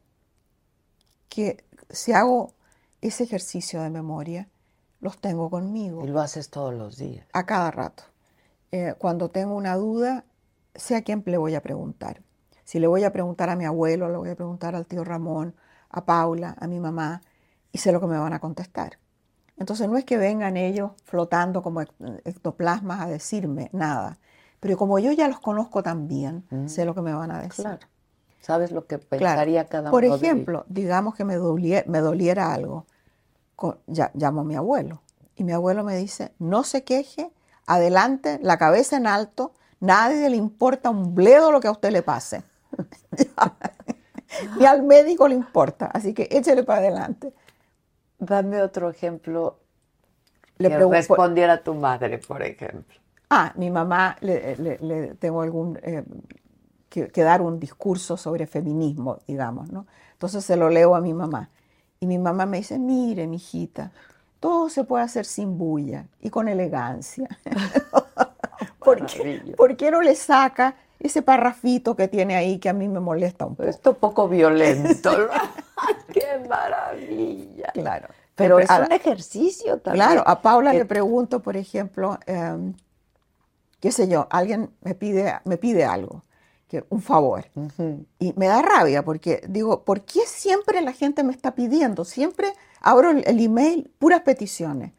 que 1.31 1.65
si 1.89 2.13
hago 2.13 2.53
ese 3.01 3.25
ejercicio 3.25 3.81
de 3.81 3.89
memoria, 3.89 4.49
los 5.03 5.19
tengo 5.19 5.51
conmigo. 5.51 6.05
Y 6.05 6.07
lo 6.07 6.21
haces 6.21 6.49
todos 6.49 6.73
los 6.73 6.97
días. 6.97 7.27
A 7.33 7.45
cada 7.45 7.71
rato. 7.71 8.05
Eh, 8.71 8.95
cuando 8.97 9.29
tengo 9.29 9.55
una 9.55 9.75
duda, 9.75 10.25
sé 10.75 10.97
a 10.97 11.03
quién 11.03 11.23
le 11.27 11.37
voy 11.37 11.57
a 11.57 11.61
preguntar. 11.61 12.23
Si 12.65 12.79
le 12.79 12.87
voy 12.87 13.05
a 13.05 13.13
preguntar 13.13 13.51
a 13.51 13.57
mi 13.57 13.67
abuelo, 13.67 14.09
le 14.09 14.17
voy 14.17 14.31
a 14.31 14.37
preguntar 14.37 14.77
al 14.77 14.87
tío 14.87 15.05
Ramón, 15.05 15.55
a 15.91 16.05
Paula, 16.05 16.57
a 16.59 16.69
mi 16.69 16.79
mamá, 16.79 17.21
y 17.73 17.79
sé 17.79 17.91
lo 17.91 18.01
que 18.01 18.07
me 18.07 18.17
van 18.17 18.33
a 18.33 18.39
contestar. 18.39 18.99
Entonces 19.59 19.89
no 19.89 19.99
es 19.99 20.05
que 20.05 20.17
vengan 20.17 20.57
ellos 20.57 20.93
flotando 21.05 21.63
como 21.63 21.83
ectoplasmas 21.83 23.01
a 23.01 23.07
decirme 23.07 23.71
nada, 23.73 24.19
pero 24.61 24.77
como 24.77 25.01
yo 25.01 25.11
ya 25.11 25.27
los 25.27 25.41
conozco 25.41 25.83
tan 25.83 26.07
bien, 26.07 26.45
mm. 26.51 26.69
sé 26.69 26.85
lo 26.85 26.95
que 26.95 27.03
me 27.03 27.13
van 27.13 27.33
a 27.33 27.43
decir. 27.43 27.65
Claro. 27.65 27.87
Sabes 28.41 28.71
lo 28.71 28.87
que 28.87 28.99
pensaría 28.99 29.69
cada 29.69 29.83
uno. 29.83 29.91
Por 29.91 30.05
ejemplo, 30.05 30.65
digamos 30.69 31.17
que 31.17 31.25
me 31.25 31.35
doliera, 31.35 31.85
me 31.91 31.99
doliera 31.99 32.55
algo, 32.55 32.87
ya, 33.87 34.11
llamo 34.15 34.43
a 34.43 34.45
mi 34.45 34.57
abuelo 34.57 35.03
y 35.37 35.45
mi 35.45 35.53
abuelo 35.53 35.85
me 35.85 35.97
dice, 35.97 36.33
no 36.39 36.65
se 36.65 36.85
queje, 36.85 37.31
adelante, 37.67 38.39
la 38.43 38.59
cabeza 38.59 38.97
en 38.97 39.07
alto, 39.07 39.53
nadie 39.81 40.29
le 40.31 40.37
importa 40.37 40.91
un 40.91 41.15
bledo 41.15 41.53
lo 41.53 41.61
que 41.61 41.69
a 41.69 41.73
usted 41.73 41.91
le 41.91 42.03
pase. 42.03 42.43
Ni 44.59 44.65
al 44.65 44.83
médico 44.83 45.29
le 45.29 45.35
importa, 45.35 45.87
así 45.87 46.15
que 46.15 46.29
échele 46.31 46.63
para 46.65 46.81
adelante. 46.81 47.33
Dame 48.19 48.63
otro 48.63 48.89
ejemplo 48.89 49.59
le 50.59 50.69
que 50.69 50.85
respondiera 50.85 51.55
a 51.55 51.63
tu 51.63 51.75
madre, 51.75 52.19
por 52.19 52.43
ejemplo. 52.43 53.01
Ah, 53.29 53.53
mi 53.57 53.71
mamá 53.71 54.17
le, 54.21 55.17
tengo 55.19 55.43
algún 55.43 55.79
eh, 55.83 56.05
que, 56.89 57.23
dar 57.23 57.41
un 57.41 57.59
discurso 57.59 58.17
sobre 58.17 58.47
feminismo, 58.47 59.19
digamos, 59.27 59.73
¿no? 59.73 59.87
Entonces 60.13 60.45
se 60.45 60.57
lo 60.57 60.69
leo 60.69 60.95
a 60.95 61.01
mi 61.01 61.15
mamá. 61.15 61.51
Y 62.03 62.07
mi 62.07 62.19
mamá 62.19 62.47
me 62.47 62.57
dice, 62.57 62.81
mire, 62.81 63.29
mijita, 63.29 63.93
todo 64.41 64.69
se 64.69 64.83
puede 64.83 65.05
hacer 65.05 65.25
sin 65.25 65.57
bulla 65.57 66.05
y 66.21 66.31
con 66.31 66.49
elegancia. 66.49 67.29
¿Por, 68.81 69.07
qué, 69.07 69.55
¿Por, 69.57 69.77
qué, 69.77 69.93
no 69.93 70.03
le 70.03 70.17
saca 70.17 70.75
ese 70.99 71.23
parrafito 71.23 71.95
que 71.95 72.09
tiene 72.09 72.35
ahí 72.35 72.59
que 72.59 72.69
a 72.69 72.73
mí 72.73 72.89
me 72.89 72.99
molesta 72.99 73.47
un 73.47 73.55
poco? 73.55 73.69
Esto 73.69 73.95
poco 73.95 74.27
violento. 74.29 75.13
¡Qué 76.13 76.45
maravilla! 76.49 77.71
Claro. 77.73 78.09
Pero 78.35 78.59
es 78.59 78.69
un 78.69 78.91
ejercicio 78.91 79.79
también. 79.79 80.05
Claro, 80.05 80.25
a 80.27 80.43
Paula 80.43 80.73
le 80.73 80.85
pregunto, 80.85 81.39
por 81.39 81.57
ejemplo, 81.57 82.19
em, 82.27 82.75
qué 83.79 83.93
sé 83.93 84.09
yo, 84.09 84.27
alguien 84.29 84.71
me 84.81 84.97
pide, 84.97 85.39
me 85.45 85.57
pide 85.57 85.85
algo 85.85 86.25
un 86.91 87.03
favor. 87.03 87.47
Y 88.19 88.33
me 88.37 88.47
da 88.47 88.63
rabia 88.63 89.05
porque 89.05 89.43
digo, 89.49 89.85
¿por 89.85 90.03
qué 90.03 90.21
siempre 90.27 90.81
la 90.81 90.93
gente 90.93 91.23
me 91.25 91.33
está 91.33 91.55
pidiendo? 91.55 92.05
Siempre 92.05 92.53
abro 92.81 93.11
el, 93.11 93.41
email, 93.41 93.93
puras 93.99 94.23
peticiones. 94.23 94.93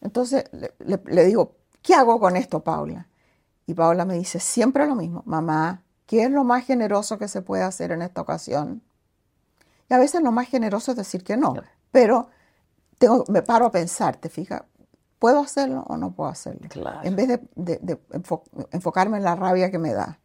Entonces 0.00 0.44
le, 0.78 1.24
digo, 1.24 1.56
¿qué 1.82 1.94
hago 1.94 2.18
con 2.18 2.36
esto, 2.36 2.60
Paula? 2.60 3.08
Y 3.66 3.74
Paula 3.74 4.04
me 4.04 4.14
dice, 4.14 4.40
siempre 4.40 4.86
lo 4.86 4.94
mismo, 4.94 5.22
mamá, 5.26 5.82
¿qué 6.06 6.24
es 6.24 6.30
lo 6.30 6.44
más 6.44 6.64
generoso 6.64 7.18
que 7.18 7.28
se 7.28 7.42
puede 7.42 7.62
hacer 7.62 7.92
en 7.92 8.02
esta 8.02 8.20
ocasión? 8.20 8.82
Y 9.88 9.94
a 9.94 9.98
veces 9.98 10.22
lo 10.22 10.32
más 10.32 10.48
generoso 10.48 10.92
es 10.92 10.96
decir 10.96 11.24
que 11.24 11.36
no, 11.36 11.54
pero 11.90 12.28
tengo, 12.98 13.24
me 13.28 13.42
paro 13.42 13.66
a 13.66 13.70
pensar, 13.70 14.16
¿te 14.16 14.28
fijas? 14.28 14.62
¿Puedo 15.18 15.40
hacerlo 15.40 15.84
o 15.88 15.96
no 15.96 16.12
puedo 16.12 16.30
hacerlo? 16.30 16.66
En 17.02 17.14
vez 17.14 17.28
de, 17.54 17.98
enfocarme 18.72 19.18
en 19.18 19.24
la 19.24 19.36
rabia 19.36 19.70
que 19.70 19.78
me 19.78 19.92
da. 19.92 20.19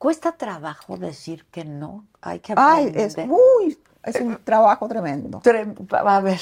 Cuesta 0.00 0.32
trabajo 0.32 0.96
decir 0.96 1.44
que 1.50 1.62
no. 1.62 2.06
Hay 2.22 2.40
que 2.40 2.54
Ay, 2.56 2.90
es 2.94 3.18
muy, 3.18 3.78
es 4.02 4.18
un 4.18 4.42
trabajo 4.42 4.88
tremendo. 4.88 5.42
a 6.06 6.20
ver. 6.22 6.40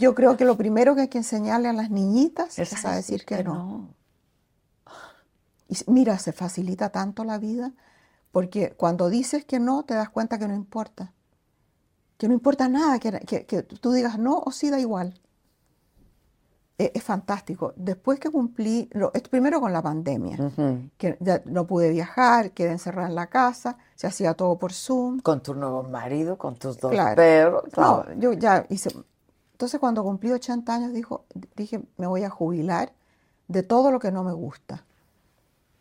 yo 0.00 0.12
creo 0.16 0.36
que 0.36 0.44
lo 0.44 0.56
primero 0.56 0.96
que 0.96 1.02
hay 1.02 1.08
que 1.08 1.18
enseñarle 1.18 1.68
a 1.68 1.72
las 1.72 1.90
niñitas 1.90 2.58
es, 2.58 2.84
a 2.84 2.96
decir 2.96 3.24
que, 3.24 3.44
no. 3.44 3.90
Y 5.68 5.76
mira, 5.86 6.18
se 6.18 6.32
facilita 6.32 6.88
tanto 6.88 7.22
la 7.22 7.38
vida 7.38 7.70
porque 8.32 8.72
cuando 8.72 9.08
dices 9.08 9.44
que 9.44 9.60
no, 9.60 9.84
te 9.84 9.94
das 9.94 10.10
cuenta 10.10 10.40
que 10.40 10.48
no 10.48 10.54
importa. 10.56 11.12
Que 12.18 12.26
no 12.26 12.34
importa 12.34 12.68
nada, 12.68 12.98
que, 12.98 13.46
que 13.46 13.62
tú 13.62 13.92
digas 13.92 14.18
no 14.18 14.42
o 14.44 14.50
sí 14.50 14.70
da 14.70 14.80
igual. 14.80 15.14
E-, 16.76 16.92
es, 16.94 17.02
fantástico. 17.02 17.72
Después 17.76 18.18
que 18.18 18.30
cumplí, 18.30 18.90
primero 19.30 19.60
con 19.60 19.72
la 19.72 19.82
pandemia, 19.82 20.36
que 20.96 21.16
ya 21.20 21.42
no 21.44 21.66
pude 21.66 21.90
viajar, 21.90 22.50
quedé 22.50 22.72
encerrada 22.72 23.08
en 23.08 23.14
la 23.14 23.28
casa, 23.28 23.78
se 23.94 24.06
hacía 24.06 24.34
todo 24.34 24.58
por 24.58 24.72
Zoom. 24.72 25.20
Con 25.20 25.42
tu 25.42 25.54
nuevo 25.54 25.84
marido, 25.84 26.36
con 26.36 26.56
tus 26.56 26.78
dos 26.78 26.92
perros. 27.14 27.64
No, 27.76 28.04
yo 28.14 28.32
ya 28.32 28.66
hice. 28.70 28.90
Entonces, 29.52 29.78
cuando 29.78 30.02
cumplí 30.02 30.32
80 30.32 30.74
años, 30.74 30.92
dijo, 30.92 31.26
dije, 31.54 31.80
me 31.96 32.08
voy 32.08 32.24
a 32.24 32.30
jubilar 32.30 32.92
de 33.46 33.62
todo 33.62 33.92
lo 33.92 34.00
que 34.00 34.10
no 34.10 34.24
me 34.24 34.32
gusta. 34.32 34.84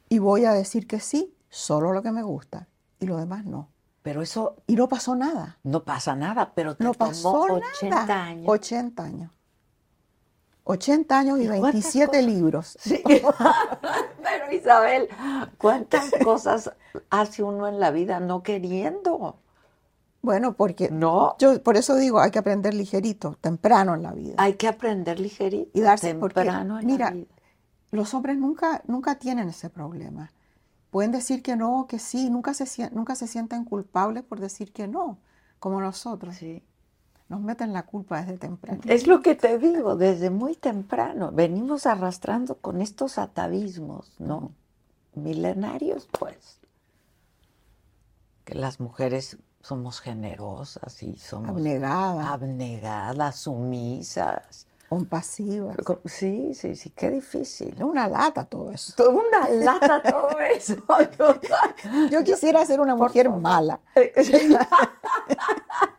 Y 0.09 0.19
voy 0.19 0.45
a 0.45 0.53
decir 0.53 0.85
que 0.85 0.99
sí, 0.99 1.35
solo 1.49 1.91
lo 1.91 2.03
que 2.03 2.11
me 2.11 2.21
gusta, 2.21 2.67
y 2.99 3.07
lo 3.07 3.17
demás 3.17 3.45
no. 3.45 3.69
Pero 4.03 4.21
eso. 4.21 4.57
Y 4.67 4.75
no 4.75 4.87
pasó 4.87 5.15
nada. 5.15 5.57
No 5.63 5.83
pasa 5.83 6.15
nada, 6.15 6.51
pero 6.53 6.75
te 6.75 6.83
no 6.83 6.93
pasó 6.93 7.43
80 7.43 8.23
años. 8.23 8.45
80 8.47 9.03
años. 9.03 9.31
80 10.65 11.19
años 11.19 11.39
y 11.39 11.47
27 11.47 12.21
libros. 12.21 12.77
Pero 13.03 14.51
Isabel, 14.51 15.09
¿cuántas 15.57 16.11
cosas 16.23 16.71
hace 17.09 17.43
uno 17.43 17.67
en 17.67 17.79
la 17.79 17.91
vida 17.91 18.19
no 18.19 18.43
queriendo? 18.43 19.37
Bueno, 20.21 20.53
porque 20.53 20.89
no. 20.89 21.35
yo 21.37 21.61
por 21.61 21.75
eso 21.75 21.95
digo, 21.97 22.19
hay 22.19 22.31
que 22.31 22.39
aprender 22.39 22.73
ligerito, 22.73 23.37
temprano 23.41 23.93
en 23.93 24.03
la 24.03 24.13
vida. 24.13 24.35
Hay 24.37 24.53
que 24.53 24.69
aprender 24.69 25.19
ligerito, 25.19 25.69
y 25.73 25.81
darse 25.81 26.13
temprano 26.13 26.79
en 26.79 26.85
mira, 26.85 27.07
la 27.07 27.11
vida. 27.11 27.27
Los 27.91 28.13
hombres 28.13 28.37
nunca, 28.37 28.81
nunca 28.87 29.15
tienen 29.15 29.49
ese 29.49 29.69
problema. 29.69 30.31
Pueden 30.91 31.11
decir 31.11 31.43
que 31.43 31.57
no, 31.57 31.87
que 31.89 31.99
sí, 31.99 32.29
nunca 32.29 32.53
se, 32.53 32.89
nunca 32.91 33.15
se 33.15 33.27
sienten 33.27 33.65
culpables 33.65 34.23
por 34.23 34.39
decir 34.39 34.71
que 34.71 34.87
no, 34.87 35.17
como 35.59 35.81
nosotros. 35.81 36.35
Sí. 36.35 36.63
Nos 37.29 37.41
meten 37.41 37.73
la 37.73 37.83
culpa 37.83 38.21
desde 38.21 38.37
temprano. 38.37 38.81
Es 38.85 39.07
lo 39.07 39.21
que 39.21 39.35
te 39.35 39.57
digo, 39.57 39.95
desde 39.95 40.29
muy 40.29 40.55
temprano. 40.55 41.31
Venimos 41.31 41.85
arrastrando 41.85 42.55
con 42.55 42.81
estos 42.81 43.17
atavismos, 43.17 44.13
¿no? 44.19 44.51
Milenarios, 45.15 46.07
pues. 46.19 46.59
Que 48.43 48.55
las 48.55 48.79
mujeres 48.79 49.37
somos 49.61 50.01
generosas 50.01 51.01
y 51.01 51.17
somos 51.17 51.49
abnegadas, 51.49 52.27
abnegadas 52.27 53.37
sumisas. 53.37 54.67
Compasivas. 54.89 55.77
Sí, 56.05 56.53
sí, 56.53 56.75
sí, 56.75 56.91
qué 56.91 57.09
difícil. 57.09 57.81
Una 57.81 58.07
lata 58.07 58.45
todo 58.45 58.69
eso. 58.69 58.93
Toda 58.95 59.09
una 59.09 59.49
lata 59.49 60.03
todo 60.03 60.37
eso. 60.39 60.75
Yo 62.11 62.23
quisiera 62.23 62.63
ser 62.65 62.79
una 62.79 62.95
mujer 62.95 63.29
mala. 63.29 63.79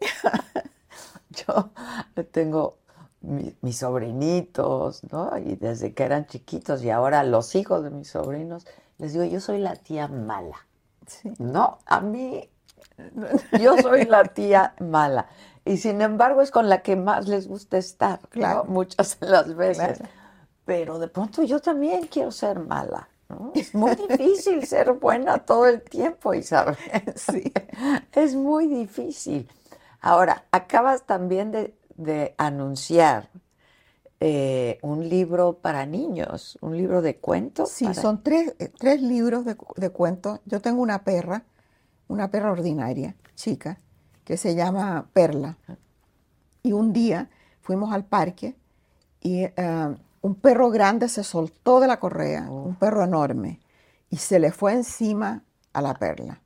yo 1.30 1.70
tengo 2.32 2.78
mis 3.20 3.78
sobrinitos, 3.78 5.02
¿no? 5.12 5.36
Y 5.38 5.56
desde 5.56 5.92
que 5.92 6.04
eran 6.04 6.26
chiquitos 6.26 6.82
y 6.82 6.90
ahora 6.90 7.22
los 7.22 7.54
hijos 7.54 7.84
de 7.84 7.90
mis 7.90 8.08
sobrinos, 8.08 8.66
les 8.98 9.12
digo, 9.12 9.24
yo 9.24 9.40
soy 9.40 9.58
la 9.58 9.76
tía 9.76 10.08
mala. 10.08 10.66
No, 11.38 11.78
a 11.86 12.00
mí, 12.00 12.48
yo 13.60 13.76
soy 13.78 14.04
la 14.04 14.24
tía 14.24 14.74
mala. 14.80 15.26
Y 15.64 15.76
sin 15.76 16.00
embargo 16.00 16.40
es 16.40 16.50
con 16.50 16.68
la 16.68 16.82
que 16.82 16.96
más 16.96 17.28
les 17.28 17.46
gusta 17.46 17.76
estar, 17.76 18.20
claro. 18.30 18.64
muchas 18.64 19.20
de 19.20 19.28
las 19.28 19.54
veces. 19.54 20.00
Pero 20.64 20.98
de 20.98 21.08
pronto 21.08 21.42
yo 21.42 21.60
también 21.60 22.06
quiero 22.06 22.30
ser 22.30 22.60
mala. 22.60 23.08
¿no? 23.28 23.52
Es 23.54 23.74
muy 23.74 23.94
difícil 23.96 24.66
ser 24.66 24.92
buena 24.92 25.38
todo 25.38 25.66
el 25.66 25.82
tiempo, 25.82 26.32
Isabel. 26.32 26.76
Sí, 27.16 27.52
es 28.12 28.34
muy 28.34 28.66
difícil. 28.66 29.48
Ahora, 30.00 30.44
acabas 30.50 31.04
también 31.04 31.52
de, 31.52 32.34
anunciar 32.38 33.28
eh, 34.20 34.78
un 34.82 35.08
libro 35.08 35.58
para 35.58 35.84
niños, 35.84 36.58
un 36.62 36.76
libro 36.76 37.02
de 37.02 37.16
cuentos. 37.16 37.70
Sí, 37.70 37.92
son 37.94 38.22
tres, 38.22 38.54
eh, 38.58 38.68
tres 38.78 39.02
libros 39.02 39.44
de, 39.44 39.90
cuentos. 39.90 40.40
Yo 40.46 40.60
tengo 40.60 40.80
una 40.80 41.04
perra, 41.04 41.44
una 42.08 42.30
perra 42.30 42.52
ordinaria, 42.52 43.14
chica, 43.34 43.78
que 44.24 44.36
se 44.36 44.54
llama 44.54 45.08
Perla. 45.12 45.58
Y 46.62 46.72
un 46.72 46.92
día 46.92 47.28
fuimos 47.60 47.92
al 47.92 48.04
parque 48.04 48.56
y 49.20 49.44
eh, 49.44 49.96
un 50.22 50.34
perro 50.34 50.70
grande 50.70 51.08
se 51.08 51.24
soltó 51.24 51.80
de 51.80 51.86
la 51.86 52.00
correa, 52.00 52.46
oh. 52.50 52.62
un 52.62 52.74
perro 52.76 53.04
enorme. 53.04 53.60
y 54.08 54.16
se 54.16 54.38
le 54.38 54.50
fue 54.50 54.72
encima 54.72 55.44
a 55.72 55.82
la 55.82 55.94
perla. 55.94 56.40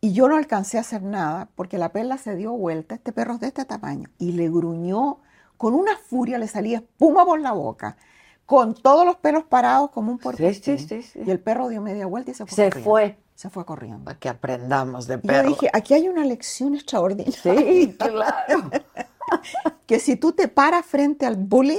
Y 0.00 0.12
yo 0.12 0.28
no 0.28 0.36
alcancé 0.36 0.78
a 0.78 0.80
hacer 0.80 1.02
nada 1.02 1.48
porque 1.54 1.76
la 1.78 1.90
perla 1.92 2.16
se 2.16 2.34
dio 2.36 2.52
vuelta, 2.52 2.94
este 2.94 3.12
perro 3.12 3.34
es 3.34 3.40
de 3.40 3.48
este 3.48 3.64
tamaño, 3.66 4.08
y 4.18 4.32
le 4.32 4.48
gruñó 4.48 5.18
con 5.56 5.74
una 5.74 5.96
furia, 5.98 6.38
le 6.38 6.48
salía 6.48 6.78
espuma 6.78 7.24
por 7.26 7.38
la 7.40 7.52
boca, 7.52 7.98
con 8.46 8.74
todos 8.74 9.04
los 9.04 9.16
pelos 9.16 9.44
parados 9.44 9.90
como 9.90 10.10
un 10.10 10.18
porquín. 10.18 10.54
Sí, 10.54 10.78
sí, 10.78 10.78
sí, 10.78 11.02
sí. 11.02 11.20
Y 11.24 11.30
el 11.30 11.38
perro 11.38 11.68
dio 11.68 11.82
media 11.82 12.06
vuelta 12.06 12.30
y 12.30 12.34
se 12.34 12.46
fue 12.46 12.56
Se 12.56 12.64
corriendo. 12.70 12.90
fue. 12.90 13.18
Se 13.34 13.48
fue 13.50 13.64
corriendo. 13.64 14.04
Para 14.04 14.18
que 14.18 14.28
aprendamos 14.28 15.06
de 15.06 15.20
Y 15.22 15.28
yo 15.28 15.42
dije, 15.42 15.70
aquí 15.72 15.94
hay 15.94 16.08
una 16.08 16.24
lección 16.24 16.74
extraordinaria. 16.74 17.32
Sí, 17.32 17.96
claro. 17.98 18.70
que 19.86 19.98
si 19.98 20.16
tú 20.16 20.32
te 20.32 20.48
paras 20.48 20.84
frente 20.84 21.26
al 21.26 21.36
bully, 21.36 21.78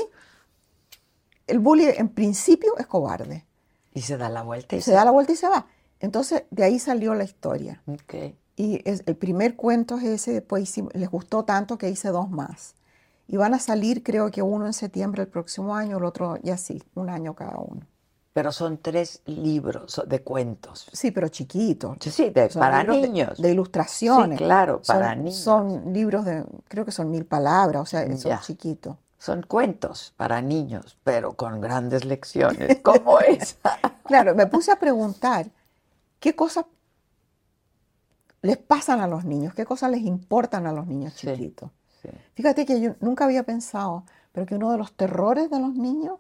el 1.48 1.60
bully 1.60 1.86
en 1.88 2.10
principio 2.10 2.78
es 2.78 2.88
cobarde. 2.88 3.46
Y 3.94 4.02
se 4.02 4.18
da 4.18 4.30
la 4.30 4.42
vuelta 4.44 4.76
y 4.76 4.82
Se 4.82 4.92
da 4.92 5.04
la 5.06 5.12
vuelta 5.12 5.34
y 5.34 5.36
se 5.36 5.50
va. 5.50 5.68
Entonces, 6.02 6.44
de 6.52 6.64
ahí 6.64 6.80
salió 6.80 7.14
la 7.16 7.24
historia. 7.24 7.82
Y 8.58 8.82
es- 8.90 9.04
el 9.06 9.16
primer 9.16 9.56
cuento 9.56 9.98
es 9.98 10.04
ese, 10.04 10.34
después 10.34 10.64
hicimos- 10.64 10.94
les 10.94 11.10
gustó 11.10 11.44
tanto 11.46 11.78
que 11.78 11.90
hice 11.90 12.10
dos 12.10 12.30
más. 12.30 12.76
Y 13.28 13.38
van 13.38 13.54
a 13.54 13.60
salir, 13.60 14.04
creo 14.04 14.30
que 14.30 14.42
uno 14.42 14.66
en 14.66 14.74
septiembre 14.74 15.22
el 15.24 15.28
próximo 15.30 15.76
año, 15.76 15.98
el 15.98 16.04
otro 16.04 16.38
ya 16.44 16.58
sí, 16.58 16.84
un 16.96 17.10
año 17.10 17.34
cada 17.34 17.58
uno. 17.58 17.82
Pero 18.34 18.52
son 18.52 18.78
tres 18.78 19.22
libros 19.26 20.02
de 20.08 20.22
cuentos. 20.22 20.88
Sí, 20.94 21.12
pero 21.12 21.28
chiquitos. 21.30 21.98
Sí, 22.02 22.12
sí, 22.12 22.30
de- 22.30 22.50
Son 22.50 22.60
para 22.62 22.84
de- 22.84 22.90
niños. 23.02 23.38
De, 23.42 23.52
ilustraciones. 23.52 24.38
Sí, 24.40 24.44
claro, 24.46 24.80
Son- 24.84 24.96
para 24.98 25.16
niños. 25.16 25.36
Son 25.36 25.94
libros 25.94 26.26
de, 26.26 26.44
creo 26.68 26.86
que 26.86 26.92
son 26.92 27.10
mil 27.12 27.26
palabras, 27.26 27.82
o 27.82 27.86
sea, 27.86 28.06
son 28.18 28.32
Ya. 28.32 28.40
chiquitos. 28.42 28.96
Son 29.18 29.44
cuentos 29.44 30.14
para 30.18 30.42
niños, 30.42 30.98
pero 31.04 31.34
con 31.34 31.62
grandes 31.62 32.06
lecciones, 32.06 32.80
como 32.84 33.20
esa. 33.28 33.58
Claro, 34.06 34.34
me 34.34 34.48
puse 34.48 34.72
a 34.72 34.78
preguntar 34.78 35.48
qué 36.22 36.36
cosas 36.36 36.66
les 38.42 38.58
pasan 38.58 39.02
a 39.02 39.08
los 39.08 39.26
niños, 39.26 39.54
qué 39.54 39.66
cosas 39.66 39.92
les 39.92 40.02
importan 40.02 40.66
a 40.68 40.72
los 40.74 40.88
niños 40.88 41.16
chiquitos. 41.16 41.72
Sí. 42.02 42.10
Fíjate 42.36 42.66
que 42.66 42.82
yo 42.82 42.96
nunca 43.02 43.26
había 43.26 43.44
pensado, 43.44 44.06
pero 44.32 44.46
que 44.46 44.56
uno 44.56 44.72
de 44.72 44.78
los 44.78 44.94
terrores 44.94 45.50
de 45.52 45.60
los 45.60 45.74
niños 45.76 46.20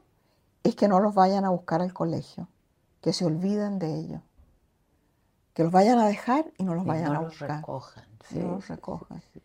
es 0.63 0.75
que 0.75 0.87
no 0.87 0.99
los 0.99 1.15
vayan 1.15 1.45
a 1.45 1.49
buscar 1.49 1.81
al 1.81 1.93
colegio, 1.93 2.47
que 3.01 3.13
se 3.13 3.25
olviden 3.25 3.79
de 3.79 3.95
ellos, 3.99 4.21
que 5.53 5.63
los 5.63 5.71
vayan 5.71 5.99
a 5.99 6.07
dejar 6.07 6.51
y 6.57 6.63
no 6.63 6.75
los 6.75 6.85
Y 6.85 6.87
vayan 6.87 7.13
no 7.13 7.19
a 7.19 7.21
los 7.23 7.31
buscar. 7.31 7.57
recojan. 7.57 8.05
y 8.29 8.33
sí, 8.33 8.39
no 8.39 8.51
los 8.55 8.67
recojan. 8.67 9.21
sí. 9.33 9.41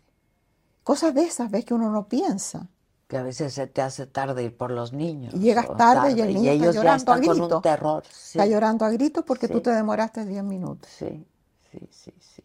Cosas 0.85 1.15
de 1.15 1.23
esas, 1.25 1.51
ves 1.51 1.65
que 1.65 1.75
uno 1.75 1.91
no 1.91 2.09
piensa. 2.09 2.69
Que 3.09 3.17
a 3.17 3.23
veces 3.23 3.55
se 3.55 3.67
te 3.69 3.83
hace 3.83 4.07
tarde 4.07 4.43
ir 4.43 4.57
por 4.57 4.71
los 4.73 4.93
niños. 4.93 5.33
Y 5.35 5.39
llegas 5.39 5.67
o 5.69 5.77
tarde 5.77 6.13
y 6.13 6.21
el 6.21 6.35
niño 6.35 6.51
está 6.51 6.53
ellos 6.53 6.75
ya 6.75 6.81
llorando 6.81 7.13
a 7.13 7.17
están 7.17 7.25
con 7.27 7.41
un 7.41 7.49
grito. 7.49 7.61
terror. 7.61 8.03
Sí, 8.11 8.39
Está 8.39 8.47
llorando 8.47 8.85
a 8.85 8.91
gritos 8.91 9.25
porque 9.25 9.49
tú 9.49 9.61
te 9.61 9.71
demoraste 9.71 10.25
10 10.25 10.43
minutos. 10.43 10.91
sí, 10.99 11.27
sí, 11.71 11.89
sí, 11.91 12.13
sí. 12.19 12.43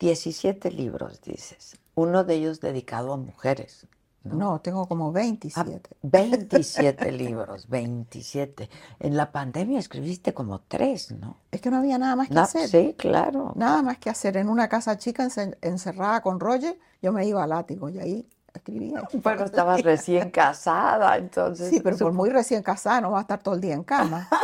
17 0.00 0.70
libros, 0.70 1.20
dices. 1.22 1.76
Uno 1.94 2.24
de 2.24 2.34
ellos 2.34 2.60
dedicado 2.60 3.12
a 3.12 3.16
mujeres. 3.16 3.86
¿no? 4.24 4.34
No, 4.36 4.60
tengo 4.60 4.86
como 4.86 5.08
Ah, 5.08 5.12
27. 5.12 5.90
27 6.02 7.12
libros, 7.12 7.68
27. 7.68 8.68
En 9.00 9.16
la 9.16 9.30
pandemia 9.32 9.78
escribiste 9.78 10.34
como 10.34 10.60
tres, 10.60 11.12
¿no? 11.12 11.38
Es 11.50 11.60
que 11.60 11.70
no 11.70 11.78
había 11.78 11.98
nada 11.98 12.14
más 12.16 12.28
que 12.28 12.38
hacer. 12.38 12.68
sí, 12.68 12.94
claro. 12.98 13.52
Nada 13.56 13.82
más 13.82 13.98
que 13.98 14.10
hacer. 14.10 14.36
En 14.36 14.48
una 14.48 14.68
casa 14.68 14.98
chica 14.98 15.24
ence- 15.24 15.56
encerrada 15.62 16.20
con 16.22 16.38
Roger, 16.40 16.78
yo 17.00 17.12
me 17.12 17.26
iba 17.26 17.42
a 17.42 17.46
látigo 17.46 17.88
y 17.88 17.98
ahí 17.98 18.28
escribía. 18.58 19.02
Bueno, 19.14 19.44
estabas 19.44 19.82
recién 19.82 20.30
casada, 20.30 21.16
entonces. 21.16 21.70
Sí, 21.70 21.80
pero 21.80 21.96
por 21.96 22.12
muy 22.12 22.30
recién 22.30 22.62
casada 22.62 23.00
no 23.00 23.10
va 23.12 23.18
a 23.18 23.20
estar 23.22 23.42
todo 23.42 23.54
el 23.54 23.60
día 23.60 23.74
en 23.74 23.84
cama. 23.84 24.28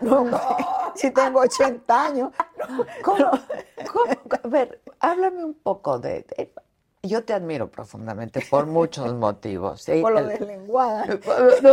No, 0.00 0.24
si 0.96 1.10
tengo 1.12 1.40
80 1.40 2.04
años. 2.06 2.32
¿Cómo? 3.04 3.30
¿Cómo? 3.92 4.04
A 4.42 4.48
ver, 4.48 4.80
háblame 4.98 5.44
un 5.44 5.54
poco 5.54 5.98
de, 6.00 6.24
de- 6.36 6.52
Yo 7.04 7.22
te 7.24 7.32
admiro 7.34 7.70
profundamente 7.70 8.40
por 8.50 8.66
muchos 8.66 9.14
motivos. 9.14 9.82
¿sí? 9.82 10.00
Por 10.02 10.14
lo 10.14 10.24
deslenguada. 10.26 11.06
No, 11.62 11.72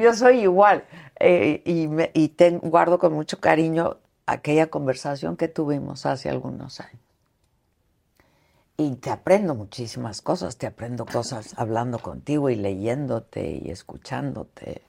yo 0.00 0.14
soy 0.14 0.40
igual 0.40 0.84
eh, 1.20 1.60
y, 1.66 1.86
me- 1.88 2.10
y 2.14 2.28
te 2.28 2.50
guardo 2.50 2.98
con 2.98 3.12
mucho 3.12 3.40
cariño 3.40 3.98
aquella 4.26 4.68
conversación 4.68 5.36
que 5.36 5.48
tuvimos 5.48 6.06
hace 6.06 6.30
algunos 6.30 6.80
años. 6.80 7.00
Y 8.76 8.96
te 8.96 9.10
aprendo 9.10 9.54
muchísimas 9.54 10.20
cosas, 10.20 10.56
te 10.56 10.66
aprendo 10.66 11.06
cosas 11.06 11.54
hablando 11.58 11.98
contigo 12.00 12.50
y 12.50 12.56
leyéndote 12.56 13.60
y 13.64 13.70
escuchándote, 13.70 14.82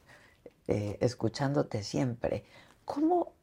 eh, 0.68 0.98
escuchándote 1.02 1.84
siempre. 1.84 2.44
¿Cómo, 2.84 3.34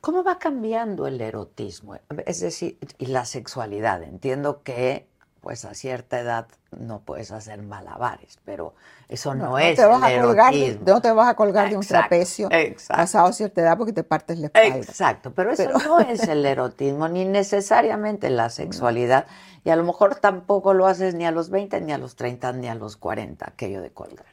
¿Cómo 0.00 0.22
va 0.22 0.38
cambiando 0.38 1.06
el 1.06 1.20
erotismo? 1.20 1.96
Es 2.24 2.40
decir, 2.40 2.78
y 2.98 3.06
la 3.06 3.24
sexualidad. 3.24 4.02
Entiendo 4.02 4.62
que 4.62 5.09
pues 5.40 5.64
a 5.64 5.74
cierta 5.74 6.20
edad 6.20 6.46
no 6.78 7.00
puedes 7.00 7.30
hacer 7.32 7.62
malabares, 7.62 8.38
pero 8.44 8.74
eso 9.08 9.34
no, 9.34 9.58
es 9.58 9.76
te 9.76 9.84
vas 9.84 10.10
el 10.10 10.18
a 10.20 10.22
colgar 10.22 10.54
no 10.86 11.00
te 11.00 11.12
vas 11.12 11.28
a 11.28 11.34
colgar 11.34 11.70
de 11.70 11.76
un 11.76 11.84
trapecio 11.84 12.48
exacto. 12.50 13.00
pasado 13.02 13.26
a 13.28 13.32
cierta 13.32 13.60
edad 13.62 13.76
porque 13.76 13.92
te 13.92 14.04
partes 14.04 14.38
la 14.38 14.46
espalda. 14.46 14.76
Exacto, 14.76 15.32
pero 15.32 15.52
eso 15.52 15.64
Pero- 15.64 15.78
no 15.78 16.00
es 16.00 16.22
el 16.24 16.44
erotismo, 16.44 17.08
ni 17.08 17.24
necesariamente 17.24 18.30
la 18.30 18.50
sexualidad, 18.50 19.26
y 19.64 19.70
a 19.70 19.76
lo 19.76 19.84
mejor 19.84 20.16
tampoco 20.16 20.74
lo 20.74 20.86
haces 20.86 21.14
ni 21.14 21.26
a 21.26 21.30
los 21.30 21.50
20, 21.50 21.80
ni 21.80 21.92
a 21.92 21.98
los 21.98 22.16
30, 22.16 22.52
ni 22.52 22.68
a 22.68 22.74
los 22.74 22.96
40, 22.96 23.46
aquello 23.46 23.82
de 23.82 23.90
colgarte. 23.90 24.30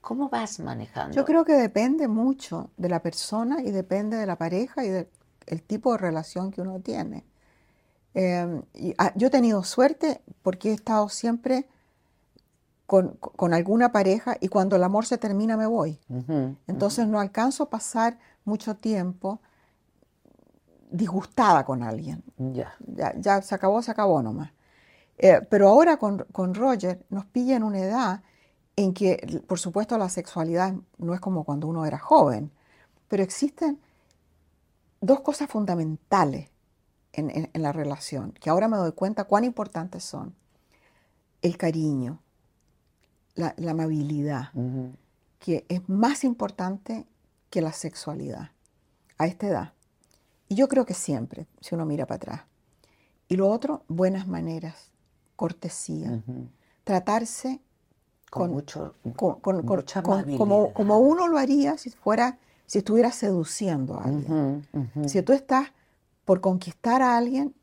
¿Cómo 0.00 0.28
vas 0.28 0.60
manejando? 0.60 1.16
Yo 1.16 1.24
creo 1.24 1.44
que 1.44 1.54
depende 1.54 2.08
mucho 2.08 2.70
de 2.76 2.90
la 2.90 3.00
persona 3.00 3.62
y 3.62 3.70
depende 3.70 4.18
de 4.18 4.26
la 4.26 4.36
pareja 4.36 4.84
y 4.84 4.88
del 4.88 5.08
el 5.46 5.62
tipo 5.62 5.92
de 5.92 5.98
relación 5.98 6.50
que 6.50 6.60
uno 6.60 6.80
tiene. 6.80 7.24
Eh, 8.14 8.62
y, 8.74 8.94
ah, 8.98 9.12
yo 9.16 9.26
he 9.26 9.30
tenido 9.30 9.62
suerte 9.64 10.20
porque 10.42 10.70
he 10.70 10.74
estado 10.74 11.08
siempre 11.08 11.66
con, 12.86 13.16
con 13.16 13.54
alguna 13.54 13.92
pareja 13.92 14.36
y 14.40 14.48
cuando 14.48 14.76
el 14.76 14.84
amor 14.84 15.06
se 15.06 15.18
termina 15.18 15.56
me 15.56 15.66
voy. 15.66 15.98
Ujú, 16.08 16.56
Entonces 16.66 17.06
no 17.08 17.18
alcanzo 17.20 17.64
a 17.64 17.70
pasar 17.70 18.18
mucho 18.44 18.76
tiempo 18.76 19.40
disgustada 20.90 21.64
con 21.64 21.82
alguien. 21.82 22.22
Ya. 22.36 22.74
Ya, 22.86 23.14
ya 23.18 23.42
se 23.42 23.54
acabó, 23.54 23.82
se 23.82 23.90
acabó 23.90 24.22
nomás. 24.22 24.52
Eh, 25.18 25.40
pero 25.48 25.68
ahora 25.68 25.96
con, 25.96 26.24
con 26.32 26.54
Roger 26.54 27.04
nos 27.10 27.24
pilla 27.26 27.56
en 27.56 27.62
una 27.62 27.78
edad 27.78 28.22
en 28.76 28.92
que, 28.92 29.42
por 29.46 29.58
supuesto, 29.58 29.96
la 29.98 30.08
sexualidad 30.08 30.74
no 30.98 31.14
es 31.14 31.20
como 31.20 31.44
cuando 31.44 31.68
uno 31.68 31.84
era 31.86 31.98
joven, 31.98 32.50
pero 33.08 33.22
existen 33.22 33.80
dos 35.00 35.20
cosas 35.20 35.48
fundamentales 35.48 36.48
en, 37.14 37.30
en- 37.30 37.50
en 37.52 37.62
la 37.62 37.72
relación, 37.72 38.32
que 38.32 38.50
ahora 38.50 38.68
me 38.68 38.76
doy 38.76 38.92
cuenta 38.92 39.24
cuán 39.24 39.44
importantes 39.44 40.04
son. 40.04 40.34
El 41.42 41.56
cariño, 41.56 42.20
la, 43.34 43.54
la 43.56 43.72
amabilidad, 43.72 44.48
Ujú. 44.54 44.92
que 45.38 45.64
es 45.68 45.86
más 45.88 46.24
importante 46.24 47.06
que 47.50 47.60
la 47.60 47.72
sexualidad 47.72 48.50
a 49.18 49.26
esta 49.26 49.46
edad. 49.46 49.72
Y 50.48 50.54
yo 50.56 50.68
creo 50.68 50.84
que 50.86 50.94
siempre, 50.94 51.46
si 51.60 51.74
uno 51.74 51.84
mira 51.86 52.06
para 52.06 52.16
atrás. 52.16 52.40
Y 53.28 53.36
lo 53.36 53.48
otro, 53.50 53.82
buenas 53.88 54.26
maneras, 54.26 54.90
cortesía, 55.36 56.10
Ujú. 56.12 56.48
tratarse 56.84 57.60
Con, 58.30 58.42
con, 58.48 58.50
mucho, 58.52 58.94
con- 59.16 59.40
con- 59.40 59.64
mucha 59.64 60.02
como, 60.02 60.72
como 60.72 60.98
uno 60.98 61.28
lo 61.28 61.38
haría 61.38 61.78
si 61.78 61.90
fuera, 61.90 62.38
si 62.66 62.78
estuviera 62.78 63.10
seduciendo 63.12 63.98
a 63.98 64.04
alguien. 64.04 64.64
Ujú, 64.72 64.80
ujú. 65.00 65.08
Si 65.08 65.22
tú 65.22 65.32
estás 65.32 65.68
por 66.24 66.40
conquistar 66.40 67.02
a 67.02 67.16
alguien, 67.16 67.54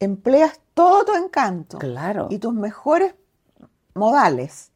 empleas 0.00 0.60
todo 0.74 1.04
tu 1.04 1.14
encanto 1.14 1.78
Claro. 1.78 2.28
y 2.30 2.38
tus 2.38 2.54
mejores 2.54 3.14
modales 3.94 4.70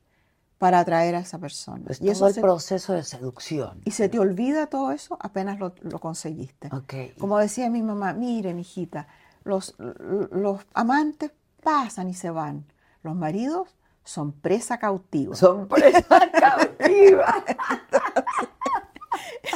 para 0.59 0.79
atraer 0.81 1.15
a 1.15 1.19
esa 1.21 1.39
persona. 1.39 1.85
Es 1.89 2.01
y, 2.01 2.09
eso 2.09 2.27
el 2.29 2.35
se, 2.35 2.41
proceso 2.41 2.93
de 2.95 3.03
seducción. 3.03 3.81
y 3.85 3.91
se 3.91 4.09
te 4.09 4.19
olvida 4.19 4.67
todo 4.69 4.93
eso 4.93 5.17
apenas 5.21 5.59
lo, 5.59 5.75
lo 5.83 5.99
conseguiste. 5.99 6.69
Ok. 6.73 7.19
Como 7.19 7.39
decía 7.39 7.69
mi 7.71 7.83
mamá, 7.83 8.13
miren, 8.15 8.59
hijita, 8.59 9.07
los, 9.45 9.75
los 9.79 10.61
amantes 10.75 11.33
pasan 11.63 12.09
y 12.09 12.15
se 12.15 12.31
van. 12.31 12.65
Los 13.03 13.15
maridos 13.15 13.77
son 14.05 14.33
presa 14.33 14.79
cautiva. 14.79 15.35
Son 15.37 15.69
presa 15.69 16.05
cautiva. 16.33 17.35
Entonces, 17.47 18.25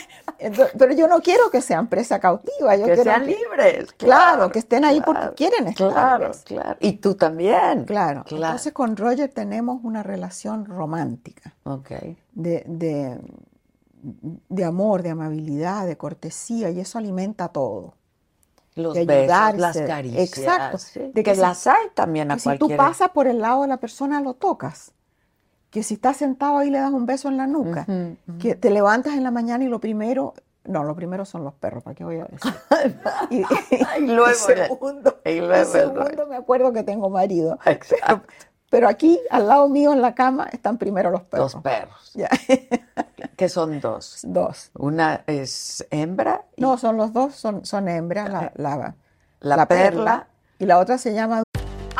pero 0.78 0.92
yo 0.94 1.06
no 1.08 1.20
quiero 1.20 1.50
que 1.50 1.60
sean 1.60 1.88
presa 1.88 2.18
cautiva. 2.18 2.74
Yo 2.76 2.86
que 2.86 2.94
quiero 2.94 3.02
sean 3.04 3.24
que- 3.26 3.36
libres. 3.36 3.92
Claro, 3.92 4.50
que 4.50 4.58
estén 4.60 4.84
ahí 4.84 5.00
porque 5.00 5.20
claro, 5.20 5.34
quieren 5.36 5.68
estar. 5.68 5.92
Claro, 5.92 6.28
¿ves? 6.28 6.42
claro. 6.44 6.76
Y 6.80 6.92
tú 6.94 7.14
también. 7.14 7.84
Claro. 7.84 8.24
Claro. 8.24 8.44
Entonces 8.46 8.72
con 8.72 8.96
Roger 8.96 9.30
tenemos 9.32 9.80
una 9.84 10.02
relación 10.02 10.64
romántica, 10.64 11.54
Ok. 11.64 11.90
de, 12.32 12.64
de, 12.66 13.18
de 14.02 14.64
amor, 14.64 15.02
de 15.02 15.10
amabilidad, 15.10 15.86
de 15.86 15.96
cortesía, 15.96 16.70
y 16.70 16.80
eso 16.80 16.98
alimenta 16.98 17.48
todo. 17.48 17.94
Los 18.76 18.94
de 18.94 19.04
besos, 19.04 19.58
las 19.58 19.76
caricias. 19.78 20.38
Exacto. 20.38 20.78
sí, 20.78 21.00
De 21.00 21.12
que 21.12 21.22
que 21.24 21.34
si- 21.34 21.40
las 21.40 21.66
hay 21.66 21.88
también 21.94 22.30
a 22.30 22.34
Que 22.36 22.40
si 22.40 22.56
tú 22.58 22.74
pasas 22.76 23.10
por 23.10 23.26
el 23.26 23.40
lado 23.40 23.62
de 23.62 23.68
la 23.68 23.76
persona, 23.78 24.20
lo 24.20 24.34
tocas. 24.34 24.92
Que 25.70 25.82
si 25.82 25.94
estás 25.94 26.16
sentado 26.16 26.58
ahí 26.58 26.70
le 26.70 26.78
das 26.78 26.92
un 26.92 27.06
beso 27.06 27.28
en 27.28 27.36
la 27.36 27.46
nuca. 27.46 27.86
Que 28.40 28.54
te 28.54 28.70
levantas 28.70 29.14
en 29.14 29.22
la 29.22 29.30
mañana 29.30 29.64
y 29.64 29.68
lo 29.68 29.80
primero 29.80 30.34
No, 30.64 30.84
lo 30.84 30.94
primero 30.94 31.24
son 31.24 31.44
los 31.44 31.54
perros, 31.54 31.82
¿para 31.82 31.94
qué 31.94 32.04
voy 32.04 32.16
a 32.18 32.24
decir? 32.24 32.52
y, 33.30 33.38
y, 33.38 34.06
luego, 34.06 34.28
el 34.28 34.34
segundo, 34.34 35.20
y 35.24 35.38
luego 35.38 35.54
el 35.54 35.66
segundo 35.66 36.26
me 36.26 36.36
acuerdo 36.36 36.72
que 36.72 36.82
tengo 36.82 37.08
marido. 37.08 37.58
Exacto. 37.64 38.22
Pero 38.70 38.88
aquí, 38.88 39.20
al 39.30 39.48
lado 39.48 39.68
mío 39.68 39.92
en 39.92 40.00
la 40.00 40.14
cama, 40.14 40.48
están 40.52 40.78
primero 40.78 41.10
los 41.10 41.22
perros. 41.22 41.54
Los 41.54 41.62
perros. 41.62 42.12
Ya. 42.14 42.28
¿Qué 43.36 43.48
son 43.48 43.80
dos? 43.80 44.20
Dos. 44.22 44.70
Una 44.78 45.24
es 45.26 45.84
hembra. 45.90 46.44
Y... 46.54 46.62
No, 46.62 46.78
son 46.78 46.96
los 46.96 47.12
dos, 47.12 47.34
son, 47.34 47.64
son 47.64 47.88
hembras. 47.88 48.30
La, 48.30 48.52
la, 48.54 48.94
la, 49.40 49.56
la 49.56 49.66
perla. 49.66 49.90
perla. 49.90 50.28
Y 50.60 50.66
la 50.66 50.78
otra 50.78 50.98
se 50.98 51.12
llama 51.12 51.42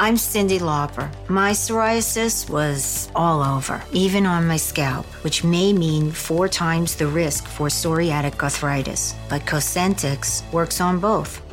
I'm 0.03 0.16
Cindy 0.16 0.59
Lauper. 0.59 1.11
My 1.28 1.51
psoriasis 1.51 2.48
was 2.48 3.11
all 3.14 3.42
over, 3.42 3.84
even 3.92 4.24
on 4.24 4.46
my 4.46 4.57
scalp, 4.57 5.05
which 5.22 5.44
may 5.44 5.74
mean 5.74 6.11
four 6.11 6.48
times 6.48 6.96
the 6.96 7.07
risk 7.07 7.46
for 7.46 7.68
psoriatic 7.68 8.42
arthritis. 8.42 9.14
But 9.28 9.42
Cosentix 9.42 10.51
works 10.53 10.80
on 10.80 11.01
both. 11.01 11.42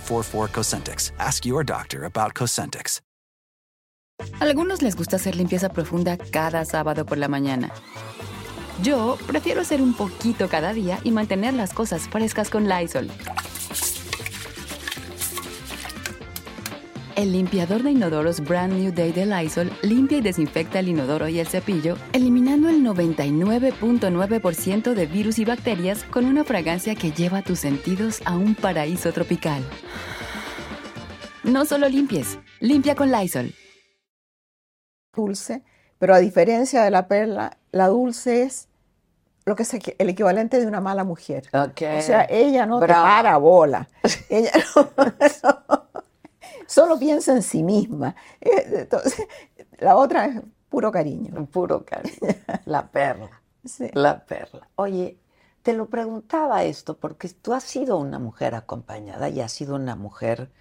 844 0.00 0.48
Cosentix. 0.48 1.12
Ask 1.18 1.44
your 1.44 1.64
doctor 1.64 2.04
about 2.04 2.34
Cosentix. 2.34 3.00
Algunos 4.40 4.82
les 4.82 4.96
gusta 4.96 5.16
hacer 5.16 5.34
limpieza 5.34 5.68
profunda 5.68 6.16
cada 6.16 6.64
sábado 6.64 7.04
por 7.04 7.18
la 7.18 7.28
mañana. 7.28 7.70
Yo 8.82 9.18
prefiero 9.26 9.60
hacer 9.60 9.80
un 9.80 9.94
poquito 9.94 10.48
cada 10.48 10.72
día 10.72 10.98
y 11.04 11.10
mantener 11.10 11.54
las 11.54 11.72
cosas 11.72 12.08
frescas 12.08 12.50
con 12.50 12.68
Lysol. 12.68 13.10
El 17.16 17.30
limpiador 17.30 17.84
de 17.84 17.92
inodoros 17.92 18.40
Brand 18.40 18.72
New 18.72 18.92
Day 18.92 19.12
de 19.12 19.24
Lysol 19.24 19.70
limpia 19.82 20.18
y 20.18 20.20
desinfecta 20.20 20.80
el 20.80 20.88
inodoro 20.88 21.28
y 21.28 21.38
el 21.38 21.46
cepillo, 21.46 21.96
eliminando 22.12 22.68
el 22.68 22.82
99.9% 22.82 24.94
de 24.94 25.06
virus 25.06 25.38
y 25.38 25.44
bacterias 25.44 26.02
con 26.02 26.24
una 26.24 26.42
fragancia 26.42 26.96
que 26.96 27.12
lleva 27.12 27.42
tus 27.42 27.60
sentidos 27.60 28.20
a 28.24 28.36
un 28.36 28.56
paraíso 28.56 29.12
tropical. 29.12 29.62
No 31.44 31.64
solo 31.64 31.88
limpies, 31.88 32.40
limpia 32.58 32.96
con 32.96 33.12
Lysol. 33.12 33.54
Dulce, 35.14 35.62
pero 35.98 36.16
a 36.16 36.18
diferencia 36.18 36.82
de 36.82 36.90
la 36.90 37.06
perla, 37.06 37.58
la 37.70 37.86
dulce 37.86 38.42
es 38.42 38.66
lo 39.44 39.54
que 39.54 39.62
es 39.62 39.72
el 39.98 40.08
equivalente 40.08 40.58
de 40.58 40.66
una 40.66 40.80
mala 40.80 41.04
mujer. 41.04 41.44
Okay. 41.52 41.98
O 41.98 42.02
sea, 42.02 42.26
ella 42.28 42.66
no 42.66 42.80
Bravo. 42.80 43.04
te 43.04 43.08
para 43.08 43.36
bola. 43.36 43.88
Ella 44.28 44.50
no, 44.76 44.90
no 45.42 45.53
solo 46.66 46.98
piensa 46.98 47.32
en 47.32 47.42
sí 47.42 47.62
misma. 47.62 48.14
Entonces, 48.40 49.26
la 49.78 49.96
otra 49.96 50.26
es 50.26 50.40
puro 50.68 50.90
cariño. 50.90 51.46
Puro 51.46 51.84
cariño. 51.84 52.16
La 52.66 52.90
perla. 52.90 53.30
Sí. 53.66 53.88
La 53.94 54.26
perla. 54.26 54.68
Oye, 54.76 55.18
te 55.62 55.72
lo 55.72 55.88
preguntaba 55.88 56.64
esto 56.64 56.98
porque 56.98 57.30
tú 57.30 57.54
has 57.54 57.64
sido 57.64 57.96
una 57.96 58.18
mujer 58.18 58.54
acompañada 58.54 59.30
y 59.30 59.40
has 59.40 59.52
sido 59.52 59.76
una 59.76 59.96
mujer 59.96 60.52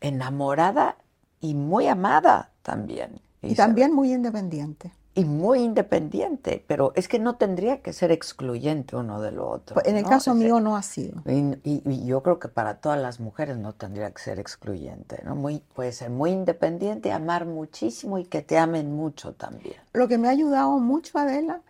enamorada 0.00 0.98
y 1.38 1.54
muy 1.54 1.86
amada 1.86 2.50
también. 2.62 3.20
Y, 3.40 3.52
y 3.52 3.54
también 3.54 3.94
muy 3.94 4.12
independiente 4.12 4.90
y 5.16 5.24
muy 5.24 5.60
independiente, 5.60 6.64
pero 6.66 6.92
es 6.96 7.06
que 7.06 7.20
no 7.20 7.36
tendría 7.36 7.82
que 7.82 7.92
ser 7.92 8.10
excluyente 8.10 8.96
uno 8.96 9.20
de 9.20 9.30
lo 9.30 9.48
otro. 9.48 9.80
En 9.84 9.96
el 9.96 10.02
¿no? 10.02 10.08
caso 10.08 10.34
mío 10.34 10.58
no 10.58 10.76
ha 10.76 10.82
sido. 10.82 11.22
Y, 11.26 11.56
y, 11.62 11.82
y, 11.84 12.04
yo 12.04 12.22
creo 12.22 12.40
que 12.40 12.48
para 12.48 12.78
todas 12.78 13.00
las 13.00 13.20
mujeres 13.20 13.56
no 13.56 13.74
tendría 13.74 14.10
que 14.10 14.20
ser 14.20 14.40
excluyente, 14.40 15.22
¿no? 15.24 15.36
Muy, 15.36 15.60
puede 15.74 15.92
ser 15.92 16.10
muy 16.10 16.30
independiente, 16.30 17.12
amar 17.12 17.46
muchísimo 17.46 18.18
y 18.18 18.24
que 18.24 18.42
te 18.42 18.58
amen 18.58 18.94
mucho 18.94 19.34
también. 19.34 19.76
Lo 19.92 20.08
que 20.08 20.18
me 20.18 20.26
ha 20.26 20.32
ayudado 20.32 20.78
mucho, 20.80 21.16
Adela, 21.18 21.62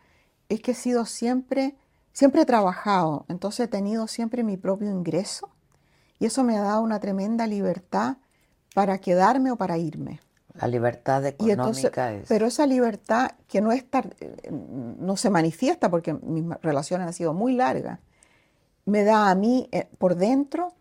es 0.48 0.60
que 0.60 0.70
he 0.70 0.74
sido 0.74 1.04
siempre, 1.04 1.76
siempre 2.12 2.42
he 2.42 2.46
trabajado, 2.46 3.26
entonces 3.28 3.66
he 3.66 3.68
tenido 3.68 4.06
siempre 4.06 4.42
mi 4.42 4.56
propio 4.56 4.90
ingreso 4.90 5.50
y 6.18 6.26
eso 6.26 6.44
me 6.44 6.56
ha 6.56 6.62
dado 6.62 6.80
una 6.80 7.00
tremenda 7.00 7.46
libertad 7.46 8.16
para 8.74 8.98
quedarme 8.98 9.50
o 9.50 9.56
para 9.56 9.76
irme. 9.76 10.20
La 10.54 10.68
libertad 10.68 11.26
económica 11.26 11.62
entonces, 11.62 12.22
es... 12.22 12.28
Pero 12.28 12.46
esa 12.46 12.66
libertad 12.66 13.32
que 13.48 13.60
no, 13.60 13.72
está, 13.72 14.04
no 14.50 15.16
se 15.16 15.28
manifiesta 15.28 15.90
porque 15.90 16.14
mis 16.14 16.44
relaciones 16.62 17.08
han 17.08 17.12
sido 17.12 17.34
muy 17.34 17.54
largas, 17.54 17.98
me 18.84 19.02
da 19.02 19.30
a 19.30 19.34
mí 19.34 19.68
eh, 19.72 19.88
por 19.98 20.14
dentro 20.14 20.74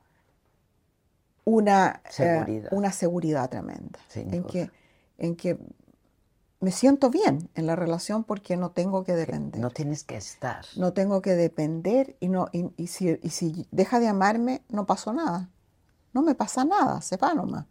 una 1.46 2.02
seguridad, 2.10 2.66
eh, 2.72 2.76
una 2.76 2.92
seguridad 2.92 3.50
tremenda. 3.50 4.00
Sin 4.10 4.34
en 4.34 4.44
duda. 4.44 4.52
que, 4.52 4.72
en 5.18 5.36
que 5.36 5.58
me 6.60 6.72
siento 6.72 7.10
bien 7.10 7.50
en 7.56 7.66
la 7.66 7.76
relación 7.76 8.24
porque 8.24 8.56
no 8.56 8.72
tengo 8.72 9.04
que 9.04 9.14
depender. 9.14 9.60
No 9.60 9.70
tienes 9.70 10.04
que 10.04 10.16
estar. 10.16 10.66
No 10.78 10.94
tengo 10.94 11.22
que 11.22 11.32
depender 11.32 12.16
y, 12.20 12.30
no, 12.30 12.48
y, 12.52 12.72
y, 12.78 12.88
si, 12.88 13.20
y 13.22 13.30
si 13.32 13.68
deja 13.72 14.00
de 14.00 14.08
amarme, 14.08 14.62
no 14.70 14.86
pasó 14.86 15.14
nada. 15.14 15.50
No 16.14 16.22
me 16.22 16.36
pasa 16.36 16.64
nada, 16.64 17.02
se 17.02 17.18
va 17.18 17.34
nomás. 17.34 17.66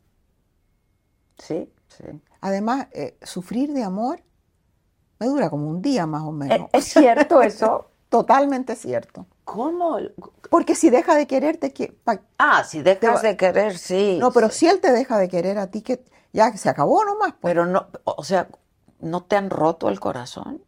Sí, 1.39 1.73
Sí. 1.97 2.05
Además, 2.41 2.89
eh, 2.93 3.17
sufrir 3.23 3.73
de 3.73 3.83
amor 3.83 4.23
me 5.19 5.27
dura 5.27 5.51
como 5.51 5.69
un 5.69 5.81
día 5.81 6.07
más 6.07 6.23
o 6.23 6.33
menos. 6.33 6.69
¿Es 6.73 6.85
cierto 6.87 7.43
eso? 7.43 7.91
Totalmente 8.09 8.75
cierto. 8.75 9.27
¿Cómo? 9.45 9.99
Porque 10.51 10.75
si 10.75 10.91
deja 10.91 11.15
de 11.15 11.27
quererte... 11.27 11.73
Que, 11.73 11.97
ah, 12.39 12.65
si 12.65 12.83
dejas 12.83 13.23
de 13.23 13.37
querer, 13.37 13.79
sí. 13.79 14.19
No, 14.21 14.33
pero 14.33 14.51
sí. 14.51 14.59
si 14.59 14.67
él 14.67 14.81
te 14.81 14.93
deja 14.93 15.19
de 15.19 15.29
querer 15.29 15.59
a 15.59 15.69
ti, 15.69 15.83
que 15.83 16.05
ya 16.33 16.55
se 16.57 16.69
acabó 16.69 17.05
nomás. 17.05 17.35
Pues. 17.41 17.53
Pero 17.53 17.67
no, 17.67 17.87
o 18.05 18.25
sea, 18.25 18.49
¿no 19.01 19.23
te 19.23 19.37
han 19.37 19.49
roto 19.49 19.89
el 19.89 20.01
corazón? 20.01 20.63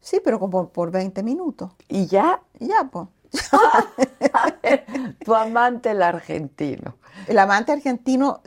Sí, 0.00 0.20
pero 0.24 0.38
como 0.38 0.68
por 0.68 0.90
20 0.90 1.22
minutos. 1.22 1.72
¿Y 1.88 2.06
ya? 2.06 2.42
Y 2.60 2.68
ya, 2.68 2.88
pues. 2.90 3.08
tu 5.24 5.34
amante 5.34 5.90
el 5.90 6.02
argentino. 6.02 6.96
El 7.26 7.38
amante 7.38 7.72
argentino 7.72 8.40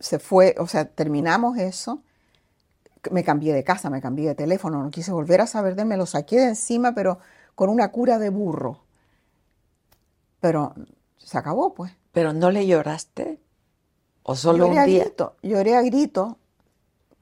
se 0.00 0.18
fue, 0.18 0.54
o 0.58 0.66
sea, 0.66 0.84
terminamos 0.86 1.58
eso. 1.58 2.02
Me 3.10 3.24
cambié 3.24 3.52
de 3.52 3.64
casa, 3.64 3.90
me 3.90 4.00
cambié 4.00 4.28
de 4.28 4.34
teléfono, 4.34 4.82
no 4.82 4.90
quise 4.90 5.12
volver 5.12 5.40
a 5.40 5.46
saber 5.46 5.74
de 5.74 5.82
él, 5.82 5.88
me 5.88 5.96
lo 5.96 6.06
saqué 6.06 6.36
de 6.36 6.48
encima, 6.48 6.94
pero 6.94 7.18
con 7.54 7.68
una 7.68 7.90
cura 7.90 8.18
de 8.18 8.28
burro. 8.28 8.84
Pero 10.40 10.74
se 11.18 11.38
acabó, 11.38 11.74
pues. 11.74 11.92
¿Pero 12.12 12.32
no 12.32 12.50
le 12.50 12.66
lloraste? 12.66 13.40
¿O 14.22 14.36
solo 14.36 14.66
lloré 14.66 14.80
un 14.80 14.86
día? 14.86 15.02
A 15.02 15.04
grito, 15.04 15.36
lloré 15.42 15.76
a 15.76 15.82
grito 15.82 16.38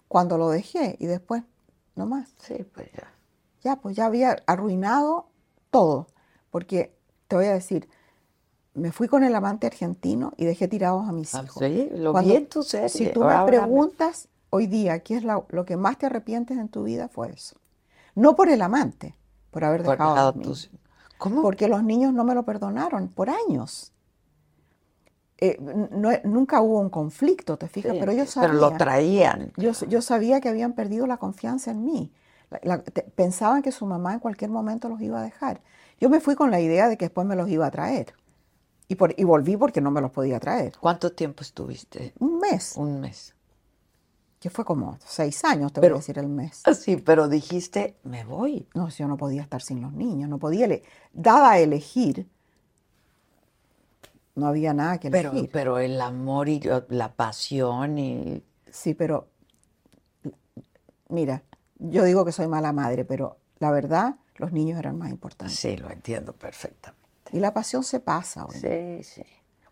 cuando 0.09 0.37
lo 0.39 0.51
dejé 0.51 0.97
y 0.99 1.07
después, 1.07 1.45
no 1.95 2.07
más. 2.07 2.29
Sí, 2.39 2.67
pues 2.75 2.91
ya. 2.93 3.13
Ya, 3.63 3.77
pues 3.77 3.95
ya 3.97 4.07
había 4.07 4.43
arruinado 4.47 5.29
todo. 5.71 6.09
Porque 6.51 6.95
te 7.29 7.37
voy 7.37 7.47
a 7.47 7.53
decir, 7.53 7.89
me 8.75 8.93
fui 8.93 9.09
con 9.09 9.25
el 9.25 9.35
amante 9.35 9.67
argentino 9.67 10.33
y 10.37 10.45
dejé 10.45 10.69
tirados 10.69 11.09
a 11.09 11.13
mis 11.13 11.35
Ah, 11.35 11.43
hijos. 11.45 11.63
sí, 11.65 11.89
lo 11.95 12.13
Cuando- 12.13 12.31
vi 12.31 12.37
en 12.37 12.47
tu 12.49 12.63
serie. 12.63 12.89
Si 12.89 13.09
tú 13.13 13.25
me 13.25 13.45
preguntas 13.47 14.29
hoy 14.51 14.67
día 14.67 14.99
qué 15.01 15.17
es 15.17 15.25
la- 15.25 15.45
lo 15.49 15.65
que 15.65 15.77
más 15.77 15.99
te 15.99 16.07
arrepientes 16.07 16.59
en 16.59 16.69
tu 16.69 16.83
vida, 16.85 17.09
fue 17.09 17.31
eso. 17.31 17.57
No 18.15 18.35
por 18.35 18.49
el 18.49 18.63
amante, 18.63 19.17
por 19.51 19.65
haber 19.65 19.83
Por 19.83 19.93
dejado 19.97 20.29
a 20.29 20.33
tus-. 20.33 20.71
¿Cómo? 21.19 21.43
Porque 21.43 21.69
los 21.69 21.83
niños 21.85 22.13
no 22.13 22.25
me 22.25 22.35
lo 22.35 22.45
perdonaron 22.45 23.09
por 23.09 23.29
años. 23.31 23.93
Eh, 25.43 25.57
no- 25.61 26.11
nunca 26.25 26.61
hubo 26.61 26.81
un 26.81 26.91
conflicto, 26.91 27.57
te 27.57 27.67
fijas, 27.69 27.93
Sí, 27.93 27.99
pero 27.99 28.13
yo 28.13 28.27
sabía. 28.27 28.49
Pero 28.51 28.61
lo 28.61 28.77
traían. 28.77 29.53
Yo, 29.57 29.73
yo 29.89 30.03
sabía 30.03 30.41
que 30.41 30.49
habían 30.51 30.75
perdido 30.75 31.07
la 31.07 31.17
confianza 31.17 31.71
en 31.71 31.85
mí. 31.85 32.13
La- 32.51 32.61
la- 32.63 32.83
te- 32.83 33.03
pensaban 33.03 33.63
que 33.63 33.73
su 33.73 33.87
mamá 33.87 34.13
en 34.13 34.21
cualquier 34.21 34.51
momento 34.51 34.89
los 34.91 35.01
iba 35.01 35.21
a 35.21 35.23
dejar. 35.23 35.63
Yo 36.01 36.09
me 36.09 36.21
fui 36.21 36.35
con 36.35 36.51
la 36.51 36.61
idea 36.61 36.89
de 36.89 36.97
que 36.97 37.05
después 37.07 37.27
me 37.27 37.37
los 37.37 37.49
iba 37.49 37.67
a 37.67 37.71
traer. 37.71 38.15
Y, 38.89 38.97
por- 38.97 39.15
y 39.17 39.23
volví 39.25 39.57
porque 39.57 39.81
no 39.81 39.91
me 39.91 40.01
los 40.01 40.11
podía 40.11 40.41
traer. 40.41 40.73
¿Cuánto 40.81 41.13
tiempo 41.13 41.43
estuviste? 41.43 42.13
Un 42.19 42.39
mes, 42.39 42.75
Un 42.77 43.01
mes. 43.01 43.35
que 44.41 44.51
fue 44.51 44.65
como 44.65 44.97
seis 45.05 45.45
años, 45.45 45.73
te 45.73 45.81
Pero- 45.81 45.95
voy 45.95 45.99
a 45.99 46.01
decir 46.01 46.19
el 46.19 46.29
mes. 46.29 46.63
Ah, 46.65 46.75
Sí, 46.75 46.97
pero 46.97 47.29
dijiste, 47.29 47.97
me 48.03 48.25
voy. 48.25 48.67
No, 48.75 48.89
yo 48.89 49.07
no 49.07 49.17
podía 49.19 49.43
estar 49.43 49.61
sin 49.63 49.81
los 49.83 49.93
niños, 49.93 50.29
no 50.31 50.39
podía, 50.39 50.65
ele- 50.65 50.83
dada 51.13 51.51
a 51.53 51.59
elegir, 51.59 52.27
no 54.35 54.47
había 54.47 54.73
nada 54.73 54.99
que 54.99 55.11
Pero, 55.11 55.31
elegir. 55.33 55.51
pero 55.53 55.79
el 55.79 56.01
amor 56.01 56.49
y 56.49 56.61
la 56.89 57.13
pasión 57.13 57.99
y... 57.99 58.43
Sí, 58.71 58.95
pero 58.95 59.29
mira, 61.09 61.43
yo 61.79 62.05
digo 62.05 62.25
que 62.25 62.33
soy 62.33 62.47
mala 62.49 62.73
madre, 62.73 63.05
pero 63.05 63.37
la 63.59 63.71
verdad, 63.71 64.17
los 64.37 64.53
niños 64.53 64.79
eran 64.79 64.99
más 64.99 65.11
importantes. 65.11 65.59
Sí, 65.59 65.77
lo 65.77 65.91
entiendo 65.91 66.33
perfectamente. 66.33 67.01
Y 67.33 67.41
la 67.41 67.53
pasión 67.55 67.85
se 67.85 68.01
pasa. 68.01 68.47
Sí, 68.51 69.03
sí. 69.05 69.23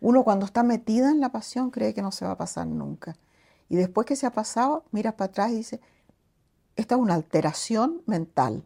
Uno 0.00 0.22
cuando 0.22 0.46
está 0.46 0.62
metida 0.62 1.10
en 1.10 1.20
la 1.20 1.30
pasión 1.32 1.70
cree 1.70 1.92
que 1.94 2.02
no 2.02 2.12
se 2.12 2.24
va 2.24 2.32
a 2.32 2.36
pasar 2.38 2.66
nunca. 2.66 3.16
Y 3.68 3.76
después 3.76 4.06
que 4.06 4.16
se 4.16 4.26
ha 4.26 4.30
pasado, 4.30 4.84
miras 4.92 5.14
para 5.14 5.30
atrás 5.30 5.50
y 5.50 5.56
dices, 5.56 5.80
esta 6.76 6.94
es 6.94 7.00
una 7.00 7.14
alteración 7.14 8.02
mental. 8.06 8.62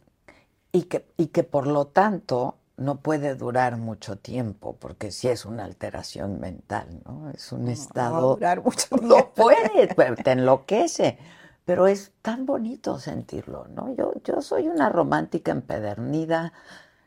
Y 0.73 0.85
que, 0.85 1.07
y 1.17 1.29
que 1.29 1.43
por 1.45 1.67
lo 1.67 1.87
tanto 1.87 2.57
no 2.77 3.01
puede 3.01 3.35
durar 3.35 3.77
mucho 3.77 4.17
tiempo, 4.17 4.77
porque 4.79 5.11
sí 5.11 5.29
es 5.29 5.45
una 5.45 5.65
alteración 5.65 6.41
mental, 6.41 7.01
¿no? 7.07 7.31
Es 7.31 7.53
un 7.53 7.61
No 7.61 7.67
va 7.67 7.71
a 7.71 7.75
estado... 7.75 8.35
durar 8.35 8.63
mucho 8.63 8.89
No 9.03 9.15
tiempo. 9.15 9.33
puede, 9.35 9.95
pues, 9.95 10.15
te 10.23 10.33
enloquece. 10.33 11.19
Pero 11.65 11.87
es 11.87 12.13
tan 12.23 12.45
bonito 12.47 12.99
sentirlo, 12.99 13.67
¿no? 13.69 13.95
Yo, 13.95 14.13
yo 14.25 14.43
soy 14.43 14.69
una 14.69 14.89
romántica 14.89 15.53
empedernida. 15.53 16.53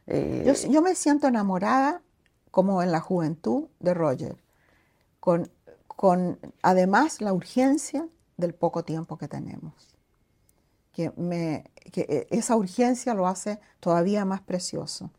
eh, 0.07 0.43
Yo, 0.45 0.53
yo 0.69 0.81
me 0.81 0.95
siento 0.95 1.27
enamorada, 1.27 2.01
como 2.51 2.81
en 2.81 2.91
la 2.91 3.01
juventud, 3.01 3.65
de 3.79 3.93
Roger, 3.93 4.37
con, 5.19 5.49
con 5.87 6.39
además 6.63 7.21
la 7.21 7.33
urgencia 7.33 8.07
del 8.37 8.55
poco 8.55 8.83
tiempo 8.85 9.17
que 9.17 9.27
tenemos. 9.27 9.73
Que, 10.93 11.11
me, 11.17 11.65
que 11.91 12.01
eh, 12.09 12.27
esa 12.31 12.55
urgencia 12.55 13.13
lo 13.13 13.27
hace 13.27 13.59
todavía 13.81 14.23
más 14.25 14.41
precioso. 14.41 15.11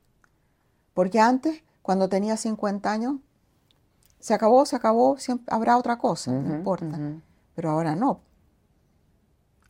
Porque 0.94 1.20
antes, 1.20 1.62
cuando 1.82 2.08
tenía 2.08 2.36
50 2.36 2.90
años, 2.90 3.16
se 4.20 4.34
acabó, 4.34 4.66
se 4.66 4.76
acabó, 4.76 5.16
siempre 5.18 5.46
habrá 5.54 5.76
otra 5.78 5.98
cosa, 5.98 6.36
no 6.42 6.50
importa. 6.50 7.02
ujú. 7.06 7.20
Pero 7.54 7.70
ahora 7.70 7.94
no. 7.96 8.20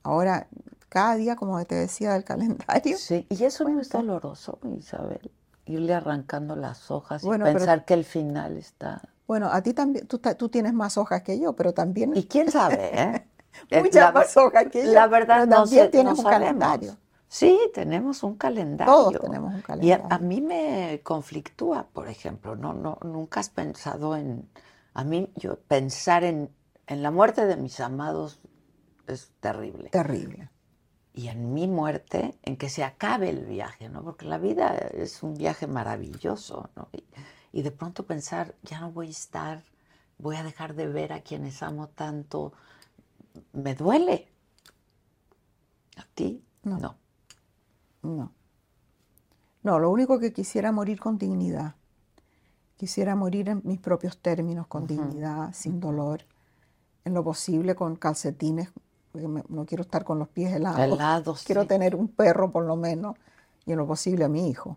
Ahora, 0.07 0.47
cada 0.89 1.17
día, 1.17 1.35
como 1.35 1.63
te 1.65 1.75
decía 1.75 2.13
del 2.13 2.23
calendario, 2.25 2.97
Sí, 2.97 3.27
y 3.29 3.43
eso 3.45 3.65
no 3.69 3.81
es 3.81 3.89
doloroso, 3.91 4.59
Isabel. 4.79 5.33
Irle 5.65 5.95
arrancando 5.95 6.55
las 6.55 6.93
hojas 6.93 7.23
Bueno, 7.23 7.45
y 7.45 7.49
pero- 7.49 7.59
pensar 7.59 7.85
que 7.85 7.95
el 7.95 8.05
final 8.05 8.57
está. 8.57 9.03
Bueno, 9.27 9.49
a 9.51 9.61
ti 9.63 9.75
también, 9.75 10.07
tú, 10.07 10.21
tú 10.39 10.49
tienes 10.49 10.73
más 10.75 10.97
hojas 10.97 11.23
que 11.23 11.41
yo, 11.41 11.55
pero 11.55 11.75
también 11.75 12.17
Y 12.17 12.25
quién 12.27 12.51
sabe, 12.53 12.91
¿eh? 13.03 13.27
Eh, 13.71 13.81
muchas 13.83 13.95
la- 13.95 14.13
más 14.13 14.37
hojas 14.37 14.67
que 14.71 14.85
yo. 14.87 14.93
La 14.93 15.09
verdad, 15.09 15.39
pero 15.41 15.47
no, 15.47 15.57
también 15.63 15.85
sé- 15.87 15.91
tienes 15.91 16.13
no 16.13 16.19
un 16.19 16.23
sabemos. 16.23 16.41
calendario. 16.47 16.97
Sí, 17.29 17.59
tenemos 17.75 18.23
un 18.23 18.37
calendario. 18.37 18.95
Todos 18.95 19.21
tenemos 19.21 19.53
un 19.55 19.59
Y 19.59 19.63
a, 19.63 19.63
calendario. 19.67 20.07
a 20.11 20.19
mí 20.21 20.41
me 20.41 21.01
conflictúa, 21.03 21.89
por 21.93 22.07
ejemplo, 22.09 22.55
no, 22.55 22.73
no, 22.75 22.99
nunca 23.03 23.41
has 23.41 23.51
pensado 23.51 24.15
en, 24.15 24.49
a 24.95 25.03
mí, 25.03 25.33
yo 25.35 25.59
pensar 25.59 26.23
en, 26.23 26.49
en 26.87 27.03
la 27.03 27.11
muerte 27.11 27.45
de 27.47 27.57
mis 27.57 27.81
amados 27.81 28.39
es 29.07 29.31
terrible. 29.41 29.91
Terrible. 29.91 30.51
Y 31.15 31.29
en 31.29 31.55
mi 31.55 31.67
muerte, 31.67 32.39
en 32.43 32.57
que 32.57 32.69
se 32.69 32.85
acabe 32.85 33.31
el 33.31 33.47
viaje, 33.47 33.89
¿no? 33.89 34.03
Porque 34.03 34.27
la 34.27 34.39
vida 34.39 34.77
es 34.77 35.23
un 35.23 35.35
viaje 35.35 35.67
maravilloso, 35.67 36.69
¿no? 36.77 36.89
Y, 36.93 37.05
y 37.53 37.63
de 37.63 37.71
pronto 37.71 38.05
pensar, 38.05 38.55
ya 38.63 38.81
no 38.81 38.93
voy 38.93 39.09
a 39.09 39.11
estar, 39.11 39.65
voy 40.19 40.37
a 40.37 40.43
dejar 40.43 40.75
de 40.75 40.87
ver 40.89 41.13
a 41.13 41.21
quienes 41.21 41.63
amo 41.63 41.89
tanto, 41.89 42.53
me 43.53 43.75
duele. 43.75 44.29
¿A 45.97 46.05
ti? 46.15 46.45
No. 46.63 46.79
no. 46.79 46.97
No. 48.03 48.33
No, 49.63 49.79
lo 49.81 49.91
único 49.91 50.19
que 50.21 50.33
quisiera 50.33 50.71
morir 50.71 51.01
con 51.01 51.19
dignidad. 51.19 51.75
Quisiera 52.77 53.17
morir 53.17 53.49
en 53.49 53.63
mis 53.65 53.81
propios 53.81 54.19
términos, 54.19 54.67
con 54.67 54.87
dignidad, 54.87 55.53
sin 55.55 55.81
dolor, 55.81 56.25
en 57.05 57.15
lo 57.15 57.25
posible 57.25 57.75
con 57.75 57.97
calcetines, 57.97 58.71
porque 59.17 59.29
me- 59.29 59.45
no 59.49 59.65
quiero 59.67 59.83
estar 59.83 60.05
con 60.05 60.19
los 60.19 60.29
pies 60.29 60.53
helados. 60.55 60.81
Helados, 60.81 61.43
Quiero 61.47 61.63
sí. 61.63 61.69
tener 61.69 61.97
un 61.97 62.09
perro 62.09 62.51
por 62.51 62.65
lo 62.65 62.77
menos, 62.77 63.17
y 63.65 63.73
en 63.73 63.79
lo 63.79 63.87
posible 63.87 64.25
a 64.25 64.29
mi 64.29 64.49
hijo. 64.49 64.77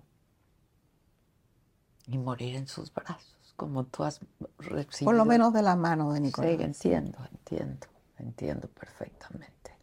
Y 2.07 2.17
morir 2.17 2.55
en 2.55 2.67
sus 2.67 2.91
brazos, 2.93 3.53
como 3.55 3.83
tú 3.83 4.03
has 4.03 4.19
recibido. 4.57 5.05
Por 5.05 5.15
lo 5.15 5.25
menos 5.25 5.53
de 5.53 5.61
la 5.61 5.75
mano 5.75 6.11
de 6.13 6.19
Sí, 6.19 6.25
Nicolás. 6.25 6.59
entiendo, 6.61 7.19
entiendo, 7.31 7.87
entiendo 8.17 8.67
perfectamente. 8.69 9.77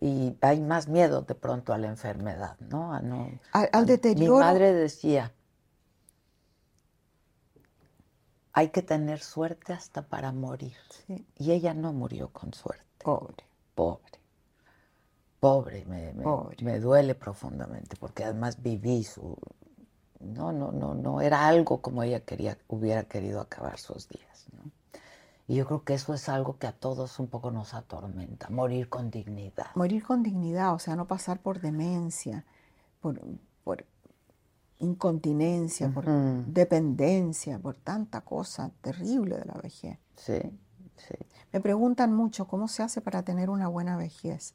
Y 0.00 0.36
hay 0.40 0.60
más 0.60 0.88
miedo 0.88 1.22
de 1.22 1.34
pronto 1.34 1.72
a 1.72 1.78
la 1.78 1.88
enfermedad, 1.88 2.56
¿no? 2.60 2.92
A 2.92 3.00
no 3.00 3.28
Al, 3.52 3.68
al 3.72 3.82
Mi 3.82 3.88
deterioro. 3.90 4.38
madre 4.38 4.72
decía, 4.72 5.32
hay 8.52 8.70
que 8.70 8.82
tener 8.82 9.20
suerte 9.20 9.72
hasta 9.72 10.02
para 10.02 10.32
morir. 10.32 10.76
Sí, 11.06 11.26
Y 11.36 11.52
ella 11.52 11.74
no 11.74 11.92
murió 11.92 12.28
con 12.32 12.52
suerte. 12.54 12.84
pobre. 12.98 13.47
Pobre. 13.78 14.18
Pobre, 15.38 15.84
me, 15.84 16.12
me- 16.14 16.24
Pobre. 16.24 16.56
me 16.64 16.80
duele 16.80 17.14
profundamente, 17.14 17.96
porque 17.96 18.24
además 18.24 18.60
viví 18.60 19.04
su... 19.04 19.36
No, 20.18 20.50
no, 20.50 20.72
no, 20.72 20.94
no, 20.94 21.20
era 21.20 21.46
algo 21.46 21.80
como 21.80 22.02
ella 22.02 22.18
quería, 22.24 22.58
hubiera 22.66 23.04
querido 23.04 23.40
acabar 23.40 23.78
sus 23.78 24.08
días, 24.08 24.46
¿no? 24.52 24.68
Y 25.46 25.54
yo 25.54 25.64
creo 25.66 25.84
que 25.84 25.94
eso 25.94 26.12
es 26.12 26.28
algo 26.28 26.58
que 26.58 26.66
a 26.66 26.72
todos 26.72 27.20
un 27.20 27.28
poco 27.28 27.52
nos 27.52 27.72
atormenta, 27.72 28.50
morir 28.50 28.88
con 28.88 29.12
dignidad. 29.12 29.68
Morir 29.76 30.02
con 30.02 30.24
dignidad, 30.24 30.74
o 30.74 30.80
sea, 30.80 30.96
no 30.96 31.06
pasar 31.06 31.38
por 31.38 31.60
demencia, 31.60 32.44
por, 33.00 33.20
por 33.62 33.84
incontinencia, 34.80 35.88
por 35.90 36.04
Ujú. 36.08 36.42
dependencia, 36.48 37.60
por 37.60 37.76
tanta 37.76 38.22
cosa 38.22 38.72
terrible 38.80 39.38
de 39.38 39.44
la 39.44 39.54
vejez. 39.54 39.98
Sí, 40.16 40.40
sí. 40.98 41.14
Me 41.52 41.60
preguntan 41.60 42.12
mucho 42.12 42.46
cómo 42.46 42.68
se 42.68 42.82
hace 42.82 43.00
para 43.00 43.22
tener 43.22 43.50
una 43.50 43.68
buena 43.68 43.96
vejez. 43.96 44.54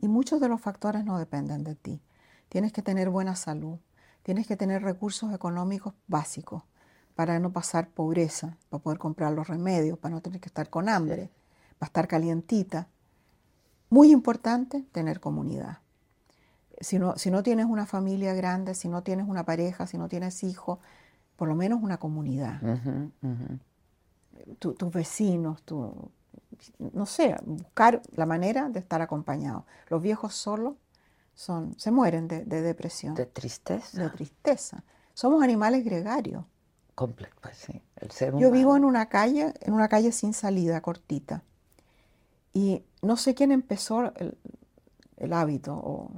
Y 0.00 0.08
muchos 0.08 0.40
de 0.40 0.48
los 0.48 0.60
factores 0.60 1.04
no 1.04 1.18
dependen 1.18 1.62
de 1.62 1.74
ti. 1.74 2.00
Tienes 2.48 2.72
que 2.72 2.82
tener 2.82 3.08
buena 3.08 3.36
salud, 3.36 3.78
tienes 4.22 4.46
que 4.46 4.56
tener 4.56 4.82
recursos 4.82 5.32
económicos 5.32 5.94
básicos 6.06 6.64
para 7.14 7.38
no 7.38 7.52
pasar 7.52 7.88
pobreza, 7.88 8.56
para 8.68 8.82
poder 8.82 8.98
comprar 8.98 9.32
los 9.32 9.48
remedios, 9.48 9.98
para 9.98 10.14
no 10.14 10.20
tener 10.20 10.40
que 10.40 10.48
estar 10.48 10.68
con 10.68 10.88
hambre, 10.88 11.30
para 11.78 11.88
estar 11.88 12.08
calientita. 12.08 12.88
Muy 13.90 14.10
importante, 14.10 14.84
tener 14.92 15.20
comunidad. 15.20 15.78
Si 16.80 16.98
no, 16.98 17.16
si 17.16 17.30
no 17.30 17.42
tienes 17.42 17.66
una 17.66 17.86
familia 17.86 18.34
grande, 18.34 18.74
si 18.74 18.88
no 18.88 19.02
tienes 19.02 19.28
una 19.28 19.44
pareja, 19.44 19.86
si 19.86 19.98
no 19.98 20.08
tienes 20.08 20.42
hijos, 20.42 20.78
por 21.36 21.48
lo 21.48 21.54
menos 21.54 21.82
una 21.82 21.98
comunidad. 21.98 22.60
Tu- 24.58 24.74
tus 24.74 24.90
vecinos, 24.92 25.62
tu, 25.62 26.10
no 26.78 27.06
sé, 27.06 27.36
buscar 27.44 28.02
la 28.16 28.26
manera 28.26 28.68
de 28.68 28.80
estar 28.80 29.02
acompañado. 29.02 29.64
Los 29.88 30.02
viejos 30.02 30.34
solos 30.34 30.74
son, 31.34 31.74
se 31.78 31.90
mueren 31.90 32.28
de, 32.28 32.44
de 32.44 32.62
depresión, 32.62 33.14
De 33.14 33.26
tristeza. 33.26 34.02
de 34.02 34.10
tristeza. 34.10 34.84
Somos 35.14 35.42
animales 35.42 35.84
gregarios. 35.84 36.44
Comple- 36.94 37.30
pues 37.40 37.56
sí, 37.56 37.80
el 37.96 38.10
ser 38.10 38.34
Yo 38.36 38.50
vivo 38.50 38.76
en 38.76 38.84
humano. 38.84 38.88
una 38.88 39.08
calle, 39.08 39.54
en 39.60 39.72
una 39.74 39.88
calle 39.88 40.12
sin 40.12 40.34
salida, 40.34 40.80
cortita. 40.82 41.42
Y 42.52 42.82
no 43.00 43.16
sé 43.16 43.34
quién 43.34 43.50
empezó 43.52 44.12
el, 44.16 44.36
el 45.16 45.32
hábito, 45.32 45.74
o 45.74 46.10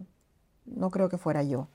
no 0.67 0.91
creo 0.91 1.09
que 1.09 1.19
fuera 1.19 1.43
yo, 1.43 1.69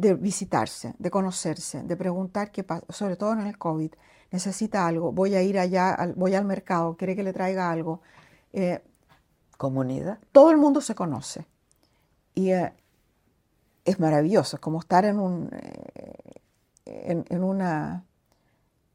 de 0.00 0.14
visitarse, 0.14 0.94
de 0.98 1.10
conocerse, 1.10 1.82
de 1.82 1.96
preguntar 1.96 2.50
qué 2.50 2.62
pasa, 2.64 2.84
sobre 2.90 3.16
todo 3.16 3.32
en 3.32 3.40
el 3.46 3.56
COVID, 3.58 3.92
necesita 4.30 4.86
algo, 4.86 5.12
voy 5.12 5.34
a 5.34 5.42
ir 5.42 5.58
allá, 5.58 5.92
al- 5.94 6.14
voy 6.14 6.34
al 6.34 6.44
mercado, 6.44 6.96
quiere 6.96 7.16
que 7.16 7.22
le 7.22 7.32
traiga 7.32 7.70
algo. 7.70 8.00
Eh, 8.52 8.80
Comunidad. 9.56 10.18
todo 10.32 10.50
el 10.50 10.58
mundo 10.58 10.80
se 10.80 10.94
conoce. 10.94 11.46
Y 12.34 12.50
eh, 12.50 12.72
es 13.84 13.98
maravilloso, 14.00 14.56
es 14.56 14.60
como 14.60 14.80
estar 14.80 15.04
en 15.04 15.18
un 15.18 15.48
eh, 15.52 16.14
en, 16.84 17.24
en 17.28 17.42
una 17.44 18.04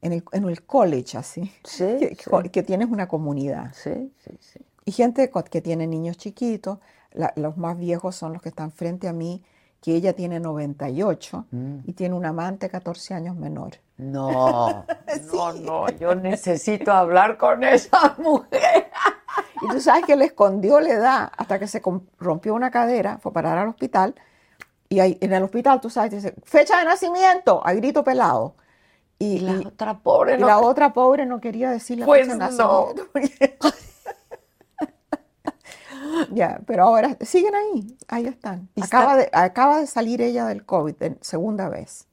en 0.01 0.13
el, 0.13 0.23
en 0.31 0.43
el 0.49 0.63
college 0.65 1.17
así, 1.17 1.51
Sí, 1.63 1.85
que, 1.99 2.15
sí. 2.15 2.49
que 2.51 2.63
tienes 2.63 2.89
una 2.89 3.07
comunidad. 3.07 3.71
Sí, 3.73 4.13
sí, 4.23 4.31
sí. 4.39 4.59
Y 4.85 4.91
gente 4.91 5.29
que 5.49 5.61
tiene 5.61 5.87
niños 5.87 6.17
chiquitos, 6.17 6.79
la- 7.11 7.33
los 7.35 7.57
más 7.57 7.77
viejos 7.77 8.15
son 8.15 8.33
los 8.33 8.41
que 8.41 8.49
están 8.49 8.71
frente 8.71 9.07
a 9.07 9.13
mí, 9.13 9.43
que 9.81 9.95
ella 9.95 10.13
tiene 10.13 10.39
98 10.39 11.45
Mm. 11.51 11.75
y 11.85 11.93
tiene 11.93 12.13
un 12.15 12.25
amante 12.25 12.69
14 12.69 13.13
años 13.15 13.35
menor. 13.35 13.71
No, 13.97 14.85
no, 15.33 15.53
no, 15.53 15.89
yo 15.89 16.13
necesito 16.15 16.91
hablar 16.91 17.37
con 17.37 17.63
esa 17.63 18.15
mujer. 18.19 18.89
Y 19.63 19.67
tú 19.69 19.79
sabes 19.81 20.05
que 20.05 20.15
le 20.15 20.25
escondió 20.25 20.79
la 20.79 20.89
edad 20.89 21.31
hasta 21.37 21.57
que 21.59 21.67
se 21.67 21.81
rompió 22.19 22.53
una 22.53 22.69
cadera, 22.71 23.17
fue 23.19 23.31
a 23.31 23.33
parar 23.33 23.57
al 23.57 23.69
hospital. 23.69 24.15
Y 24.89 24.99
ahí, 24.99 25.17
en 25.21 25.33
el 25.33 25.43
hospital, 25.43 25.79
tú 25.79 25.89
sabes, 25.89 26.11
dice, 26.11 26.33
fecha 26.43 26.77
de 26.79 26.85
nacimiento, 26.85 27.61
a 27.65 27.73
grito 27.73 28.03
pelado. 28.03 28.55
Y, 29.17 29.35
Y 29.35 29.39
la 29.39 29.51
y- 29.53 29.65
otra 29.65 29.99
pobre 29.99 30.37
no. 30.37 30.47
la 30.47 30.59
otra 30.59 30.93
pobre 30.93 31.25
no 31.27 31.39
quería 31.39 31.69
decir 31.71 31.99
la 31.99 32.05
Pues 32.07 32.21
fecha 32.27 32.33
de 32.33 32.39
nacimiento. 32.39 33.09
ya, 36.31 36.61
pero 36.65 36.83
ahora 36.83 37.17
siguen 37.21 37.53
ahí, 37.55 37.97
ahí 38.07 38.25
están. 38.27 38.69
Y 38.75 38.83
Acaba 38.83 39.19
está- 39.21 39.39
de, 39.39 39.45
acaba 39.45 39.79
de 39.79 39.87
salir 39.87 40.21
ella 40.21 40.45
del 40.47 40.65
COVID, 40.65 40.95
de 40.95 41.17
segunda 41.21 41.69
vez. 41.69 42.07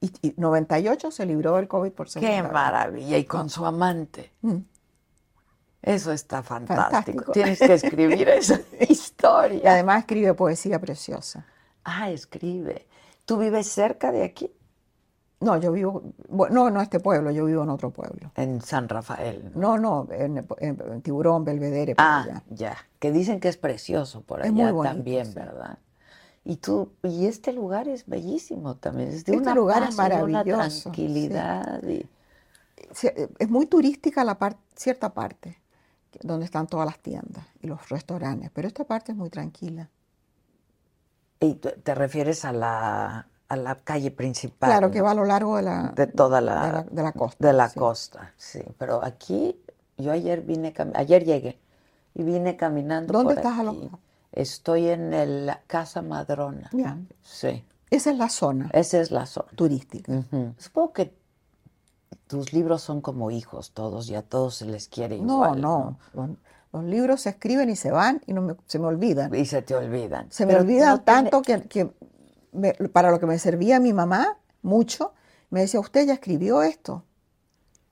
Y, 0.00 0.12
y 0.22 0.34
98 0.36 1.10
se 1.10 1.26
libró 1.26 1.56
del 1.56 1.68
COVID 1.68 1.92
por 1.92 2.08
segunda 2.08 2.34
Qué 2.36 2.42
vez. 2.42 2.52
maravilla. 2.52 3.18
Y 3.18 3.24
con 3.24 3.50
su 3.50 3.66
amante. 3.66 4.32
Mm. 4.42 4.56
Eso 5.82 6.12
está 6.12 6.42
fantástico. 6.42 6.90
Fantástico. 6.90 7.32
Tienes 7.32 7.58
que 7.58 7.72
escribir 7.74 8.28
esa 8.30 8.60
Y 8.80 8.92
historia. 8.92 9.72
además 9.72 10.00
escribe 10.00 10.34
poesía 10.34 10.78
preciosa. 10.78 11.46
Ah, 11.84 12.10
escribe. 12.10 12.86
¿Tú 13.24 13.38
vives 13.38 13.66
cerca 13.68 14.10
de 14.12 14.24
aquí? 14.24 14.50
No, 15.40 15.56
yo 15.58 15.72
vivo, 15.72 16.02
bueno, 16.28 16.54
no, 16.54 16.70
no 16.70 16.82
este 16.82 17.00
pueblo, 17.00 17.30
yo 17.30 17.46
vivo 17.46 17.62
en 17.62 17.70
otro 17.70 17.90
pueblo. 17.90 18.30
En 18.34 18.60
San 18.60 18.88
Rafael. 18.90 19.50
No, 19.54 19.78
no, 19.78 20.06
en, 20.10 20.36
en- 20.58 20.78
en 20.86 21.00
Tiburón, 21.02 21.44
Belvedere, 21.44 21.94
por 21.94 22.04
Ah, 22.04 22.22
allá. 22.22 22.42
ya. 22.50 22.76
Que 22.98 23.10
dicen 23.10 23.40
que 23.40 23.48
es 23.48 23.56
precioso 23.56 24.20
por 24.20 24.40
Es 24.40 24.46
allá 24.46 24.52
muy 24.64 24.72
bonito, 24.72 24.94
también, 24.96 25.24
sí. 25.26 25.32
¿verdad? 25.34 25.78
Y 26.44 26.56
tú, 26.56 26.92
y 27.02 27.24
este 27.26 27.54
lugar 27.54 27.88
es 27.88 28.06
bellísimo 28.06 28.76
también. 28.76 29.08
Es 29.08 29.24
de 29.24 29.32
Este 29.32 29.36
una 29.38 29.54
lugar 29.54 29.82
es 29.82 29.96
de 29.96 30.02
una 30.02 30.08
maravilloso, 30.18 30.70
sí. 30.70 30.82
tranquilidad. 30.82 31.82
y- 31.84 32.06
eh, 33.06 33.28
Es 33.38 33.48
muy 33.48 33.64
turística 33.66 34.22
la 34.24 34.38
par- 34.38 34.58
cierta 34.76 35.14
parte, 35.14 35.58
donde 36.22 36.44
están 36.44 36.66
todas 36.66 36.84
las 36.84 36.98
tiendas 36.98 37.46
y 37.62 37.66
los 37.66 37.88
restaurantes, 37.88 38.50
pero 38.52 38.68
esta 38.68 38.84
parte 38.84 39.12
es 39.12 39.18
muy 39.18 39.30
tranquila. 39.30 39.88
Y 41.40 41.54
te 41.54 41.94
refieres 41.94 42.44
a 42.44 42.52
la, 42.52 43.26
a 43.50 43.56
la 43.56 43.74
calle 43.74 44.10
principal. 44.12 44.70
Claro 44.70 44.90
que 44.90 45.02
va 45.02 45.10
a 45.10 45.14
lo 45.14 45.24
largo 45.24 45.56
de 45.56 45.62
la, 45.62 45.92
de 45.94 46.06
toda 46.06 46.40
la, 46.40 46.66
de 46.66 46.72
la, 46.72 46.82
de 46.84 47.02
la 47.02 47.12
costa. 47.12 47.46
de 47.46 47.52
la 47.52 47.68
sí. 47.68 47.78
costa, 47.78 48.32
sí. 48.36 48.62
Pero 48.78 49.04
aquí, 49.04 49.60
yo 49.98 50.12
ayer 50.12 50.40
vine, 50.40 50.72
ayer 50.94 51.24
llegué 51.24 51.60
y 52.14 52.22
vine 52.22 52.56
caminando 52.56 53.12
¿Dónde 53.12 53.34
por 53.34 53.38
estás 53.38 53.52
aquí. 53.58 53.60
alojado? 53.68 53.98
Estoy 54.32 54.88
en 54.88 55.12
el- 55.12 55.46
la 55.46 55.60
Casa 55.66 56.00
Madrona. 56.00 56.70
Ya. 56.72 56.96
Sí, 57.22 57.64
Esa 57.90 58.10
es 58.12 58.18
la 58.18 58.28
zona 58.28 58.70
esa 58.72 59.00
es 59.00 59.10
la 59.10 59.26
zona. 59.26 59.48
turística. 59.56 60.12
Supongo 60.56 60.92
que 60.92 61.12
tus 62.28 62.52
libros 62.52 62.82
son 62.82 63.00
como 63.00 63.32
hijos 63.32 63.72
todos 63.72 64.08
y 64.08 64.14
a 64.14 64.22
todos 64.22 64.54
se 64.54 64.66
les 64.66 64.86
quiere 64.86 65.18
No, 65.18 65.34
igual, 65.44 65.60
no. 65.60 65.98
Los, 66.14 66.30
los 66.72 66.84
libros 66.84 67.22
se 67.22 67.30
escriben 67.30 67.68
y 67.68 67.74
se 67.74 67.90
van 67.90 68.20
y 68.28 68.32
no 68.32 68.42
me- 68.42 68.54
se 68.66 68.78
me 68.78 68.86
olvidan. 68.86 69.34
Y 69.34 69.44
se 69.46 69.62
te 69.62 69.74
olvidan. 69.74 70.30
Se 70.30 70.46
me 70.46 70.52
Pero 70.52 70.62
olvidan 70.62 70.88
no 70.90 71.00
tiene- 71.00 71.22
tanto 71.22 71.42
que, 71.42 71.62
que 71.62 71.90
me- 72.52 72.74
para 72.74 73.10
lo 73.10 73.20
que 73.20 73.26
me 73.26 73.38
servía 73.38 73.80
mi 73.80 73.92
mamá, 73.92 74.38
mucho, 74.62 75.12
me 75.50 75.60
decía, 75.60 75.80
usted 75.80 76.06
ya 76.06 76.14
escribió 76.14 76.62
esto. 76.62 77.04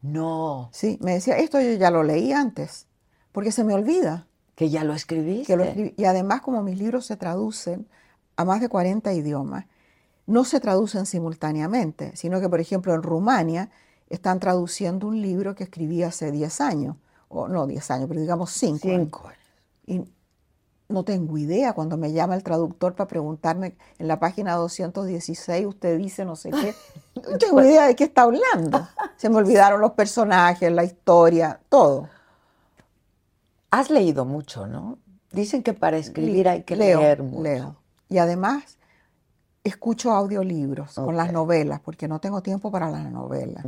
No, 0.01 0.69
Sí, 0.73 0.99
me 1.03 1.15
decía, 1.15 1.37
esto 1.39 1.61
yo 1.61 1.73
ya 1.73 1.91
lo 1.91 2.05
leí 2.05 2.33
antes, 2.33 2.87
porque 3.33 3.51
se 3.53 3.65
me 3.65 3.75
olvida. 3.75 4.27
que 4.55 4.71
ya 4.71 4.85
lo 4.85 4.93
escribiste. 4.95 5.47
que 5.47 5.57
lo 5.57 5.65
escribí. 5.65 5.95
Y 5.97 6.05
además, 6.05 6.41
como 6.41 6.63
mis 6.63 6.79
libros 6.79 7.07
se 7.07 7.17
traducen 7.17 7.89
a 8.37 8.45
más 8.45 8.61
de 8.61 8.69
40 8.69 9.13
idiomas, 9.13 9.67
no 10.27 10.45
se 10.45 10.61
traducen 10.61 11.07
simultáneamente, 11.07 12.15
sino 12.17 12.41
que, 12.41 12.49
por 12.49 12.61
ejemplo, 12.61 12.95
en 12.95 13.03
Rumania 13.03 13.71
están 14.09 14.41
traduciendo 14.41 15.07
un 15.09 15.21
libro 15.23 15.55
que 15.55 15.65
escribí 15.65 16.03
hace 16.03 16.31
10 16.33 16.61
años, 16.61 16.97
o 17.29 17.49
no 17.49 17.67
10 17.67 17.91
años, 17.91 18.09
pero 18.09 18.21
digamos 18.21 18.51
5 18.53 18.79
Cinco 18.89 19.29
años. 19.29 19.39
Y 19.87 20.05
no 20.89 21.05
tengo 21.05 21.37
idea 21.37 21.75
cuando 21.75 21.97
me 21.97 22.13
llama 22.13 22.35
el 22.35 22.43
traductor 22.43 22.95
para 22.95 23.09
preguntarme 23.09 23.77
en 23.99 24.09
la 24.09 24.19
página 24.19 24.55
216, 24.55 25.67
usted 25.67 25.99
dice 25.99 26.25
no 26.25 26.37
sé 26.37 26.51
qué. 26.51 26.75
No 27.31 27.37
tengo 27.37 27.61
idea 27.63 27.89
de 27.89 27.97
qué 27.97 28.05
está 28.05 28.23
hablando. 28.23 28.87
Se 29.17 29.29
me 29.29 29.37
olvidaron 29.37 29.81
los 29.81 29.93
personajes, 29.93 30.71
la 30.71 30.85
historia, 30.85 31.61
todo. 31.69 32.09
Has 33.73 33.91
leído 33.91 34.25
mucho, 34.25 34.69
¿no? 34.69 34.99
Dicen 35.33 35.65
que 35.65 35.73
para 35.73 35.99
escribir 35.99 36.49
hay 36.49 36.63
que 36.63 36.77
leo, 36.77 37.01
leer 37.01 37.25
mucho. 37.25 37.43
leo. 37.43 37.77
Y 38.09 38.19
además 38.19 38.79
escucho 39.65 40.13
audiolibros 40.13 40.95
con 40.95 41.17
las 41.17 41.33
novelas, 41.33 41.81
porque 41.81 42.07
no 42.07 42.21
tengo 42.21 42.41
tiempo 42.41 42.71
para 42.71 42.89
las 42.89 43.11
novelas. 43.11 43.67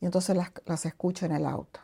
Y 0.00 0.04
entonces 0.04 0.36
las, 0.36 0.52
las 0.66 0.84
escucho 0.84 1.24
en 1.24 1.32
el 1.32 1.46
auto. 1.46 1.80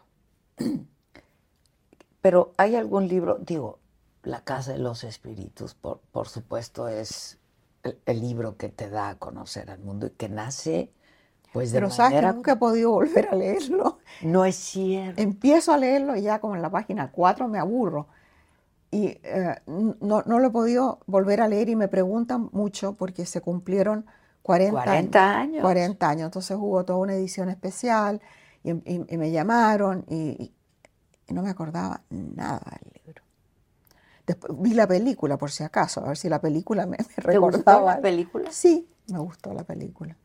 Pero 2.20 2.52
hay 2.59 2.76
algún 2.76 3.09
libro, 3.09 3.39
digo, 3.40 3.78
La 4.23 4.43
Casa 4.44 4.73
de 4.73 4.78
los 4.78 5.05
Espíritus, 5.05 5.74
por, 5.74 6.01
por 6.12 6.28
supuesto, 6.28 6.89
es 6.89 7.39
el, 7.82 7.99
el 8.07 8.20
libro 8.20 8.57
que 8.57 8.69
te 8.69 8.89
da 8.89 9.11
a 9.11 9.19
conocer 9.19 9.70
al 9.70 9.81
mundo 9.81 10.07
y 10.07 10.11
que 10.11 10.28
nace, 10.28 10.93
pues 11.53 11.73
de 11.73 11.78
Pero 11.78 11.90
sabes 11.90 12.11
que 12.12 12.16
manera... 12.16 12.32
nunca 12.35 12.53
he 12.53 12.57
podido 12.57 12.90
volver 12.93 13.28
a 13.28 13.35
leerlo. 13.36 13.99
No 14.20 14.44
es 14.47 14.57
cierto. 14.57 15.20
Empiezo 15.23 15.73
a 15.73 15.78
leerlo 15.78 16.16
y 16.16 16.23
ya 16.23 16.40
como 16.40 16.57
en 16.57 16.62
la 16.62 16.70
página 16.70 17.11
4 17.12 17.49
me 17.49 17.59
aburro. 17.59 18.07
Y 18.90 19.19
eh, 19.23 19.57
no, 19.66 20.23
no 20.27 20.39
lo 20.39 20.49
he 20.49 20.51
podido 20.51 21.01
volver 21.07 21.40
a 21.40 21.49
leer 21.49 21.69
y 21.70 21.77
me 21.77 21.89
preguntan 21.89 22.51
mucho 22.53 22.94
porque 22.94 23.27
se 23.27 23.40
cumplieron 23.40 24.07
40, 24.43 24.81
40 24.82 25.39
años. 25.39 25.62
40 25.62 26.09
años. 26.11 26.27
Entonces 26.27 26.57
hubo 26.61 26.85
toda 26.85 26.99
una 26.99 27.15
edición 27.15 27.49
especial 27.51 28.20
y, 28.65 28.73
y- 28.73 29.07
y 29.09 29.16
me 29.19 29.31
llamaron 29.32 30.05
y, 30.09 30.53
y- 31.28 31.32
no 31.35 31.43
me 31.43 31.51
acordaba 31.51 32.03
nada. 32.11 32.61
Después 34.27 34.53
vi 34.61 34.74
la 34.74 34.86
película 34.86 35.36
por 35.36 35.51
si 35.51 35.65
acaso, 35.65 36.05
a 36.05 36.09
ver 36.09 36.16
si 36.16 36.28
la 36.28 36.40
película 36.40 36.86
me, 36.86 36.97
me 36.99 37.32
¿Te 37.32 37.39
gustó 37.39 37.85
la 37.85 38.01
película? 38.01 38.51
Sí, 38.53 38.89
me 39.09 39.19
gustó 39.19 39.53
la 39.53 39.65
película. 39.65 40.16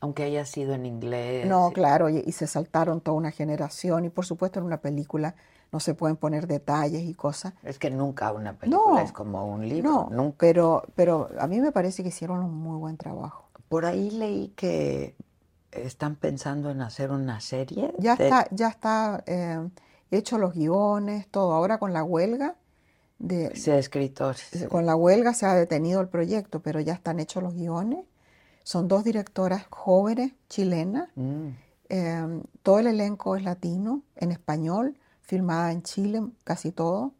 Aunque 0.00 0.22
haya 0.24 0.44
sido 0.44 0.74
en 0.74 0.86
inglés. 0.86 1.46
No, 1.46 1.70
y- 1.70 1.74
claro, 1.74 2.08
y, 2.08 2.22
y 2.24 2.32
se 2.32 2.46
saltaron 2.46 3.00
toda 3.00 3.16
una 3.16 3.30
generación 3.30 4.04
y 4.04 4.10
por 4.10 4.26
supuesto 4.26 4.58
en 4.60 4.66
una 4.66 4.80
película 4.80 5.34
no 5.72 5.80
se 5.80 5.94
pueden 5.94 6.16
poner 6.16 6.46
detalles 6.46 7.02
y 7.02 7.14
cosas. 7.14 7.52
Es 7.62 7.78
que 7.78 7.90
nunca 7.90 8.32
una 8.32 8.54
película 8.54 8.94
No, 8.94 8.98
es 9.00 9.12
como 9.12 9.46
un 9.52 9.68
libro. 9.68 9.90
No, 9.90 10.08
nunca. 10.10 10.36
pero, 10.40 10.82
pero 10.94 11.28
a 11.38 11.46
mí 11.46 11.60
me 11.60 11.72
parece 11.72 12.02
que 12.02 12.08
hicieron 12.10 12.42
un 12.42 12.54
muy 12.54 12.78
buen 12.78 12.96
trabajo. 12.96 13.48
Por 13.68 13.84
ahí 13.84 14.10
leí 14.10 14.48
que 14.56 15.14
están 15.72 16.16
pensando 16.16 16.70
en 16.70 16.80
hacer 16.80 17.10
una 17.10 17.40
serie. 17.40 17.92
Ya 17.98 18.16
de- 18.16 18.28
está, 18.28 18.48
ya 18.50 18.68
está 18.68 19.22
eh, 19.26 19.68
hecho 20.10 20.38
los 20.38 20.54
guiones, 20.54 21.28
todo. 21.28 21.52
Ahora 21.52 21.78
con 21.78 21.92
la 21.92 22.02
huelga 22.02 22.56
de, 23.18 23.46
escritores. 23.78 24.66
con 24.68 24.86
la 24.86 24.94
huelga 24.96 25.34
se 25.34 25.46
ha 25.46 25.54
detenido 25.54 26.00
el 26.00 26.08
proyecto, 26.08 26.60
pero 26.60 26.80
ya 26.80 26.92
están 26.94 27.18
hechos 27.20 27.42
los 27.42 27.54
guiones. 27.54 28.04
Son 28.62 28.86
dos 28.86 29.02
directoras 29.04 29.66
jóvenes 29.70 30.32
chilenas. 30.48 31.08
Mm. 31.16 31.48
Eh, 31.88 32.42
todo 32.62 32.78
el 32.80 32.86
elenco 32.86 33.34
es 33.36 33.42
latino, 33.42 34.02
en 34.16 34.30
español, 34.30 34.96
filmada 35.22 35.72
en 35.72 35.82
Chile, 35.82 36.22
casi 36.44 36.70
todo. 36.70 37.12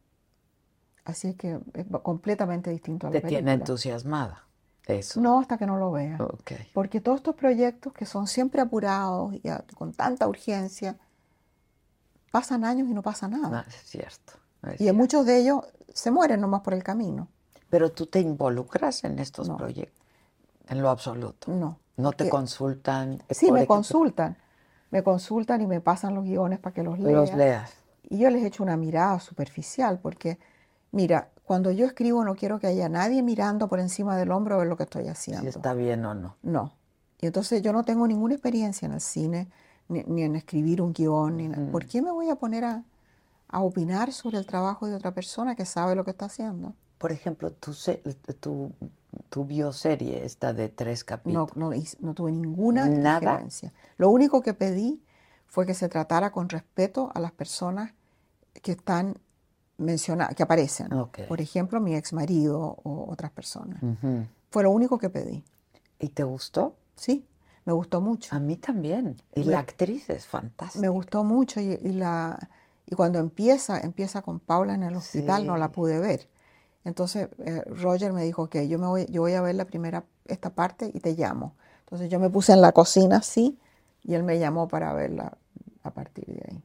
Así 1.05 1.29
es 1.29 1.37
que 1.37 1.59
es 1.75 1.87
completamente 2.03 2.71
distinto 2.71 3.07
a 3.07 3.11
la 3.11 3.13
Te 3.15 3.21
tiene 3.21 3.37
película. 3.45 3.53
entusiasmada. 3.55 4.45
Eso. 4.87 5.21
No, 5.21 5.41
hasta 5.41 5.57
que 5.59 5.67
no 5.67 5.79
lo 5.79 5.91
vea. 5.91 6.19
Porque 6.75 7.01
todos 7.01 7.17
estos 7.19 7.35
proyectos 7.35 7.93
que 7.93 8.05
son 8.07 8.27
siempre 8.27 8.61
apurados 8.61 9.35
y 9.43 9.49
a- 9.49 9.65
con 9.75 9.93
tanta 9.93 10.27
urgencia, 10.29 10.97
pasan 12.31 12.65
años 12.65 12.89
y 12.89 12.95
no 12.95 13.03
pasa 13.03 13.27
No, 13.29 13.39
nada. 13.39 13.65
es 13.69 13.75
cierto. 13.85 14.35
Es 14.63 14.69
Y 14.69 14.73
en 14.73 14.77
cierto. 14.79 14.95
muchos 14.99 15.27
de 15.27 15.39
ellos 15.39 15.61
se 15.93 16.11
mueren 16.11 16.41
nomás 16.41 16.61
por 16.63 16.75
el 16.75 16.83
camino. 16.83 17.29
Pero 17.71 17.91
tú 17.93 18.07
te 18.07 18.21
involucras 18.21 19.05
en 19.05 19.19
estos 19.19 19.49
No. 19.49 19.57
proyectos. 19.57 20.03
En 20.69 20.83
lo 20.83 20.91
absoluto. 20.91 21.51
No. 21.53 21.79
No 21.97 22.13
te 22.13 22.25
porque- 22.25 22.31
consultan. 22.31 23.23
Sí, 23.31 23.47
me 23.51 23.59
ejemplo, 23.61 23.75
consultan. 23.77 24.37
Me 24.91 25.03
consultan 25.03 25.61
y 25.61 25.67
me 25.67 25.81
pasan 25.81 26.15
los 26.15 26.25
guiones 26.25 26.59
para 26.59 26.73
que 26.75 26.83
los 26.83 26.99
lea. 26.99 27.13
Los 27.17 27.35
leas. 27.35 27.73
Y 28.09 28.19
yo 28.19 28.31
les 28.31 28.43
echo 28.45 28.63
una 28.63 28.77
mirada 28.77 29.21
superficial 29.21 29.99
porque, 30.01 30.39
mira, 30.93 31.29
cuando 31.45 31.71
yo 31.71 31.85
escribo 31.87 32.25
no 32.25 32.37
quiero 32.37 32.59
que 32.59 32.67
haya 32.69 32.89
nadie 32.89 33.23
mirando 33.23 33.69
por 33.69 33.81
encima 33.81 34.17
del 34.17 34.31
hombro 34.33 34.55
a 34.55 34.59
ver 34.59 34.67
lo 34.69 34.77
que 34.77 34.85
estoy 34.85 35.09
haciendo. 35.09 35.43
Si 35.43 35.49
está 35.49 35.75
bien 35.75 36.05
o 36.07 36.15
no. 36.15 36.37
No. 36.43 36.73
Y 37.21 37.27
entonces 37.27 37.61
yo 37.63 37.73
no 37.73 37.83
tengo 37.85 38.07
ninguna 38.07 38.35
experiencia 38.35 38.87
en 38.87 38.93
el 38.93 39.01
cine, 39.01 39.49
ni, 39.89 40.05
ni 40.05 40.23
en 40.23 40.37
escribir 40.37 40.81
un 40.81 40.93
guion, 40.93 41.37
ni 41.37 41.49
na- 41.49 41.71
¿Por 41.71 41.85
qué 41.87 42.01
me 42.01 42.11
voy 42.13 42.31
a 42.31 42.37
poner 42.37 42.65
a, 42.65 42.83
a 43.49 43.61
opinar 43.63 44.13
sobre 44.13 44.39
el 44.39 44.47
trabajo 44.47 44.87
de 44.87 44.95
otra 44.95 45.13
persona 45.13 45.55
que 45.57 45.65
sabe 45.65 45.95
lo 45.95 46.05
que 46.05 46.11
está 46.11 46.27
haciendo? 46.27 46.75
Por 46.99 47.13
ejemplo, 47.13 47.53
tu, 47.53 47.73
tu, 48.41 48.73
tu 49.31 49.45
bioserie 49.45 50.25
está 50.25 50.53
de 50.53 50.69
tres 50.69 51.01
No, 51.03 51.07
capítulos. 51.07 51.57
no, 51.57 51.73
hice- 51.73 51.97
no 52.01 52.15
tuve 52.15 52.33
ninguna 52.33 52.89
Nada. 52.89 53.33
injerencia. 53.33 53.73
Lo 53.97 54.11
único 54.11 54.43
que 54.43 54.53
pedí 54.55 55.03
fue 55.47 55.65
que 55.65 55.75
se 55.75 55.89
tratara 55.89 56.31
con 56.31 56.49
respeto 56.49 57.11
a 57.15 57.21
las 57.21 57.33
personas 57.33 57.93
que 58.63 58.73
están 58.73 59.17
mencionadas, 59.79 60.35
que 60.35 60.43
aparecen. 60.43 60.93
Ok. 60.93 61.21
Por 61.29 61.41
ejemplo, 61.41 61.81
mi 61.81 61.95
ex 61.95 62.13
marido 62.13 62.61
o 62.83 63.11
otras 63.11 63.31
personas. 63.31 63.81
Ujú. 63.83 64.27
Fue 64.51 64.63
lo 64.65 64.71
único 64.73 64.99
que 64.99 65.09
pedí. 65.09 65.45
¿Y 66.01 66.09
te 66.09 66.25
gustó? 66.25 66.75
Sí, 66.97 67.25
me 67.65 67.73
gustó 67.73 68.01
mucho. 68.01 68.35
A 68.35 68.41
mí 68.41 68.57
también. 68.57 69.17
Y 69.37 69.41
Me- 69.45 69.53
la 69.53 69.61
actriz 69.61 70.11
es 70.11 70.27
fantástica. 70.27 70.81
Me 70.81 70.89
gustó 70.89 71.23
mucho 71.23 71.61
y, 71.61 71.75
y 71.81 71.93
la, 71.93 72.39
y 72.91 72.95
cuando 72.97 73.19
empieza, 73.19 73.81
empieza 73.81 74.23
con 74.23 74.41
Paula 74.41 74.75
en 74.75 74.83
el 74.83 74.97
hospital, 74.97 75.47
no 75.47 75.57
la 75.57 75.73
pude 75.73 75.99
ver. 76.01 76.29
Entonces 76.85 77.29
eh, 77.45 77.63
Roger 77.67 78.13
me 78.13 78.25
dijo 78.25 78.49
que 78.49 78.69
yo 78.69 78.79
me 78.79 78.87
voy, 78.87 79.07
yo 79.11 79.23
voy 79.23 79.35
a 79.35 79.43
ver 79.43 79.55
la 79.57 79.67
primera, 79.67 80.05
esta 80.27 80.51
parte 80.51 80.91
y 80.95 81.01
te 81.01 81.15
llamo. 81.15 81.55
Entonces 81.81 82.11
yo 82.11 82.19
me 82.21 82.31
puse 82.31 82.53
en 82.53 82.61
la 82.63 82.73
cocina 82.73 83.19
así 83.19 83.59
y 84.03 84.15
él 84.15 84.25
me 84.25 84.39
llamó 84.39 84.69
para 84.69 84.93
verla 84.95 85.37
a 85.83 85.91
partir 85.93 86.27
de 86.27 86.43
ahí. 86.51 86.63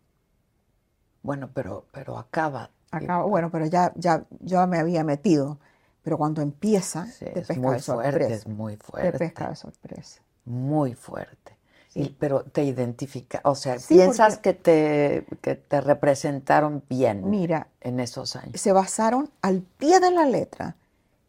Bueno, 1.22 1.50
pero, 1.54 1.86
pero 1.92 2.18
acaba. 2.18 2.70
Acá, 2.92 3.24
bueno, 3.24 3.50
pero 3.50 3.66
ya, 3.66 3.92
ya 3.96 4.26
yo 4.42 4.66
me 4.68 4.78
había 4.80 5.04
metido. 5.04 5.60
Pero 6.04 6.18
cuando 6.18 6.42
empieza, 6.42 7.06
Sí, 7.06 7.26
te 7.26 7.40
es 7.40 7.58
muy 7.58 7.76
de 7.76 7.82
fuerte, 7.82 8.34
es 8.34 8.48
muy 8.48 8.74
Te 8.76 8.84
fuerte. 8.84 9.18
pesca 9.20 9.50
de 9.50 9.56
sorpresa. 9.56 10.22
Muy 10.46 10.94
fuerte. 10.94 11.58
Y- 11.96 12.10
pero 12.10 12.44
te 12.44 12.64
identifica, 12.64 13.42
o 13.44 13.56
sea, 13.56 13.78
Sí, 13.80 13.96
piensas 13.96 14.36
porque- 14.36 14.56
que 14.56 14.60
te, 15.26 15.38
que 15.42 15.56
te 15.56 15.80
representaron 15.82 16.84
bien 16.90 17.30
Mira, 17.30 17.68
en 17.82 18.00
esos 18.00 18.36
años. 18.36 18.60
se 18.60 18.72
basaron 18.72 19.30
al 19.42 19.62
pie 19.62 20.00
de 20.00 20.12
la 20.12 20.26
letra 20.26 20.76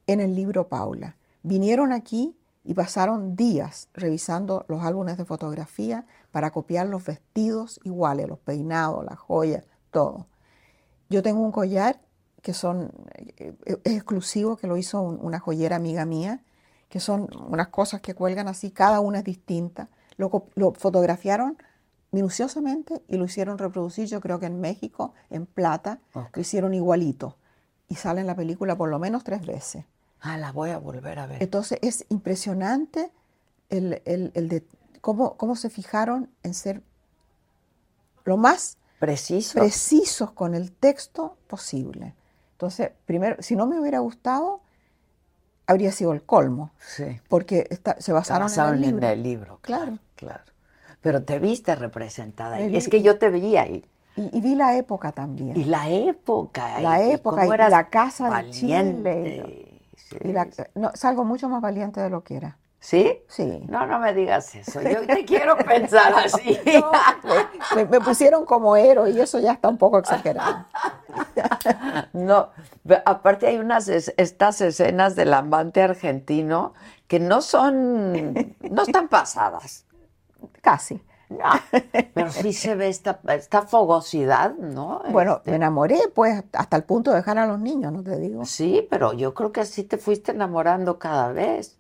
en 0.07 0.21
el 0.21 0.35
libro 0.35 0.69
Paula. 0.69 1.17
Vinieron 1.43 1.93
aquí 1.93 2.35
y 2.65 2.73
pasaron 2.75 3.37
días 3.37 3.89
revisando 3.93 4.65
los 4.69 4.83
álbumes 4.83 5.19
de 5.19 5.25
fotografía 5.27 6.07
para 6.31 6.51
copiar 6.51 6.87
los 6.87 7.05
vestidos 7.05 7.79
iguales, 7.85 8.27
los 8.29 8.39
peinados, 8.39 9.05
las 9.05 9.19
joyas, 9.19 9.65
todo. 9.91 10.27
Yo 11.11 11.23
tengo 11.23 11.43
un 11.43 11.53
collar 11.53 12.01
que 12.41 12.55
son, 12.55 12.91
eh, 13.17 13.55
es 13.85 13.93
exclusivo, 13.95 14.57
que 14.57 14.67
lo 14.67 14.77
hizo 14.79 15.01
una 15.03 15.39
joyera 15.41 15.77
amiga 15.77 16.05
mía, 16.07 16.41
que 16.89 17.01
son 17.01 17.29
unas 17.49 17.69
cosas 17.69 18.01
que 18.01 18.15
cuelgan 18.15 18.49
así, 18.49 18.71
cada 18.71 19.01
una 19.01 19.19
es 19.19 19.25
distinta. 19.25 19.89
Lo, 20.17 20.47
lo 20.55 20.73
fotografiaron 20.73 21.57
minuciosamente 22.13 23.03
y 23.09 23.17
lo 23.17 23.25
hicieron 23.25 23.59
reproducir, 23.59 24.07
yo 24.07 24.21
creo 24.21 24.39
que 24.39 24.47
en 24.47 24.61
México, 24.61 25.15
en 25.31 25.47
plata, 25.47 25.99
lo 26.15 26.41
hicieron 26.41 26.73
igualito. 26.75 27.37
Y 27.89 27.97
sale 27.97 28.21
en 28.21 28.27
la 28.27 28.37
película 28.37 28.77
por 28.77 28.89
lo 28.89 28.99
menos 28.99 29.25
tres 29.25 29.45
veces. 29.45 29.85
Ah, 30.21 30.39
la 30.39 30.53
voy 30.53 30.71
a 30.71 30.79
volver 30.79 31.19
a 31.19 31.27
ver. 31.27 31.43
Entonces 31.43 31.79
es 31.83 32.07
impresionante 32.09 33.13
el, 33.69 34.01
el, 34.05 34.31
el 34.35 34.49
de 34.49 34.65
cómo, 35.01 35.37
cómo 35.37 35.55
se 35.57 35.69
fijaron 35.71 36.31
en 36.43 36.55
ser 36.55 36.83
lo 38.25 38.37
más 38.37 38.79
Preciso. 39.01 39.59
precisos 39.59 40.31
con 40.33 40.55
el 40.55 40.73
texto 40.73 41.37
posible. 41.47 42.15
Entonces, 42.53 42.93
primero, 43.05 43.37
si 43.43 43.55
no 43.57 43.67
me 43.67 43.79
hubiera 43.79 43.99
gustado, 43.99 44.61
habría 45.67 45.93
sido 45.93 46.13
el 46.13 46.23
colmo. 46.23 46.71
Sí. 46.79 47.21
Porque 47.29 47.67
está- 47.71 48.01
se 48.01 48.13
basaron, 48.13 48.47
Basaron 48.47 48.75
en 48.77 48.85
el 48.85 48.87
libro. 48.91 49.07
en 49.07 49.13
el 49.13 49.23
libro. 49.23 49.59
Claro. 49.61 49.85
Claro. 49.85 49.99
Pero 51.01 51.23
te 51.23 51.39
viste 51.39 51.75
representada. 51.75 52.57
ahí. 52.57 52.77
Es 52.77 52.89
que 52.89 53.03
yo 53.03 53.19
te 53.19 53.29
veía 53.31 53.63
ahí. 53.63 53.85
Y, 54.17 54.39
y 54.39 54.41
vi 54.41 54.55
la 54.55 54.77
época 54.77 55.13
también. 55.13 55.57
Y 55.57 55.65
la 55.65 55.89
época. 55.91 56.81
La 56.81 57.03
y 57.05 57.13
época 57.13 57.41
cómo 57.43 57.53
y 57.53 57.55
eras 57.55 57.71
la 57.71 57.89
casa 57.89 58.25
de 58.25 58.31
valiente. 58.31 59.81
Chile. 59.97 60.21
Y 60.25 60.33
la- 60.33 60.49
no, 60.75 60.91
salgo 60.95 61.25
mucho 61.25 61.49
más 61.49 61.61
valiente 61.61 62.01
de 62.01 62.11
lo 62.11 62.23
que 62.23 62.37
era. 62.37 62.57
¿Sí? 62.79 63.19
Sí. 63.29 63.65
No, 63.69 63.87
no 63.87 63.99
me 63.99 64.13
digas 64.13 64.55
eso. 64.55 64.81
Yo 64.83 65.07
te 65.07 65.25
quiero 65.25 65.57
pensar 65.57 66.13
así. 66.15 66.59
Me, 67.75 67.87
me 67.87 68.01
pusieron 68.01 68.45
como 68.45 68.77
héroe 68.77 69.11
y 69.11 69.21
eso 69.21 69.41
ya 69.41 69.53
está 69.53 69.69
un 69.69 69.79
poco 69.79 69.99
exagerado. 69.99 70.67
No, 72.13 72.51
aparte 73.05 73.47
hay 73.47 73.57
unas 73.59 73.89
es- 73.89 74.13
estas 74.17 74.61
escenas 74.61 75.17
del 75.17 75.33
amante 75.33 75.83
argentino 75.83 76.75
que 77.07 77.21
no 77.21 77.41
son, 77.43 78.35
no 78.61 78.83
están 78.83 79.09
pasadas. 79.09 79.85
Casi. 80.61 81.03
No, 81.31 81.49
pero 82.13 82.31
sí 82.31 82.53
se 82.53 82.75
ve 82.75 82.89
esta, 82.89 83.19
esta 83.29 83.63
fogosidad, 83.63 84.55
¿no? 84.57 85.03
Bueno, 85.11 85.37
Este, 85.39 85.51
me 85.51 85.57
enamoré, 85.57 85.99
pues, 86.15 86.45
hasta 86.53 86.77
el 86.77 86.85
punto 86.85 87.11
de 87.11 87.17
dejar 87.17 87.39
a 87.39 87.47
los 87.47 87.59
niños, 87.59 87.93
no 87.93 88.03
te 88.05 88.19
digo. 88.19 88.45
sí, 88.45 88.87
pero 88.91 89.15
yo 89.15 89.33
creo 89.35 89.51
que 89.51 89.61
así 89.63 89.85
te 89.85 89.97
fuiste 89.99 90.33
enamorando 90.33 90.99
cada 90.99 91.33
vez. 91.33 91.79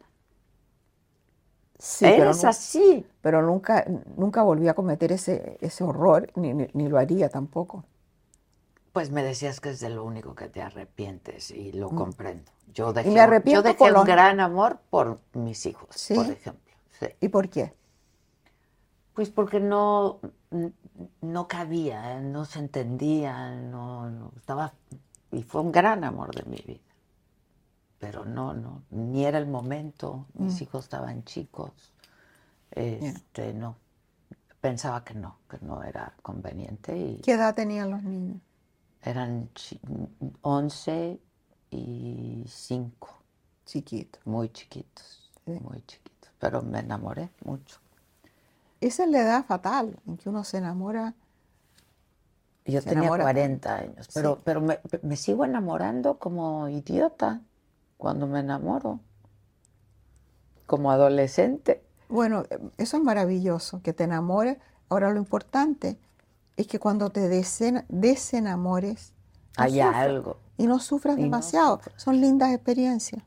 Sí, 1.78 2.06
pero, 2.08 2.24
Eres 2.30 2.42
nu- 2.42 2.48
así. 2.48 3.06
pero 3.20 3.42
nunca, 3.42 3.84
nunca 4.16 4.42
volví 4.42 4.68
a 4.68 4.74
cometer 4.74 5.12
ese, 5.12 5.58
ese 5.60 5.84
horror, 5.84 6.30
ni, 6.36 6.54
ni- 6.54 6.68
ni 6.72 6.88
lo 6.88 6.98
haría 6.98 7.28
tampoco. 7.28 7.84
Pues 8.92 9.10
me 9.10 9.22
decías 9.22 9.60
que 9.60 9.70
es 9.70 9.80
de 9.80 9.90
lo 9.90 10.04
único 10.04 10.34
que 10.34 10.48
te 10.48 10.62
arrepientes 10.62 11.50
y 11.50 11.72
lo 11.72 11.90
comprendo. 11.90 12.50
Yo 12.72 12.92
dejé, 12.92 13.10
me 13.10 13.20
arrepiento 13.20 13.62
yo 13.62 13.68
dejé 13.68 13.84
un 13.84 13.92
los- 13.92 14.04
gran 14.06 14.40
amor 14.40 14.78
por 14.88 15.18
mis 15.34 15.66
hijos, 15.66 15.88
¿Sí? 15.94 16.14
por 16.14 16.26
ejemplo. 16.26 16.74
Sí. 16.98 17.06
¿Y 17.20 17.28
por 17.28 17.48
qué? 17.50 17.74
Pues 19.14 19.30
porque 19.30 19.60
no, 19.60 20.20
no 21.22 21.48
cabía, 21.48 22.20
no 22.20 22.44
se 22.44 22.58
entendía, 22.58 23.54
no, 23.54 24.10
no 24.10 24.32
estaba, 24.36 24.74
y 25.30 25.42
fue 25.42 25.60
un 25.60 25.70
gran 25.72 26.02
amor 26.04 26.34
de 26.34 26.44
mi 26.50 26.56
vida. 26.56 26.80
Pero 27.98 28.24
no, 28.24 28.54
no, 28.54 28.82
ni 28.90 29.24
era 29.24 29.38
el 29.38 29.46
momento, 29.46 30.26
mis 30.34 30.60
Mm. 30.60 30.62
hijos 30.64 30.84
estaban 30.84 31.24
chicos, 31.24 31.70
este, 32.72 33.54
no, 33.54 33.76
pensaba 34.60 35.04
que 35.04 35.14
no, 35.14 35.38
que 35.48 35.58
no 35.62 35.82
era 35.84 36.12
conveniente 36.22 36.96
y 36.98 37.16
¿Qué 37.18 37.32
edad 37.32 37.54
tenían 37.54 37.90
los 37.90 38.02
niños? 38.02 38.38
eran 39.02 39.48
chi- 39.54 39.80
11 40.42 41.20
y 41.70 42.44
5, 42.48 43.10
Chiquitos. 43.64 44.26
muy 44.26 44.48
chiquitos, 44.50 45.30
muy 45.46 45.82
chiquitos, 45.86 46.30
pero 46.38 46.62
me 46.62 46.80
enamoré 46.80 47.30
mucho. 47.44 47.78
Esa 48.86 49.04
es 49.04 49.10
la 49.10 49.20
edad 49.22 49.44
fatal 49.46 49.98
en 50.06 50.16
que 50.18 50.28
uno 50.28 50.44
se 50.44 50.58
enamora. 50.58 51.14
Yo 52.66 52.80
Se 52.80 52.88
tenía 52.88 53.04
enamora. 53.04 53.24
40 53.24 53.76
años, 53.76 54.08
pero, 54.12 54.34
Sí. 54.36 54.40
pero 54.44 54.60
me, 54.60 54.80
me 55.02 55.16
sigo 55.16 55.44
enamorando 55.44 56.18
como 56.18 56.68
idiota 56.68 57.40
cuando 57.96 58.26
me 58.26 58.40
enamoro, 58.40 59.00
como 60.66 60.90
adolescente. 60.90 61.82
Bueno, 62.08 62.44
eso 62.76 62.96
es 62.96 63.02
maravilloso, 63.02 63.80
que 63.82 63.92
te 63.92 64.04
enamores. 64.04 64.58
Ahora 64.88 65.10
lo 65.10 65.18
importante 65.18 65.98
es 66.56 66.66
que 66.66 66.78
cuando 66.78 67.10
te 67.10 67.28
desen- 67.30 67.84
desenamores, 67.88 69.12
no 69.56 69.64
Hay 69.64 69.72
sufras. 69.76 69.94
algo. 69.96 70.36
Y 70.56 70.66
no 70.66 70.78
sufras 70.78 71.14
Y 71.16 71.20
no 71.20 71.24
demasiado. 71.24 71.80
Son 71.96 72.20
lindas 72.20 72.52
experiencias. 72.52 73.22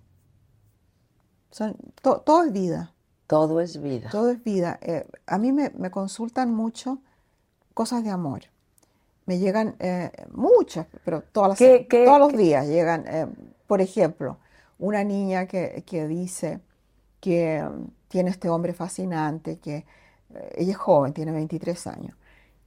Son, 1.51 1.75
to- 2.01 2.21
todo 2.21 2.43
es 2.43 2.51
vida. 2.53 2.93
Todo 3.28 3.62
es 3.62 3.82
vida. 3.82 4.12
Todo 4.12 4.30
es 4.32 4.44
vida. 4.44 4.80
Eh, 4.82 5.06
a 5.26 5.38
mí 5.38 5.52
me, 5.52 5.72
me 5.78 5.91
consultan 5.91 6.54
mucho 6.54 6.99
cosas 7.74 8.04
de 8.04 8.12
amor. 8.12 8.44
Me 9.26 9.40
llegan 9.40 9.76
eh, 9.80 10.12
muchas, 10.34 10.88
pero 11.04 11.24
todas 11.24 11.49
las, 11.49 11.60
¿Qué- 11.60 11.88
qué- 11.90 11.90
todos 12.04 12.20
los 12.20 12.34
qué? 12.34 12.38
días 12.38 12.68
llegan. 12.68 13.06
eh, 13.08 13.28
por 13.68 13.82
ejemplo, 13.82 14.38
una 14.80 15.04
niña 15.04 15.48
que, 15.48 15.84
que 15.86 16.08
dice 16.08 16.62
que 17.22 17.64
mm, 17.64 17.88
tiene 18.10 18.32
este 18.32 18.49
hombre 18.49 18.74
fascinante, 18.74 19.60
que 19.60 19.86
ella 20.56 20.72
es 20.72 20.78
joven, 20.78 21.14
tiene 21.14 21.32
23 21.32 21.88
años, 21.88 22.16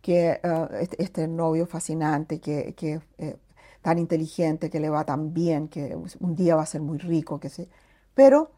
que 0.03 0.41
este, 0.81 1.03
este 1.03 1.28
novio 1.28 1.66
fascinante, 1.66 2.41
que, 2.41 2.74
que 2.74 3.01
eh, 3.19 3.37
tan 3.82 3.99
inteligente, 3.99 4.70
que 4.70 4.81
le 4.81 4.91
va 4.91 5.05
tan 5.05 5.35
bien, 5.35 5.69
que 5.69 5.97
un 6.20 6.35
día 6.37 6.57
va 6.57 6.62
a 6.62 6.66
ser 6.66 6.81
muy 6.82 6.99
rico, 6.99 7.41
que 7.41 7.49
se, 7.51 7.69
pero 8.15 8.53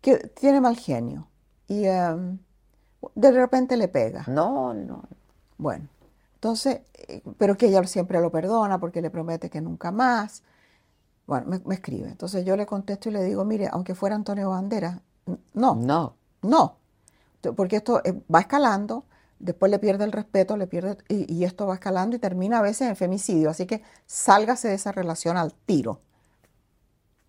que 0.00 0.18
tiene 0.28 0.60
mal 0.60 0.76
genio 0.76 1.28
y 1.66 1.84
em, 1.86 2.38
de 3.14 3.30
repente 3.32 3.76
le 3.76 3.88
pega. 3.88 4.24
No, 4.28 4.74
no. 4.74 5.04
Bueno, 5.58 5.88
entonces, 6.34 6.80
eh, 6.94 7.22
pero 7.38 7.56
que 7.56 7.66
ella 7.68 7.82
siempre 7.84 8.20
lo 8.20 8.30
perdona 8.30 8.78
porque 8.80 9.02
le 9.02 9.10
promete 9.10 9.50
que 9.50 9.60
nunca 9.60 9.90
más. 9.92 10.42
Bueno, 11.26 11.46
me, 11.48 11.60
me 11.64 11.74
escribe. 11.76 12.08
Entonces 12.08 12.44
yo 12.44 12.56
le 12.56 12.66
contesto 12.66 13.08
y 13.10 13.12
le 13.12 13.24
digo, 13.24 13.44
mire, 13.44 13.68
aunque 13.72 13.94
fuera 13.94 14.16
Antonio 14.16 14.50
Banderas, 14.50 15.00
no, 15.54 15.74
No. 15.74 16.16
no, 16.42 16.76
porque 17.56 17.76
esto 17.76 18.00
eh, 18.04 18.14
va 18.34 18.40
escalando, 18.40 19.04
después 19.38 19.70
le 19.70 19.78
pierde 19.78 20.04
el 20.04 20.12
respeto, 20.12 20.56
le 20.56 20.66
pierde, 20.66 20.98
y, 21.08 21.32
y 21.32 21.44
esto 21.44 21.66
va 21.66 21.74
escalando 21.74 22.16
y 22.16 22.18
termina 22.18 22.58
a 22.58 22.62
veces 22.62 22.88
en 22.88 22.96
femicidio, 22.96 23.50
así 23.50 23.66
que 23.66 23.82
sálgase 24.06 24.68
de 24.68 24.74
esa 24.74 24.92
relación 24.92 25.36
al 25.36 25.54
tiro. 25.54 26.00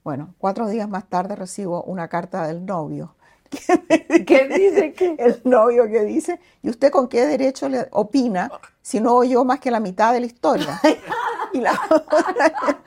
Bueno, 0.04 0.34
cuatro 0.38 0.68
días 0.68 0.88
más 0.90 1.08
tarde 1.10 1.36
recibo 1.36 1.84
una 1.84 2.08
carta 2.08 2.48
del 2.48 2.66
novio. 2.66 3.16
¿Qué 4.28 4.48
dice 4.48 4.94
que? 4.94 5.16
El 5.18 5.42
novio 5.44 5.88
que 5.88 6.04
dice, 6.04 6.40
¿y 6.62 6.70
usted 6.70 6.92
con 6.92 7.08
qué 7.08 7.26
derecho 7.26 7.68
le 7.68 7.88
opina 7.92 8.52
si 8.82 9.00
no 9.00 9.16
oyó 9.16 9.44
más 9.44 9.60
que 9.60 9.72
la 9.72 9.80
mitad 9.80 10.14
de 10.14 10.20
la 10.22 10.26
historia? 10.26 10.80
Y, 11.52 11.62
la- 11.62 11.80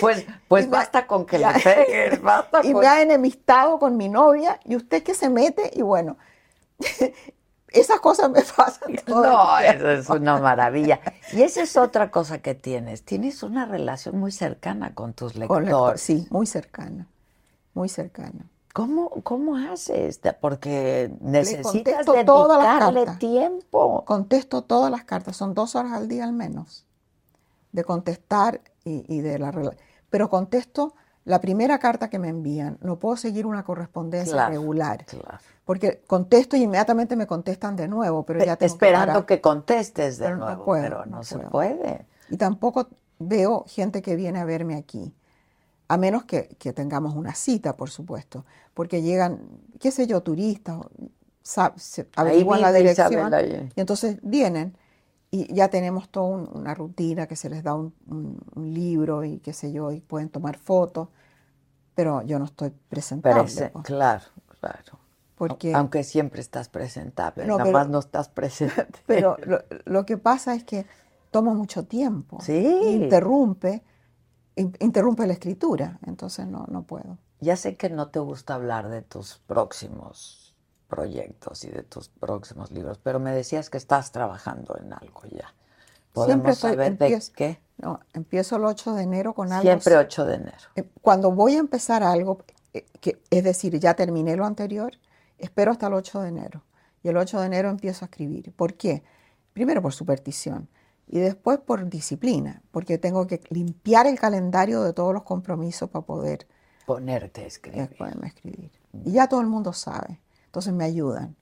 Pues, 0.00 0.24
pues 0.46 0.66
me- 0.66 0.70
basta 0.70 1.04
con 1.04 1.26
que 1.26 1.40
ya. 1.40 1.52
le 1.52 2.16
basta 2.22 2.60
y 2.62 2.70
con- 2.70 2.80
me 2.82 2.86
ha 2.86 3.02
enemistado 3.02 3.80
con 3.80 3.96
mi 3.96 4.08
novia, 4.08 4.60
y 4.64 4.76
usted 4.76 5.02
que 5.02 5.14
se 5.14 5.28
mete, 5.28 5.72
y 5.74 5.82
bueno, 5.82 6.16
esas 7.74 8.00
cosas 8.00 8.30
me 8.30 8.42
pasan. 8.56 8.94
todo 9.06 9.22
No, 9.22 9.58
eso 9.58 9.90
es 9.90 10.08
una 10.10 10.38
maravilla. 10.38 11.00
Y 11.32 11.42
esa 11.42 11.62
es 11.62 11.76
otra 11.76 12.10
cosa 12.10 12.38
que 12.38 12.54
tienes. 12.54 13.04
Tienes 13.04 13.42
una 13.42 13.66
relación 13.66 14.18
muy 14.18 14.32
cercana 14.32 14.94
con 14.94 15.12
tus 15.12 15.32
Con 15.32 15.40
lectores. 15.64 15.68
lector- 15.68 15.98
sí, 15.98 16.26
muy 16.30 16.46
cercana, 16.46 17.06
muy 17.74 17.88
cercana. 17.88 18.46
¿Cómo, 18.72 19.10
cómo 19.22 19.56
haces? 19.56 20.20
Porque 20.40 21.10
necesitas 21.20 22.04
contesto 22.04 22.24
todas 22.24 22.58
las 22.58 22.66
dedicarle 22.68 23.00
cartas. 23.04 23.18
tiempo. 23.20 24.04
Contesto 24.04 24.62
todas 24.62 24.90
las 24.90 25.04
cartas, 25.04 25.36
son 25.36 25.54
dos 25.54 25.76
horas 25.76 25.92
al 25.92 26.08
día 26.08 26.24
al 26.24 26.32
menos 26.32 26.84
de 27.70 27.84
contestar 27.84 28.60
y, 28.84 29.04
y 29.12 29.20
de 29.20 29.38
la 29.38 29.52
rela- 29.52 29.76
Pero 30.10 30.28
contesto 30.28 30.94
la 31.24 31.40
primera 31.40 31.78
carta 31.78 32.10
que 32.10 32.18
me 32.18 32.28
envían, 32.28 32.78
no 32.82 32.98
puedo 32.98 33.16
seguir 33.16 33.46
una 33.46 33.64
correspondencia 33.64 34.32
Claro, 34.34 34.52
regular, 34.52 35.04
claro. 35.06 35.38
porque 35.64 36.02
contesto 36.06 36.56
y 36.56 36.62
inmediatamente 36.62 37.16
me 37.16 37.26
contestan 37.26 37.76
de 37.76 37.88
nuevo, 37.88 38.24
pero 38.24 38.40
ya 38.40 38.56
tengo 38.56 38.66
Esperando 38.74 39.26
que 39.26 39.40
contestes 39.40 40.18
de 40.18 40.24
Pero 40.26 40.36
no 40.36 40.46
nuevo, 40.46 40.64
puedo, 40.64 40.82
pero 40.82 41.06
no, 41.06 41.16
no 41.18 41.22
se 41.22 41.36
puedo. 41.36 41.50
puede. 41.50 42.06
Y 42.28 42.36
tampoco 42.36 42.88
veo 43.18 43.64
gente 43.68 44.02
que 44.02 44.16
viene 44.16 44.40
a 44.40 44.44
verme 44.44 44.76
aquí, 44.76 45.14
a 45.88 45.96
menos 45.96 46.24
que, 46.24 46.48
que 46.58 46.72
tengamos 46.72 47.14
una 47.14 47.34
cita, 47.34 47.76
por 47.76 47.90
supuesto, 47.90 48.44
porque 48.74 49.02
llegan, 49.02 49.40
qué 49.80 49.90
sé 49.90 50.06
yo, 50.06 50.22
turistas, 50.22 50.78
averiguan 52.16 52.60
la 52.60 52.72
dirección 52.72 53.32
y 53.76 53.80
entonces 53.80 54.18
vienen 54.22 54.76
y 55.36 55.52
ya 55.54 55.68
tenemos 55.68 56.08
toda 56.10 56.26
un- 56.26 56.48
una 56.52 56.74
rutina 56.74 57.26
que 57.26 57.34
se 57.36 57.48
les 57.50 57.62
da 57.62 57.74
un, 57.74 57.92
un- 58.06 58.40
un 58.54 58.72
libro 58.74 59.24
y 59.24 59.38
qué 59.40 59.52
sé 59.52 59.72
yo, 59.72 59.90
y 59.92 60.00
pueden 60.00 60.28
tomar 60.28 60.58
fotos, 60.58 61.08
pero 61.94 62.22
yo 62.22 62.38
no 62.38 62.44
estoy 62.44 62.70
presentable. 62.88 63.42
Prese- 63.42 63.70
pues. 63.72 63.84
claro, 63.84 64.24
Claro. 64.60 64.98
Porque, 65.36 65.74
Aunque 65.74 66.04
siempre 66.04 66.40
estás 66.40 66.68
presentable, 66.68 67.44
No, 67.44 67.54
nada 67.58 67.64
pero- 67.64 67.78
más 67.78 67.88
no 67.88 67.98
estás 67.98 68.28
presente. 68.28 69.00
pero 69.06 69.36
lo, 69.44 69.58
lo 69.84 70.06
que 70.06 70.16
pasa 70.16 70.54
es 70.54 70.62
que 70.64 70.86
toma 71.30 71.52
mucho 71.52 71.84
tiempo. 71.84 72.38
Sí. 72.40 72.64
Interrumpe, 72.92 73.82
in- 74.56 74.76
interrumpe 74.80 75.26
la 75.26 75.32
escritura, 75.34 75.98
entonces 76.06 76.46
no, 76.46 76.64
no 76.68 76.84
puedo. 76.84 77.18
Ya 77.40 77.56
sé 77.56 77.76
que 77.76 77.90
no 77.90 78.08
te 78.08 78.20
gusta 78.20 78.54
hablar 78.54 78.88
de 78.88 79.02
tus 79.02 79.38
próximos 79.46 80.43
proyectos 80.94 81.64
y 81.64 81.70
de 81.70 81.82
tus 81.82 82.08
próximos 82.08 82.70
libros, 82.70 82.98
pero 83.02 83.18
me 83.18 83.32
decías 83.32 83.70
que 83.70 83.78
estás 83.78 84.12
trabajando 84.12 84.76
en 84.78 84.92
algo 84.92 85.22
ya. 85.30 85.52
¿Podemos 86.12 86.26
Siempre 86.34 86.54
saber 86.54 86.78
de 86.78 86.86
empiezo, 87.06 87.32
qué? 87.34 87.58
no, 87.78 88.00
empiezo 88.12 88.56
el 88.56 88.64
8 88.64 88.94
de 88.94 89.02
enero 89.02 89.34
con 89.34 89.50
algo. 89.52 89.62
Siempre 89.62 89.96
8 89.96 90.24
de 90.26 90.34
enero. 90.36 90.58
Eh, 90.76 90.88
Cuando 91.02 91.32
voy 91.32 91.56
a 91.56 91.58
empezar 91.58 92.02
algo, 92.04 92.38
eh, 92.72 92.86
que, 93.00 93.20
es 93.30 93.42
decir, 93.42 93.78
ya 93.80 93.94
terminé 93.94 94.36
lo 94.36 94.44
anterior, 94.46 94.92
espero 95.38 95.72
hasta 95.72 95.88
el 95.88 95.94
8 95.94 96.20
de 96.22 96.28
enero. 96.28 96.62
Y 97.02 97.08
el 97.08 97.16
8 97.16 97.40
de 97.40 97.46
enero 97.46 97.68
empiezo 97.68 98.04
a 98.04 98.06
escribir. 98.06 98.52
¿Por 98.52 98.74
qué? 98.74 99.02
Primero 99.52 99.82
por 99.82 99.92
superstición 99.92 100.68
y 101.06 101.18
después 101.18 101.58
por 101.58 101.88
disciplina, 101.88 102.62
porque 102.70 102.96
tengo 102.98 103.26
que 103.26 103.40
limpiar 103.50 104.06
el 104.06 104.18
calendario 104.18 104.82
de 104.82 104.92
todos 104.92 105.12
los 105.12 105.24
compromisos 105.24 105.90
para 105.90 106.04
poder 106.06 106.46
Ponerte 106.86 107.42
a 107.42 107.46
escribir. 107.46 107.90
a 107.98 108.26
escribir. 108.26 108.70
Y 109.04 109.12
ya 109.12 109.26
todo 109.28 109.40
el 109.40 109.46
mundo 109.48 109.72
sabe, 109.72 110.20
entonces 110.54 110.72
me 110.72 110.84
ayudan. 110.84 111.34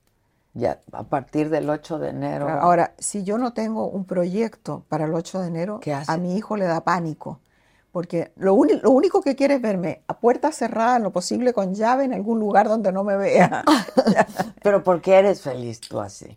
Ya, 0.55 0.79
a 0.91 1.03
partir 1.03 1.51
del 1.51 1.69
8 1.69 1.99
de 1.99 2.09
enero. 2.09 2.49
Ahora, 2.49 2.95
si 2.97 3.23
yo 3.23 3.37
no 3.37 3.53
tengo 3.53 3.87
un 3.87 4.05
proyecto 4.05 4.85
para 4.89 5.05
el 5.05 5.13
8 5.13 5.39
de 5.39 5.49
enero, 5.49 5.79
a 6.07 6.17
mi 6.17 6.35
hijo 6.35 6.57
le 6.57 6.65
da 6.65 6.83
pánico, 6.83 7.39
porque 7.91 8.31
lo, 8.37 8.55
único 8.55 9.21
que 9.21 9.35
quiere 9.35 9.55
es 9.55 9.61
verme 9.61 10.01
a 10.07 10.17
puerta 10.19 10.51
cerrada, 10.51 10.97
en 10.97 11.03
lo 11.03 11.11
posible 11.11 11.53
con 11.53 11.75
llave, 11.75 12.05
en 12.05 12.13
algún 12.13 12.39
lugar 12.39 12.67
donde 12.67 12.91
no 12.91 13.03
me 13.03 13.15
vea. 13.15 13.63
Pero 14.63 14.83
¿por 14.83 14.99
qué 14.99 15.19
eres 15.19 15.41
feliz 15.41 15.79
tú 15.79 15.99
así? 15.99 16.35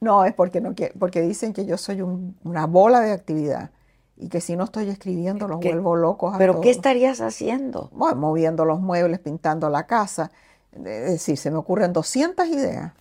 No, 0.00 0.26
es 0.26 0.34
porque, 0.34 0.60
no 0.60 0.74
quiere, 0.74 0.92
porque 0.98 1.22
dicen 1.22 1.54
que 1.54 1.64
yo 1.64 1.78
soy 1.78 2.02
un- 2.02 2.36
una 2.44 2.66
bola 2.66 3.00
de 3.00 3.12
actividad 3.12 3.70
y 4.18 4.28
que 4.28 4.42
si 4.42 4.54
no 4.54 4.64
estoy 4.64 4.90
escribiendo 4.90 5.48
los 5.48 5.60
¿Qué- 5.60 5.70
vuelvo 5.70 5.96
locos 5.96 6.34
a 6.34 6.38
¿Pero 6.38 6.60
qué 6.60 6.68
estarías 6.68 7.22
haciendo? 7.22 7.88
Bueno, 7.92 8.16
moviendo 8.16 8.66
los 8.66 8.80
muebles, 8.80 9.18
pintando 9.18 9.70
la 9.70 9.86
casa. 9.86 10.30
Es 10.72 10.82
decir, 10.84 11.36
se 11.36 11.50
me 11.50 11.58
ocurren 11.58 11.92
200 11.92 12.46
ideas. 12.48 12.92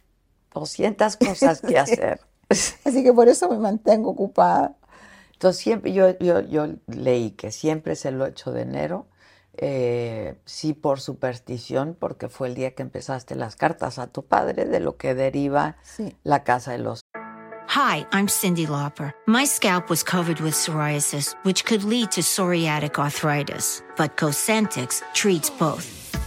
200 0.54 1.16
cosas 1.18 1.62
que 1.62 1.80
hacer. 1.80 2.20
Así 2.50 3.04
que 3.04 3.14
por 3.14 3.30
eso 3.30 3.50
me 3.50 3.58
mantengo 3.58 4.10
ocupada. 4.12 4.76
Entonces 5.34 5.64
siempre 5.64 5.94
yo, 5.94 6.18
yo, 6.20 6.42
yo 6.42 6.68
leí 6.88 7.32
que 7.32 7.52
siempre 7.52 7.94
es 7.94 8.06
el 8.06 8.22
8 8.22 8.52
de 8.52 8.62
enero, 8.62 9.08
eh, 9.58 10.36
sí 10.46 10.74
por 10.74 11.00
superstición, 11.00 11.96
porque 12.00 12.30
fue 12.30 12.50
el 12.50 12.56
día 12.56 12.76
que 12.76 12.84
empezaste 12.84 13.36
las 13.36 13.56
cartas 13.56 13.98
a 14.00 14.08
tu 14.08 14.24
padre, 14.26 14.66
de 14.66 14.80
lo 14.80 14.98
que 14.98 15.16
deriva 15.16 15.78
Sí. 15.84 16.16
la 16.24 16.44
casa 16.44 16.74
de 16.74 16.80
los... 16.80 17.02
Hi, 17.74 18.06
I'm 18.12 18.28
Cindy 18.28 18.68
Lauper. 18.68 19.14
My 19.28 19.46
scalp 19.46 19.90
was 19.90 20.04
covered 20.04 20.42
with 20.42 20.54
psoriasis, 20.54 21.36
which 21.44 21.64
could 21.66 21.84
lead 21.86 22.12
to 22.12 22.22
psoriatic 22.22 23.00
arthritis, 23.00 23.82
but 23.98 24.18
Cosentix 24.18 25.02
treats 25.14 25.50
both. 25.50 26.01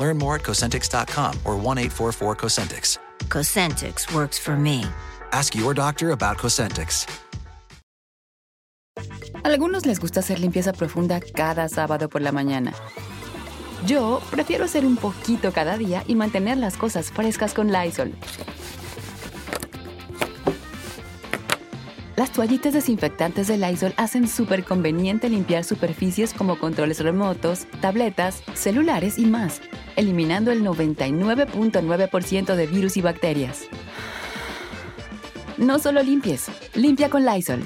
Learn 0.00 0.18
more 0.18 0.36
at 0.36 0.42
Cosentix.com 0.42 1.40
or 1.44 1.56
1 1.56 1.78
844 1.78 2.34
Cosentix. 2.36 4.14
Works 4.14 4.38
for 4.38 4.56
me. 4.56 4.84
Ask 5.32 5.54
your 5.54 5.74
doctor 5.74 6.10
about 6.10 6.38
Cosentix. 6.38 7.06
A 9.44 9.48
algunos 9.48 9.86
les 9.86 10.00
gusta 10.00 10.20
hacer 10.20 10.40
limpieza 10.40 10.72
profunda 10.72 11.20
cada 11.20 11.68
sábado 11.68 12.08
por 12.08 12.20
la 12.20 12.32
mañana. 12.32 12.72
Yo 13.86 14.20
prefiero 14.30 14.64
hacer 14.64 14.84
un 14.84 14.96
poquito 14.96 15.52
cada 15.52 15.78
día 15.78 16.02
y 16.06 16.14
mantener 16.14 16.58
las 16.58 16.76
cosas 16.76 17.10
frescas 17.10 17.54
con 17.54 17.72
Lysol. 17.72 18.12
Las 22.20 22.32
toallitas 22.32 22.74
desinfectantes 22.74 23.48
de 23.48 23.56
Lysol 23.56 23.94
hacen 23.96 24.28
súper 24.28 24.62
conveniente 24.62 25.30
limpiar 25.30 25.64
superficies 25.64 26.34
como 26.34 26.58
controles 26.58 27.02
remotos, 27.02 27.66
tabletas, 27.80 28.42
celulares 28.52 29.18
y 29.18 29.24
más, 29.24 29.62
eliminando 29.96 30.52
el 30.52 30.62
99.9% 30.62 32.54
de 32.54 32.66
virus 32.66 32.98
y 32.98 33.00
bacterias. 33.00 33.62
No 35.56 35.78
solo 35.78 36.02
limpies, 36.02 36.48
limpia 36.74 37.08
con 37.08 37.24
Lysol. 37.24 37.62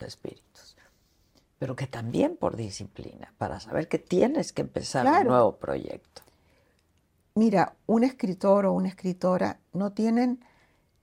espíritus, 0.00 0.76
pero 1.58 1.76
que 1.76 1.86
también 1.86 2.36
por 2.36 2.56
disciplina, 2.56 3.32
para 3.38 3.58
saber 3.58 3.88
que 3.88 3.98
tienes 3.98 4.52
que 4.52 4.60
empezar 4.60 5.06
un 5.06 5.28
nuevo 5.28 5.56
proyecto. 5.56 6.20
Mira, 7.34 7.74
un 7.86 8.04
escritor 8.04 8.66
o 8.66 8.74
una 8.74 8.88
escritora 8.88 9.60
no 9.72 9.92
tienen 9.94 10.44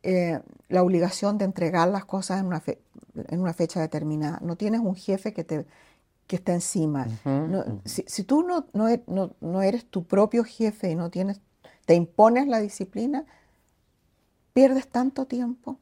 eh, 0.05 0.41
la 0.69 0.83
obligación 0.83 1.37
de 1.37 1.45
entregar 1.45 1.87
las 1.89 2.05
cosas 2.05 2.39
en 2.39 2.45
una, 2.47 2.59
fe- 2.61 2.79
en 3.15 3.39
una 3.41 3.53
fecha 3.53 3.79
determinada. 3.81 4.39
No 4.41 4.55
tienes 4.55 4.81
un 4.81 4.95
jefe 4.95 5.33
que 5.33 5.43
te 5.43 5.65
que 6.27 6.37
está 6.37 6.53
encima. 6.53 7.05
No- 7.23 7.63
si, 7.85 8.03
si 8.07 8.23
tú 8.23 8.41
no, 8.41 8.65
no, 8.73 8.89
e- 8.89 9.03
no- 9.05 9.35
no 9.41 9.61
eres 9.61 9.85
tu 9.85 10.05
propio 10.05 10.43
jefe 10.43 10.89
y 10.89 10.95
no 10.95 11.11
tienes, 11.11 11.39
te 11.85 11.93
impones 11.93 12.47
la 12.47 12.59
disciplina, 12.59 13.25
pierdes 14.53 14.87
tanto 14.87 15.25
tiempo. 15.25 15.77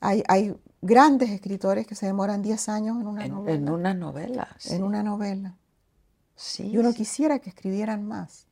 Hay, 0.00 0.22
hay 0.28 0.56
grandes 0.80 1.28
escritores 1.30 1.86
que 1.86 1.94
se 1.94 2.06
demoran 2.06 2.40
10 2.40 2.68
años 2.70 2.98
en 3.00 3.06
una 3.08 3.26
En, 3.26 3.32
novela. 3.34 3.56
en 3.58 3.68
una 3.68 3.92
novela. 3.94 4.48
sí. 4.58 4.74
en 4.74 4.84
una 4.84 5.02
novela. 5.02 5.54
Sí, 6.34 6.70
Y 6.70 6.78
uno 6.78 6.92
sí. 6.92 6.98
quisiera 6.98 7.38
que 7.40 7.50
escribieran 7.50 8.06
más. 8.06 8.46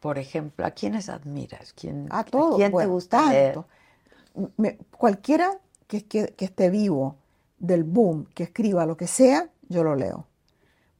Por, 0.00 0.18
ejemplo, 0.18 0.64
¿a 0.66 0.70
quiénes 0.70 1.08
admiras? 1.08 1.72
¿Quién, 1.74 2.08
A 2.10 2.24
todos, 2.24 2.56
quién 2.56 2.72
te 2.72 2.86
gusta 2.86 3.18
tanto. 3.52 3.66
Me- 4.56 4.78
cualquiera 4.96 5.58
que, 5.86 6.06
que- 6.06 6.34
que 6.34 6.44
esté 6.46 6.70
vivo 6.70 7.16
del 7.58 7.84
boom, 7.84 8.26
que 8.34 8.44
escriba 8.44 8.86
lo 8.86 8.96
que 8.96 9.06
sea, 9.06 9.50
yo 9.68 9.84
lo 9.84 9.94
leo, 9.94 10.26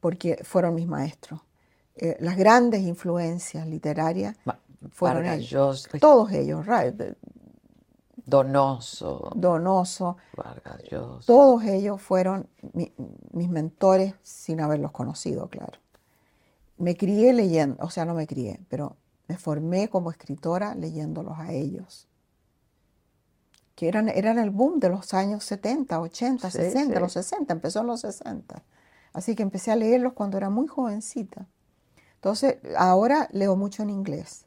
porque 0.00 0.38
fueron 0.44 0.74
mis 0.74 0.86
maestros. 0.86 1.40
Eh, 1.96 2.16
las 2.20 2.36
grandes 2.36 2.82
influencias 2.82 3.66
literarias 3.66 4.36
Ma- 4.44 4.58
fueron 4.90 5.18
Vargas 5.24 5.38
ellos. 5.38 5.50
Llosa, 5.50 5.98
Todos 5.98 6.32
ellos, 6.32 6.66
Donoso, 8.26 9.32
Donoso, 9.34 10.16
Vargas 10.36 10.82
Llosa. 10.90 11.26
todos 11.26 11.64
ellos 11.64 12.00
fueron 12.00 12.48
mi- 12.74 12.92
mis 13.32 13.48
mentores 13.48 14.14
sin 14.22 14.60
haberlos 14.60 14.92
conocido, 14.92 15.48
claro. 15.48 15.78
Me 16.80 16.96
crié 16.96 17.32
leyendo, 17.32 17.76
o 17.84 17.90
sea, 17.90 18.04
no 18.04 18.14
me 18.14 18.26
crié, 18.26 18.60
pero 18.68 18.96
me 19.28 19.36
formé 19.36 19.88
como 19.88 20.10
escritora 20.10 20.74
leyéndolos 20.74 21.38
a 21.38 21.52
ellos. 21.52 22.08
Que 23.74 23.88
eran, 23.88 24.08
eran 24.08 24.38
el 24.38 24.50
boom 24.50 24.80
de 24.80 24.88
los 24.88 25.14
años 25.14 25.44
70, 25.44 26.00
80, 26.00 26.50
Sí, 26.50 26.58
60, 26.58 26.94
sí. 26.94 27.00
los 27.00 27.12
60, 27.12 27.52
empezó 27.52 27.80
en 27.80 27.86
los 27.86 28.00
60. 28.00 28.62
Así 29.12 29.34
que 29.34 29.42
empecé 29.42 29.70
a 29.70 29.76
leerlos 29.76 30.12
cuando 30.12 30.36
era 30.36 30.50
muy 30.50 30.66
jovencita. 30.66 31.46
Entonces, 32.14 32.58
ahora 32.76 33.28
leo 33.32 33.56
mucho 33.56 33.82
en 33.82 33.90
inglés. 33.90 34.46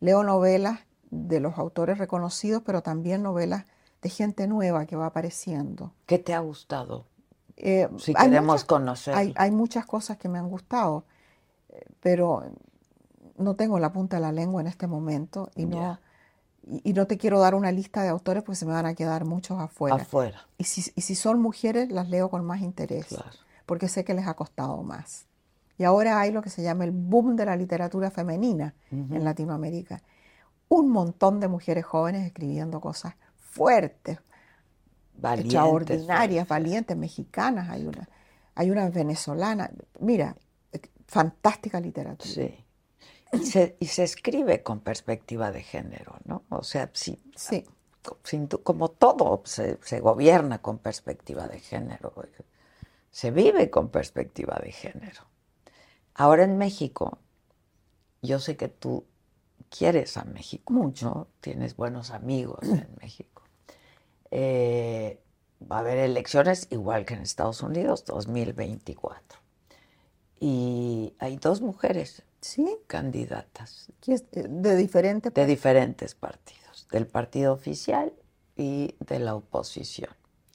Leo 0.00 0.22
novelas 0.22 0.80
de 1.10 1.40
los 1.40 1.56
autores 1.58 1.98
reconocidos, 1.98 2.62
pero 2.64 2.82
también 2.82 3.22
novelas 3.22 3.64
de 4.02 4.10
gente 4.10 4.46
nueva 4.46 4.84
que 4.86 4.96
va 4.96 5.06
apareciendo. 5.06 5.92
¿Qué 6.06 6.18
te 6.18 6.34
ha 6.34 6.40
gustado? 6.40 7.06
Eh, 7.56 7.88
Si 7.98 8.12
queremos 8.12 8.46
muchas- 8.46 8.64
conocer. 8.64 9.14
Hay, 9.14 9.32
hay 9.36 9.50
muchas 9.50 9.86
cosas 9.86 10.18
que 10.18 10.28
me 10.28 10.38
han 10.38 10.48
gustado, 10.50 11.04
pero 12.00 12.44
no 13.36 13.54
tengo 13.56 13.78
la 13.78 13.92
punta 13.92 14.16
de 14.16 14.22
la 14.22 14.32
lengua 14.32 14.60
en 14.60 14.66
este 14.66 14.86
momento 14.86 15.50
y 15.56 15.66
no, 15.66 15.98
y, 16.66 16.90
y 16.90 16.92
no 16.92 17.06
te 17.06 17.18
quiero 17.18 17.40
dar 17.40 17.54
una 17.54 17.72
lista 17.72 18.02
de 18.02 18.08
autores 18.08 18.42
porque 18.42 18.56
se 18.56 18.66
me 18.66 18.72
van 18.72 18.86
a 18.86 18.94
quedar 18.94 19.24
muchos 19.24 19.58
afuera. 19.60 19.96
Afuera. 19.96 20.46
Y 20.58 20.64
si, 20.64 20.90
y 20.94 21.00
si 21.02 21.14
son 21.14 21.40
mujeres, 21.40 21.90
las 21.90 22.08
leo 22.08 22.30
con 22.30 22.44
más 22.44 22.60
interés, 22.60 23.06
Claro. 23.06 23.30
porque 23.66 23.88
sé 23.88 24.04
que 24.04 24.14
les 24.14 24.26
ha 24.26 24.34
costado 24.34 24.82
más. 24.82 25.26
Y 25.76 25.84
ahora 25.84 26.20
hay 26.20 26.30
lo 26.30 26.40
que 26.42 26.50
se 26.50 26.62
llama 26.62 26.84
el 26.84 26.92
boom 26.92 27.34
de 27.34 27.46
la 27.46 27.56
literatura 27.56 28.10
femenina 28.12 28.74
en 28.92 29.24
Latinoamérica. 29.24 30.02
Un 30.68 30.88
montón 30.90 31.40
de 31.40 31.48
mujeres 31.48 31.84
jóvenes 31.84 32.24
escribiendo 32.26 32.80
cosas 32.80 33.14
fuertes, 33.36 34.18
Valientes, 35.16 35.54
extraordinarias, 35.54 36.46
fuertes. 36.46 36.48
valientes, 36.48 36.96
mexicanas. 36.96 37.70
Hay 37.70 37.86
una, 37.86 38.08
hay 38.54 38.70
una 38.70 38.88
venezolana. 38.90 39.70
Mira, 40.00 40.36
fantástica 41.06 41.80
literatura. 41.80 42.30
Sí. 42.30 42.54
Y 43.32 43.38
se, 43.46 43.76
y 43.80 43.86
se 43.86 44.04
escribe 44.04 44.62
con 44.62 44.80
perspectiva 44.80 45.50
de 45.50 45.62
género, 45.62 46.16
¿no? 46.24 46.44
O 46.50 46.62
sea, 46.62 46.90
sí, 46.92 47.20
Sí. 47.36 47.64
sin 48.22 48.46
como 48.46 48.90
todo 48.90 49.42
se, 49.44 49.78
se 49.82 50.00
gobierna 50.00 50.60
con 50.62 50.78
perspectiva 50.78 51.48
de 51.48 51.58
género, 51.58 52.12
se 53.10 53.30
vive 53.30 53.70
con 53.70 53.88
perspectiva 53.88 54.60
de 54.62 54.70
género. 54.72 55.22
Ahora 56.14 56.44
en 56.44 56.58
México, 56.58 57.18
yo 58.22 58.38
sé 58.38 58.56
que 58.56 58.68
tú 58.68 59.04
quieres 59.68 60.16
a 60.16 60.24
México, 60.24 60.72
mucho, 60.72 61.28
tienes 61.40 61.74
buenos 61.76 62.10
amigos 62.10 62.60
en 62.62 62.88
México. 63.00 63.42
Eh, 64.30 65.20
va 65.70 65.76
a 65.76 65.80
haber 65.80 65.98
elecciones 65.98 66.68
igual 66.70 67.04
que 67.04 67.14
en 67.14 67.22
Estados 67.22 67.62
Unidos, 67.62 68.04
2024. 68.04 69.40
Y 70.46 71.14
hay 71.20 71.36
dos 71.38 71.62
mujeres 71.62 72.22
¿Sí? 72.42 72.76
candidatas 72.86 73.88
¿Qui 74.00 74.12
es- 74.12 74.24
eh, 74.32 74.44
De 74.46 74.76
diferentes. 74.76 75.32
de 75.32 75.46
diferentes 75.46 76.14
partidos, 76.14 76.86
del 76.92 77.06
partido 77.06 77.54
oficial 77.54 78.12
y 78.54 78.94
de 79.00 79.20
la 79.20 79.36
oposición. 79.36 80.10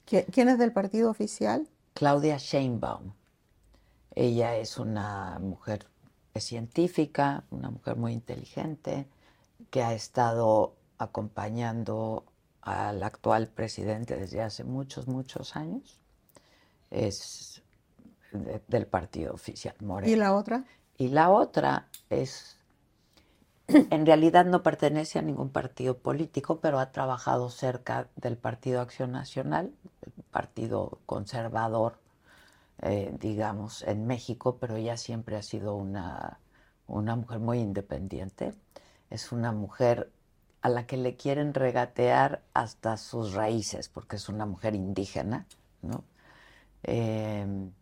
¿Qui- 0.08 0.24
¿Quién 0.30 0.48
es 0.48 0.58
del 0.58 0.72
partido 0.72 1.10
oficial? 1.10 1.66
Claudia 1.94 2.36
Sheinbaum. 2.38 3.14
Ella 4.14 4.54
es 4.56 4.78
una 4.78 5.40
mujer 5.40 5.88
es 6.34 6.44
científica, 6.44 7.42
una 7.50 7.70
mujer 7.70 7.96
muy 7.96 8.12
inteligente, 8.12 9.08
que 9.70 9.82
ha 9.82 9.92
estado 9.94 10.76
acompañando 10.98 12.24
al 12.62 13.02
actual 13.02 13.48
presidente 13.48 14.14
desde 14.16 14.40
hace 14.40 14.62
muchos, 14.62 15.08
muchos 15.08 15.56
años. 15.56 15.98
Es 16.92 17.49
de- 18.32 18.60
del 18.68 18.86
partido 18.86 19.34
oficial, 19.34 19.74
Morena. 19.80 20.12
¿Y 20.12 20.16
la 20.16 20.34
otra? 20.34 20.64
Y 20.98 21.08
la 21.08 21.30
otra 21.30 21.88
es, 22.10 22.56
en 23.68 24.06
realidad 24.06 24.44
no 24.44 24.62
pertenece 24.62 25.18
a 25.18 25.22
ningún 25.22 25.50
partido 25.50 25.96
político, 25.98 26.60
pero 26.60 26.78
ha 26.78 26.92
trabajado 26.92 27.50
cerca 27.50 28.08
del 28.16 28.36
Partido 28.36 28.80
Acción 28.80 29.12
Nacional, 29.12 29.72
el 30.02 30.12
partido 30.30 30.98
conservador, 31.06 31.98
eh, 32.82 33.14
digamos, 33.20 33.82
en 33.82 34.06
México, 34.06 34.56
pero 34.60 34.76
ella 34.76 34.96
siempre 34.96 35.36
ha 35.36 35.42
sido 35.42 35.74
una, 35.74 36.40
una 36.86 37.16
mujer 37.16 37.38
muy 37.40 37.58
independiente. 37.60 38.54
Es 39.10 39.32
una 39.32 39.52
mujer 39.52 40.10
a 40.62 40.68
la 40.68 40.86
que 40.86 40.96
le 40.96 41.16
quieren 41.16 41.54
regatear 41.54 42.42
hasta 42.54 42.96
sus 42.96 43.34
raíces, 43.34 43.88
porque 43.88 44.16
es 44.16 44.28
una 44.28 44.46
mujer 44.46 44.74
indígena, 44.74 45.46
¿no? 45.82 46.04
Em, 46.82 47.72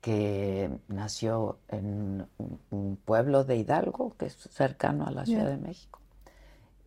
que 0.00 0.70
nació 0.88 1.58
en 1.68 2.26
un, 2.70 2.96
pueblo 3.04 3.44
de 3.44 3.56
Hidalgo, 3.56 4.14
que 4.18 4.26
es 4.26 4.34
cercano 4.50 5.06
a 5.06 5.10
la 5.10 5.26
Ciudad 5.26 5.46
de 5.46 5.58
México. 5.58 6.00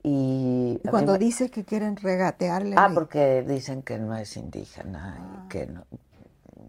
Y, 0.03 0.80
cuando 0.90 1.14
me- 1.14 1.19
dices 1.19 1.49
que 1.49 1.64
quieren 1.64 1.95
regatearle. 1.95 2.76
Ah, 2.77 2.91
porque 2.94 3.44
dicen 3.44 3.84
que 3.84 3.98
no 3.99 4.15
es 4.15 4.35
indígena 4.35 5.45
y 5.45 5.49
que 5.49 5.68
no, 5.68 5.85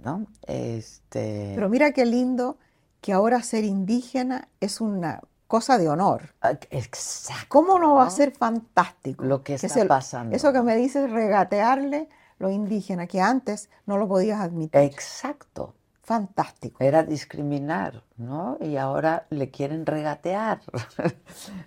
¿no? 0.05 0.27
Este, 0.47 1.53
Pero 1.55 1.69
mira 1.69 1.93
qué 1.93 2.05
lindo 2.05 2.59
que 3.01 3.13
ahora 3.13 3.43
ser 3.43 3.65
indígena 3.65 4.49
es 4.61 4.81
una 4.81 5.21
cosa 5.49 5.79
de 5.79 5.89
honor. 5.89 6.35
ah, 6.43 6.53
exacto. 6.71 7.47
¿Cómo 7.49 7.79
no 7.79 7.97
va 7.97 8.07
a 8.07 8.11
ser 8.11 8.33
fantástico? 8.33 9.25
Lo 9.25 9.39
que 9.43 9.57
que 9.57 9.67
está 9.67 9.69
se- 9.81 9.87
pasando. 9.87 10.37
Eso 10.37 10.53
que 10.53 10.63
me 10.63 10.77
dices, 10.77 11.11
regatearle 11.11 12.09
lo 12.39 12.51
indígena, 12.51 13.07
que 13.07 13.21
antes 13.21 13.69
no 13.87 13.97
lo 13.99 14.07
podías 14.07 14.41
admitir. 14.41 14.81
Exacto. 14.81 15.75
Fantástico. 16.05 16.85
Era 16.85 17.03
discriminar, 17.03 18.03
¿no? 18.19 18.59
Y 18.61 18.77
ahora 18.77 19.27
le 19.31 19.51
quieren 19.51 19.87
regatear. 19.87 20.61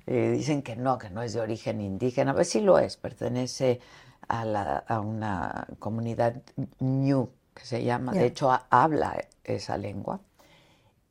Eh, 0.10 0.32
dicen 0.32 0.62
que 0.62 0.76
no, 0.78 0.98
que 0.98 1.10
no 1.10 1.22
es 1.22 1.34
de 1.34 1.42
origen 1.42 1.82
indígena. 1.82 2.34
Pues 2.34 2.50
sí 2.50 2.62
lo 2.62 2.80
es, 2.80 2.96
pertenece 2.96 3.82
a, 4.30 4.46
la- 4.46 4.78
a 4.88 5.02
una 5.02 5.68
comunidad 5.80 6.42
ñu, 6.80 7.28
que 7.54 7.66
se 7.66 7.84
llama, 7.84 8.14
de 8.14 8.26
hecho 8.28 8.50
ha- 8.52 8.68
habla 8.70 9.18
esa 9.44 9.78
lengua. 9.78 10.22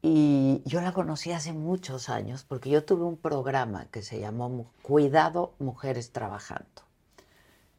Y 0.03 0.62
yo 0.65 0.81
la 0.81 0.93
conocí 0.93 1.32
hace 1.32 1.53
muchos 1.53 2.09
años 2.09 2.44
porque 2.44 2.70
yo 2.70 2.85
tuve 2.85 3.05
un 3.05 3.16
programa 3.19 3.86
que 3.90 4.03
se 4.03 4.19
llamó 4.19 4.70
Cuidado 4.82 5.53
Mujeres 5.59 6.11
Trabajando, 6.12 6.82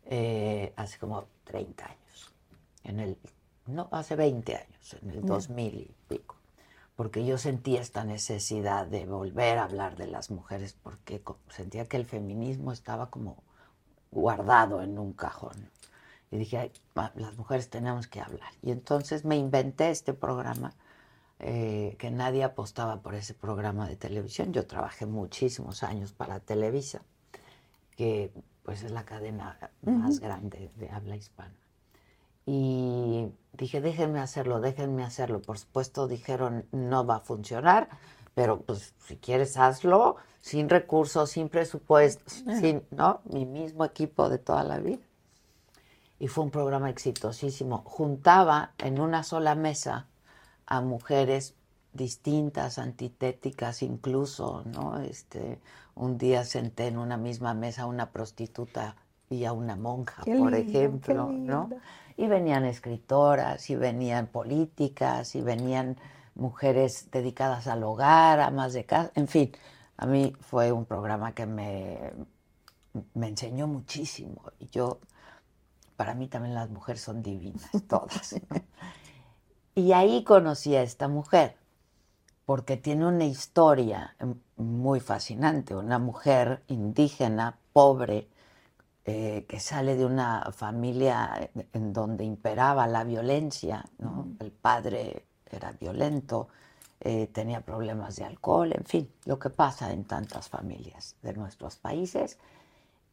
eh, 0.06 0.74
hace 0.76 0.98
como 1.00 1.26
30 1.46 1.86
años, 1.86 2.34
en 2.84 3.00
el, 3.00 3.18
no, 3.68 3.88
hace 3.92 4.16
20 4.16 4.56
años, 4.56 4.96
en 5.02 5.10
el 5.12 5.22
Ya. 5.22 5.28
2000 5.28 5.76
y 5.76 5.96
pico, 6.08 6.36
porque 6.96 7.26
yo 7.26 7.38
sentía 7.38 7.82
esta 7.82 8.04
necesidad 8.04 8.88
de 8.88 9.06
volver 9.06 9.58
a 9.58 9.66
hablar 9.66 9.96
de 9.98 10.08
las 10.08 10.32
mujeres 10.32 10.76
porque 10.82 11.22
sentía 11.50 11.86
que 11.86 11.98
el 11.98 12.06
feminismo 12.06 12.72
estaba 12.72 13.10
como 13.10 13.38
guardado 14.12 14.82
en 14.82 14.98
un 14.98 15.14
cajón. 15.14 15.70
Y 16.32 16.38
dije, 16.38 16.58
"Ay, 16.58 16.72
las 17.16 17.38
mujeres 17.38 17.70
tenemos 17.70 18.08
que 18.08 18.20
hablar. 18.20 18.52
Y 18.62 18.72
entonces 18.72 19.24
me 19.24 19.38
inventé 19.38 19.90
este 19.92 20.14
programa, 20.14 20.74
eh, 21.40 21.96
que 22.00 22.10
nadie 22.10 22.44
apostaba 22.44 23.02
por 23.02 23.14
ese 23.16 23.34
programa 23.34 23.88
de 23.88 23.96
televisión. 23.96 24.52
Yo 24.54 24.66
trabajé 24.66 25.06
muchísimos 25.06 25.84
años 25.84 26.12
para 26.12 26.40
Televisa, 26.40 27.02
que 27.96 28.32
pues 28.64 28.84
es 28.84 28.92
la 28.92 29.06
cadena 29.06 29.58
más 29.84 30.20
grande 30.20 30.72
de 30.76 30.90
habla 30.90 31.16
hispana. 31.16 31.54
Y 32.50 33.28
dije, 33.52 33.82
déjenme 33.82 34.22
hacerlo, 34.22 34.62
déjenme 34.62 35.04
hacerlo. 35.04 35.42
Por 35.42 35.60
supuesto 35.60 36.08
dijeron, 36.08 36.66
no 36.72 37.06
va 37.06 37.18
a 37.18 37.20
funcionar, 37.20 37.90
pero 38.34 38.62
pues 38.62 38.94
si 39.06 39.18
quieres 39.18 39.58
hazlo, 39.58 40.16
sin 40.40 40.70
recursos, 40.70 41.30
sin 41.32 41.50
presupuestos, 41.50 42.46
Ah. 42.48 42.56
sin, 42.56 42.84
¿no? 42.92 43.20
Mi 43.26 43.46
mismo 43.46 43.84
equipo 43.84 44.30
de 44.30 44.38
toda 44.38 44.64
la 44.64 44.80
vida. 44.80 45.00
Y 46.20 46.30
fue 46.30 46.46
un 46.46 46.52
programa 46.52 46.90
exitosísimo. 46.90 47.84
Juntaba 47.86 48.72
en 48.78 49.02
una 49.02 49.24
sola 49.24 49.54
mesa 49.54 50.08
a 50.66 50.80
mujeres 50.80 51.54
distintas, 51.92 52.78
antitéticas 52.80 53.82
incluso, 53.82 54.64
¿no? 54.66 55.02
Este, 55.02 55.60
un 55.96 56.18
día 56.18 56.46
senté 56.46 56.88
en 56.88 56.98
una 56.98 57.18
misma 57.18 57.54
mesa 57.54 57.82
a 57.82 57.86
una 57.88 58.12
prostituta 58.12 58.96
y 59.30 59.44
a 59.44 59.52
una 59.52 59.76
monja, 59.76 60.22
Qué 60.24 60.38
por 60.38 60.54
lindo, 60.54 60.70
ejemplo, 60.70 61.28
¿no? 61.30 61.70
Y 62.18 62.28
venían 62.28 62.66
escritoras, 62.66 63.70
y 63.70 63.76
venían 63.76 64.28
políticas, 64.28 65.36
y 65.36 65.42
venían 65.42 65.98
mujeres 66.36 67.10
dedicadas 67.12 67.68
al 67.68 67.84
hogar, 67.84 68.40
amas 68.40 68.74
de 68.74 68.86
casa, 68.86 69.12
en 69.16 69.28
fin, 69.28 69.52
a 69.98 70.06
mí 70.06 70.34
fue 70.42 70.72
un 70.72 70.86
programa 70.86 71.34
que 71.34 71.46
me, 71.46 72.12
me 73.14 73.28
enseñó 73.28 73.68
muchísimo. 73.68 74.42
Y 74.60 74.70
yo, 74.70 75.00
para 75.96 76.14
mí 76.14 76.28
también 76.28 76.56
las 76.56 76.70
mujeres 76.70 77.02
son 77.02 77.24
divinas, 77.24 77.70
todas. 77.88 78.36
Y 79.76 79.92
ahí 79.92 80.24
conocí 80.24 80.76
a 80.76 80.84
esta 80.84 81.08
mujer, 81.08 81.56
porque 82.46 82.78
tiene 82.78 83.06
una 83.06 83.26
historia 83.26 84.16
em, 84.20 84.36
muy 84.56 85.00
fascinante, 85.00 85.76
una 85.76 86.00
mujer 86.00 86.64
indígena, 86.68 87.58
pobre, 87.74 88.28
eh, 89.08 89.46
que 89.50 89.60
sale 89.60 89.96
de 89.96 90.06
una 90.06 90.52
familia 90.54 91.50
en- 91.74 91.94
donde 91.94 92.24
imperaba 92.26 92.88
la 92.88 93.04
violencia, 93.06 93.86
¿no? 94.00 94.28
El 94.40 94.52
padre 94.52 95.26
era 95.52 95.72
violento, 95.74 96.50
eh, 97.02 97.28
tenía 97.28 97.62
problemas 97.62 98.16
de 98.18 98.26
alcohol, 98.26 98.74
en 98.74 98.86
fin, 98.86 99.10
lo 99.26 99.40
que 99.40 99.50
pasa 99.50 99.94
en 99.94 100.06
tantas 100.06 100.50
familias 100.50 101.16
de 101.24 101.34
nuestros 101.34 101.78
países. 101.78 102.38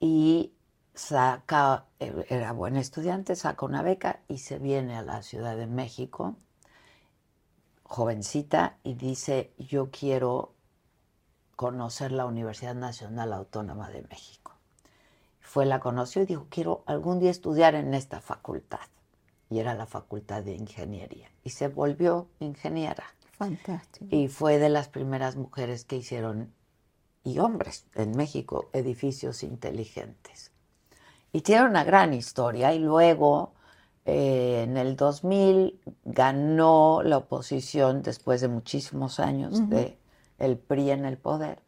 Y 0.01 0.53
saca, 0.95 1.87
eh, 2.01 2.27
era 2.29 2.53
buen 2.53 2.77
estudiante, 2.77 3.37
saca 3.37 3.67
una 3.67 3.83
beca 3.83 4.21
y 4.29 4.39
se 4.39 4.59
viene 4.59 4.97
a 4.97 5.03
la 5.03 5.23
Ciudad 5.23 5.57
de 5.57 5.67
México, 5.69 6.37
jovencita, 7.85 8.77
y 8.83 8.95
dice, 8.95 9.53
yo 9.59 9.91
quiero 9.91 10.53
conocer 11.57 12.13
la 12.13 12.27
Universidad 12.27 12.75
Nacional 12.75 13.33
Autónoma 13.33 13.91
de 13.91 14.03
México. 14.03 14.44
Fue, 15.55 15.67
la 15.67 15.79
conoció 15.79 16.21
y 16.21 16.27
dijo, 16.27 16.49
quiero 16.51 16.83
algún 16.85 17.21
día 17.21 17.31
estudiar 17.31 17.77
en 17.77 17.95
esta 17.95 18.21
facultad. 18.21 18.81
Y 19.49 19.61
era 19.61 19.75
la 19.75 19.87
facultad 19.87 20.43
de 20.43 20.57
ingeniería. 20.57 21.31
Y 21.45 21.51
se 21.51 21.69
volvió 21.69 22.27
ingeniera. 22.41 23.05
Fantástico. 23.39 24.07
Y 24.11 24.27
fue 24.27 24.59
de 24.59 24.69
las 24.69 24.89
primeras 24.89 25.37
mujeres 25.37 25.85
que 25.85 25.95
hicieron, 25.95 26.53
y 27.23 27.39
hombres 27.39 27.87
en 27.95 28.17
México, 28.17 28.69
edificios 28.73 29.45
inteligentes. 29.45 30.51
Y 31.33 31.43
tiene 31.43 31.67
una 31.67 31.85
gran 31.85 32.15
historia. 32.15 32.75
Y 32.75 32.81
luego, 32.81 33.53
eh, 34.07 34.63
en 34.65 34.77
el 34.77 34.97
2000, 34.97 35.79
ganó 36.05 37.01
la 37.05 37.19
oposición 37.19 38.03
después 38.03 38.41
de 38.41 38.49
muchísimos 38.49 39.21
años 39.21 39.61
Ujú. 39.61 39.69
de 39.69 39.99
el 40.41 40.59
PRI 40.59 40.91
en 40.91 41.05
el 41.05 41.17
poder. 41.17 41.61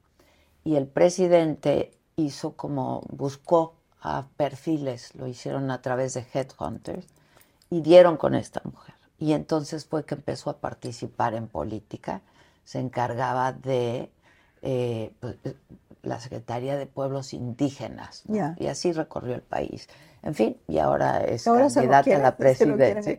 Y 0.65 0.75
el 0.75 0.89
presidente 0.89 1.96
hizo 2.17 2.53
como, 2.53 3.03
buscó 3.11 3.75
a 4.01 4.27
perfiles, 4.37 5.15
lo 5.15 5.27
hicieron 5.27 5.71
a 5.71 5.83
través 5.83 6.15
de 6.15 6.25
Headhunters, 6.33 7.07
y 7.71 7.81
dieron 7.83 8.17
con 8.17 8.35
esta 8.35 8.63
mujer. 8.65 8.95
Y 9.19 9.33
entonces 9.33 9.85
fue 9.87 10.05
que 10.05 10.15
empezó 10.15 10.51
a 10.51 10.59
participar 10.59 11.35
en 11.35 11.47
política, 11.49 12.23
se 12.65 12.79
encargaba 12.81 13.53
de 13.53 14.11
eh, 14.63 15.13
pues, 15.21 15.37
la 16.03 16.19
Secretaría 16.21 16.77
de 16.77 16.87
Pueblos 16.87 17.33
Indígenas. 17.35 18.23
¿no? 18.27 18.35
Ya. 18.37 18.57
Y 18.59 18.67
así 18.67 18.93
recorrió 18.93 19.35
el 19.35 19.43
país. 19.43 19.89
En 20.23 20.35
fin, 20.35 20.57
y 20.67 20.79
ahora 20.79 21.23
es 21.25 21.47
Ahora 21.47 21.69
candidata 21.83 21.99
a 22.01 22.03
quieren- 22.03 22.23
la 22.23 22.31
lo 22.31 22.37
quieren 22.37 22.57
presidencia. 22.57 23.13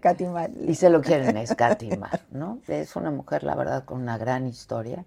Y 0.69 0.75
se 0.75 0.89
lo 0.89 1.01
quieren 1.01 1.37
escatimar, 1.37 2.21
¿no? 2.31 2.59
Es 2.67 2.95
una 2.95 3.11
mujer, 3.11 3.43
la 3.43 3.55
verdad, 3.55 3.85
con 3.85 4.01
una 4.01 4.17
gran 4.17 4.45
historia. 4.47 5.05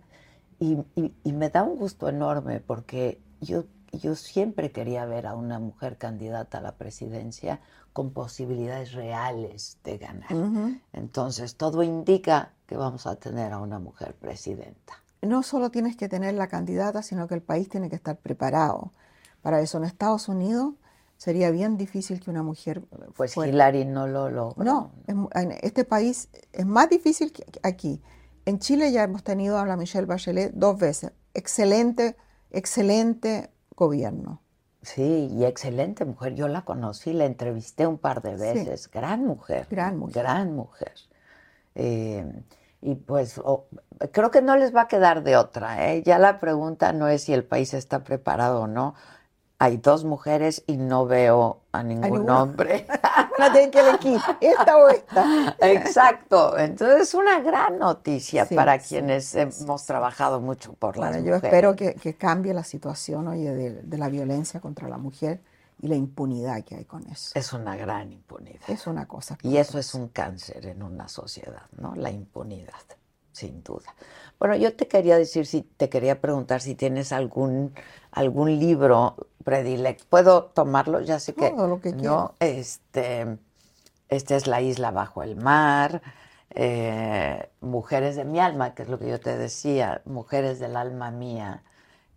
Y, 0.58 0.78
y- 0.94 1.12
y 1.24 1.32
me 1.32 1.50
da 1.50 1.62
un 1.62 1.76
gusto 1.76 2.08
enorme 2.08 2.60
porque 2.60 3.18
yo, 3.40 3.64
yo 3.98 4.14
siempre 4.14 4.72
quería 4.72 5.04
ver 5.04 5.26
a 5.26 5.34
una 5.34 5.58
mujer 5.58 5.98
candidata 5.98 6.58
a 6.58 6.60
la 6.60 6.76
presidencia 6.76 7.60
con 7.92 8.12
posibilidades 8.12 8.92
reales 8.92 9.78
de 9.84 9.98
ganar. 9.98 10.30
Entonces, 10.92 11.56
todo 11.56 11.82
indica 11.82 12.52
que 12.66 12.76
vamos 12.76 13.06
a 13.06 13.16
tener 13.16 13.52
a 13.52 13.58
una 13.58 13.78
mujer 13.78 14.14
presidenta. 14.14 14.94
no 15.22 15.42
solo 15.42 15.70
tienes 15.70 15.96
que 15.96 16.08
tener 16.08 16.34
la 16.34 16.46
candidata, 16.46 17.02
sino 17.02 17.26
que 17.28 17.34
el 17.34 17.42
país 17.42 17.68
tiene 17.68 17.90
que 17.90 17.96
estar 17.96 18.16
preparado. 18.16 18.92
Para 19.42 19.60
eso 19.60 19.78
en 19.78 19.84
Estados 19.84 20.28
Unidos 20.28 20.74
sería 21.16 21.50
bien 21.50 21.76
difícil 21.76 22.20
que 22.20 22.30
una 22.30 22.42
mujer 22.42 22.82
Pues 23.16 23.34
fuera. 23.34 23.52
Hillary 23.52 23.84
no 23.84 24.06
lo 24.06 24.30
logró. 24.30 24.64
No, 24.64 24.92
en 25.06 25.52
este 25.60 25.84
país 25.84 26.28
es 26.52 26.64
más 26.64 26.88
difícil 26.88 27.32
que 27.32 27.44
aquí. 27.62 28.00
En 28.46 28.58
Chile 28.58 28.90
ya 28.92 29.02
hemos 29.02 29.22
tenido 29.22 29.58
a 29.58 29.66
la 29.66 29.76
Michelle 29.76 30.06
Bachelet 30.06 30.52
dos 30.54 30.78
veces. 30.78 31.12
Excelente, 31.34 32.16
excelente 32.50 33.50
gobierno. 33.80 34.40
Sí, 34.82 35.28
y 35.32 35.44
excelente 35.44 36.04
mujer. 36.04 36.34
Yo 36.34 36.46
la 36.48 36.62
conocí, 36.62 37.12
la 37.12 37.24
entrevisté 37.24 37.86
un 37.86 37.98
par 37.98 38.22
de 38.22 38.36
Sí. 38.36 38.42
veces. 38.42 38.90
Gran 38.90 39.24
mujer. 39.26 39.66
Gran 39.70 39.98
mujer. 39.98 40.22
Gran 40.22 40.54
mujer. 40.54 40.92
Eh, 41.74 42.24
y 42.82 42.94
pues 42.94 43.40
creo 44.12 44.30
que 44.30 44.42
no 44.42 44.56
les 44.56 44.74
va 44.74 44.82
a 44.82 44.88
quedar 44.88 45.22
de 45.22 45.36
otra. 45.36 45.90
¿eh? 45.90 46.02
Ya 46.04 46.18
la 46.18 46.38
pregunta 46.38 46.92
no 46.92 47.08
es 47.08 47.24
si 47.24 47.32
el 47.34 47.44
país 47.44 47.74
está 47.74 48.04
preparado 48.04 48.62
o 48.62 48.66
no. 48.66 48.94
Hay 49.62 49.76
dos 49.76 50.04
mujeres 50.04 50.64
y 50.66 50.78
no 50.78 51.06
veo 51.06 51.60
a 51.72 51.82
ningún 51.82 52.28
hombre. 52.30 52.86
La 53.38 53.52
tienen 53.52 53.70
que 53.70 53.80
elegir, 53.80 54.18
esta 54.40 54.76
o 54.78 54.88
esta. 54.88 55.56
Exacto. 55.60 56.58
Entonces 56.58 57.02
es 57.02 57.14
una 57.14 57.40
gran 57.40 57.78
noticia 57.78 58.46
Sí, 58.46 58.54
para 58.54 58.80
sí, 58.80 58.88
quienes 58.88 59.34
hemos 59.34 59.84
trabajado 59.86 60.40
mucho 60.40 60.72
por 60.74 60.96
las 60.96 61.10
Bueno, 61.10 61.26
yo 61.26 61.34
mujeres. 61.34 61.44
espero 61.44 61.76
que, 61.76 61.94
que 61.94 62.16
cambie 62.16 62.54
la 62.54 62.64
situación 62.64 63.28
oye, 63.28 63.54
de, 63.54 63.82
de 63.82 63.98
la 63.98 64.08
violencia 64.08 64.60
contra 64.60 64.88
la 64.88 64.98
mujer 64.98 65.42
y 65.82 65.88
la 65.88 65.94
impunidad 65.96 66.64
que 66.64 66.76
hay 66.76 66.84
con 66.86 67.06
eso. 67.08 67.32
Es 67.34 67.52
una 67.52 67.76
gran 67.76 68.12
impunidad. 68.12 68.60
Es 68.68 68.86
una 68.86 69.06
cosa. 69.06 69.38
Y 69.42 69.58
eso 69.58 69.78
es 69.78 69.94
un 69.94 70.08
cáncer 70.08 70.66
en 70.66 70.82
una 70.82 71.08
sociedad, 71.08 71.64
¿no? 71.78 71.94
La 71.96 72.10
impunidad, 72.10 72.74
sin 73.32 73.62
duda. 73.62 73.94
Bueno, 74.38 74.56
yo 74.56 74.74
te 74.74 74.88
quería 74.88 75.18
decir, 75.18 75.46
si 75.46 75.62
te 75.62 75.88
quería 75.90 76.20
preguntar 76.20 76.62
si 76.62 76.74
tienes 76.74 77.12
algún 77.12 77.74
algún 78.12 78.58
libro 78.58 79.16
predilecto. 79.44 80.04
¿Puedo 80.08 80.44
tomarlo? 80.44 81.00
Ya 81.00 81.18
sé 81.18 81.34
que 81.34 81.50
Todo 81.50 81.66
lo 81.68 81.80
que 81.80 81.92
no. 81.92 82.34
Este, 82.40 83.38
este 84.08 84.36
es 84.36 84.46
La 84.46 84.60
isla 84.60 84.90
bajo 84.90 85.22
el 85.22 85.36
mar, 85.36 86.02
eh, 86.50 87.48
Mujeres 87.60 88.16
de 88.16 88.24
mi 88.24 88.40
alma, 88.40 88.74
que 88.74 88.82
es 88.82 88.88
lo 88.88 88.98
que 88.98 89.08
yo 89.08 89.20
te 89.20 89.36
decía, 89.36 90.02
Mujeres 90.04 90.58
del 90.58 90.76
alma 90.76 91.10
mía, 91.10 91.62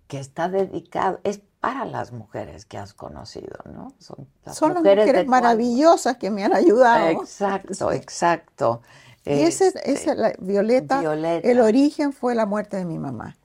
que 0.07 0.19
está 0.19 0.49
dedicado, 0.49 1.19
es 1.23 1.41
para 1.59 1.85
las 1.85 2.11
mujeres 2.11 2.65
que 2.65 2.77
has 2.77 2.93
conocido, 2.93 3.57
¿no? 3.73 3.93
Son 3.99 4.27
las 4.43 4.57
Son 4.57 4.69
las 4.73 4.79
mujeres, 4.79 5.05
mujeres 5.05 5.27
maravillosas 5.27 6.17
que 6.17 6.29
me 6.29 6.43
han 6.43 6.53
ayudado. 6.53 7.07
Exacto, 7.21 7.91
exacto. 7.91 8.81
Y 9.23 9.43
ese, 9.43 9.67
Este, 9.67 9.91
ese, 9.91 10.15
la- 10.15 10.33
Violeta, 10.39 10.99
Violeta. 10.99 11.47
el 11.49 11.61
origen 11.61 12.11
fue 12.11 12.35
la 12.35 12.45
muerte 12.45 12.75
de 12.75 12.83
mi 12.85 12.99
mamá. 12.99 13.37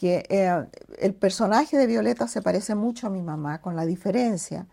Que 0.00 0.24
eh, 0.30 0.66
el 0.98 1.12
personaje 1.12 1.76
de 1.76 1.86
Violeta 1.86 2.26
se 2.26 2.40
parece 2.40 2.74
mucho 2.74 3.06
a 3.06 3.10
mi 3.10 3.20
mamá, 3.20 3.60
con 3.60 3.76
la 3.76 3.84
diferencia 3.84 4.66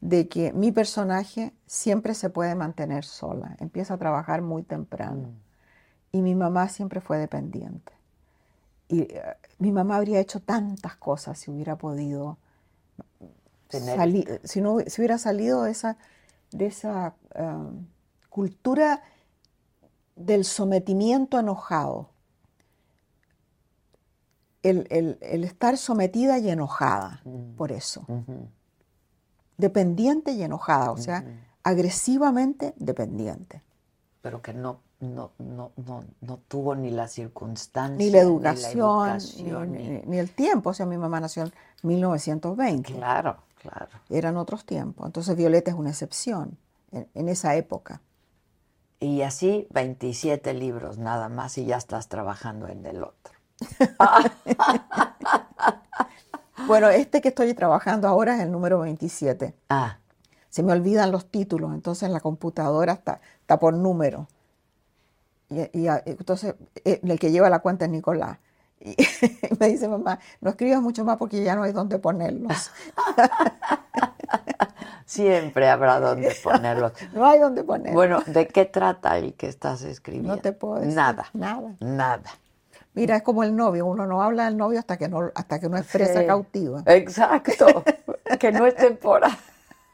de 0.00 0.26
que 0.26 0.52
mi 0.52 0.72
personaje 0.72 1.54
siempre 1.64 2.12
se 2.14 2.28
puede 2.28 2.56
mantener 2.56 3.04
sola, 3.04 3.54
empieza 3.60 3.94
a 3.94 3.98
trabajar 3.98 4.42
muy 4.42 4.64
temprano. 4.64 5.28
Mm. 5.28 6.16
Y 6.16 6.22
mi 6.22 6.34
mamá 6.34 6.68
siempre 6.68 7.00
fue 7.00 7.18
dependiente. 7.18 7.92
Y 8.88 9.02
eh, 9.02 9.22
mi 9.60 9.70
mamá 9.70 9.94
habría 9.94 10.18
hecho 10.18 10.40
tantas 10.40 10.96
cosas 10.96 11.38
si 11.38 11.52
hubiera 11.52 11.76
podido 11.76 12.36
salir, 13.70 14.40
si, 14.42 14.60
no, 14.60 14.80
si 14.80 15.00
hubiera 15.00 15.18
salido 15.18 15.62
de 15.62 15.70
esa, 15.70 15.98
de 16.50 16.66
esa 16.66 17.14
cultura 18.28 19.04
del 20.16 20.44
sometimiento 20.44 21.38
enojado. 21.38 22.08
El, 24.64 24.86
el- 24.90 25.18
el 25.20 25.44
estar 25.44 25.76
sometida 25.76 26.38
y 26.38 26.50
enojada 26.50 27.22
por 27.56 27.70
eso. 27.70 28.04
Dependiente 29.56 30.32
y 30.32 30.42
enojada, 30.42 30.90
o 30.90 30.96
sea, 30.96 31.24
agresivamente 31.62 32.74
dependiente. 32.76 33.62
pero 34.20 34.40
que 34.40 34.54
no, 34.54 34.80
no, 35.00 35.32
no, 35.38 35.70
no, 35.76 36.02
no 36.22 36.38
tuvo 36.48 36.74
ni 36.74 36.90
la 36.90 37.08
circunstancia, 37.08 37.98
Ni 37.98 38.10
la 38.10 38.20
educación, 38.20 38.80
educación, 38.80 39.72
ni, 39.72 39.78
ni- 39.82 39.88
ni- 39.98 40.02
ni 40.06 40.18
el 40.18 40.30
tiempo. 40.30 40.70
O 40.70 40.74
sea, 40.74 40.86
mi 40.86 40.96
mamá 40.96 41.20
nació 41.20 41.42
en 41.44 41.52
1920. 41.82 42.94
Claro, 42.94 43.36
claro. 43.60 43.88
Eran 44.08 44.38
otros 44.38 44.64
tiempos. 44.64 45.04
Entonces 45.06 45.36
Violeta 45.36 45.70
es 45.70 45.76
una 45.76 45.90
excepción 45.90 46.56
en, 46.90 47.06
en 47.12 47.28
esa 47.28 47.54
época. 47.54 48.00
Y 48.98 49.20
así 49.22 49.66
27 49.70 50.54
libros 50.54 50.96
nada 50.96 51.28
más 51.28 51.58
y 51.58 51.66
ya 51.66 51.76
estás 51.76 52.08
trabajando 52.08 52.66
en 52.68 52.86
el 52.86 53.04
otro. 53.04 53.33
Bueno, 56.66 56.88
este 56.88 57.20
que 57.20 57.28
estoy 57.28 57.52
trabajando 57.52 58.08
ahora 58.08 58.36
es 58.36 58.40
el 58.40 58.50
número 58.50 58.78
27. 58.80 59.54
Ah, 59.68 59.98
Se 60.48 60.62
me 60.62 60.72
olvidan 60.72 61.10
los 61.12 61.26
títulos, 61.26 61.74
entonces 61.74 62.04
en 62.04 62.12
la 62.12 62.20
computadora 62.20 62.92
está, 62.94 63.20
está 63.40 63.58
por 63.58 63.74
número. 63.74 64.28
Y, 65.50 65.78
y, 65.78 65.88
ah, 65.88 66.02
entonces 66.06 66.54
eh, 66.84 67.00
el 67.02 67.18
que 67.18 67.30
lleva 67.30 67.50
la 67.50 67.58
cuenta 67.58 67.84
es 67.84 67.90
Nicolás. 67.90 68.38
Y 68.80 68.96
me 69.60 69.68
dice 69.68 69.88
mamá, 69.88 70.18
no 70.40 70.50
escribas 70.50 70.80
mucho 70.80 71.04
más 71.04 71.16
porque 71.16 71.42
ya 71.42 71.54
no 71.54 71.64
hay 71.64 71.72
dónde 71.72 71.98
ponerlos. 71.98 72.70
siempre 75.06 75.68
habrá 75.68 76.00
donde 76.00 76.34
ponerlo. 76.42 76.92
No 77.12 77.26
hay 77.26 77.40
dónde 77.40 77.62
ponerlos. 77.62 77.94
Bueno, 77.94 78.22
¿de 78.26 78.46
qué 78.48 78.64
trata 78.64 79.18
el 79.18 79.34
que 79.34 79.48
estás 79.48 79.82
escribiendo? 79.82 80.36
no 80.36 80.40
te 80.40 80.52
puedo 80.52 80.76
decir 80.76 80.94
Nada, 80.94 81.26
Nada. 81.34 81.74
nada. 81.80 82.30
Mira, 82.94 83.16
es 83.16 83.22
como 83.22 83.42
el 83.44 83.54
novio, 83.56 83.86
uno 83.86 84.06
no 84.06 84.22
habla 84.22 84.44
del 84.46 84.56
novio 84.56 84.78
hasta 84.78 84.96
que 84.96 85.08
no, 85.08 85.30
hasta 85.34 85.58
que 85.58 85.68
no 85.68 85.76
es 85.76 85.86
presa 85.86 86.20
Sí. 86.20 86.26
cautiva. 86.26 86.82
Exacto, 86.86 87.66
que 88.38 88.52
no 88.52 88.66
es 88.66 88.74
temporada. 88.76 89.36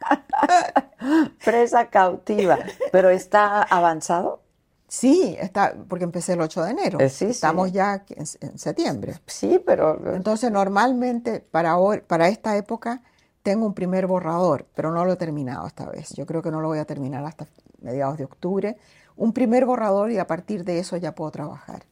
Presa 1.44 1.88
cautiva. 1.88 2.58
Pero 2.92 3.10
está 3.10 3.62
avanzado. 3.62 4.40
Sí, 4.88 5.36
está, 5.38 5.74
porque 5.88 6.04
empecé 6.04 6.32
el 6.32 6.40
8 6.40 6.64
de 6.64 6.70
enero. 6.72 6.98
Eh, 7.00 7.08
sí, 7.08 7.26
sí. 7.26 7.30
Estamos 7.30 7.70
ya 7.72 8.04
en, 8.08 8.24
en 8.40 8.58
septiembre. 8.58 9.14
Sí, 9.26 9.62
pero 9.64 10.14
Entonces, 10.14 10.50
normalmente 10.50 11.40
para, 11.40 11.78
hoy- 11.78 12.00
para 12.00 12.28
esta 12.28 12.56
época 12.56 13.00
tengo 13.42 13.66
un 13.66 13.72
primer 13.74 14.06
borrador, 14.06 14.66
pero 14.74 14.90
no 14.90 15.04
lo 15.04 15.12
he 15.12 15.16
terminado 15.16 15.66
esta 15.66 15.86
vez. 15.86 16.10
Yo 16.14 16.26
creo 16.26 16.42
que 16.42 16.50
no 16.50 16.60
lo 16.60 16.68
voy 16.68 16.78
a 16.80 16.84
terminar 16.84 17.24
hasta 17.24 17.46
mediados 17.80 18.18
de 18.18 18.24
octubre. 18.24 18.76
Un 19.16 19.32
primer 19.32 19.64
borrador 19.64 20.10
y 20.10 20.18
a 20.18 20.26
partir 20.26 20.64
de 20.64 20.80
eso 20.80 20.96
ya 20.96 21.14
puedo 21.14 21.30
trabajar. 21.30 21.84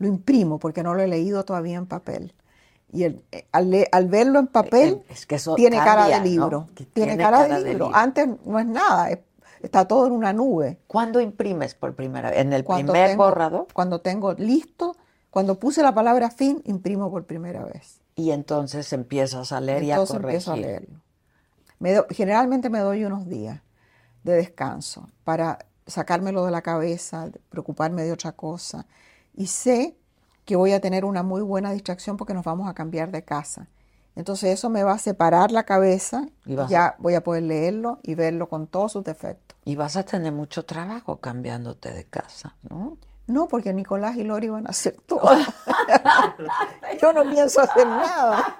Lo 0.00 0.08
imprimo 0.08 0.58
porque 0.58 0.82
no 0.82 0.94
lo 0.94 1.02
he 1.02 1.06
leído 1.06 1.44
todavía 1.44 1.76
en 1.76 1.86
papel. 1.86 2.34
Y 2.92 3.04
el- 3.04 3.22
eh, 3.30 3.46
al, 3.52 3.70
le- 3.70 3.88
al 3.92 4.08
verlo 4.08 4.40
en 4.40 4.48
papel, 4.48 5.04
es 5.08 5.26
que 5.26 5.36
eso 5.36 5.54
tiene 5.54 5.76
cara 5.76 6.08
de 6.08 6.20
libro. 6.28 6.68
Tiene, 6.74 6.90
tiene 6.92 7.16
cara, 7.18 7.38
cara 7.42 7.58
de, 7.58 7.64
de 7.64 7.70
libro. 7.70 7.90
Antes 7.94 8.26
no 8.44 8.58
es 8.58 8.66
nada, 8.66 9.10
es- 9.10 9.20
está 9.62 9.86
todo 9.86 10.06
en 10.06 10.12
una 10.12 10.32
nube. 10.32 10.80
¿cuándo 10.88 11.20
imprimes 11.20 11.74
por 11.74 11.94
primera 11.94 12.30
vez? 12.30 12.40
¿En 12.40 12.52
el 12.52 12.64
Cuando 12.64 12.92
primer 12.92 13.10
tengo- 13.10 13.24
borrador? 13.24 13.66
Cuando 13.72 14.00
tengo 14.00 14.32
listo, 14.32 14.96
cuando 15.30 15.60
puse 15.60 15.82
la 15.82 15.94
palabra 15.94 16.30
fin, 16.30 16.62
imprimo 16.64 17.10
por 17.10 17.26
primera 17.26 17.62
vez. 17.62 18.00
Y 18.16 18.32
entonces 18.32 18.92
empiezas 18.92 19.52
a 19.52 19.60
leer 19.60 19.82
y 19.84 19.90
a 19.90 19.94
Entonces 19.94 20.16
corregir. 20.16 20.34
empiezo 20.36 20.52
a 20.52 20.56
leerlo. 20.56 21.00
Me 21.78 21.92
do- 21.94 22.06
generalmente 22.10 22.70
me 22.70 22.80
doy 22.80 23.04
unos 23.04 23.28
días 23.28 23.60
de 24.24 24.32
descanso 24.32 25.08
para 25.24 25.58
sacármelo 25.86 26.44
de 26.44 26.50
la 26.50 26.62
cabeza, 26.62 27.28
preocuparme 27.50 28.02
de 28.02 28.12
otra 28.12 28.32
cosa. 28.32 28.86
Y 29.40 29.46
sé 29.46 29.96
que 30.44 30.54
voy 30.54 30.72
a 30.72 30.80
tener 30.80 31.06
una 31.06 31.22
muy 31.22 31.40
buena 31.40 31.70
distracción 31.72 32.18
porque 32.18 32.34
nos 32.34 32.44
vamos 32.44 32.68
a 32.68 32.74
cambiar 32.74 33.10
de 33.10 33.24
casa. 33.24 33.68
Entonces 34.16 34.50
eso 34.50 34.68
me 34.68 34.82
va 34.82 34.92
a 34.92 34.98
separar 34.98 35.50
la 35.50 35.62
cabeza 35.62 36.26
Y 36.44 36.56
vas 36.56 36.66
a- 36.66 36.70
ya 36.70 36.94
voy 36.98 37.14
a 37.14 37.22
poder 37.24 37.44
leerlo 37.44 38.00
y 38.02 38.14
verlo 38.16 38.50
con 38.50 38.66
todos 38.66 38.92
sus 38.92 39.02
defectos. 39.02 39.56
Y 39.64 39.76
vas 39.76 39.96
a 39.96 40.02
tener 40.02 40.32
mucho 40.32 40.66
trabajo 40.66 41.20
cambiándote 41.20 41.90
de 41.90 42.04
casa, 42.04 42.54
¿no? 42.68 42.98
No, 43.28 43.46
porque 43.48 43.72
Nicolás 43.72 44.16
y 44.16 44.24
Lori 44.24 44.48
van 44.50 44.66
a 44.66 44.70
hacer 44.70 44.96
todo. 45.06 45.22
Yo 47.00 47.12
no 47.12 47.22
pienso 47.30 47.60
hacer 47.62 47.86
nada. 47.86 48.56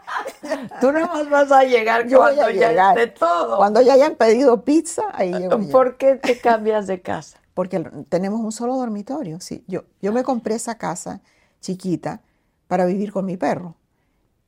Tú 0.80 0.92
nada 0.92 1.08
más 1.08 1.28
vas 1.28 1.52
a 1.52 1.64
llegar 1.64 2.06
Yo 2.06 2.22
a 2.22 2.26
cuando 2.32 2.50
ya 2.52 2.68
llegar. 2.68 2.98
esté 2.98 3.18
todo. 3.18 3.56
Cuando 3.58 3.82
ya 3.82 3.94
hayan 3.94 4.14
pedido 4.14 4.62
pizza, 4.64 5.02
ahí 5.12 5.32
llego. 5.34 5.58
¿Por 5.70 5.96
qué 5.96 6.14
te 6.16 6.38
cambias 6.40 6.86
de 6.86 7.02
casa? 7.02 7.38
Porque 7.54 7.80
tenemos 8.08 8.40
un 8.40 8.52
solo 8.52 8.76
dormitorio. 8.76 9.40
Sí, 9.40 9.64
yo, 9.66 9.84
yo 10.00 10.12
me 10.12 10.22
compré 10.22 10.54
esa 10.54 10.76
casa 10.76 11.20
chiquita 11.60 12.20
para 12.68 12.86
vivir 12.86 13.12
con 13.12 13.24
mi 13.24 13.36
perro. 13.36 13.74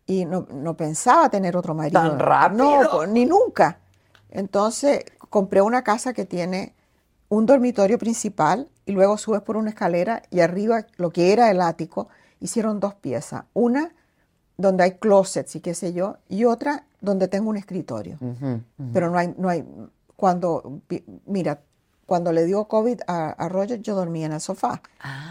Y 0.06 0.24
no, 0.24 0.46
no 0.52 0.76
pensaba 0.76 1.28
tener 1.28 1.56
otro 1.56 1.74
marido. 1.74 2.00
¿Tan 2.00 2.18
rápido? 2.18 2.82
No, 2.82 2.90
pues, 2.90 3.08
ni 3.08 3.24
nunca. 3.24 3.78
Entonces 4.30 5.04
compré 5.30 5.62
una 5.62 5.82
casa 5.82 6.12
que 6.12 6.24
tiene 6.24 6.74
un 7.28 7.46
dormitorio 7.46 7.98
principal 7.98 8.68
y 8.84 8.92
luego 8.92 9.16
subes 9.16 9.42
por 9.42 9.56
una 9.56 9.70
escalera 9.70 10.22
y 10.30 10.40
arriba 10.40 10.86
lo 10.96 11.10
que 11.10 11.32
era 11.32 11.50
el 11.50 11.60
ático 11.60 12.08
hicieron 12.40 12.80
dos 12.80 12.94
piezas. 12.94 13.44
Una 13.54 13.92
donde 14.56 14.84
hay 14.84 14.92
closets 14.92 15.56
y 15.56 15.60
qué 15.60 15.74
sé 15.74 15.92
yo, 15.92 16.16
y 16.28 16.44
otra 16.44 16.84
donde 17.00 17.28
tengo 17.28 17.50
un 17.50 17.56
escritorio. 17.56 18.18
Pero 18.92 19.10
no 19.10 19.18
hay, 19.18 19.34
no 19.36 19.48
hay, 19.48 19.64
cuando, 20.14 20.80
mira, 21.26 21.60
cuando 22.12 22.30
le 22.30 22.44
dio 22.44 22.66
COVID 22.66 23.00
a, 23.06 23.30
a 23.30 23.48
Roger, 23.48 23.80
yo 23.80 23.94
dormía 23.94 24.26
en 24.26 24.32
el 24.34 24.40
sofá, 24.42 24.82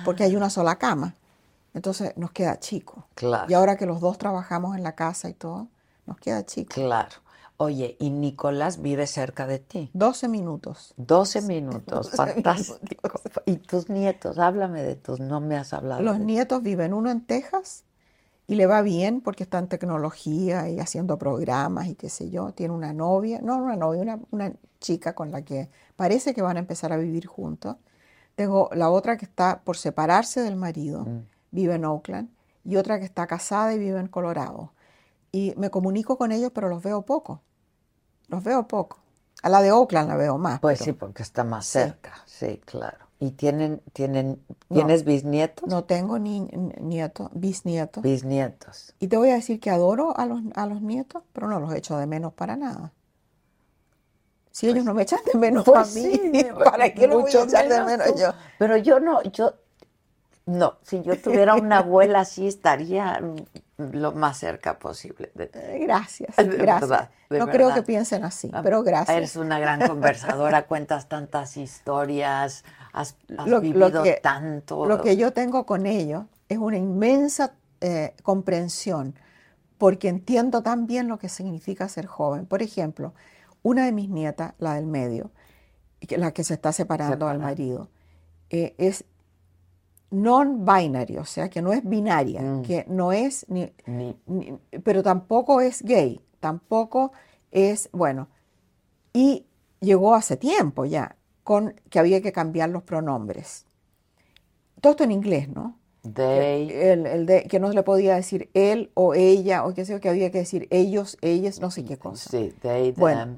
porque 0.03 0.23
hay 0.23 0.35
una 0.35 0.49
sola 0.49 0.77
cama. 0.79 1.13
Entonces 1.75 2.17
nos 2.17 2.31
queda 2.31 2.59
chico. 2.59 3.05
Claro. 3.13 3.45
Y 3.47 3.53
ahora 3.53 3.75
que 3.77 3.85
los 3.85 4.01
dos 4.01 4.17
trabajamos 4.17 4.75
en 4.75 4.81
la 4.81 4.95
casa 4.95 5.29
y 5.29 5.35
todo, 5.35 5.67
nos 6.07 6.17
queda 6.17 6.43
chico. 6.43 6.73
Claro. 6.73 7.17
Oye, 7.57 7.97
y 7.99 8.09
Nicolás 8.09 8.81
vive 8.81 9.05
cerca 9.05 9.45
de 9.45 9.59
ti. 9.59 9.91
12 9.93 10.27
minutos. 10.27 10.95
12 10.97 11.43
minutos, 11.43 12.07
12 12.13 12.17
fantástico. 12.17 13.21
¿Y 13.45 13.57
tus 13.57 13.87
nietos? 13.87 14.39
Háblame 14.39 14.81
de 14.81 14.95
tus, 14.95 15.19
no 15.19 15.39
me 15.39 15.57
has 15.57 15.71
hablado. 15.73 16.01
Los 16.01 16.17
de- 16.17 16.25
nietos 16.25 16.63
viven 16.63 16.95
uno 16.95 17.11
en 17.11 17.21
Texas 17.23 17.83
y 18.51 18.55
le 18.55 18.65
va 18.65 18.81
bien 18.81 19.21
porque 19.21 19.43
está 19.43 19.59
en 19.59 19.69
tecnología 19.69 20.67
y 20.67 20.77
haciendo 20.81 21.17
programas 21.17 21.87
y 21.87 21.95
qué 21.95 22.09
sé 22.09 22.29
yo. 22.29 22.51
Tiene 22.51 22.73
una 22.73 22.91
novia, 22.91 23.39
no 23.41 23.55
una 23.55 23.77
novia, 23.77 24.01
una, 24.01 24.19
una 24.31 24.51
chica 24.81 25.15
con 25.15 25.31
la 25.31 25.43
que 25.43 25.69
parece 25.95 26.33
que 26.33 26.41
van 26.41 26.57
a 26.57 26.59
empezar 26.59 26.91
a 26.91 26.97
vivir 26.97 27.27
juntos. 27.27 27.77
Tengo 28.35 28.69
la 28.73 28.89
otra 28.89 29.15
que 29.15 29.23
está 29.23 29.61
por 29.63 29.77
separarse 29.77 30.41
del 30.41 30.57
marido, 30.57 31.05
Mm. 31.05 31.19
vive 31.51 31.75
en 31.75 31.85
Oakland, 31.85 32.29
y 32.65 32.75
otra 32.75 32.99
que 32.99 33.05
está 33.05 33.25
casada 33.25 33.73
y 33.73 33.79
vive 33.79 33.99
en 34.01 34.07
Colorado. 34.09 34.73
Y 35.31 35.53
me 35.55 35.69
comunico 35.69 36.17
con 36.17 36.33
ellos, 36.33 36.51
pero 36.53 36.67
los 36.67 36.83
veo 36.83 37.03
poco. 37.03 37.41
Los 38.27 38.43
veo 38.43 38.67
poco. 38.67 38.99
A 39.43 39.47
la 39.49 39.61
de 39.61 39.71
Oakland 39.71 40.09
la 40.09 40.17
veo 40.17 40.37
más. 40.37 40.59
Pues 40.59 40.79
pero 40.79 40.91
sí, 40.91 40.91
porque 40.91 41.23
está 41.23 41.45
más 41.45 41.65
Sí. 41.65 41.79
cerca. 41.79 42.15
Sí, 42.25 42.59
claro. 42.65 43.05
¿Y 43.23 43.31
tienen, 43.33 43.81
tienen, 43.93 44.41
No. 44.69 44.75
tienes 44.77 45.05
bisnietos? 45.05 45.69
no 45.69 45.83
tengo 45.83 46.17
ni 46.17 46.39
ni- 46.39 46.73
nietos, 46.81 47.29
bisnietos. 47.33 48.01
Bisnietos. 48.01 48.95
Y 48.99 49.07
te 49.09 49.15
voy 49.15 49.29
a 49.29 49.35
decir 49.35 49.59
que 49.59 49.69
adoro 49.69 50.17
a 50.17 50.25
los, 50.25 50.41
a 50.55 50.65
los 50.65 50.81
nietos, 50.81 51.21
pero 51.31 51.47
no 51.47 51.59
los 51.59 51.71
echo 51.75 51.95
de 51.97 52.07
menos 52.07 52.33
para 52.33 52.55
nada. 52.57 52.91
Si 54.51 54.67
ellos 54.67 54.83
no 54.83 54.95
me 54.95 55.03
echan 55.03 55.19
de 55.31 55.37
menos 55.37 55.63
Pues 55.63 55.77
a 55.77 55.93
mí, 55.99 56.01
sí, 56.01 56.47
¿para 56.65 56.91
qué 56.93 57.05
lo 57.07 57.19
voy 57.21 57.31
a 57.31 57.43
echar 57.43 57.69
de 57.69 57.83
menos 57.83 58.07
tú. 58.07 58.17
yo? 58.19 58.33
Pero 58.57 58.75
yo 58.77 58.99
no, 58.99 59.21
yo, 59.21 59.53
no, 60.47 60.77
si 60.81 61.03
yo 61.03 61.15
tuviera 61.21 61.53
una 61.55 61.77
abuela 61.77 62.19
así, 62.21 62.47
estaría 62.47 63.21
lo 63.77 64.11
más 64.13 64.39
cerca 64.39 64.79
posible 64.79 65.31
de. 65.35 65.51
Eh, 65.53 65.79
Gracias, 65.83 66.35
De 66.35 66.43
gracias. 66.45 66.89
verdad, 66.89 67.09
de 67.29 67.39
no 67.39 67.47
creo 67.47 67.73
que 67.73 67.83
piensen 67.83 68.23
así, 68.23 68.49
Ah, 68.51 68.61
pero 68.63 68.83
gracias. 68.83 69.15
Eres 69.15 69.35
una 69.35 69.59
gran 69.59 69.87
conversadora, 69.87 70.63
cuentas 70.67 71.07
tantas 71.07 71.55
historias, 71.55 72.63
has, 72.93 73.15
has 73.37 73.47
Lo- 73.47 73.57
lo 73.57 73.61
vivido 73.61 74.03
que- 74.03 74.19
tanto. 74.21 74.85
Lo 74.85 75.01
que 75.01 75.15
yo 75.17 75.31
tengo 75.33 75.65
con 75.65 75.85
ellos 75.85 76.25
es 76.49 76.57
una 76.57 76.77
inmensa 76.77 77.53
eh, 77.83 78.13
comprensión, 78.21 79.15
porque 79.77 80.07
entiendo 80.07 80.61
tan 80.61 80.85
bien 80.85 81.07
lo 81.07 81.17
que 81.17 81.29
significa 81.29 81.87
ser 81.89 82.05
joven. 82.05 82.45
Por 82.45 82.61
ejemplo, 82.61 83.13
una 83.63 83.85
de 83.85 83.91
mis 83.91 84.09
nietas, 84.09 84.53
la 84.59 84.75
del 84.75 84.85
medio, 84.85 85.31
la 86.09 86.31
que 86.31 86.43
se 86.43 86.53
está 86.53 86.71
separando 86.71 87.27
al 87.27 87.37
Separada. 87.37 87.39
marido, 87.39 87.89
eh, 88.51 88.75
es 88.77 89.05
non-binary, 90.11 91.17
o 91.17 91.25
sea, 91.25 91.49
que 91.49 91.61
no 91.61 91.71
es 91.71 91.87
binaria, 91.87 92.41
Mm. 92.41 92.61
que 92.63 92.85
no 92.89 93.11
es 93.13 93.45
ni, 93.49 93.71
Ni- 93.85 94.15
ni- 94.27 94.57
pero 94.83 95.03
tampoco 95.03 95.61
es 95.61 95.81
gay, 95.83 96.19
tampoco 96.39 97.13
es, 97.51 97.89
bueno, 97.93 98.27
y 99.13 99.45
llegó 99.79 100.13
hace 100.15 100.35
tiempo 100.37 100.85
ya, 100.85 101.15
con 101.43 101.75
que 101.89 101.99
había 101.99 102.21
que 102.21 102.31
cambiar 102.31 102.69
los 102.69 102.83
pronombres. 102.83 103.65
Todo 104.79 104.91
esto 104.91 105.03
en 105.03 105.11
inglés, 105.11 105.49
¿no? 105.49 105.77
they, 106.03 106.71
El, 106.71 107.05
el 107.05 107.25
de, 107.25 107.43
que 107.43 107.59
no 107.59 107.67
se 107.69 107.75
le 107.75 107.83
podía 107.83 108.15
decir 108.15 108.49
él 108.53 108.91
o 108.95 109.13
ella, 109.13 109.65
o 109.65 109.73
qué 109.73 109.85
sé 109.85 109.93
yo, 109.93 109.99
que 109.99 110.09
había 110.09 110.31
que 110.31 110.39
decir 110.39 110.67
ellos, 110.71 111.17
ellas, 111.21 111.59
no 111.59 111.69
sé 111.71 111.85
qué 111.85 111.97
cosa. 111.97 112.29
sí, 112.29 112.53
they, 112.61 112.91
Bueno, 112.91 113.37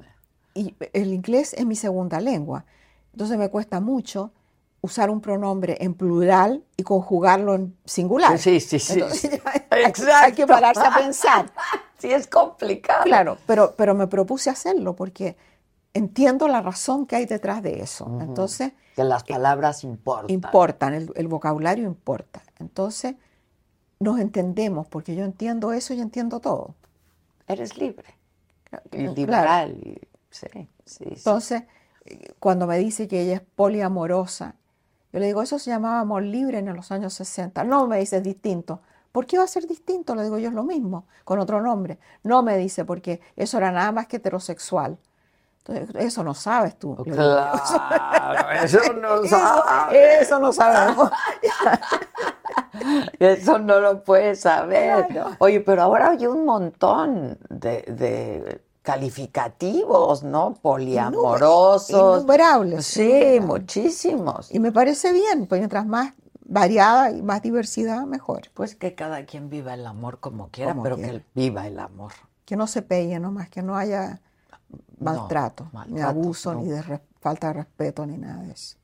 Y 0.54 0.74
el 0.92 1.12
inglés 1.12 1.52
es 1.54 1.66
mi 1.66 1.74
segunda 1.76 2.20
lengua, 2.20 2.64
entonces 3.12 3.36
me 3.36 3.48
cuesta 3.50 3.80
mucho 3.80 4.32
usar 4.80 5.10
un 5.10 5.20
pronombre 5.20 5.78
en 5.80 5.94
plural 5.94 6.62
y 6.76 6.82
conjugarlo 6.82 7.54
en 7.54 7.76
singular. 7.86 8.38
Sí, 8.38 8.60
sí, 8.60 8.78
sí. 8.78 8.94
Entonces, 8.94 9.20
sí. 9.20 9.28
hay, 9.70 9.82
hay 10.12 10.32
que 10.32 10.46
pararse 10.46 10.82
a 10.86 10.94
pensar. 10.94 11.50
Sí, 11.96 12.12
es 12.12 12.26
complicado. 12.26 13.04
Claro, 13.04 13.38
pero, 13.46 13.72
pero 13.78 13.94
me 13.94 14.06
propuse 14.08 14.50
hacerlo 14.50 14.94
porque 14.94 15.36
entiendo 15.94 16.48
la 16.48 16.60
razón 16.60 17.06
que 17.06 17.16
hay 17.16 17.26
detrás 17.26 17.62
de 17.62 17.80
eso. 17.80 18.04
Ujú. 18.06 18.20
Entonces, 18.20 18.72
Que 18.96 19.04
las 19.04 19.24
palabras 19.24 19.84
importan. 19.84 20.30
importan, 20.30 20.94
el, 20.94 21.10
el 21.14 21.28
vocabulario 21.28 21.84
importa. 21.84 22.42
Entonces, 22.58 23.14
nos 24.00 24.18
entendemos 24.20 24.86
porque 24.88 25.14
yo 25.14 25.24
entiendo 25.24 25.72
eso 25.72 25.94
y 25.94 26.00
entiendo 26.00 26.40
todo. 26.40 26.74
Eres 27.46 27.76
libre. 27.78 28.14
Y 28.72 28.88
Claro. 28.88 29.14
liberal. 29.14 29.78
y- 29.82 30.00
sí, 30.30 30.46
sí, 30.52 30.68
sí. 30.84 31.04
Entonces, 31.06 31.62
eh, 32.06 32.32
cuando 32.40 32.66
me 32.66 32.76
dice 32.78 33.06
que 33.08 33.20
ella 33.22 33.34
es 33.36 33.40
poliamorosa, 33.40 34.56
yo 35.12 35.20
le 35.20 35.26
digo, 35.26 35.42
eso 35.42 35.58
se 35.60 35.70
llamaba 35.70 36.00
amor 36.00 36.24
libre 36.24 36.58
en 36.58 36.74
los 36.74 36.90
años 36.90 37.14
60. 37.14 37.62
No, 37.62 37.86
me 37.86 37.98
dice, 38.00 38.16
es 38.16 38.22
distinto. 38.24 38.80
¿Por 39.12 39.26
qué 39.26 39.38
va 39.38 39.44
a 39.44 39.46
ser 39.48 39.68
distinto? 39.68 40.16
Le 40.16 40.24
digo, 40.24 40.38
yo 40.38 40.48
es 40.48 40.54
lo 40.54 40.64
mismo, 40.64 41.04
con 41.24 41.38
otro 41.38 41.62
nombre. 41.62 41.98
No 42.24 42.42
me 42.42 42.58
dice, 42.58 42.84
porque 42.84 43.20
eso 43.36 43.58
era 43.58 43.70
nada 43.70 43.92
más 43.92 44.08
que 44.08 44.16
heterosexual. 44.16 44.98
Entonces, 45.66 45.94
eso 46.04 46.22
no 46.22 46.34
sabes 46.34 46.78
tú. 46.78 46.94
Claro, 46.96 47.52
eso 48.62 48.78
no 49.00 49.22
eso, 49.24 49.28
sabes. 49.38 50.22
eso 50.22 50.38
no 50.38 50.52
sabemos. 50.52 51.10
Eso 53.18 53.58
no 53.58 53.80
lo 53.80 54.02
puedes 54.02 54.40
saber. 54.40 55.06
Claro. 55.06 55.30
Oye, 55.38 55.60
pero 55.60 55.82
ahora 55.82 56.10
hay 56.10 56.26
un 56.26 56.44
montón 56.44 57.38
de, 57.48 57.82
de 57.82 58.60
calificativos, 58.82 60.22
¿no? 60.22 60.54
Poliamorosos. 60.60 61.90
Innumerables. 61.90 62.84
Sí, 62.84 63.02
innumerables. 63.02 63.44
muchísimos. 63.46 64.52
Y 64.54 64.58
me 64.58 64.72
parece 64.72 65.12
bien, 65.12 65.46
pues 65.46 65.60
mientras 65.60 65.86
más 65.86 66.12
variada 66.44 67.10
y 67.10 67.22
más 67.22 67.40
diversidad, 67.42 68.02
mejor. 68.04 68.42
Pues 68.54 68.74
que 68.74 68.94
cada 68.94 69.24
quien 69.24 69.48
viva 69.48 69.74
el 69.74 69.86
amor 69.86 70.20
como 70.20 70.48
quiera, 70.48 70.72
Como 70.72 70.82
pero 70.82 70.96
quiera. 70.96 71.10
que 71.10 71.16
él 71.16 71.24
viva 71.34 71.66
el 71.66 71.78
amor. 71.78 72.12
Que 72.44 72.56
no 72.56 72.66
se 72.66 72.82
pegue 72.82 73.18
nomás, 73.18 73.48
que 73.48 73.62
no 73.62 73.76
haya 73.76 74.20
maltrato, 75.04 75.64
ni 75.64 75.72
maltrato, 75.72 76.08
abuso, 76.08 76.54
ni 76.54 76.68
no. 76.68 76.76
de 76.76 77.00
falta 77.20 77.48
de 77.48 77.52
respeto, 77.54 78.06
ni 78.06 78.16
nada 78.18 78.42
de 78.42 78.52
eso. 78.52 78.76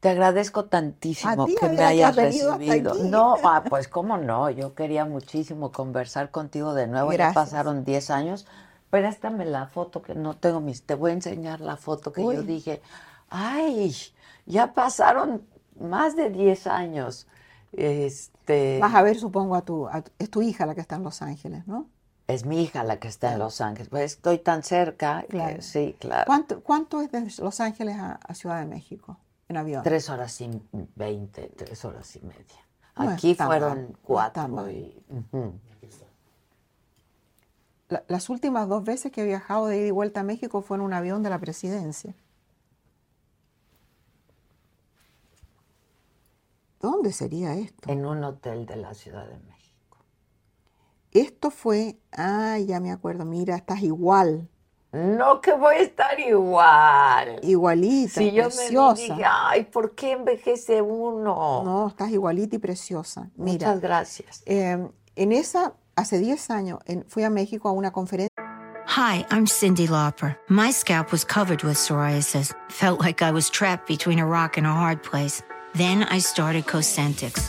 Te 0.00 0.08
agradezco 0.08 0.64
tantísimo 0.64 1.44
ti, 1.44 1.54
que 1.60 1.68
me 1.68 1.84
hayas 1.84 2.16
recibido. 2.16 2.94
No, 2.94 3.36
ah, 3.44 3.62
pues 3.68 3.86
cómo 3.86 4.16
no, 4.16 4.48
yo 4.48 4.74
quería 4.74 5.04
muchísimo 5.04 5.72
conversar 5.72 6.30
contigo 6.30 6.72
de 6.72 6.86
nuevo. 6.86 7.12
Ya 7.12 7.32
pasaron 7.34 7.84
10 7.84 8.10
años. 8.10 8.46
Préstame 8.88 9.44
la 9.44 9.66
foto 9.66 10.00
que 10.02 10.14
no 10.14 10.36
tengo 10.36 10.60
mis. 10.60 10.82
Te 10.84 10.94
voy 10.94 11.10
a 11.10 11.14
enseñar 11.14 11.60
la 11.60 11.76
foto 11.76 12.12
que 12.12 12.22
yo 12.22 12.42
dije. 12.42 12.80
Ay, 13.28 13.94
ya 14.46 14.72
pasaron 14.72 15.42
más 15.78 16.16
de 16.16 16.30
10 16.30 16.66
años. 16.66 17.26
Este, 17.72 18.78
Vas 18.80 18.94
a 18.94 19.02
ver, 19.02 19.16
supongo, 19.18 19.54
a 19.54 19.62
tu, 19.62 19.86
a 19.86 20.02
tu- 20.02 20.10
es 20.18 20.30
tu 20.30 20.42
hija 20.42 20.66
la 20.66 20.74
que 20.74 20.80
está 20.80 20.96
en 20.96 21.04
Los 21.04 21.22
Ángeles, 21.22 21.66
¿no? 21.66 21.88
Es 22.32 22.44
mi 22.46 22.62
hija 22.62 22.84
la 22.84 22.98
que 22.98 23.08
está 23.08 23.32
en 23.32 23.38
Los 23.38 23.60
Ángeles. 23.60 23.88
Pues 23.88 24.12
estoy 24.12 24.38
tan 24.38 24.62
cerca. 24.62 25.22
que 25.22 25.28
Claro. 25.28 25.62
sí, 25.62 25.96
claro. 25.98 26.24
¿Cuánto, 26.26 26.60
cuánto 26.62 27.00
es 27.00 27.10
de 27.12 27.26
Los 27.42 27.60
Ángeles 27.60 27.96
a, 27.98 28.12
a 28.14 28.34
Ciudad 28.34 28.60
de 28.60 28.66
México 28.66 29.18
en 29.48 29.56
avión? 29.56 29.82
Tres 29.82 30.08
horas 30.10 30.40
y 30.40 30.50
veinte, 30.94 31.50
tres 31.56 31.84
horas 31.84 32.14
y 32.16 32.20
media. 32.20 32.44
No 32.96 33.10
Aquí 33.10 33.34
fueron 33.34 33.78
mal, 33.86 33.96
cuatro. 34.02 34.70
y- 34.70 35.02
ujú. 35.08 35.54
La- 37.88 38.04
las 38.08 38.28
últimas 38.28 38.68
dos 38.68 38.84
veces 38.84 39.10
que 39.10 39.22
he 39.22 39.26
viajado 39.26 39.66
de 39.66 39.78
ida 39.78 39.86
y 39.86 39.90
vuelta 39.90 40.20
a 40.20 40.22
México 40.22 40.62
fue 40.62 40.76
en 40.76 40.82
un 40.82 40.92
avión 40.92 41.22
de 41.24 41.30
la 41.30 41.38
presidencia. 41.38 42.14
¿Dónde 46.80 47.12
sería 47.12 47.54
esto? 47.54 47.90
En 47.90 48.06
un 48.06 48.22
hotel 48.24 48.64
de 48.66 48.76
la 48.76 48.94
Ciudad 48.94 49.26
de 49.26 49.38
México. 49.38 49.59
Esto 51.12 51.50
fue, 51.50 51.98
ay, 52.12 52.66
ya 52.66 52.78
me 52.80 52.92
acuerdo, 52.92 53.24
mira, 53.24 53.56
estás 53.56 53.82
igual, 53.82 54.48
No 54.92 55.40
que 55.40 55.52
voy 55.52 55.76
a 55.76 55.80
estar 55.82 56.18
igual. 56.18 57.38
igualita, 57.42 58.14
Si 58.20 58.32
yo 58.32 58.44
me 58.44 58.50
preciosa. 58.50 58.94
vi, 58.94 59.08
dije, 59.08 59.24
ay, 59.24 59.64
¿por 59.64 59.94
qué 59.94 60.12
envejece 60.12 60.82
uno? 60.82 61.62
No, 61.64 61.88
estás 61.88 62.10
igualita 62.10 62.56
y 62.56 62.58
preciosa. 62.58 63.28
Mira, 63.36 63.68
Muchas 63.68 63.80
gracias. 63.80 64.42
eh, 64.46 64.88
en 65.16 65.32
esa, 65.32 65.74
hace 65.96 66.18
10 66.18 66.50
años, 66.50 66.78
en- 66.86 67.04
fui 67.08 67.22
a 67.24 67.30
México 67.30 67.68
a 67.68 67.72
una 67.72 67.92
conferencia. 67.92 68.30
Hi, 68.96 69.24
I'm 69.30 69.46
Cindy 69.46 69.86
Lauper. 69.86 70.36
My 70.48 70.72
scalp 70.72 71.12
was 71.12 71.24
covered 71.24 71.62
with 71.62 71.76
psoriasis. 71.76 72.52
Felt 72.68 73.00
like 73.00 73.22
I 73.24 73.30
was 73.30 73.48
trapped 73.48 73.86
between 73.86 74.18
a 74.18 74.26
rock 74.26 74.56
and 74.58 74.66
a 74.66 74.72
hard 74.72 75.00
place. 75.02 75.42
Then 75.76 76.02
I 76.10 76.18
started 76.20 76.66
Cosentix. 76.66 77.48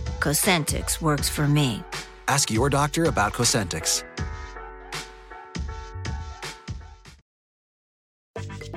Cosentix 0.21 1.01
works 1.01 1.27
for 1.27 1.47
me. 1.47 1.83
Ask 2.27 2.51
your 2.51 2.69
doctor 2.69 3.05
about 3.05 3.33
Cosentix. 3.33 4.05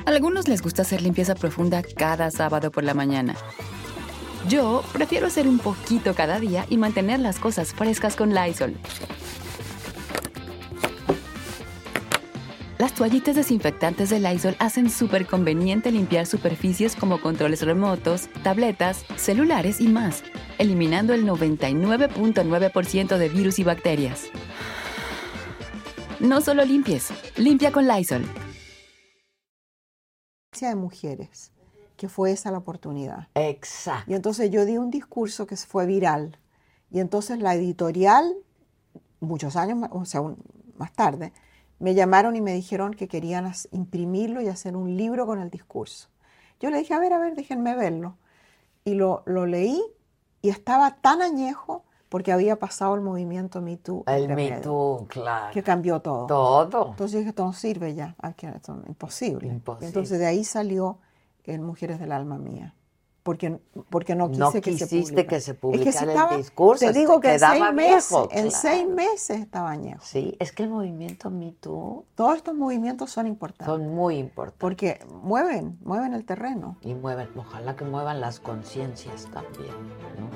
Algunos 0.06 0.48
les 0.48 0.62
gusta 0.62 0.80
hacer 0.80 1.02
limpieza 1.02 1.34
profunda 1.34 1.82
cada 1.82 2.30
sábado 2.30 2.70
por 2.70 2.82
la 2.82 2.94
mañana. 2.94 3.34
Yo 4.48 4.82
prefiero 4.94 5.26
hacer 5.26 5.46
un 5.46 5.58
poquito 5.58 6.14
cada 6.14 6.40
día 6.40 6.64
y 6.70 6.78
mantener 6.78 7.20
las 7.20 7.38
cosas 7.38 7.74
frescas 7.74 8.16
con 8.16 8.34
Lysol. 8.34 8.74
Las 12.84 12.92
toallitas 12.92 13.34
desinfectantes 13.34 14.10
de 14.10 14.20
Lysol 14.20 14.56
hacen 14.58 14.90
súper 14.90 15.26
conveniente 15.26 15.90
limpiar 15.90 16.26
superficies 16.26 16.94
como 16.94 17.18
controles 17.18 17.62
remotos, 17.62 18.28
tabletas, 18.42 19.06
celulares 19.16 19.80
y 19.80 19.88
más, 19.88 20.22
eliminando 20.58 21.14
el 21.14 21.24
99.9% 21.24 23.16
de 23.16 23.28
virus 23.30 23.58
y 23.58 23.64
bacterias. 23.64 24.24
No 26.20 26.42
solo 26.42 26.62
limpies, 26.66 27.08
limpia 27.38 27.72
con 27.72 27.88
Lysol. 27.88 28.26
de 30.60 30.74
mujeres, 30.74 31.52
que 31.96 32.10
fue 32.10 32.32
esa 32.32 32.50
la 32.50 32.58
oportunidad. 32.58 33.28
Exacto. 33.34 34.10
Y 34.10 34.14
entonces 34.14 34.50
yo 34.50 34.66
di 34.66 34.76
un 34.76 34.90
discurso 34.90 35.46
que 35.46 35.56
fue 35.56 35.86
viral. 35.86 36.38
Y 36.90 37.00
entonces 37.00 37.38
la 37.38 37.54
editorial, 37.54 38.30
muchos 39.20 39.56
años, 39.56 39.88
o 39.90 40.04
sea, 40.04 40.20
un- 40.20 40.36
más 40.76 40.92
tarde, 40.92 41.32
me 41.84 41.92
llamaron 41.92 42.34
y 42.34 42.40
me 42.40 42.54
dijeron 42.54 42.94
que 42.94 43.08
querían 43.08 43.52
imprimirlo 43.70 44.40
y 44.40 44.48
hacer 44.48 44.74
un 44.74 44.96
libro 44.96 45.26
con 45.26 45.38
el 45.38 45.50
discurso. 45.50 46.08
Yo 46.58 46.70
le 46.70 46.78
dije, 46.78 46.94
a 46.94 46.98
ver, 46.98 47.12
a 47.12 47.18
ver, 47.18 47.34
déjenme 47.34 47.76
verlo. 47.76 48.16
Y 48.86 48.94
lo, 48.94 49.22
lo 49.26 49.44
leí 49.44 49.82
y 50.40 50.48
estaba 50.48 50.96
tan 51.02 51.20
añejo 51.20 51.84
porque 52.08 52.32
había 52.32 52.58
pasado 52.58 52.94
el 52.94 53.02
movimiento 53.02 53.60
Me 53.60 53.76
Too. 53.76 54.04
El 54.06 54.28
Me 54.28 54.34
medio, 54.34 54.60
Too, 54.62 55.06
claro. 55.08 55.52
Que 55.52 55.62
cambió 55.62 56.00
todo. 56.00 56.26
Todo. 56.26 56.88
Entonces 56.92 57.18
dije, 57.18 57.28
esto 57.28 57.44
no 57.44 57.52
sirve 57.52 57.94
ya, 57.94 58.16
esto 58.26 58.80
es 58.80 58.88
imposible. 58.88 59.48
Imposible. 59.48 59.86
Entonces 59.86 60.18
de 60.18 60.24
ahí 60.24 60.42
salió 60.42 61.00
el 61.44 61.60
Mujeres 61.60 62.00
del 62.00 62.12
Alma 62.12 62.38
Mía. 62.38 62.74
Porque, 63.24 63.58
porque 63.88 64.14
no 64.14 64.28
quise 64.28 64.38
No 64.40 64.48
que 64.52 64.58
se 64.58 64.60
quisiste 64.60 64.96
publicara. 64.98 65.28
que 65.28 65.40
se 65.40 65.50
Es 65.52 65.56
publicara 65.56 65.98
si 65.98 66.04
el 66.04 66.10
estaba- 66.10 66.36
discurso, 66.36 66.84
Te 66.86 66.92
digo 66.92 67.20
que 67.20 67.32
en 67.32 67.40
seis 67.40 67.72
meses, 67.72 68.10
viejo, 68.10 68.28
en 68.30 68.48
claro. 68.48 68.50
seis 68.50 68.86
meses 68.88 69.40
estaba 69.40 69.70
añejo. 69.70 70.00
Sí, 70.04 70.36
es 70.38 70.52
que 70.52 70.64
el 70.64 70.68
movimiento 70.68 71.30
Me 71.30 71.52
Too 71.52 72.04
Todos 72.14 72.36
estos 72.36 72.54
movimientos 72.54 73.10
son 73.10 73.26
importantes. 73.26 73.66
son 73.66 73.94
muy 73.94 74.18
importantes. 74.18 74.58
Porque 74.60 75.00
mueven, 75.22 75.78
mueven 75.82 76.12
el 76.12 76.26
terreno. 76.26 76.76
Y 76.82 76.92
mueven, 76.92 77.30
ojalá 77.34 77.74
que 77.76 77.86
muevan 77.86 78.20
las 78.20 78.40
conciencias 78.40 79.24
también, 79.32 79.72
¿no? 80.20 80.28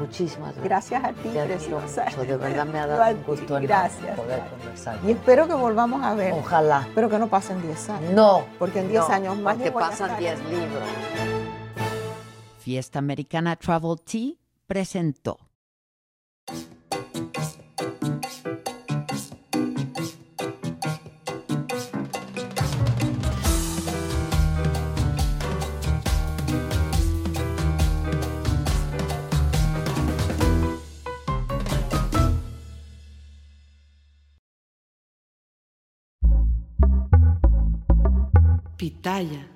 Muchísimas 0.00 0.56
gracias. 0.56 1.00
Gracias 1.00 1.04
a 1.04 1.12
ti, 1.12 1.28
preciosa. 1.28 2.04
mucho, 2.06 2.24
de 2.24 2.36
verdad 2.36 2.66
me 2.66 2.80
ha 2.80 2.86
dado 2.88 3.14
un 3.16 3.22
gusto 3.22 3.54
gracias. 3.62 4.18
poder 4.18 4.42
conversar. 4.50 4.98
Y 5.06 5.12
espero 5.12 5.46
que 5.46 5.54
volvamos 5.54 6.02
a 6.04 6.12
ver. 6.14 6.32
Ojalá. 6.34 6.88
Pero 6.92 7.08
que 7.08 7.18
no 7.20 7.28
pasen 7.28 7.62
10 7.62 7.88
años. 7.88 8.12
No. 8.12 8.42
Porque 8.58 8.80
en 8.80 8.88
10 8.88 9.08
no, 9.08 9.14
años 9.14 9.38
más 9.38 9.54
Porque 9.54 9.70
pasan 9.70 10.10
estar- 10.10 10.18
10 10.18 10.38
libros. 10.50 10.82
Fiesta 12.66 12.98
Americana 12.98 13.54
Travel 13.54 13.94
Tea 14.04 14.34
presentó. 14.66 15.38
Pitaya. 38.76 39.55